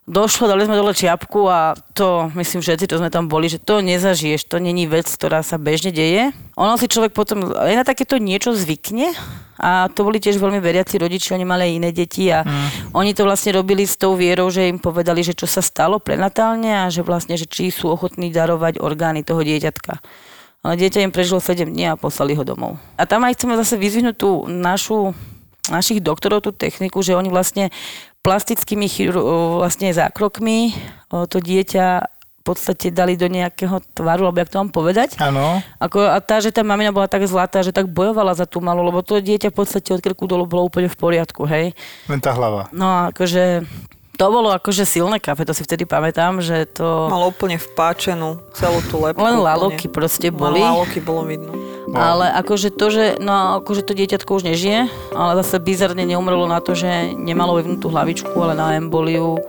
Došlo, 0.09 0.49
dali 0.49 0.65
sme 0.65 0.73
dole 0.73 0.97
čiapku 0.97 1.45
a 1.45 1.77
to, 1.93 2.33
myslím, 2.33 2.65
všetci, 2.65 2.89
čo 2.89 2.97
sme 2.97 3.13
tam 3.13 3.29
boli, 3.29 3.45
že 3.45 3.61
to 3.61 3.77
nezažiješ, 3.77 4.49
to 4.49 4.57
není 4.57 4.89
vec, 4.89 5.05
ktorá 5.05 5.45
sa 5.45 5.61
bežne 5.61 5.93
deje. 5.93 6.33
Ono 6.57 6.73
si 6.81 6.89
človek 6.89 7.13
potom 7.13 7.53
aj 7.53 7.77
na 7.77 7.85
takéto 7.85 8.17
niečo 8.17 8.57
zvykne 8.57 9.13
a 9.61 9.85
to 9.93 10.01
boli 10.01 10.17
tiež 10.17 10.41
veľmi 10.41 10.57
veriaci 10.57 10.97
rodiči, 10.97 11.37
oni 11.37 11.45
mali 11.45 11.69
aj 11.69 11.73
iné 11.77 11.89
deti 11.93 12.25
a 12.33 12.41
mm. 12.41 12.97
oni 12.97 13.13
to 13.13 13.21
vlastne 13.21 13.53
robili 13.53 13.85
s 13.85 14.01
tou 14.01 14.17
vierou, 14.17 14.49
že 14.49 14.65
im 14.65 14.81
povedali, 14.81 15.21
že 15.21 15.37
čo 15.37 15.45
sa 15.45 15.61
stalo 15.61 16.01
prenatálne 16.01 16.73
a 16.73 16.89
že 16.89 17.05
vlastne, 17.05 17.37
že 17.37 17.45
či 17.45 17.69
sú 17.69 17.93
ochotní 17.93 18.33
darovať 18.33 18.81
orgány 18.81 19.21
toho 19.21 19.45
dieťatka. 19.45 20.01
Ale 20.65 20.73
dieťa 20.73 21.05
im 21.05 21.13
prežilo 21.13 21.37
7 21.37 21.69
dní 21.69 21.85
a 21.85 22.01
poslali 22.01 22.33
ho 22.33 22.41
domov. 22.41 22.81
A 22.97 23.05
tam 23.05 23.29
aj 23.29 23.37
chceme 23.37 23.53
zase 23.61 23.77
vyzvihnúť 23.77 24.17
tú 24.17 24.49
našu 24.49 25.13
našich 25.69 26.01
doktorov 26.01 26.41
tú 26.41 26.51
techniku, 26.51 26.99
že 27.05 27.13
oni 27.13 27.29
vlastne 27.29 27.69
plastickými 28.29 28.85
vlastne 29.57 29.89
zákrokmi 29.89 30.77
to 31.09 31.41
dieťa 31.41 31.85
v 32.05 32.43
podstate 32.45 32.93
dali 32.93 33.17
do 33.17 33.25
nejakého 33.25 33.81
tvaru, 33.97 34.29
alebo 34.29 34.37
jak 34.37 34.53
to 34.53 34.61
mám 34.61 34.69
povedať. 34.69 35.17
Áno. 35.17 35.57
A 35.81 36.17
tá, 36.21 36.37
že 36.37 36.53
tá 36.53 36.61
mamina 36.61 36.93
bola 36.93 37.09
tak 37.09 37.25
zlatá, 37.25 37.65
že 37.65 37.73
tak 37.73 37.89
bojovala 37.89 38.37
za 38.37 38.45
tú 38.45 38.61
malú, 38.61 38.85
lebo 38.85 39.01
to 39.01 39.17
dieťa 39.17 39.49
v 39.49 39.57
podstate 39.57 39.89
od 39.97 40.01
krku 40.01 40.29
dolu 40.29 40.45
bolo 40.45 40.69
úplne 40.69 40.85
v 40.85 40.97
poriadku, 40.97 41.49
hej. 41.49 41.73
Len 42.05 42.21
tá 42.21 42.37
hlava. 42.37 42.69
No 42.69 43.09
akože 43.09 43.65
to 44.19 44.25
bolo 44.27 44.51
akože 44.51 44.83
silné 44.83 45.17
kafe, 45.23 45.47
to 45.47 45.55
si 45.55 45.63
vtedy 45.63 45.87
pamätám, 45.87 46.43
že 46.43 46.67
to... 46.69 47.07
Mal 47.07 47.23
úplne 47.23 47.55
vpáčenú 47.55 48.43
celú 48.51 48.83
tú 48.85 48.99
lepku. 48.99 49.23
Len 49.25 49.39
úplne. 49.39 49.47
laloky 49.47 49.87
proste 49.87 50.27
boli. 50.27 50.59
Len 50.59 50.75
laloky 50.75 50.99
bolo 50.99 51.23
vidno. 51.23 51.55
Ale 51.89 52.29
akože 52.29 52.69
to, 52.69 52.85
že, 52.93 53.05
no, 53.17 53.61
akože 53.61 53.81
to 53.81 53.97
dieťatko 53.97 54.29
už 54.37 54.43
nežije, 54.45 54.89
ale 55.15 55.31
zase 55.41 55.57
bizarne 55.57 56.05
neumrelo 56.05 56.45
na 56.45 56.61
to, 56.61 56.77
že 56.77 57.17
nemalo 57.17 57.57
vyvnutú 57.57 57.89
hlavičku, 57.89 58.33
ale 58.37 58.53
na 58.53 58.77
emboliu. 58.77 59.41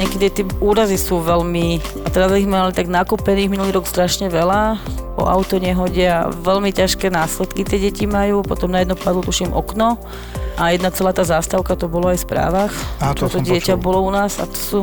Niekedy 0.00 0.26
tie 0.32 0.44
úrazy 0.64 0.96
sú 0.96 1.20
veľmi, 1.20 1.82
a 2.04 2.08
teraz 2.08 2.32
ich 2.38 2.48
mali 2.48 2.72
tak 2.72 2.88
nakopených 2.88 3.52
minulý 3.52 3.76
rok 3.76 3.84
strašne 3.84 4.32
veľa, 4.32 4.80
po 5.18 5.26
auto 5.26 5.58
nehode 5.58 6.06
a 6.06 6.30
veľmi 6.30 6.70
ťažké 6.70 7.10
následky 7.10 7.66
tie 7.66 7.90
deti 7.90 8.06
majú, 8.06 8.46
potom 8.46 8.70
na 8.70 8.86
jedno 8.86 8.94
padlo 8.94 9.26
tuším 9.26 9.50
okno 9.50 9.98
a 10.54 10.70
jedna 10.70 10.94
celá 10.94 11.10
tá 11.10 11.26
zástavka, 11.26 11.74
to 11.74 11.90
bolo 11.90 12.14
aj 12.14 12.22
v 12.22 12.26
správach. 12.30 12.72
Á, 13.02 13.18
to 13.18 13.26
Toto 13.26 13.42
dieťa 13.42 13.74
počul. 13.74 13.82
bolo 13.82 13.98
u 14.06 14.10
nás 14.14 14.38
a 14.38 14.46
to 14.46 14.58
sú 14.58 14.78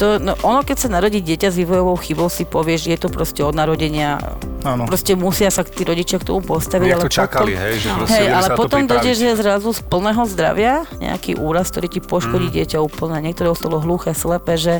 to, 0.00 0.16
no, 0.16 0.32
ono, 0.40 0.64
keď 0.64 0.76
sa 0.80 0.88
narodí 0.88 1.20
dieťa 1.20 1.52
s 1.52 1.60
vývojovou 1.60 2.00
chybou, 2.00 2.32
si 2.32 2.48
povieš, 2.48 2.88
že 2.88 2.90
je 2.96 3.00
to 3.04 3.08
proste 3.12 3.44
od 3.44 3.52
narodenia. 3.52 4.16
Áno. 4.64 4.88
Proste 4.88 5.12
musia 5.12 5.52
sa 5.52 5.60
tí 5.60 5.84
rodičia 5.84 6.16
k 6.16 6.24
tomu 6.24 6.40
postaviť. 6.40 6.88
Ale 6.88 7.04
to 7.04 7.12
čakali, 7.12 7.52
potom, 7.52 7.64
hej, 7.68 7.74
že 7.76 7.88
proste 7.92 8.16
hej, 8.16 8.26
ale 8.32 8.48
potom 8.56 8.80
dojdeš, 8.88 9.16
že 9.20 9.28
zrazu 9.36 9.68
z 9.76 9.80
plného 9.84 10.22
zdravia 10.24 10.88
nejaký 10.96 11.36
úraz, 11.36 11.68
ktorý 11.68 11.92
ti 11.92 12.00
poškodí 12.00 12.48
Mm. 12.48 12.54
dieťa 12.56 12.78
úplne. 12.80 13.20
Niektoré 13.20 13.52
ostalo 13.52 13.76
hluché, 13.76 14.16
slepé, 14.16 14.56
že 14.56 14.74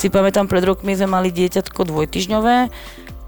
si 0.00 0.08
pamätám, 0.08 0.48
pred 0.48 0.64
rokmi 0.64 0.96
sme 0.96 1.12
mali 1.12 1.28
dieťatko 1.28 1.84
dvojtyžňové, 1.84 2.72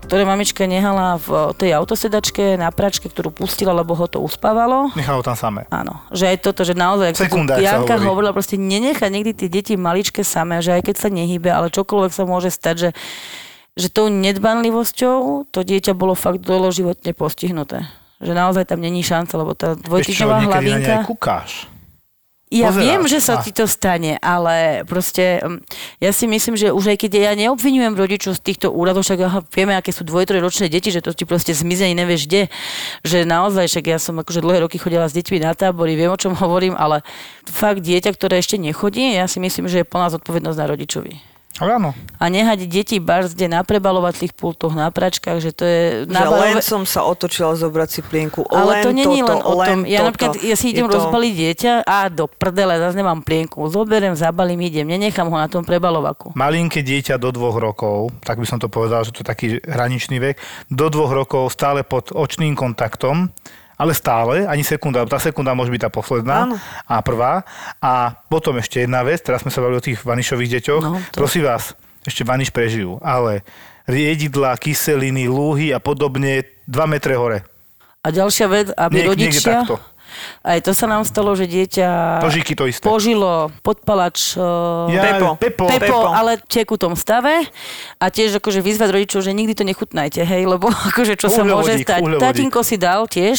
ktoré 0.09 0.25
mamička 0.25 0.65
nehala 0.65 1.21
v 1.21 1.53
tej 1.61 1.77
autosedačke 1.77 2.57
na 2.57 2.73
pračke, 2.73 3.13
ktorú 3.13 3.29
pustila, 3.29 3.77
lebo 3.77 3.93
ho 3.93 4.09
to 4.09 4.25
uspávalo. 4.25 4.89
Nechalo 4.97 5.21
tam 5.21 5.37
samé. 5.37 5.69
Áno, 5.69 6.01
že 6.09 6.33
aj 6.33 6.37
toto, 6.41 6.65
že 6.65 6.73
naozaj, 6.73 7.13
Sekunda, 7.13 7.61
Janka 7.61 8.01
hovorí. 8.01 8.09
hovorila, 8.09 8.33
proste 8.33 8.57
nenechať 8.57 9.11
nikdy 9.13 9.33
tie 9.37 9.49
deti 9.53 9.77
maličké 9.77 10.25
samé, 10.25 10.65
že 10.65 10.73
aj 10.73 10.89
keď 10.89 10.97
sa 10.97 11.09
nehybe, 11.13 11.53
ale 11.53 11.69
čokoľvek 11.69 12.13
sa 12.17 12.25
môže 12.25 12.49
stať, 12.49 12.77
že, 12.89 12.91
že 13.77 13.93
tou 13.93 14.09
nedbanlivosťou 14.09 15.45
to 15.53 15.61
dieťa 15.61 15.93
bolo 15.93 16.17
fakt 16.17 16.41
doloživotne 16.41 17.13
postihnuté. 17.13 17.85
Že 18.25 18.33
naozaj 18.33 18.65
tam 18.65 18.81
není 18.81 19.05
šanca, 19.05 19.37
lebo 19.37 19.53
tá 19.53 19.77
dvojtyžňová 19.77 20.49
hlavinka... 20.49 21.05
kúkáš. 21.05 21.69
Ja 22.49 22.73
Pozeráš. 22.73 22.81
viem, 22.81 23.03
že 23.05 23.19
sa 23.21 23.45
ti 23.45 23.53
to 23.53 23.69
stane, 23.69 24.17
ale 24.25 24.81
proste 24.89 25.45
mm, 25.45 25.61
ja 26.01 26.17
si 26.17 26.25
myslím, 26.25 26.57
že 26.57 26.73
už 26.73 26.97
aj 26.97 26.99
keď 27.05 27.13
ja 27.21 27.33
neobvinujem 27.37 27.93
rodičov 27.93 28.41
z 28.41 28.41
týchto 28.41 28.73
úradov, 28.73 29.05
však 29.05 29.21
aha, 29.21 29.41
vieme, 29.53 29.77
aké 29.77 29.93
sú 29.93 30.01
dvoj, 30.09 30.25
ročné 30.41 30.73
deti, 30.73 30.89
že 30.89 31.05
to 31.05 31.13
ti 31.13 31.29
proste 31.29 31.53
zmizne, 31.53 31.93
nevieš 31.93 32.25
kde, 32.25 32.43
že 33.05 33.29
naozaj, 33.29 33.69
však 33.69 33.85
ja 33.93 33.99
som 34.01 34.17
akože 34.17 34.41
dlhé 34.41 34.65
roky 34.65 34.81
chodila 34.81 35.05
s 35.05 35.13
deťmi 35.13 35.45
na 35.45 35.53
tábory, 35.53 35.93
viem, 35.93 36.09
o 36.09 36.17
čom 36.17 36.33
hovorím, 36.33 36.73
ale 36.73 37.05
fakt 37.45 37.85
dieťa, 37.85 38.17
ktoré 38.17 38.41
ešte 38.41 38.57
nechodí, 38.57 39.13
ja 39.13 39.29
si 39.29 39.45
myslím, 39.45 39.69
že 39.69 39.85
je 39.85 39.91
plná 39.91 40.09
zodpovednosť 40.17 40.57
na 40.57 40.67
rodičovi. 40.73 41.38
Áno. 41.59 41.91
A 42.17 42.25
nehať 42.27 42.65
deti 42.65 42.97
barzde 42.99 43.47
na 43.47 43.63
prebalovacích 43.63 44.31
pultoch, 44.31 44.71
na 44.73 44.89
pračkách, 44.89 45.39
že 45.39 45.51
to 45.51 45.63
je... 45.63 45.83
Že 46.07 46.15
Na 46.15 46.23
len 46.25 46.55
balové- 46.55 46.63
som 46.63 46.83
sa 46.83 47.03
otočila 47.03 47.55
zobrať 47.55 47.89
si 47.89 48.01
plienku. 48.01 48.47
ale 48.47 48.79
len 48.79 48.83
to 48.83 48.91
není 48.91 49.21
len 49.21 49.39
o 49.39 49.55
tom. 49.55 49.59
len 49.59 49.79
Ja 49.85 50.03
toto. 50.03 50.09
napríklad, 50.09 50.33
ja 50.41 50.55
si 50.55 50.71
idem 50.71 50.87
Je 50.87 50.91
to... 50.91 50.97
rozbaliť 50.97 51.33
dieťa 51.35 51.73
a 51.83 51.99
do 52.07 52.25
prdele, 52.27 52.79
zase 52.79 52.95
nemám 52.95 53.21
plienku. 53.21 53.59
Zoberiem, 53.67 54.15
zabalím, 54.15 54.63
idem. 54.63 54.87
Nenechám 54.87 55.27
ho 55.27 55.35
na 55.35 55.47
tom 55.47 55.63
prebalovaku. 55.63 56.31
Malinké 56.33 56.81
dieťa 56.81 57.17
do 57.17 57.31
dvoch 57.31 57.55
rokov, 57.55 58.15
tak 58.23 58.39
by 58.39 58.47
som 58.47 58.59
to 58.59 58.67
povedal, 58.67 59.03
že 59.03 59.11
to 59.11 59.21
je 59.21 59.27
taký 59.27 59.47
hraničný 59.59 60.19
vek, 60.21 60.39
do 60.69 60.87
dvoch 60.89 61.11
rokov 61.11 61.51
stále 61.51 61.83
pod 61.83 62.11
očným 62.11 62.55
kontaktom, 62.55 63.35
ale 63.79 63.95
stále, 63.95 64.43
ani 64.43 64.61
sekunda, 64.61 65.07
tá 65.07 65.17
sekunda 65.17 65.55
môže 65.55 65.71
byť 65.71 65.87
tá 65.87 65.89
posledná 65.89 66.45
Áno. 66.45 66.57
a 66.83 66.99
prvá. 66.99 67.47
A 67.79 68.11
potom 68.27 68.59
ešte 68.59 68.83
jedna 68.83 69.01
vec, 69.01 69.23
teraz 69.23 69.47
sme 69.47 69.55
sa 69.55 69.63
bavili 69.63 69.79
o 69.79 69.87
tých 69.87 70.03
vanišových 70.03 70.51
deťoch. 70.59 70.83
No, 70.83 70.99
to- 70.99 71.17
Prosím 71.17 71.47
vás, 71.47 71.79
ešte 72.03 72.27
vaniš 72.27 72.51
prežijú, 72.51 72.99
ale 72.99 73.47
riedidla, 73.87 74.59
kyseliny, 74.59 75.31
lúhy 75.31 75.71
a 75.71 75.79
podobne 75.79 76.43
2 76.67 76.75
metre 76.85 77.15
hore. 77.15 77.47
A 78.03 78.11
ďalšia 78.11 78.47
vec, 78.47 78.67
aby 78.73 78.95
Niek- 79.01 79.15
niekde 79.15 79.39
rodičia... 79.39 79.53
takto. 79.63 79.75
Aj 80.41 80.59
to 80.59 80.71
sa 80.71 80.85
nám 80.85 81.03
stalo, 81.03 81.33
že 81.33 81.45
dieťa 81.45 82.21
Požíky 82.21 82.53
to 82.53 82.65
isté. 82.65 82.83
požilo 82.83 83.51
podpalač 83.61 84.35
uh, 84.35 84.89
Ja, 84.89 85.03
Pepo. 85.15 85.29
Pepo. 85.35 85.65
Pepo, 85.67 85.79
Pepo. 85.81 85.99
ale 86.09 86.37
v 86.37 86.45
tekutom 86.45 86.95
stave 86.95 87.47
a 87.97 88.07
tiež 88.07 88.37
akože 88.37 88.59
vyzvať 88.59 88.89
rodičov, 88.91 89.21
že 89.21 89.31
nikdy 89.31 89.53
to 89.53 89.63
nechutnajte, 89.63 90.21
hej, 90.21 90.43
lebo 90.45 90.69
akože 90.91 91.15
čo 91.15 91.29
sa 91.29 91.43
môže 91.43 91.75
Uhľovodík, 91.75 91.85
stať. 91.85 92.01
uhľovodík. 92.01 92.25
Tatínko 92.25 92.61
si 92.61 92.77
dal 92.77 93.05
tiež, 93.05 93.39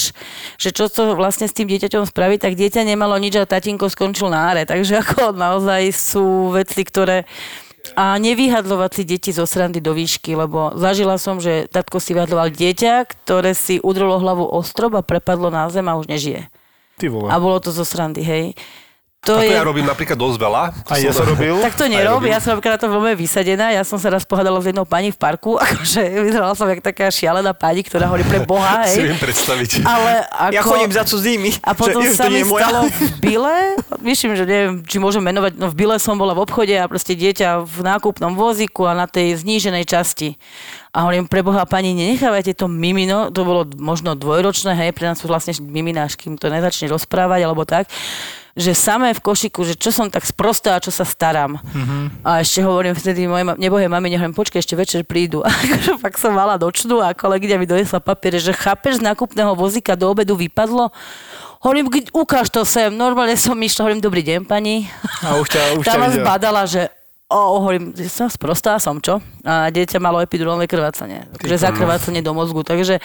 že 0.55 0.69
čo 0.69 0.85
to 0.85 1.13
vlastne 1.13 1.45
s 1.45 1.53
tým 1.53 1.65
dieťaťom 1.65 2.05
spraví, 2.05 2.37
tak 2.37 2.53
dieťa 2.53 2.83
nemalo 2.83 3.15
nič 3.15 3.35
a 3.35 3.43
tatínko 3.43 3.87
skončil 3.87 4.27
na 4.27 4.51
áre. 4.51 4.63
Takže 4.63 4.99
ako 4.99 5.33
naozaj 5.45 5.89
sú 5.89 6.51
veci, 6.51 6.81
ktoré 6.81 7.23
a 7.95 8.19
nevyhadlovať 8.19 8.91
si 8.91 9.03
deti 9.03 9.31
zo 9.31 9.47
srandy 9.47 9.79
do 9.79 9.95
výšky, 9.95 10.35
lebo 10.35 10.75
zažila 10.75 11.15
som, 11.15 11.39
že 11.39 11.65
tatko 11.65 11.97
si 11.97 12.11
vyhadloval 12.11 12.51
dieťa, 12.51 13.07
ktoré 13.07 13.55
si 13.55 13.79
udrolo 13.79 14.19
hlavu 14.19 14.45
o 14.45 14.59
strop 14.61 14.93
a 14.93 15.01
prepadlo 15.01 15.47
na 15.47 15.65
zem 15.71 15.87
a 15.87 15.95
už 15.95 16.05
nežije. 16.05 16.51
Ty 16.99 17.07
vole. 17.07 17.31
A 17.31 17.39
bolo 17.39 17.63
to 17.63 17.71
zo 17.71 17.87
srandy, 17.87 18.19
hej. 18.19 18.51
To 19.27 19.35
A 19.35 19.43
to 19.43 19.51
je... 19.51 19.51
ja 19.51 19.67
robím 19.67 19.83
napríklad 19.83 20.15
dosť 20.15 20.37
veľa. 20.39 20.63
To 20.87 20.91
A 20.91 21.03
ja 21.03 21.11
som 21.11 21.27
robil. 21.27 21.59
Tak 21.59 21.75
to 21.75 21.91
nerob, 21.91 22.23
ja 22.23 22.39
som 22.39 22.55
napríklad 22.55 22.79
na 22.79 22.81
to 22.81 22.87
veľmi 22.87 23.19
vysadená. 23.19 23.67
Ja 23.75 23.83
som 23.83 23.99
sa 23.99 24.07
raz 24.07 24.23
pohádala 24.23 24.63
s 24.63 24.71
jednou 24.71 24.87
pani 24.87 25.11
v 25.11 25.19
parku, 25.19 25.59
akože 25.63 26.23
vyzerala 26.23 26.55
som 26.55 26.71
jak 26.71 26.79
taká 26.79 27.11
šialená 27.11 27.51
pani, 27.51 27.83
ktorá 27.83 28.07
hovorí 28.07 28.23
pre 28.23 28.47
Boha, 28.47 28.83
Si 28.87 29.03
hej. 29.03 29.11
viem 29.11 29.19
predstaviť. 29.19 29.83
Ale 29.83 30.23
ako... 30.23 30.55
Ja 30.55 30.61
chodím 30.63 30.91
za 30.95 31.03
cudzími. 31.03 31.49
A 31.67 31.75
potom 31.75 31.99
že, 31.99 32.15
sa 32.15 32.31
to 32.31 32.31
mi 32.31 32.47
stalo 32.47 32.87
v 32.87 32.99
Bile, 33.27 33.55
myslím, 34.07 34.39
že 34.39 34.47
neviem, 34.47 34.87
či 34.87 35.03
môžem 35.03 35.19
menovať, 35.19 35.51
no 35.59 35.67
v 35.67 35.75
Bile 35.75 35.99
som 35.99 36.15
bola 36.15 36.31
v 36.31 36.47
obchode 36.47 36.71
a 36.79 36.87
proste 36.87 37.11
dieťa 37.11 37.59
v 37.67 37.77
nákupnom 37.83 38.39
vozíku 38.39 38.87
a 38.87 38.95
na 38.95 39.03
tej 39.03 39.35
zníženej 39.35 39.83
časti. 39.83 40.39
A 40.89 41.05
hovorím, 41.05 41.25
pre 41.25 41.39
Boha, 41.39 41.61
pani, 41.63 41.93
nenechávajte 41.93 42.53
to 42.53 42.65
mimino, 42.65 43.29
to 43.29 43.41
bolo 43.41 43.61
možno 43.77 44.13
dvojročné, 44.13 44.73
hej, 44.75 44.91
pre 44.91 45.05
nás 45.05 45.15
sú 45.15 45.29
vlastne 45.29 45.53
mimináš, 45.59 46.17
kým 46.17 46.33
to 46.33 46.49
nezačne 46.49 46.89
rozprávať, 46.89 47.39
alebo 47.41 47.61
tak, 47.61 47.85
že 48.57 48.73
samé 48.73 49.13
v 49.13 49.21
košiku, 49.21 49.61
že 49.63 49.77
čo 49.77 49.93
som 49.93 50.09
tak 50.09 50.25
sprostá 50.25 50.75
a 50.75 50.81
čo 50.81 50.89
sa 50.89 51.05
starám. 51.05 51.55
Mm-hmm. 51.55 52.25
A 52.25 52.41
ešte 52.41 52.59
hovorím 52.59 52.91
vtedy 52.91 53.23
mojej 53.23 53.45
ma- 53.45 53.55
nebohej 53.55 53.85
mami, 53.85 54.11
hovorím, 54.11 54.33
počkaj, 54.33 54.59
ešte 54.59 54.73
večer 54.73 55.01
prídu. 55.05 55.39
A 55.45 55.53
akože 55.53 55.95
fakt 55.95 56.17
som 56.17 56.33
mala 56.33 56.57
dočnú 56.57 56.99
a 56.99 57.13
kolegyňa 57.13 57.55
mi 57.55 57.65
donesla 57.65 58.01
papiere, 58.01 58.35
že 58.35 58.51
chápeš, 58.51 58.97
z 58.97 59.05
nákupného 59.05 59.53
vozíka 59.53 59.93
do 59.93 60.09
obedu 60.09 60.33
vypadlo. 60.35 60.89
Hovorím, 61.59 61.87
"Keď- 61.87 62.11
ukáž 62.11 62.49
to 62.49 62.65
sem. 62.65 62.89
Normálne 62.89 63.37
som 63.37 63.53
išla, 63.53 63.85
hovorím, 63.85 64.01
dobrý 64.01 64.25
deň, 64.25 64.43
pani. 64.43 64.89
A 65.21 65.37
už 65.37 65.47
ťa, 65.49 65.61
už 65.75 65.85
Tá 65.85 65.93
ťa 65.93 65.99
videl. 66.01 66.17
zbadala, 66.19 66.61
že 66.65 66.81
o, 67.29 67.37
hovorím, 67.61 67.93
že 67.93 68.09
som 68.09 68.27
sprostá 68.27 68.81
som, 68.81 68.97
čo? 68.97 69.21
A 69.45 69.69
dieťa 69.69 70.01
malo 70.01 70.19
epidurálne 70.19 70.65
krvácanie. 70.65 71.29
Takže 71.37 71.61
zakrvácanie 71.61 72.25
do 72.25 72.33
mozgu. 72.33 72.65
Takže 72.65 72.97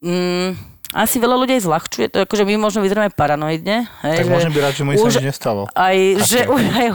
mm, 0.00 0.71
asi 0.92 1.16
veľa 1.16 1.36
ľudí 1.40 1.56
aj 1.56 1.64
zľahčuje 1.64 2.06
to, 2.12 2.16
akože 2.28 2.44
my 2.44 2.60
možno 2.60 2.84
vyzeráme 2.84 3.08
paranoidne. 3.16 3.88
Hej, 4.04 4.24
Tak 4.24 4.28
môžem 4.28 4.52
byť 4.52 4.60
rád, 4.60 4.74
že 4.76 4.82
mu 4.84 4.90
sa 4.92 5.08
nič 5.08 5.24
nestalo. 5.24 5.60
Aj, 5.72 5.96
že 6.20 6.44
už 6.44 6.60
aj, 6.60 6.88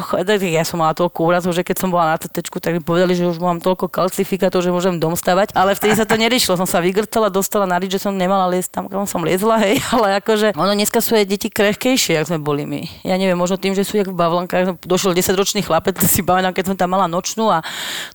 ja 0.45 0.62
som 0.62 0.78
mala 0.78 0.93
toľko 0.93 1.20
úrazov, 1.26 1.52
že 1.58 1.66
keď 1.66 1.82
som 1.82 1.89
bola 1.89 2.14
na 2.14 2.18
tetečku, 2.22 2.62
tak 2.62 2.78
mi 2.78 2.82
povedali, 2.82 3.18
že 3.18 3.26
už 3.26 3.41
mám 3.41 3.58
toľko 3.58 3.89
kalcifikátov, 3.89 4.62
že 4.62 4.70
môžem 4.70 5.02
dom 5.02 5.18
stavať. 5.18 5.58
Ale 5.58 5.74
vtedy 5.74 5.98
sa 5.98 6.06
to 6.06 6.14
neriešilo. 6.14 6.62
Som 6.62 6.70
sa 6.70 6.78
vygrtala, 6.78 7.34
dostala 7.34 7.66
na 7.66 7.82
rič, 7.82 7.98
že 7.98 8.06
som 8.06 8.14
nemala 8.14 8.45
liesť 8.54 8.70
tam, 8.70 8.84
kam 8.86 9.10
som 9.10 9.26
liezla, 9.26 9.58
hej. 9.66 9.82
Ale 9.98 10.22
akože, 10.22 10.54
ono 10.54 10.78
dneska 10.78 11.02
sú 11.02 11.18
aj 11.18 11.26
deti 11.26 11.50
krehkejšie, 11.50 12.22
ako 12.22 12.38
sme 12.38 12.39
boli 12.39 12.64
my. 12.70 12.82
Ja 13.02 13.18
neviem, 13.18 13.36
možno 13.36 13.58
tým, 13.58 13.74
že 13.74 13.82
sú 13.82 13.98
jak 13.98 14.14
v 14.14 14.18
bavlankách. 14.18 14.86
Došiel 14.86 15.18
10-ročný 15.18 15.66
chlapec, 15.66 15.98
si 16.14 16.22
pamätám, 16.22 16.54
keď 16.54 16.74
som 16.74 16.78
tam 16.78 16.93
mala 16.93 17.10
nočnú 17.10 17.50
a 17.50 17.66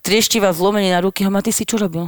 trieštivá 0.06 0.54
zlomenie 0.54 0.94
na 0.94 1.02
ruky. 1.02 1.26
A 1.26 1.40
ty 1.42 1.50
si 1.50 1.66
čo 1.66 1.74
robil? 1.74 2.06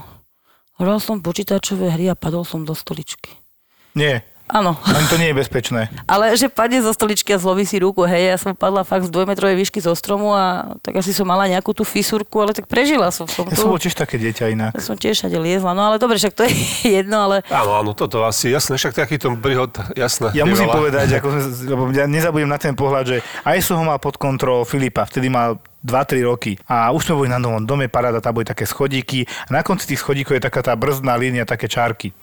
Hral 0.78 0.98
som 0.98 1.22
počítačové 1.22 1.90
hry 1.94 2.10
a 2.10 2.18
padol 2.18 2.42
som 2.42 2.66
do 2.66 2.74
stoličky. 2.74 3.43
Nie, 3.94 4.26
Áno. 4.44 4.76
ani 4.84 5.06
to 5.08 5.16
nie 5.16 5.32
je 5.32 5.36
bezpečné. 5.36 5.88
Ale 6.04 6.36
že 6.36 6.46
padne 6.46 6.76
zo 6.78 6.90
stoličky 6.90 7.32
a 7.32 7.40
zlomí 7.40 7.64
si 7.64 7.78
ruku, 7.78 8.04
hej, 8.04 8.28
ja 8.28 8.36
som 8.36 8.52
padla 8.52 8.82
fakt 8.82 9.06
z 9.06 9.10
dvojmetrovej 9.10 9.56
výšky 9.56 9.80
zo 9.80 9.90
stromu 9.92 10.30
a 10.30 10.76
tak 10.78 10.94
asi 10.94 11.10
som 11.10 11.24
mala 11.24 11.48
nejakú 11.48 11.72
tú 11.72 11.80
fisurku, 11.80 12.36
ale 12.36 12.52
tak 12.52 12.66
prežila 12.66 13.08
som 13.08 13.24
som 13.24 13.46
Ja 13.46 13.56
tu. 13.56 13.62
som 13.62 13.72
bol 13.72 13.80
tiež 13.80 13.94
také 13.94 14.14
dieťa 14.14 14.44
inak. 14.50 14.72
Ja 14.72 14.84
som 14.84 14.94
tiež 14.94 15.16
všade 15.16 15.38
liezla, 15.38 15.72
no 15.72 15.82
ale 15.82 15.96
dobre, 15.96 16.18
však 16.18 16.34
to 16.34 16.44
je 16.44 16.52
jedno, 17.00 17.24
ale 17.24 17.40
Áno, 17.48 17.72
áno, 17.72 17.90
toto 17.92 18.20
asi 18.20 18.50
jasné, 18.50 18.76
však 18.76 18.92
takýto 18.98 19.32
príhod, 19.34 19.72
jasné. 19.94 20.28
Ja 20.32 20.44
musím 20.44 20.68
veľa. 20.68 20.76
povedať, 20.76 21.08
ako, 21.16 21.26
lebo 21.72 21.82
ja 21.90 22.04
nezabudnem 22.04 22.50
na 22.50 22.60
ten 22.60 22.74
pohľad, 22.74 23.04
že 23.06 23.16
aj 23.42 23.58
som 23.58 23.80
ho 23.80 23.86
mal 23.86 23.96
pod 23.96 24.18
kontrolou 24.18 24.62
Filipa, 24.62 25.02
vtedy 25.04 25.26
mal 25.26 25.56
2-3 25.84 26.24
roky. 26.24 26.52
A 26.64 26.90
už 26.96 27.04
sme 27.04 27.14
boli 27.20 27.28
na 27.28 27.36
novom 27.36 27.62
dome, 27.68 27.92
paráda, 27.92 28.24
tam 28.24 28.40
boli 28.40 28.48
také 28.48 28.64
schodíky. 28.64 29.28
A 29.52 29.60
na 29.60 29.60
konci 29.60 29.84
tých 29.84 30.00
schodíkov 30.00 30.40
je 30.40 30.48
taká 30.48 30.64
tá 30.64 30.72
brzdná 30.72 31.14
línia, 31.20 31.44
také 31.44 31.68
čárky. 31.68 32.16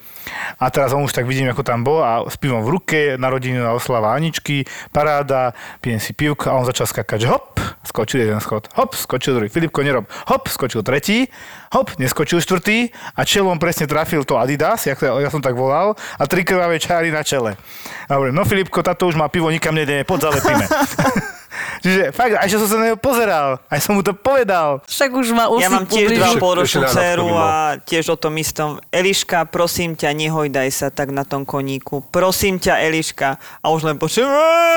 A 0.57 0.69
teraz 0.69 0.93
on 0.93 1.05
už 1.05 1.13
tak 1.13 1.25
vidím, 1.25 1.49
ako 1.49 1.65
tam 1.65 1.81
bol 1.81 2.01
a 2.01 2.25
s 2.25 2.37
pivom 2.37 2.61
v 2.61 2.69
ruke, 2.77 2.99
narodenina 3.17 3.73
oslava 3.73 4.13
Aničky, 4.13 4.65
paráda, 4.93 5.53
pijem 5.81 5.97
si 5.97 6.13
pivko 6.13 6.49
a 6.49 6.57
on 6.61 6.65
začal 6.65 6.85
skakať, 6.85 7.25
hop, 7.25 7.57
skočil 7.81 8.29
jeden 8.29 8.37
schod, 8.37 8.69
hop, 8.77 8.93
skočil 8.93 9.33
druhý, 9.37 9.49
Filipko 9.49 9.81
nerob, 9.81 10.05
hop, 10.29 10.45
skočil 10.45 10.85
tretí, 10.85 11.25
hop, 11.73 11.97
neskočil 11.97 12.37
štvrtý 12.37 12.93
a 13.17 13.21
čelom 13.25 13.57
presne 13.57 13.89
trafil 13.89 14.21
to 14.21 14.37
Adidas, 14.37 14.85
jak 14.85 15.01
to, 15.01 15.09
ja 15.17 15.29
som 15.33 15.41
tak 15.41 15.57
volal, 15.57 15.97
a 15.97 16.23
tri 16.29 16.45
krvavé 16.45 16.77
čáry 16.77 17.09
na 17.09 17.25
čele. 17.25 17.57
A 18.05 18.21
hovorím, 18.21 18.37
no 18.37 18.45
Filipko, 18.45 18.85
táto 18.85 19.09
už 19.09 19.17
má 19.17 19.25
pivo, 19.25 19.49
nikam 19.49 19.73
nejde, 19.73 20.05
poď 20.05 20.29
zalepíme. 20.29 20.65
Čiže 21.81 22.13
fakt, 22.13 22.37
aj 22.37 22.47
že 22.47 22.57
som 22.61 22.67
sa 22.69 22.77
na 22.77 22.93
neho 22.93 22.99
pozeral, 22.99 23.57
aj 23.67 23.79
som 23.81 23.97
mu 23.97 24.05
to 24.05 24.13
povedal. 24.13 24.85
však 24.85 25.09
už 25.11 25.33
ma 25.33 25.49
Ja 25.57 25.73
mám 25.73 25.89
tiež 25.89 26.13
dva 26.13 26.37
polročnú 26.37 26.85
dceru 26.85 27.33
a 27.33 27.81
tiež 27.81 28.13
o 28.13 28.17
tom 28.17 28.37
istom. 28.37 28.77
Eliška, 28.93 29.49
prosím 29.49 29.97
ťa, 29.97 30.13
nehojdaj 30.13 30.69
sa 30.69 30.87
tak 30.93 31.09
na 31.09 31.25
tom 31.25 31.41
koníku. 31.43 32.05
Prosím 32.13 32.61
ťa, 32.61 32.85
Eliška. 32.85 33.41
A 33.65 33.73
už 33.73 33.89
len 33.89 33.97
počujem, 33.97 34.29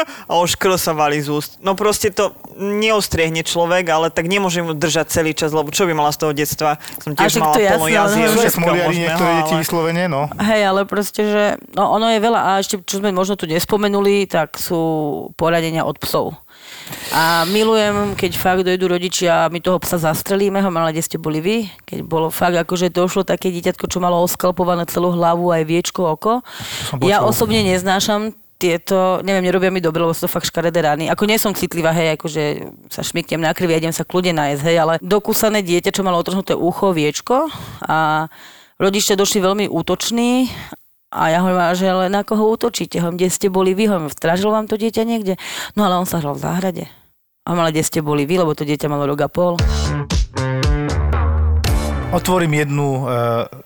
a 0.05 0.33
už 0.41 0.57
krv 0.57 0.81
sa 0.81 0.97
valí 0.97 1.21
z 1.21 1.29
úst. 1.29 1.61
No 1.61 1.77
proste 1.77 2.09
to 2.09 2.33
neostriehne 2.57 3.45
človek, 3.45 3.85
ale 3.93 4.09
tak 4.09 4.25
nemôžem 4.31 4.65
mu 4.65 4.73
držať 4.73 5.07
celý 5.11 5.33
čas, 5.37 5.53
lebo 5.53 5.69
čo 5.69 5.85
by 5.85 5.93
mala 5.93 6.11
z 6.15 6.19
toho 6.25 6.33
detstva? 6.33 6.81
Som 7.03 7.13
A 7.15 7.27
tiež 7.27 7.37
mala 7.37 7.55
plno 7.59 7.85
ale 7.85 8.15
no, 8.17 8.43
smoliari 8.49 8.89
možného, 8.89 9.03
niektoré 9.05 9.31
deti 9.43 9.55
ale- 9.55 9.63
vyslovene, 9.63 10.05
no. 10.09 10.23
Hej, 10.41 10.63
ale 10.65 10.81
proste, 10.89 11.23
že 11.27 11.45
no, 11.77 11.93
ono 11.93 12.09
je 12.09 12.19
veľa 12.23 12.41
a 12.41 12.51
ešte, 12.63 12.81
čo 12.81 13.03
sme 13.03 13.11
možno 13.13 13.35
tu 13.37 13.45
nespomenuli, 13.45 14.25
tak 14.31 14.57
sú 14.57 14.81
poradenia 15.37 15.85
od 15.85 15.99
psov. 15.99 16.37
A 17.15 17.47
milujem, 17.47 18.19
keď 18.19 18.33
fakt 18.35 18.63
dojdú 18.67 18.91
rodičia 18.91 19.47
a 19.47 19.51
my 19.53 19.63
toho 19.63 19.79
psa 19.79 20.03
zastrelíme 20.03 20.59
ho, 20.59 20.69
ale 20.69 20.91
kde 20.91 21.07
ste 21.07 21.17
boli 21.17 21.39
vy? 21.39 21.57
Keď 21.87 22.03
bolo 22.03 22.29
fakt, 22.29 22.59
akože 22.59 22.91
došlo 22.91 23.23
také 23.23 23.55
dieťatko, 23.55 23.87
čo 23.87 24.03
malo 24.03 24.19
oskalpované 24.27 24.85
celú 24.91 25.15
hlavu 25.15 25.55
aj 25.55 25.63
viečko, 25.63 26.19
oko. 26.19 26.43
Ja 27.07 27.23
osobne 27.23 27.63
neznášam 27.63 28.35
tieto, 28.59 29.21
neviem, 29.21 29.45
nerobia 29.45 29.71
mi 29.71 29.83
dobre, 29.83 30.01
lebo 30.03 30.15
sú 30.15 30.27
to 30.27 30.35
fakt 30.35 30.49
škaredé 30.49 30.81
rány. 30.83 31.05
Ako 31.11 31.27
nie 31.27 31.37
som 31.37 31.53
citlivá, 31.53 31.91
hej, 31.93 32.17
akože 32.17 32.43
sa 32.89 33.03
šmyknem 33.03 33.43
na 33.43 33.53
krvi 33.53 33.75
a 33.75 33.81
idem 33.83 33.93
sa 33.93 34.07
kľudne 34.07 34.35
nájsť, 34.35 34.63
hej, 34.65 34.77
ale 34.79 34.95
dokúsané 35.03 35.61
dieťa, 35.61 35.93
čo 35.93 36.07
malo 36.07 36.23
otrhnuté 36.23 36.55
ucho, 36.55 36.95
viečko 36.95 37.51
a 37.85 38.31
rodičia 38.79 39.19
došli 39.19 39.43
veľmi 39.43 39.65
útoční 39.69 40.49
a 41.15 41.31
ja 41.31 41.39
hovorím, 41.39 41.79
že 41.79 41.87
ale 41.87 42.11
na 42.11 42.27
koho 42.27 42.51
útočíte? 42.51 42.99
Hovorím, 42.99 43.23
kde 43.23 43.31
ste 43.31 43.47
boli 43.47 43.71
vy? 43.71 43.87
Hovorím, 43.87 44.11
strážil 44.11 44.51
vám 44.51 44.67
to 44.67 44.75
dieťa 44.75 45.07
niekde? 45.07 45.39
No 45.79 45.87
ale 45.87 46.03
on 46.03 46.11
sa 46.11 46.19
hral 46.19 46.35
v 46.35 46.43
záhrade. 46.43 46.85
A 47.47 47.55
ale 47.55 47.71
kde 47.71 47.87
ste 47.87 48.01
boli 48.03 48.27
vy, 48.27 48.43
lebo 48.43 48.51
to 48.59 48.67
dieťa 48.67 48.91
malo 48.91 49.07
rok 49.07 49.23
a 49.23 49.29
pol. 49.31 49.55
Otvorím 52.11 52.67
jednu 52.67 52.87
e, 52.87 53.01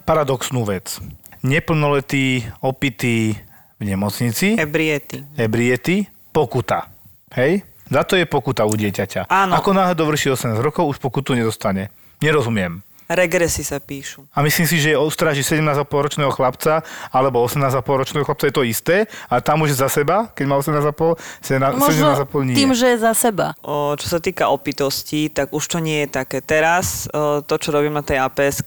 paradoxnú 0.05 0.65
vec. 0.69 1.01
Neplnoletý, 1.41 2.45
opitý 2.61 3.33
v 3.79 3.83
nemocnici, 3.87 4.59
Ebriety. 4.59 5.23
ebriety, 5.39 6.05
pokuta. 6.35 6.91
Hej? 7.33 7.63
Za 7.89 8.03
to 8.05 8.19
je 8.19 8.27
pokuta 8.29 8.69
u 8.69 8.75
dieťaťa. 8.75 9.31
Áno. 9.31 9.57
Ako 9.57 9.73
náhle 9.73 9.97
dovrší 9.97 10.35
18 10.35 10.59
rokov, 10.61 10.85
už 10.85 10.99
pokutu 10.99 11.33
nedostane. 11.33 11.89
Nerozumiem. 12.21 12.83
Regresy 13.09 13.65
sa 13.65 13.81
píšu. 13.81 14.29
A 14.37 14.45
myslím 14.45 14.69
si, 14.69 14.77
že 14.77 14.93
ustráži 14.93 15.41
17,5 15.41 15.89
ročného 15.89 16.29
chlapca 16.29 16.85
alebo 17.09 17.41
18,5 17.41 17.81
ročného 17.81 18.25
chlapca 18.29 18.45
je 18.45 18.55
to 18.55 18.63
isté, 18.69 18.97
a 19.33 19.41
tam 19.41 19.65
už 19.65 19.73
za 19.73 19.89
seba, 19.89 20.29
keď 20.37 20.45
má 20.45 20.61
18,5, 20.61 21.17
17,5 21.41 22.53
nie. 22.53 22.57
tým, 22.57 22.77
že 22.77 22.93
je 22.93 22.99
za 23.01 23.17
seba. 23.17 23.57
O, 23.65 23.97
čo 23.97 24.13
sa 24.13 24.21
týka 24.21 24.53
opitosti, 24.53 25.33
tak 25.33 25.57
už 25.57 25.65
to 25.73 25.79
nie 25.81 26.05
je 26.05 26.09
také. 26.21 26.45
Teraz 26.45 27.09
o, 27.09 27.41
to, 27.41 27.57
čo 27.57 27.73
robím 27.73 27.97
na 27.97 28.05
tej 28.05 28.21
aps 28.21 28.61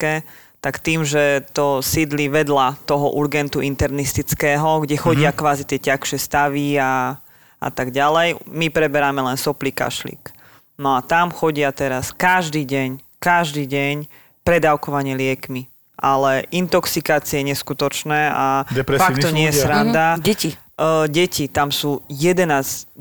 tak 0.62 0.78
tým, 0.78 1.02
že 1.02 1.42
to 1.58 1.82
sídli 1.82 2.30
vedľa 2.30 2.86
toho 2.86 3.18
urgentu 3.18 3.66
internistického, 3.66 4.86
kde 4.86 4.94
chodia 4.94 5.34
mm-hmm. 5.34 5.42
kvázi 5.42 5.64
tie 5.66 5.82
ťažšie 5.82 6.18
stavy 6.22 6.78
a, 6.78 7.18
a 7.58 7.70
tak 7.74 7.90
ďalej, 7.90 8.38
my 8.46 8.70
preberáme 8.70 9.26
len 9.26 9.38
soplí 9.42 9.74
kašlík. 9.74 10.30
No 10.78 10.98
a 10.98 11.02
tam 11.02 11.34
chodia 11.34 11.74
teraz 11.74 12.14
každý 12.14 12.66
deň, 12.66 13.02
každý 13.18 13.66
deň 13.66 14.21
predávkovanie 14.44 15.16
liekmi. 15.18 15.68
Ale 16.02 16.50
intoxikácie 16.50 17.46
neskutočné 17.46 18.34
a 18.34 18.66
fakt 18.98 19.22
to 19.22 19.30
nie 19.30 19.54
je 19.54 19.62
sranda. 19.62 20.18
Mm-hmm. 20.18 20.26
Deti. 20.26 20.52
Uh, 20.82 21.06
deti, 21.06 21.46
tam 21.46 21.70
sú 21.70 22.02
11-12 22.10 22.98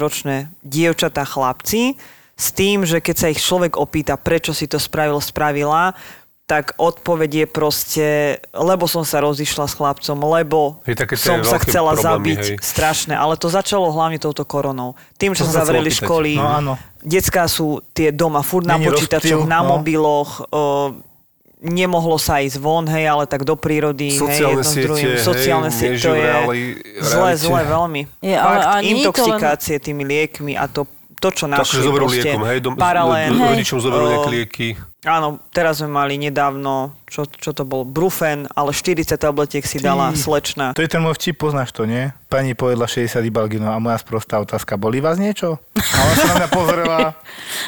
ročné 0.00 0.48
dievčatá, 0.64 1.28
chlapci, 1.28 2.00
s 2.38 2.54
tým, 2.54 2.88
že 2.88 3.04
keď 3.04 3.16
sa 3.18 3.28
ich 3.28 3.42
človek 3.42 3.76
opýta, 3.76 4.16
prečo 4.16 4.56
si 4.56 4.64
to 4.64 4.80
spravil, 4.80 5.20
spravila, 5.20 5.92
tak 6.48 6.72
odpoveď 6.80 7.44
je 7.44 7.46
proste, 7.46 8.06
lebo 8.56 8.88
som 8.88 9.04
sa 9.04 9.20
rozišla 9.20 9.68
s 9.68 9.76
chlapcom, 9.76 10.16
lebo 10.32 10.80
hej, 10.88 10.96
som 11.20 11.44
sa 11.44 11.60
chcela 11.60 11.92
problémy, 11.92 12.08
zabiť. 12.08 12.40
Hej. 12.40 12.56
Strašné. 12.64 13.12
Ale 13.12 13.36
to 13.36 13.52
začalo 13.52 13.92
hlavne 13.92 14.16
touto 14.16 14.48
koronou. 14.48 14.96
Tým, 15.20 15.36
že 15.36 15.44
sa 15.44 15.60
zavreli 15.60 15.92
školy. 15.92 16.40
No, 16.40 16.48
áno. 16.48 16.72
Detská 16.98 17.46
sú 17.46 17.78
tie 17.94 18.10
doma 18.10 18.42
furt 18.42 18.66
na 18.66 18.74
Není 18.74 18.90
počítačoch, 18.90 19.46
na 19.46 19.62
no. 19.62 19.78
mobiloch. 19.78 20.42
O, 20.50 20.62
nemohlo 21.58 22.18
sa 22.18 22.38
ísť 22.38 22.58
von, 22.58 22.86
hej, 22.86 23.06
ale 23.06 23.26
tak 23.26 23.42
do 23.42 23.58
prírody, 23.58 24.14
Sociálne 24.14 24.34
hej, 24.34 24.42
jedno 24.54 24.62
s 24.62 24.70
siete, 24.70 24.86
druhým. 24.86 25.06
hej, 25.10 25.18
Sociálne 25.18 25.70
siete, 25.70 25.98
to 25.98 26.14
je 26.14 26.22
nežurali, 26.22 26.58
zle, 27.02 27.30
zle 27.34 27.60
veľmi. 27.66 28.00
Je, 28.22 28.34
ale- 28.34 28.46
Fakt, 28.46 28.62
to 28.62 28.70
len- 28.74 28.86
intoxikácie 28.94 29.74
tými 29.78 30.02
liekmi 30.06 30.52
a 30.54 30.64
to, 30.66 30.86
to 31.18 31.28
čo 31.34 31.44
Takže 31.50 31.54
našli, 31.54 31.80
zoberú 31.82 32.06
proste 32.06 32.22
liekom, 32.22 32.42
hej, 32.46 32.58
dom, 32.62 32.74
paralén, 32.78 33.34
hej. 33.34 33.50
rodičom 33.54 33.78
zoberú 33.82 34.04
O, 34.06 34.10
nejaké 34.10 34.30
lieky. 34.30 34.68
Áno, 35.06 35.38
teraz 35.54 35.78
sme 35.78 35.94
mali 35.94 36.18
nedávno, 36.18 36.90
čo, 37.06 37.22
čo 37.26 37.54
to 37.54 37.62
bol, 37.62 37.86
Brufen, 37.86 38.50
ale 38.50 38.74
40 38.74 39.14
tabletiek 39.14 39.62
si 39.62 39.78
dala 39.78 40.10
Ty. 40.10 40.18
slečna. 40.18 40.66
To 40.74 40.82
je 40.82 40.90
ten 40.90 40.98
môj 40.98 41.14
vtip, 41.14 41.38
poznáš 41.38 41.70
to, 41.70 41.86
nie? 41.86 42.10
Pani 42.26 42.58
povedla 42.58 42.90
60 42.90 43.22
ibalginov 43.30 43.70
a 43.70 43.78
moja 43.78 43.94
sprostá 44.02 44.42
otázka, 44.42 44.74
boli 44.74 44.98
vás 44.98 45.22
niečo? 45.22 45.62
A 45.78 45.98
ona 46.02 46.14
sa 46.18 46.26
na 46.34 46.34
mňa 46.42 46.48
pozrela, 46.50 46.98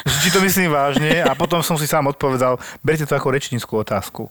že 0.03 0.15
či 0.27 0.29
to 0.35 0.43
myslím 0.43 0.75
vážne 0.75 1.23
a 1.23 1.31
potom 1.31 1.63
som 1.63 1.79
si 1.79 1.87
sám 1.87 2.11
odpovedal, 2.11 2.59
berte 2.83 3.07
to 3.07 3.15
ako 3.15 3.31
rečníckú 3.31 3.79
otázku. 3.79 4.27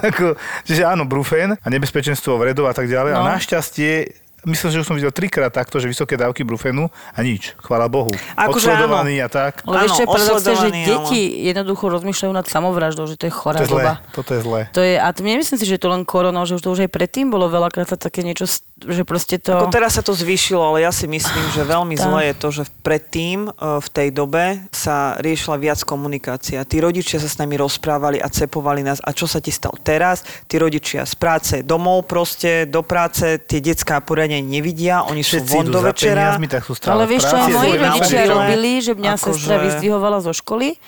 čiže 0.68 0.88
áno, 0.88 1.04
brufen 1.04 1.60
a 1.60 1.66
nebezpečenstvo 1.68 2.40
vredov 2.40 2.72
a 2.72 2.74
tak 2.74 2.88
ďalej. 2.88 3.20
No. 3.20 3.20
A 3.20 3.36
našťastie 3.36 4.16
Myslím, 4.48 4.68
že 4.72 4.78
už 4.80 4.86
som 4.88 4.96
videl 4.96 5.12
trikrát 5.12 5.52
takto, 5.52 5.76
že 5.76 5.88
vysoké 5.88 6.16
dávky 6.16 6.44
brufenu 6.44 6.88
a 7.12 7.18
nič, 7.20 7.52
chvála 7.60 7.88
Bohu. 7.88 8.08
Akože 8.36 8.72
a 8.72 9.28
tak. 9.28 9.64
Ale 9.68 9.84
je 9.84 10.04
Áno, 10.04 10.08
paradoxné, 10.08 10.52
že 10.56 10.68
deti 10.72 11.22
jednoducho 11.44 11.92
rozmýšľajú 11.92 12.32
nad 12.32 12.46
samovraždou, 12.48 13.04
že 13.04 13.20
to 13.20 13.28
je 13.28 13.32
chorá 13.32 13.60
To 13.60 13.64
je 13.64 13.70
zlé, 13.72 13.82
doba. 13.84 13.94
toto 14.14 14.30
je 14.32 14.40
zlé. 14.40 14.60
To 14.72 14.80
je, 14.80 14.94
a 14.96 15.08
to 15.12 15.20
nemyslím 15.20 15.58
si, 15.60 15.66
že 15.68 15.76
to 15.76 15.88
len 15.92 16.02
koronou, 16.08 16.46
že 16.48 16.56
už 16.56 16.62
to 16.64 16.70
už 16.72 16.80
aj 16.86 16.90
predtým 16.92 17.28
bolo 17.28 17.50
veľakrát 17.50 17.90
sa 17.90 17.98
také 17.98 18.22
niečo, 18.22 18.46
že 18.80 19.02
proste 19.02 19.36
to... 19.42 19.52
Ako 19.52 19.74
teraz 19.74 19.98
sa 19.98 20.02
to 20.06 20.14
zvýšilo, 20.14 20.62
ale 20.62 20.86
ja 20.86 20.92
si 20.94 21.04
myslím, 21.10 21.44
že 21.52 21.66
veľmi 21.66 21.96
Tá. 21.98 22.06
zlé 22.06 22.32
je 22.32 22.34
to, 22.38 22.48
že 22.54 22.62
predtým 22.80 23.50
e, 23.50 23.50
v 23.82 23.88
tej 23.90 24.08
dobe 24.14 24.44
sa 24.70 25.18
riešila 25.18 25.58
viac 25.58 25.82
komunikácia. 25.82 26.62
Tí 26.62 26.78
rodičia 26.78 27.18
sa 27.18 27.26
s 27.26 27.36
nami 27.36 27.58
rozprávali 27.58 28.22
a 28.22 28.30
cepovali 28.30 28.86
nás. 28.86 29.02
A 29.02 29.10
čo 29.10 29.26
sa 29.26 29.42
ti 29.42 29.50
stalo 29.50 29.74
teraz? 29.82 30.22
Tí 30.46 30.56
rodičia 30.56 31.02
z 31.02 31.14
práce 31.18 31.54
domov 31.66 32.06
proste, 32.06 32.70
do 32.70 32.86
práce, 32.86 33.42
tie 33.42 33.58
detská 33.58 33.98
poriadne 34.00 34.29
nevidia, 34.38 35.02
oni 35.02 35.20
sú 35.20 35.42
Všetci 35.42 35.50
von 35.50 35.66
idú 35.66 35.74
do 35.74 35.80
večera. 35.82 36.14
peniazmi, 36.30 36.46
tak 36.46 36.62
sú 36.62 36.78
stále 36.78 36.94
Ale 36.94 37.04
vieš 37.10 37.26
čo, 37.26 37.36
moji 37.50 37.74
rodičia 37.74 38.20
robili, 38.24 38.72
že 38.78 38.92
mňa 38.94 39.10
Akože- 39.12 39.34
sestra 39.34 39.54
vyzdvihovala 39.58 40.18
zo 40.22 40.30
školy, 40.30 40.78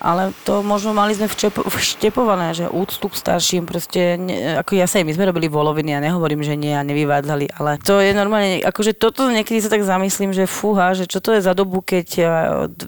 ale 0.00 0.32
to 0.48 0.64
možno 0.64 0.96
mali 0.96 1.12
sme 1.12 1.28
vštepované, 1.28 2.56
že 2.56 2.66
úctu 2.66 3.12
k 3.12 3.14
starším, 3.14 3.68
proste, 3.68 4.16
ne, 4.16 4.56
ako 4.56 4.80
ja 4.80 4.88
sa 4.88 5.04
my 5.04 5.12
sme 5.12 5.28
robili 5.28 5.46
voloviny, 5.46 5.92
ja 5.92 6.00
nehovorím, 6.00 6.40
že 6.40 6.56
nie 6.56 6.72
a 6.72 6.80
nevyvádzali, 6.80 7.52
ale 7.60 7.76
to 7.84 8.00
je 8.00 8.16
normálne, 8.16 8.64
akože 8.64 8.96
toto 8.96 9.28
niekedy 9.28 9.60
sa 9.60 9.68
tak 9.68 9.84
zamyslím, 9.84 10.32
že 10.32 10.48
fúha, 10.48 10.96
že 10.96 11.04
čo 11.04 11.20
to 11.20 11.36
je 11.36 11.44
za 11.44 11.52
dobu, 11.52 11.84
keď 11.84 12.08
eh, 12.18 12.28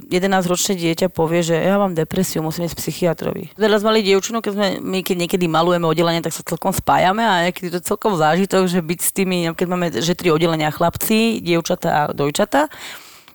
11-ročné 0.08 0.74
dieťa 0.80 1.12
povie, 1.12 1.44
že 1.44 1.60
ja 1.60 1.76
mám 1.76 1.92
depresiu, 1.92 2.40
musím 2.40 2.64
ísť 2.64 2.80
psychiatrovi. 2.80 3.52
Teraz 3.54 3.84
mali 3.84 4.00
dievčinu, 4.00 4.40
keď 4.40 4.52
sme, 4.56 4.66
my 4.80 4.98
keď 5.04 5.16
niekedy 5.28 5.44
malujeme 5.46 5.84
oddelenie, 5.84 6.24
tak 6.24 6.32
sa 6.32 6.42
celkom 6.42 6.72
spájame 6.72 7.20
a 7.20 7.52
niekedy 7.52 7.68
to 7.68 7.84
celkom 7.84 8.16
zážitok, 8.16 8.66
že 8.66 8.80
byť 8.80 9.00
s 9.04 9.10
tými, 9.12 9.38
keď 9.52 9.66
máme, 9.68 9.86
že 10.00 10.16
tri 10.16 10.32
oddelenia 10.32 10.72
chlapci, 10.72 11.44
dievčatá 11.44 12.08
a 12.08 12.10
dojčatá, 12.10 12.72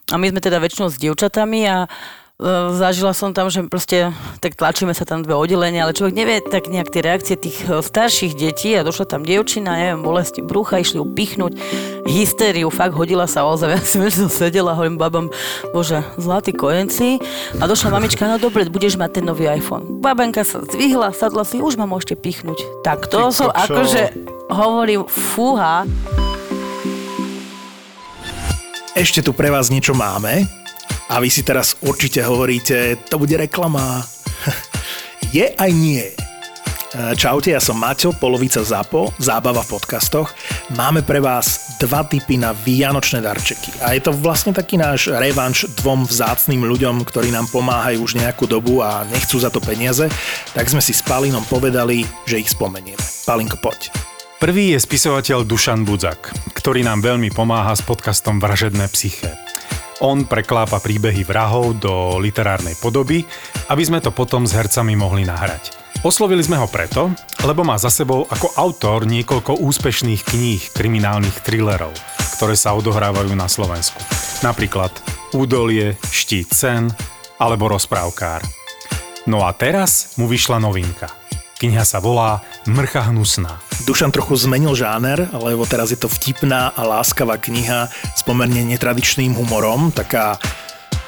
a 0.08 0.16
my 0.16 0.32
sme 0.32 0.40
teda 0.40 0.64
väčšinou 0.64 0.88
s 0.88 0.96
dievčatami 1.04 1.68
a 1.68 1.78
e, 1.84 1.88
zažila 2.38 3.18
som 3.18 3.34
tam, 3.34 3.50
že 3.50 3.66
proste 3.66 4.14
tak 4.46 4.54
tlačíme 4.54 4.94
sa 4.94 5.10
tam 5.10 5.26
dve 5.26 5.34
oddelenia, 5.34 5.90
ale 5.90 5.98
človek 5.98 6.14
nevie 6.14 6.38
tak 6.46 6.70
nejak 6.70 6.94
tie 6.94 7.02
reakcie 7.02 7.34
tých 7.34 7.66
e, 7.66 7.82
starších 7.82 8.38
detí 8.38 8.78
a 8.78 8.86
došla 8.86 9.10
tam 9.10 9.26
dievčina, 9.26 9.74
neviem, 9.74 10.06
bolesti 10.06 10.46
brucha, 10.46 10.78
išli 10.78 11.02
ju 11.02 11.06
pichnúť, 11.18 11.58
hystériu, 12.06 12.70
fakt 12.70 12.94
hodila 12.94 13.26
sa 13.26 13.42
o 13.42 13.58
zem, 13.58 13.74
ja 13.78 13.82
som 14.14 14.30
sedela, 14.30 14.78
hovorím 14.78 15.02
babám, 15.02 15.34
bože, 15.74 16.06
zlatí 16.22 16.54
kojenci 16.54 17.18
a 17.58 17.66
došla 17.66 17.98
mamička, 17.98 18.30
no 18.30 18.38
dobre, 18.38 18.70
budeš 18.70 19.02
mať 19.02 19.18
ten 19.18 19.26
nový 19.26 19.50
iPhone. 19.50 19.98
Babenka 19.98 20.46
sa 20.46 20.62
zvihla, 20.62 21.18
sadla 21.18 21.42
si, 21.42 21.58
už 21.58 21.82
ma 21.82 21.90
môžete 21.90 22.22
pichnúť. 22.22 22.86
Tak 22.86 23.10
to 23.10 23.18
Ty 23.18 23.34
som 23.34 23.50
akože 23.50 24.14
hovorím, 24.54 25.10
fúha, 25.10 25.90
Ešte 28.98 29.22
tu 29.22 29.30
pre 29.30 29.54
vás 29.54 29.70
niečo 29.70 29.94
máme 29.94 30.67
a 31.08 31.24
vy 31.24 31.30
si 31.32 31.44
teraz 31.44 31.80
určite 31.84 32.24
hovoríte, 32.24 33.00
to 33.08 33.16
bude 33.16 33.36
reklama. 33.40 34.04
Je 35.36 35.52
aj 35.56 35.72
nie. 35.72 36.04
E, 36.04 37.16
Čaute, 37.16 37.52
ja 37.52 37.60
som 37.60 37.80
Maťo, 37.80 38.16
polovica 38.16 38.64
ZAPO, 38.64 39.16
zábava 39.20 39.64
v 39.64 39.76
podcastoch. 39.76 40.32
Máme 40.76 41.04
pre 41.04 41.20
vás 41.20 41.80
dva 41.80 42.04
typy 42.08 42.40
na 42.40 42.56
vianočné 42.56 43.20
darčeky. 43.20 43.84
A 43.84 43.96
je 43.96 44.02
to 44.04 44.16
vlastne 44.16 44.56
taký 44.56 44.80
náš 44.80 45.12
revanš 45.12 45.68
dvom 45.84 46.08
vzácným 46.08 46.64
ľuďom, 46.64 47.04
ktorí 47.04 47.32
nám 47.32 47.52
pomáhajú 47.52 48.04
už 48.04 48.20
nejakú 48.20 48.48
dobu 48.48 48.80
a 48.84 49.04
nechcú 49.08 49.40
za 49.40 49.52
to 49.52 49.60
peniaze, 49.60 50.08
tak 50.56 50.68
sme 50.68 50.84
si 50.84 50.96
s 50.96 51.04
Palinom 51.04 51.44
povedali, 51.48 52.08
že 52.24 52.40
ich 52.40 52.52
spomenieme. 52.52 53.04
Palinko, 53.28 53.60
poď. 53.60 53.92
Prvý 54.38 54.78
je 54.78 54.80
spisovateľ 54.80 55.50
Dušan 55.50 55.82
Budzak, 55.82 56.30
ktorý 56.54 56.86
nám 56.86 57.02
veľmi 57.02 57.34
pomáha 57.34 57.74
s 57.74 57.82
podcastom 57.82 58.38
Vražedné 58.38 58.86
psyché. 58.94 59.34
On 60.06 60.30
preklápa 60.30 60.78
príbehy 60.78 61.26
vrahov 61.26 61.82
do 61.82 62.22
literárnej 62.22 62.78
podoby, 62.78 63.26
aby 63.74 63.82
sme 63.82 63.98
to 63.98 64.14
potom 64.14 64.46
s 64.46 64.54
hercami 64.54 64.94
mohli 64.94 65.26
nahrať. 65.26 65.74
Oslovili 66.06 66.46
sme 66.46 66.62
ho 66.62 66.70
preto, 66.70 67.10
lebo 67.42 67.66
má 67.66 67.74
za 67.82 67.90
sebou 67.90 68.30
ako 68.30 68.54
autor 68.54 69.10
niekoľko 69.10 69.58
úspešných 69.58 70.22
kníh 70.22 70.62
kriminálnych 70.70 71.42
thrillerov, 71.42 71.90
ktoré 72.38 72.54
sa 72.54 72.78
odohrávajú 72.78 73.34
na 73.34 73.50
Slovensku. 73.50 73.98
Napríklad 74.46 74.94
Údolie, 75.34 75.98
Štít 76.14 76.54
sen 76.54 76.94
alebo 77.42 77.66
Rozprávkár. 77.66 78.46
No 79.26 79.42
a 79.42 79.52
teraz 79.58 80.14
mu 80.22 80.30
vyšla 80.30 80.62
novinka. 80.62 81.27
Kniha 81.58 81.82
sa 81.82 81.98
volá 81.98 82.46
Mrcha 82.70 83.10
hnusná. 83.10 83.58
Dušan 83.90 84.14
trochu 84.14 84.38
zmenil 84.38 84.78
žáner, 84.78 85.26
lebo 85.34 85.66
teraz 85.66 85.90
je 85.90 85.98
to 85.98 86.06
vtipná 86.06 86.70
a 86.70 86.86
láskavá 86.86 87.42
kniha 87.42 87.90
s 87.90 88.22
pomerne 88.22 88.62
netradičným 88.62 89.34
humorom, 89.34 89.90
taká 89.90 90.38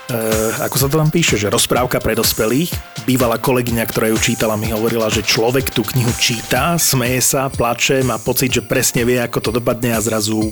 e, 0.10 0.18
ako 0.66 0.76
sa 0.82 0.90
to 0.90 0.98
tam 0.98 1.14
píše, 1.14 1.38
že 1.38 1.54
rozprávka 1.54 2.02
pre 2.02 2.18
dospelých. 2.18 2.74
Bývalá 3.06 3.38
kolegyňa, 3.38 3.86
ktorá 3.86 4.10
ju 4.10 4.18
čítala, 4.18 4.58
mi 4.58 4.74
hovorila, 4.74 5.14
že 5.14 5.22
človek 5.22 5.70
tú 5.70 5.86
knihu 5.86 6.10
číta, 6.18 6.82
smeje 6.82 7.22
sa, 7.22 7.54
plače, 7.54 8.02
má 8.02 8.18
pocit, 8.18 8.50
že 8.50 8.66
presne 8.66 9.06
vie, 9.06 9.22
ako 9.22 9.38
to 9.46 9.50
dopadne 9.54 9.94
a 9.94 10.02
zrazu 10.02 10.50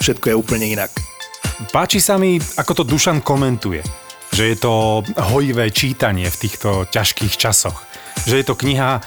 všetko 0.00 0.32
je 0.32 0.40
úplne 0.40 0.72
inak. 0.72 0.88
Páči 1.68 2.00
sa 2.00 2.16
mi, 2.16 2.40
ako 2.40 2.80
to 2.80 2.88
Dušan 2.88 3.20
komentuje, 3.20 3.84
že 4.32 4.48
je 4.48 4.56
to 4.56 5.04
hojivé 5.36 5.68
čítanie 5.68 6.32
v 6.32 6.40
týchto 6.48 6.88
ťažkých 6.88 7.36
časoch. 7.36 7.91
Že 8.24 8.34
je 8.40 8.44
to 8.46 8.54
kniha 8.54 8.90
e, 8.98 9.00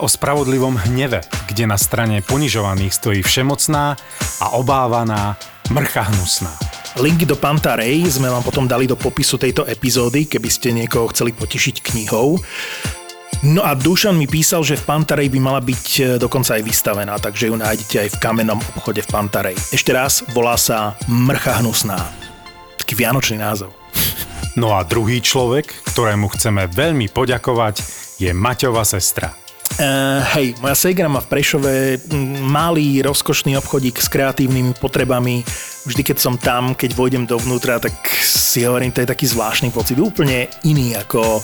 o 0.00 0.06
spravodlivom 0.08 0.76
hneve, 0.88 1.22
kde 1.48 1.64
na 1.70 1.78
strane 1.78 2.22
ponižovaných 2.24 2.92
stojí 2.94 3.20
všemocná 3.22 3.96
a 4.40 4.46
obávaná 4.56 5.36
mrcha 5.70 6.10
hnusná. 6.10 6.50
Linky 6.98 7.22
do 7.22 7.38
Pantarej 7.38 8.18
sme 8.18 8.26
vám 8.26 8.42
potom 8.42 8.66
dali 8.66 8.90
do 8.90 8.98
popisu 8.98 9.38
tejto 9.38 9.62
epizódy, 9.62 10.26
keby 10.26 10.48
ste 10.50 10.74
niekoho 10.74 11.06
chceli 11.14 11.30
potešiť 11.30 11.86
knihou. 11.86 12.34
No 13.40 13.64
a 13.64 13.72
Dušan 13.72 14.20
mi 14.20 14.28
písal, 14.28 14.60
že 14.66 14.76
v 14.76 14.84
Pantarej 14.84 15.32
by 15.32 15.38
mala 15.40 15.64
byť 15.64 15.86
e, 15.96 16.02
dokonca 16.20 16.60
aj 16.60 16.62
vystavená, 16.66 17.16
takže 17.16 17.48
ju 17.48 17.56
nájdete 17.56 17.96
aj 18.04 18.08
v 18.12 18.20
kamennom 18.20 18.60
obchode 18.76 19.00
v 19.00 19.08
Pantarej. 19.08 19.56
Ešte 19.72 19.96
raz, 19.96 20.20
volá 20.36 20.60
sa 20.60 20.92
Mrcha 21.08 21.64
hnusná. 21.64 21.96
Taký 22.76 23.00
vianočný 23.00 23.40
názov. 23.40 23.79
No 24.58 24.74
a 24.74 24.82
druhý 24.82 25.22
človek, 25.22 25.70
ktorému 25.94 26.26
chceme 26.34 26.66
veľmi 26.66 27.06
poďakovať, 27.14 27.82
je 28.18 28.30
Maťova 28.34 28.82
sestra. 28.82 29.30
Uh, 29.78 30.18
hej, 30.34 30.58
moja 30.58 30.74
segra 30.74 31.06
má 31.06 31.22
v 31.22 31.30
Prešove 31.30 31.72
mm, 32.10 32.42
malý, 32.42 33.00
rozkošný 33.06 33.54
obchodík 33.62 34.02
s 34.02 34.10
kreatívnymi 34.10 34.74
potrebami. 34.82 35.46
Vždy, 35.86 36.02
keď 36.02 36.18
som 36.18 36.34
tam, 36.34 36.74
keď 36.74 36.98
vojdem 36.98 37.24
dovnútra, 37.24 37.78
tak 37.78 37.94
si 38.20 38.66
hovorím, 38.66 38.90
to 38.90 39.06
je 39.06 39.12
taký 39.14 39.30
zvláštny 39.30 39.70
pocit, 39.70 39.96
úplne 40.02 40.50
iný 40.66 40.98
ako, 40.98 41.38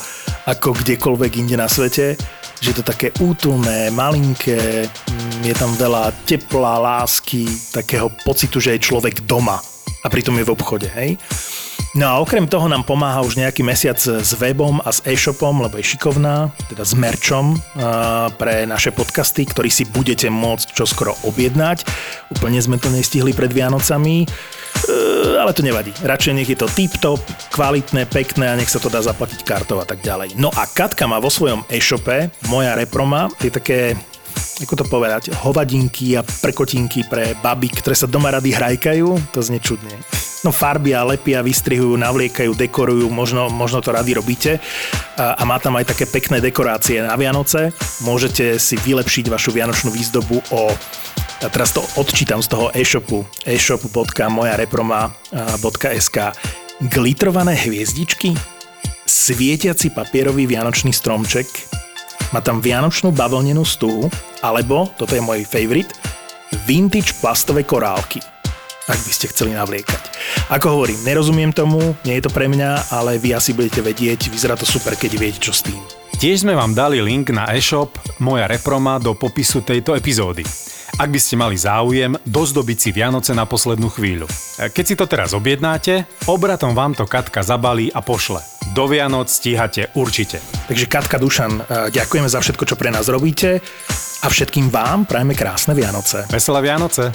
ako 0.51 0.75
kdekoľvek 0.83 1.47
inde 1.47 1.57
na 1.57 1.71
svete. 1.71 2.19
Že 2.59 2.69
je 2.75 2.77
to 2.77 2.85
také 2.85 3.15
útulné, 3.23 3.95
malinké, 3.95 4.91
mm, 4.91 5.47
je 5.47 5.55
tam 5.55 5.71
veľa 5.79 6.11
tepla, 6.27 6.83
lásky, 6.83 7.47
takého 7.71 8.11
pocitu, 8.27 8.59
že 8.59 8.75
je 8.75 8.85
človek 8.91 9.23
doma 9.23 9.63
a 10.03 10.07
pritom 10.11 10.35
je 10.35 10.45
v 10.45 10.53
obchode, 10.53 10.91
hej. 10.99 11.15
No 11.95 12.05
a 12.11 12.15
okrem 12.19 12.45
toho 12.51 12.67
nám 12.67 12.83
pomáha 12.83 13.23
už 13.23 13.39
nejaký 13.39 13.63
mesiac 13.63 13.97
s 13.97 14.31
webom 14.37 14.83
a 14.83 14.91
s 14.91 15.01
e-shopom, 15.07 15.63
lebo 15.63 15.79
je 15.79 15.97
šikovná, 15.97 16.51
teda 16.69 16.83
s 16.83 16.93
merčom 16.93 17.57
pre 18.37 18.67
naše 18.67 18.91
podcasty, 18.93 19.47
ktorý 19.47 19.71
si 19.71 19.87
budete 19.87 20.27
môcť 20.27 20.75
čoskoro 20.75 21.15
objednať. 21.25 21.87
Úplne 22.37 22.59
sme 22.61 22.77
to 22.77 22.93
nestihli 22.93 23.33
pred 23.33 23.49
Vianocami, 23.49 24.25
e, 24.25 24.27
ale 25.41 25.57
to 25.57 25.65
nevadí. 25.65 25.95
Radšej 26.05 26.33
nech 26.37 26.51
je 26.51 26.59
to 26.59 26.69
tip-top, 26.69 27.23
kvalitné, 27.55 28.05
pekné 28.11 28.53
a 28.53 28.59
nech 28.59 28.69
sa 28.69 28.83
to 28.83 28.93
dá 28.93 29.01
zaplatiť 29.01 29.41
kartou 29.47 29.81
a 29.81 29.87
tak 29.89 30.05
ďalej. 30.05 30.37
No 30.37 30.53
a 30.53 30.69
Katka 30.69 31.09
má 31.09 31.17
vo 31.17 31.33
svojom 31.33 31.65
e-shope, 31.73 32.29
moja 32.51 32.77
reproma, 32.77 33.31
je 33.41 33.49
také 33.49 33.97
ako 34.57 34.75
to 34.77 34.85
povedať, 34.89 35.23
hovadinky 35.45 36.17
a 36.17 36.25
prkotinky 36.25 37.05
pre 37.05 37.37
baby, 37.45 37.69
ktoré 37.69 37.93
sa 37.93 38.09
doma 38.09 38.33
rady 38.33 38.57
hrajkajú, 38.57 39.33
to 39.33 39.41
znie 39.45 39.61
čudne. 39.61 39.93
No 40.47 40.55
farbia, 40.55 41.03
lepia, 41.03 41.43
vystrihujú, 41.43 41.99
navliekajú, 41.99 42.55
dekorujú, 42.55 43.11
možno, 43.11 43.51
možno 43.51 43.83
to 43.83 43.91
rady 43.91 44.15
robíte. 44.15 44.63
A, 45.19 45.35
a 45.35 45.43
má 45.43 45.59
tam 45.59 45.75
aj 45.75 45.91
také 45.91 46.07
pekné 46.07 46.39
dekorácie 46.39 47.03
na 47.03 47.19
Vianoce. 47.19 47.75
Môžete 48.07 48.63
si 48.63 48.79
vylepšiť 48.79 49.27
vašu 49.27 49.51
vianočnú 49.51 49.91
výzdobu 49.91 50.39
o 50.55 50.71
a 51.43 51.51
teraz 51.51 51.75
to 51.75 51.83
odčítam 51.99 52.39
z 52.41 52.49
toho 52.49 52.73
e-shopu 52.73 53.27
e-shop.mojareproma.sk 53.43 56.19
Glitrované 56.95 57.59
hviezdičky, 57.67 58.39
svietiaci 59.05 59.93
papierový 59.93 60.47
vianočný 60.47 60.95
stromček, 60.95 61.51
má 62.31 62.39
tam 62.39 62.63
vianočnú 62.63 63.11
bavlnenú 63.13 63.67
stuhu, 63.67 64.07
alebo, 64.41 64.89
toto 64.95 65.13
je 65.13 65.21
môj 65.21 65.45
favorite, 65.45 65.93
vintage 66.65 67.13
plastové 67.21 67.69
korálky 67.69 68.25
ak 68.87 68.99
by 69.03 69.13
ste 69.13 69.31
chceli 69.31 69.53
navliekať. 69.53 70.03
Ako 70.55 70.79
hovorím, 70.79 71.03
nerozumiem 71.03 71.51
tomu, 71.51 71.95
nie 72.07 72.19
je 72.19 72.25
to 72.27 72.33
pre 72.33 72.47
mňa, 72.47 72.95
ale 72.95 73.19
vy 73.19 73.35
asi 73.35 73.53
budete 73.53 73.83
vedieť, 73.83 74.31
vyzerá 74.31 74.55
to 74.55 74.67
super, 74.67 74.95
keď 74.95 75.19
viete, 75.19 75.43
čo 75.43 75.51
s 75.51 75.67
tým. 75.67 75.79
Tiež 76.17 76.49
sme 76.49 76.57
vám 76.57 76.73
dali 76.73 77.03
link 77.05 77.29
na 77.29 77.53
e-shop 77.53 77.99
Moja 78.25 78.49
Reproma 78.49 78.97
do 78.97 79.13
popisu 79.13 79.61
tejto 79.61 79.93
epizódy. 79.93 80.47
Ak 80.97 81.13
by 81.13 81.21
ste 81.21 81.37
mali 81.37 81.61
záujem 81.61 82.17
dozdobiť 82.25 82.79
si 82.81 82.89
Vianoce 82.89 83.37
na 83.37 83.45
poslednú 83.45 83.93
chvíľu. 83.93 84.25
Keď 84.57 84.85
si 84.87 84.97
to 84.97 85.05
teraz 85.05 85.37
objednáte, 85.37 86.09
obratom 86.25 86.73
vám 86.73 86.97
to 86.97 87.05
Katka 87.05 87.45
zabalí 87.45 87.93
a 87.93 88.01
pošle 88.01 88.41
do 88.73 88.85
Vianoc 88.89 89.29
stíhate 89.29 89.93
určite. 89.95 90.41
Takže 90.69 90.87
Katka 90.89 91.17
Dušan, 91.21 91.53
e, 91.57 91.63
ďakujeme 91.93 92.29
za 92.29 92.41
všetko, 92.45 92.65
čo 92.69 92.77
pre 92.81 92.91
nás 92.91 93.07
robíte 93.09 93.61
a 94.21 94.27
všetkým 94.27 94.73
vám 94.73 95.09
prajeme 95.09 95.33
krásne 95.33 95.77
Vianoce. 95.77 96.27
Veselé 96.29 96.61
Vianoce. 96.61 97.13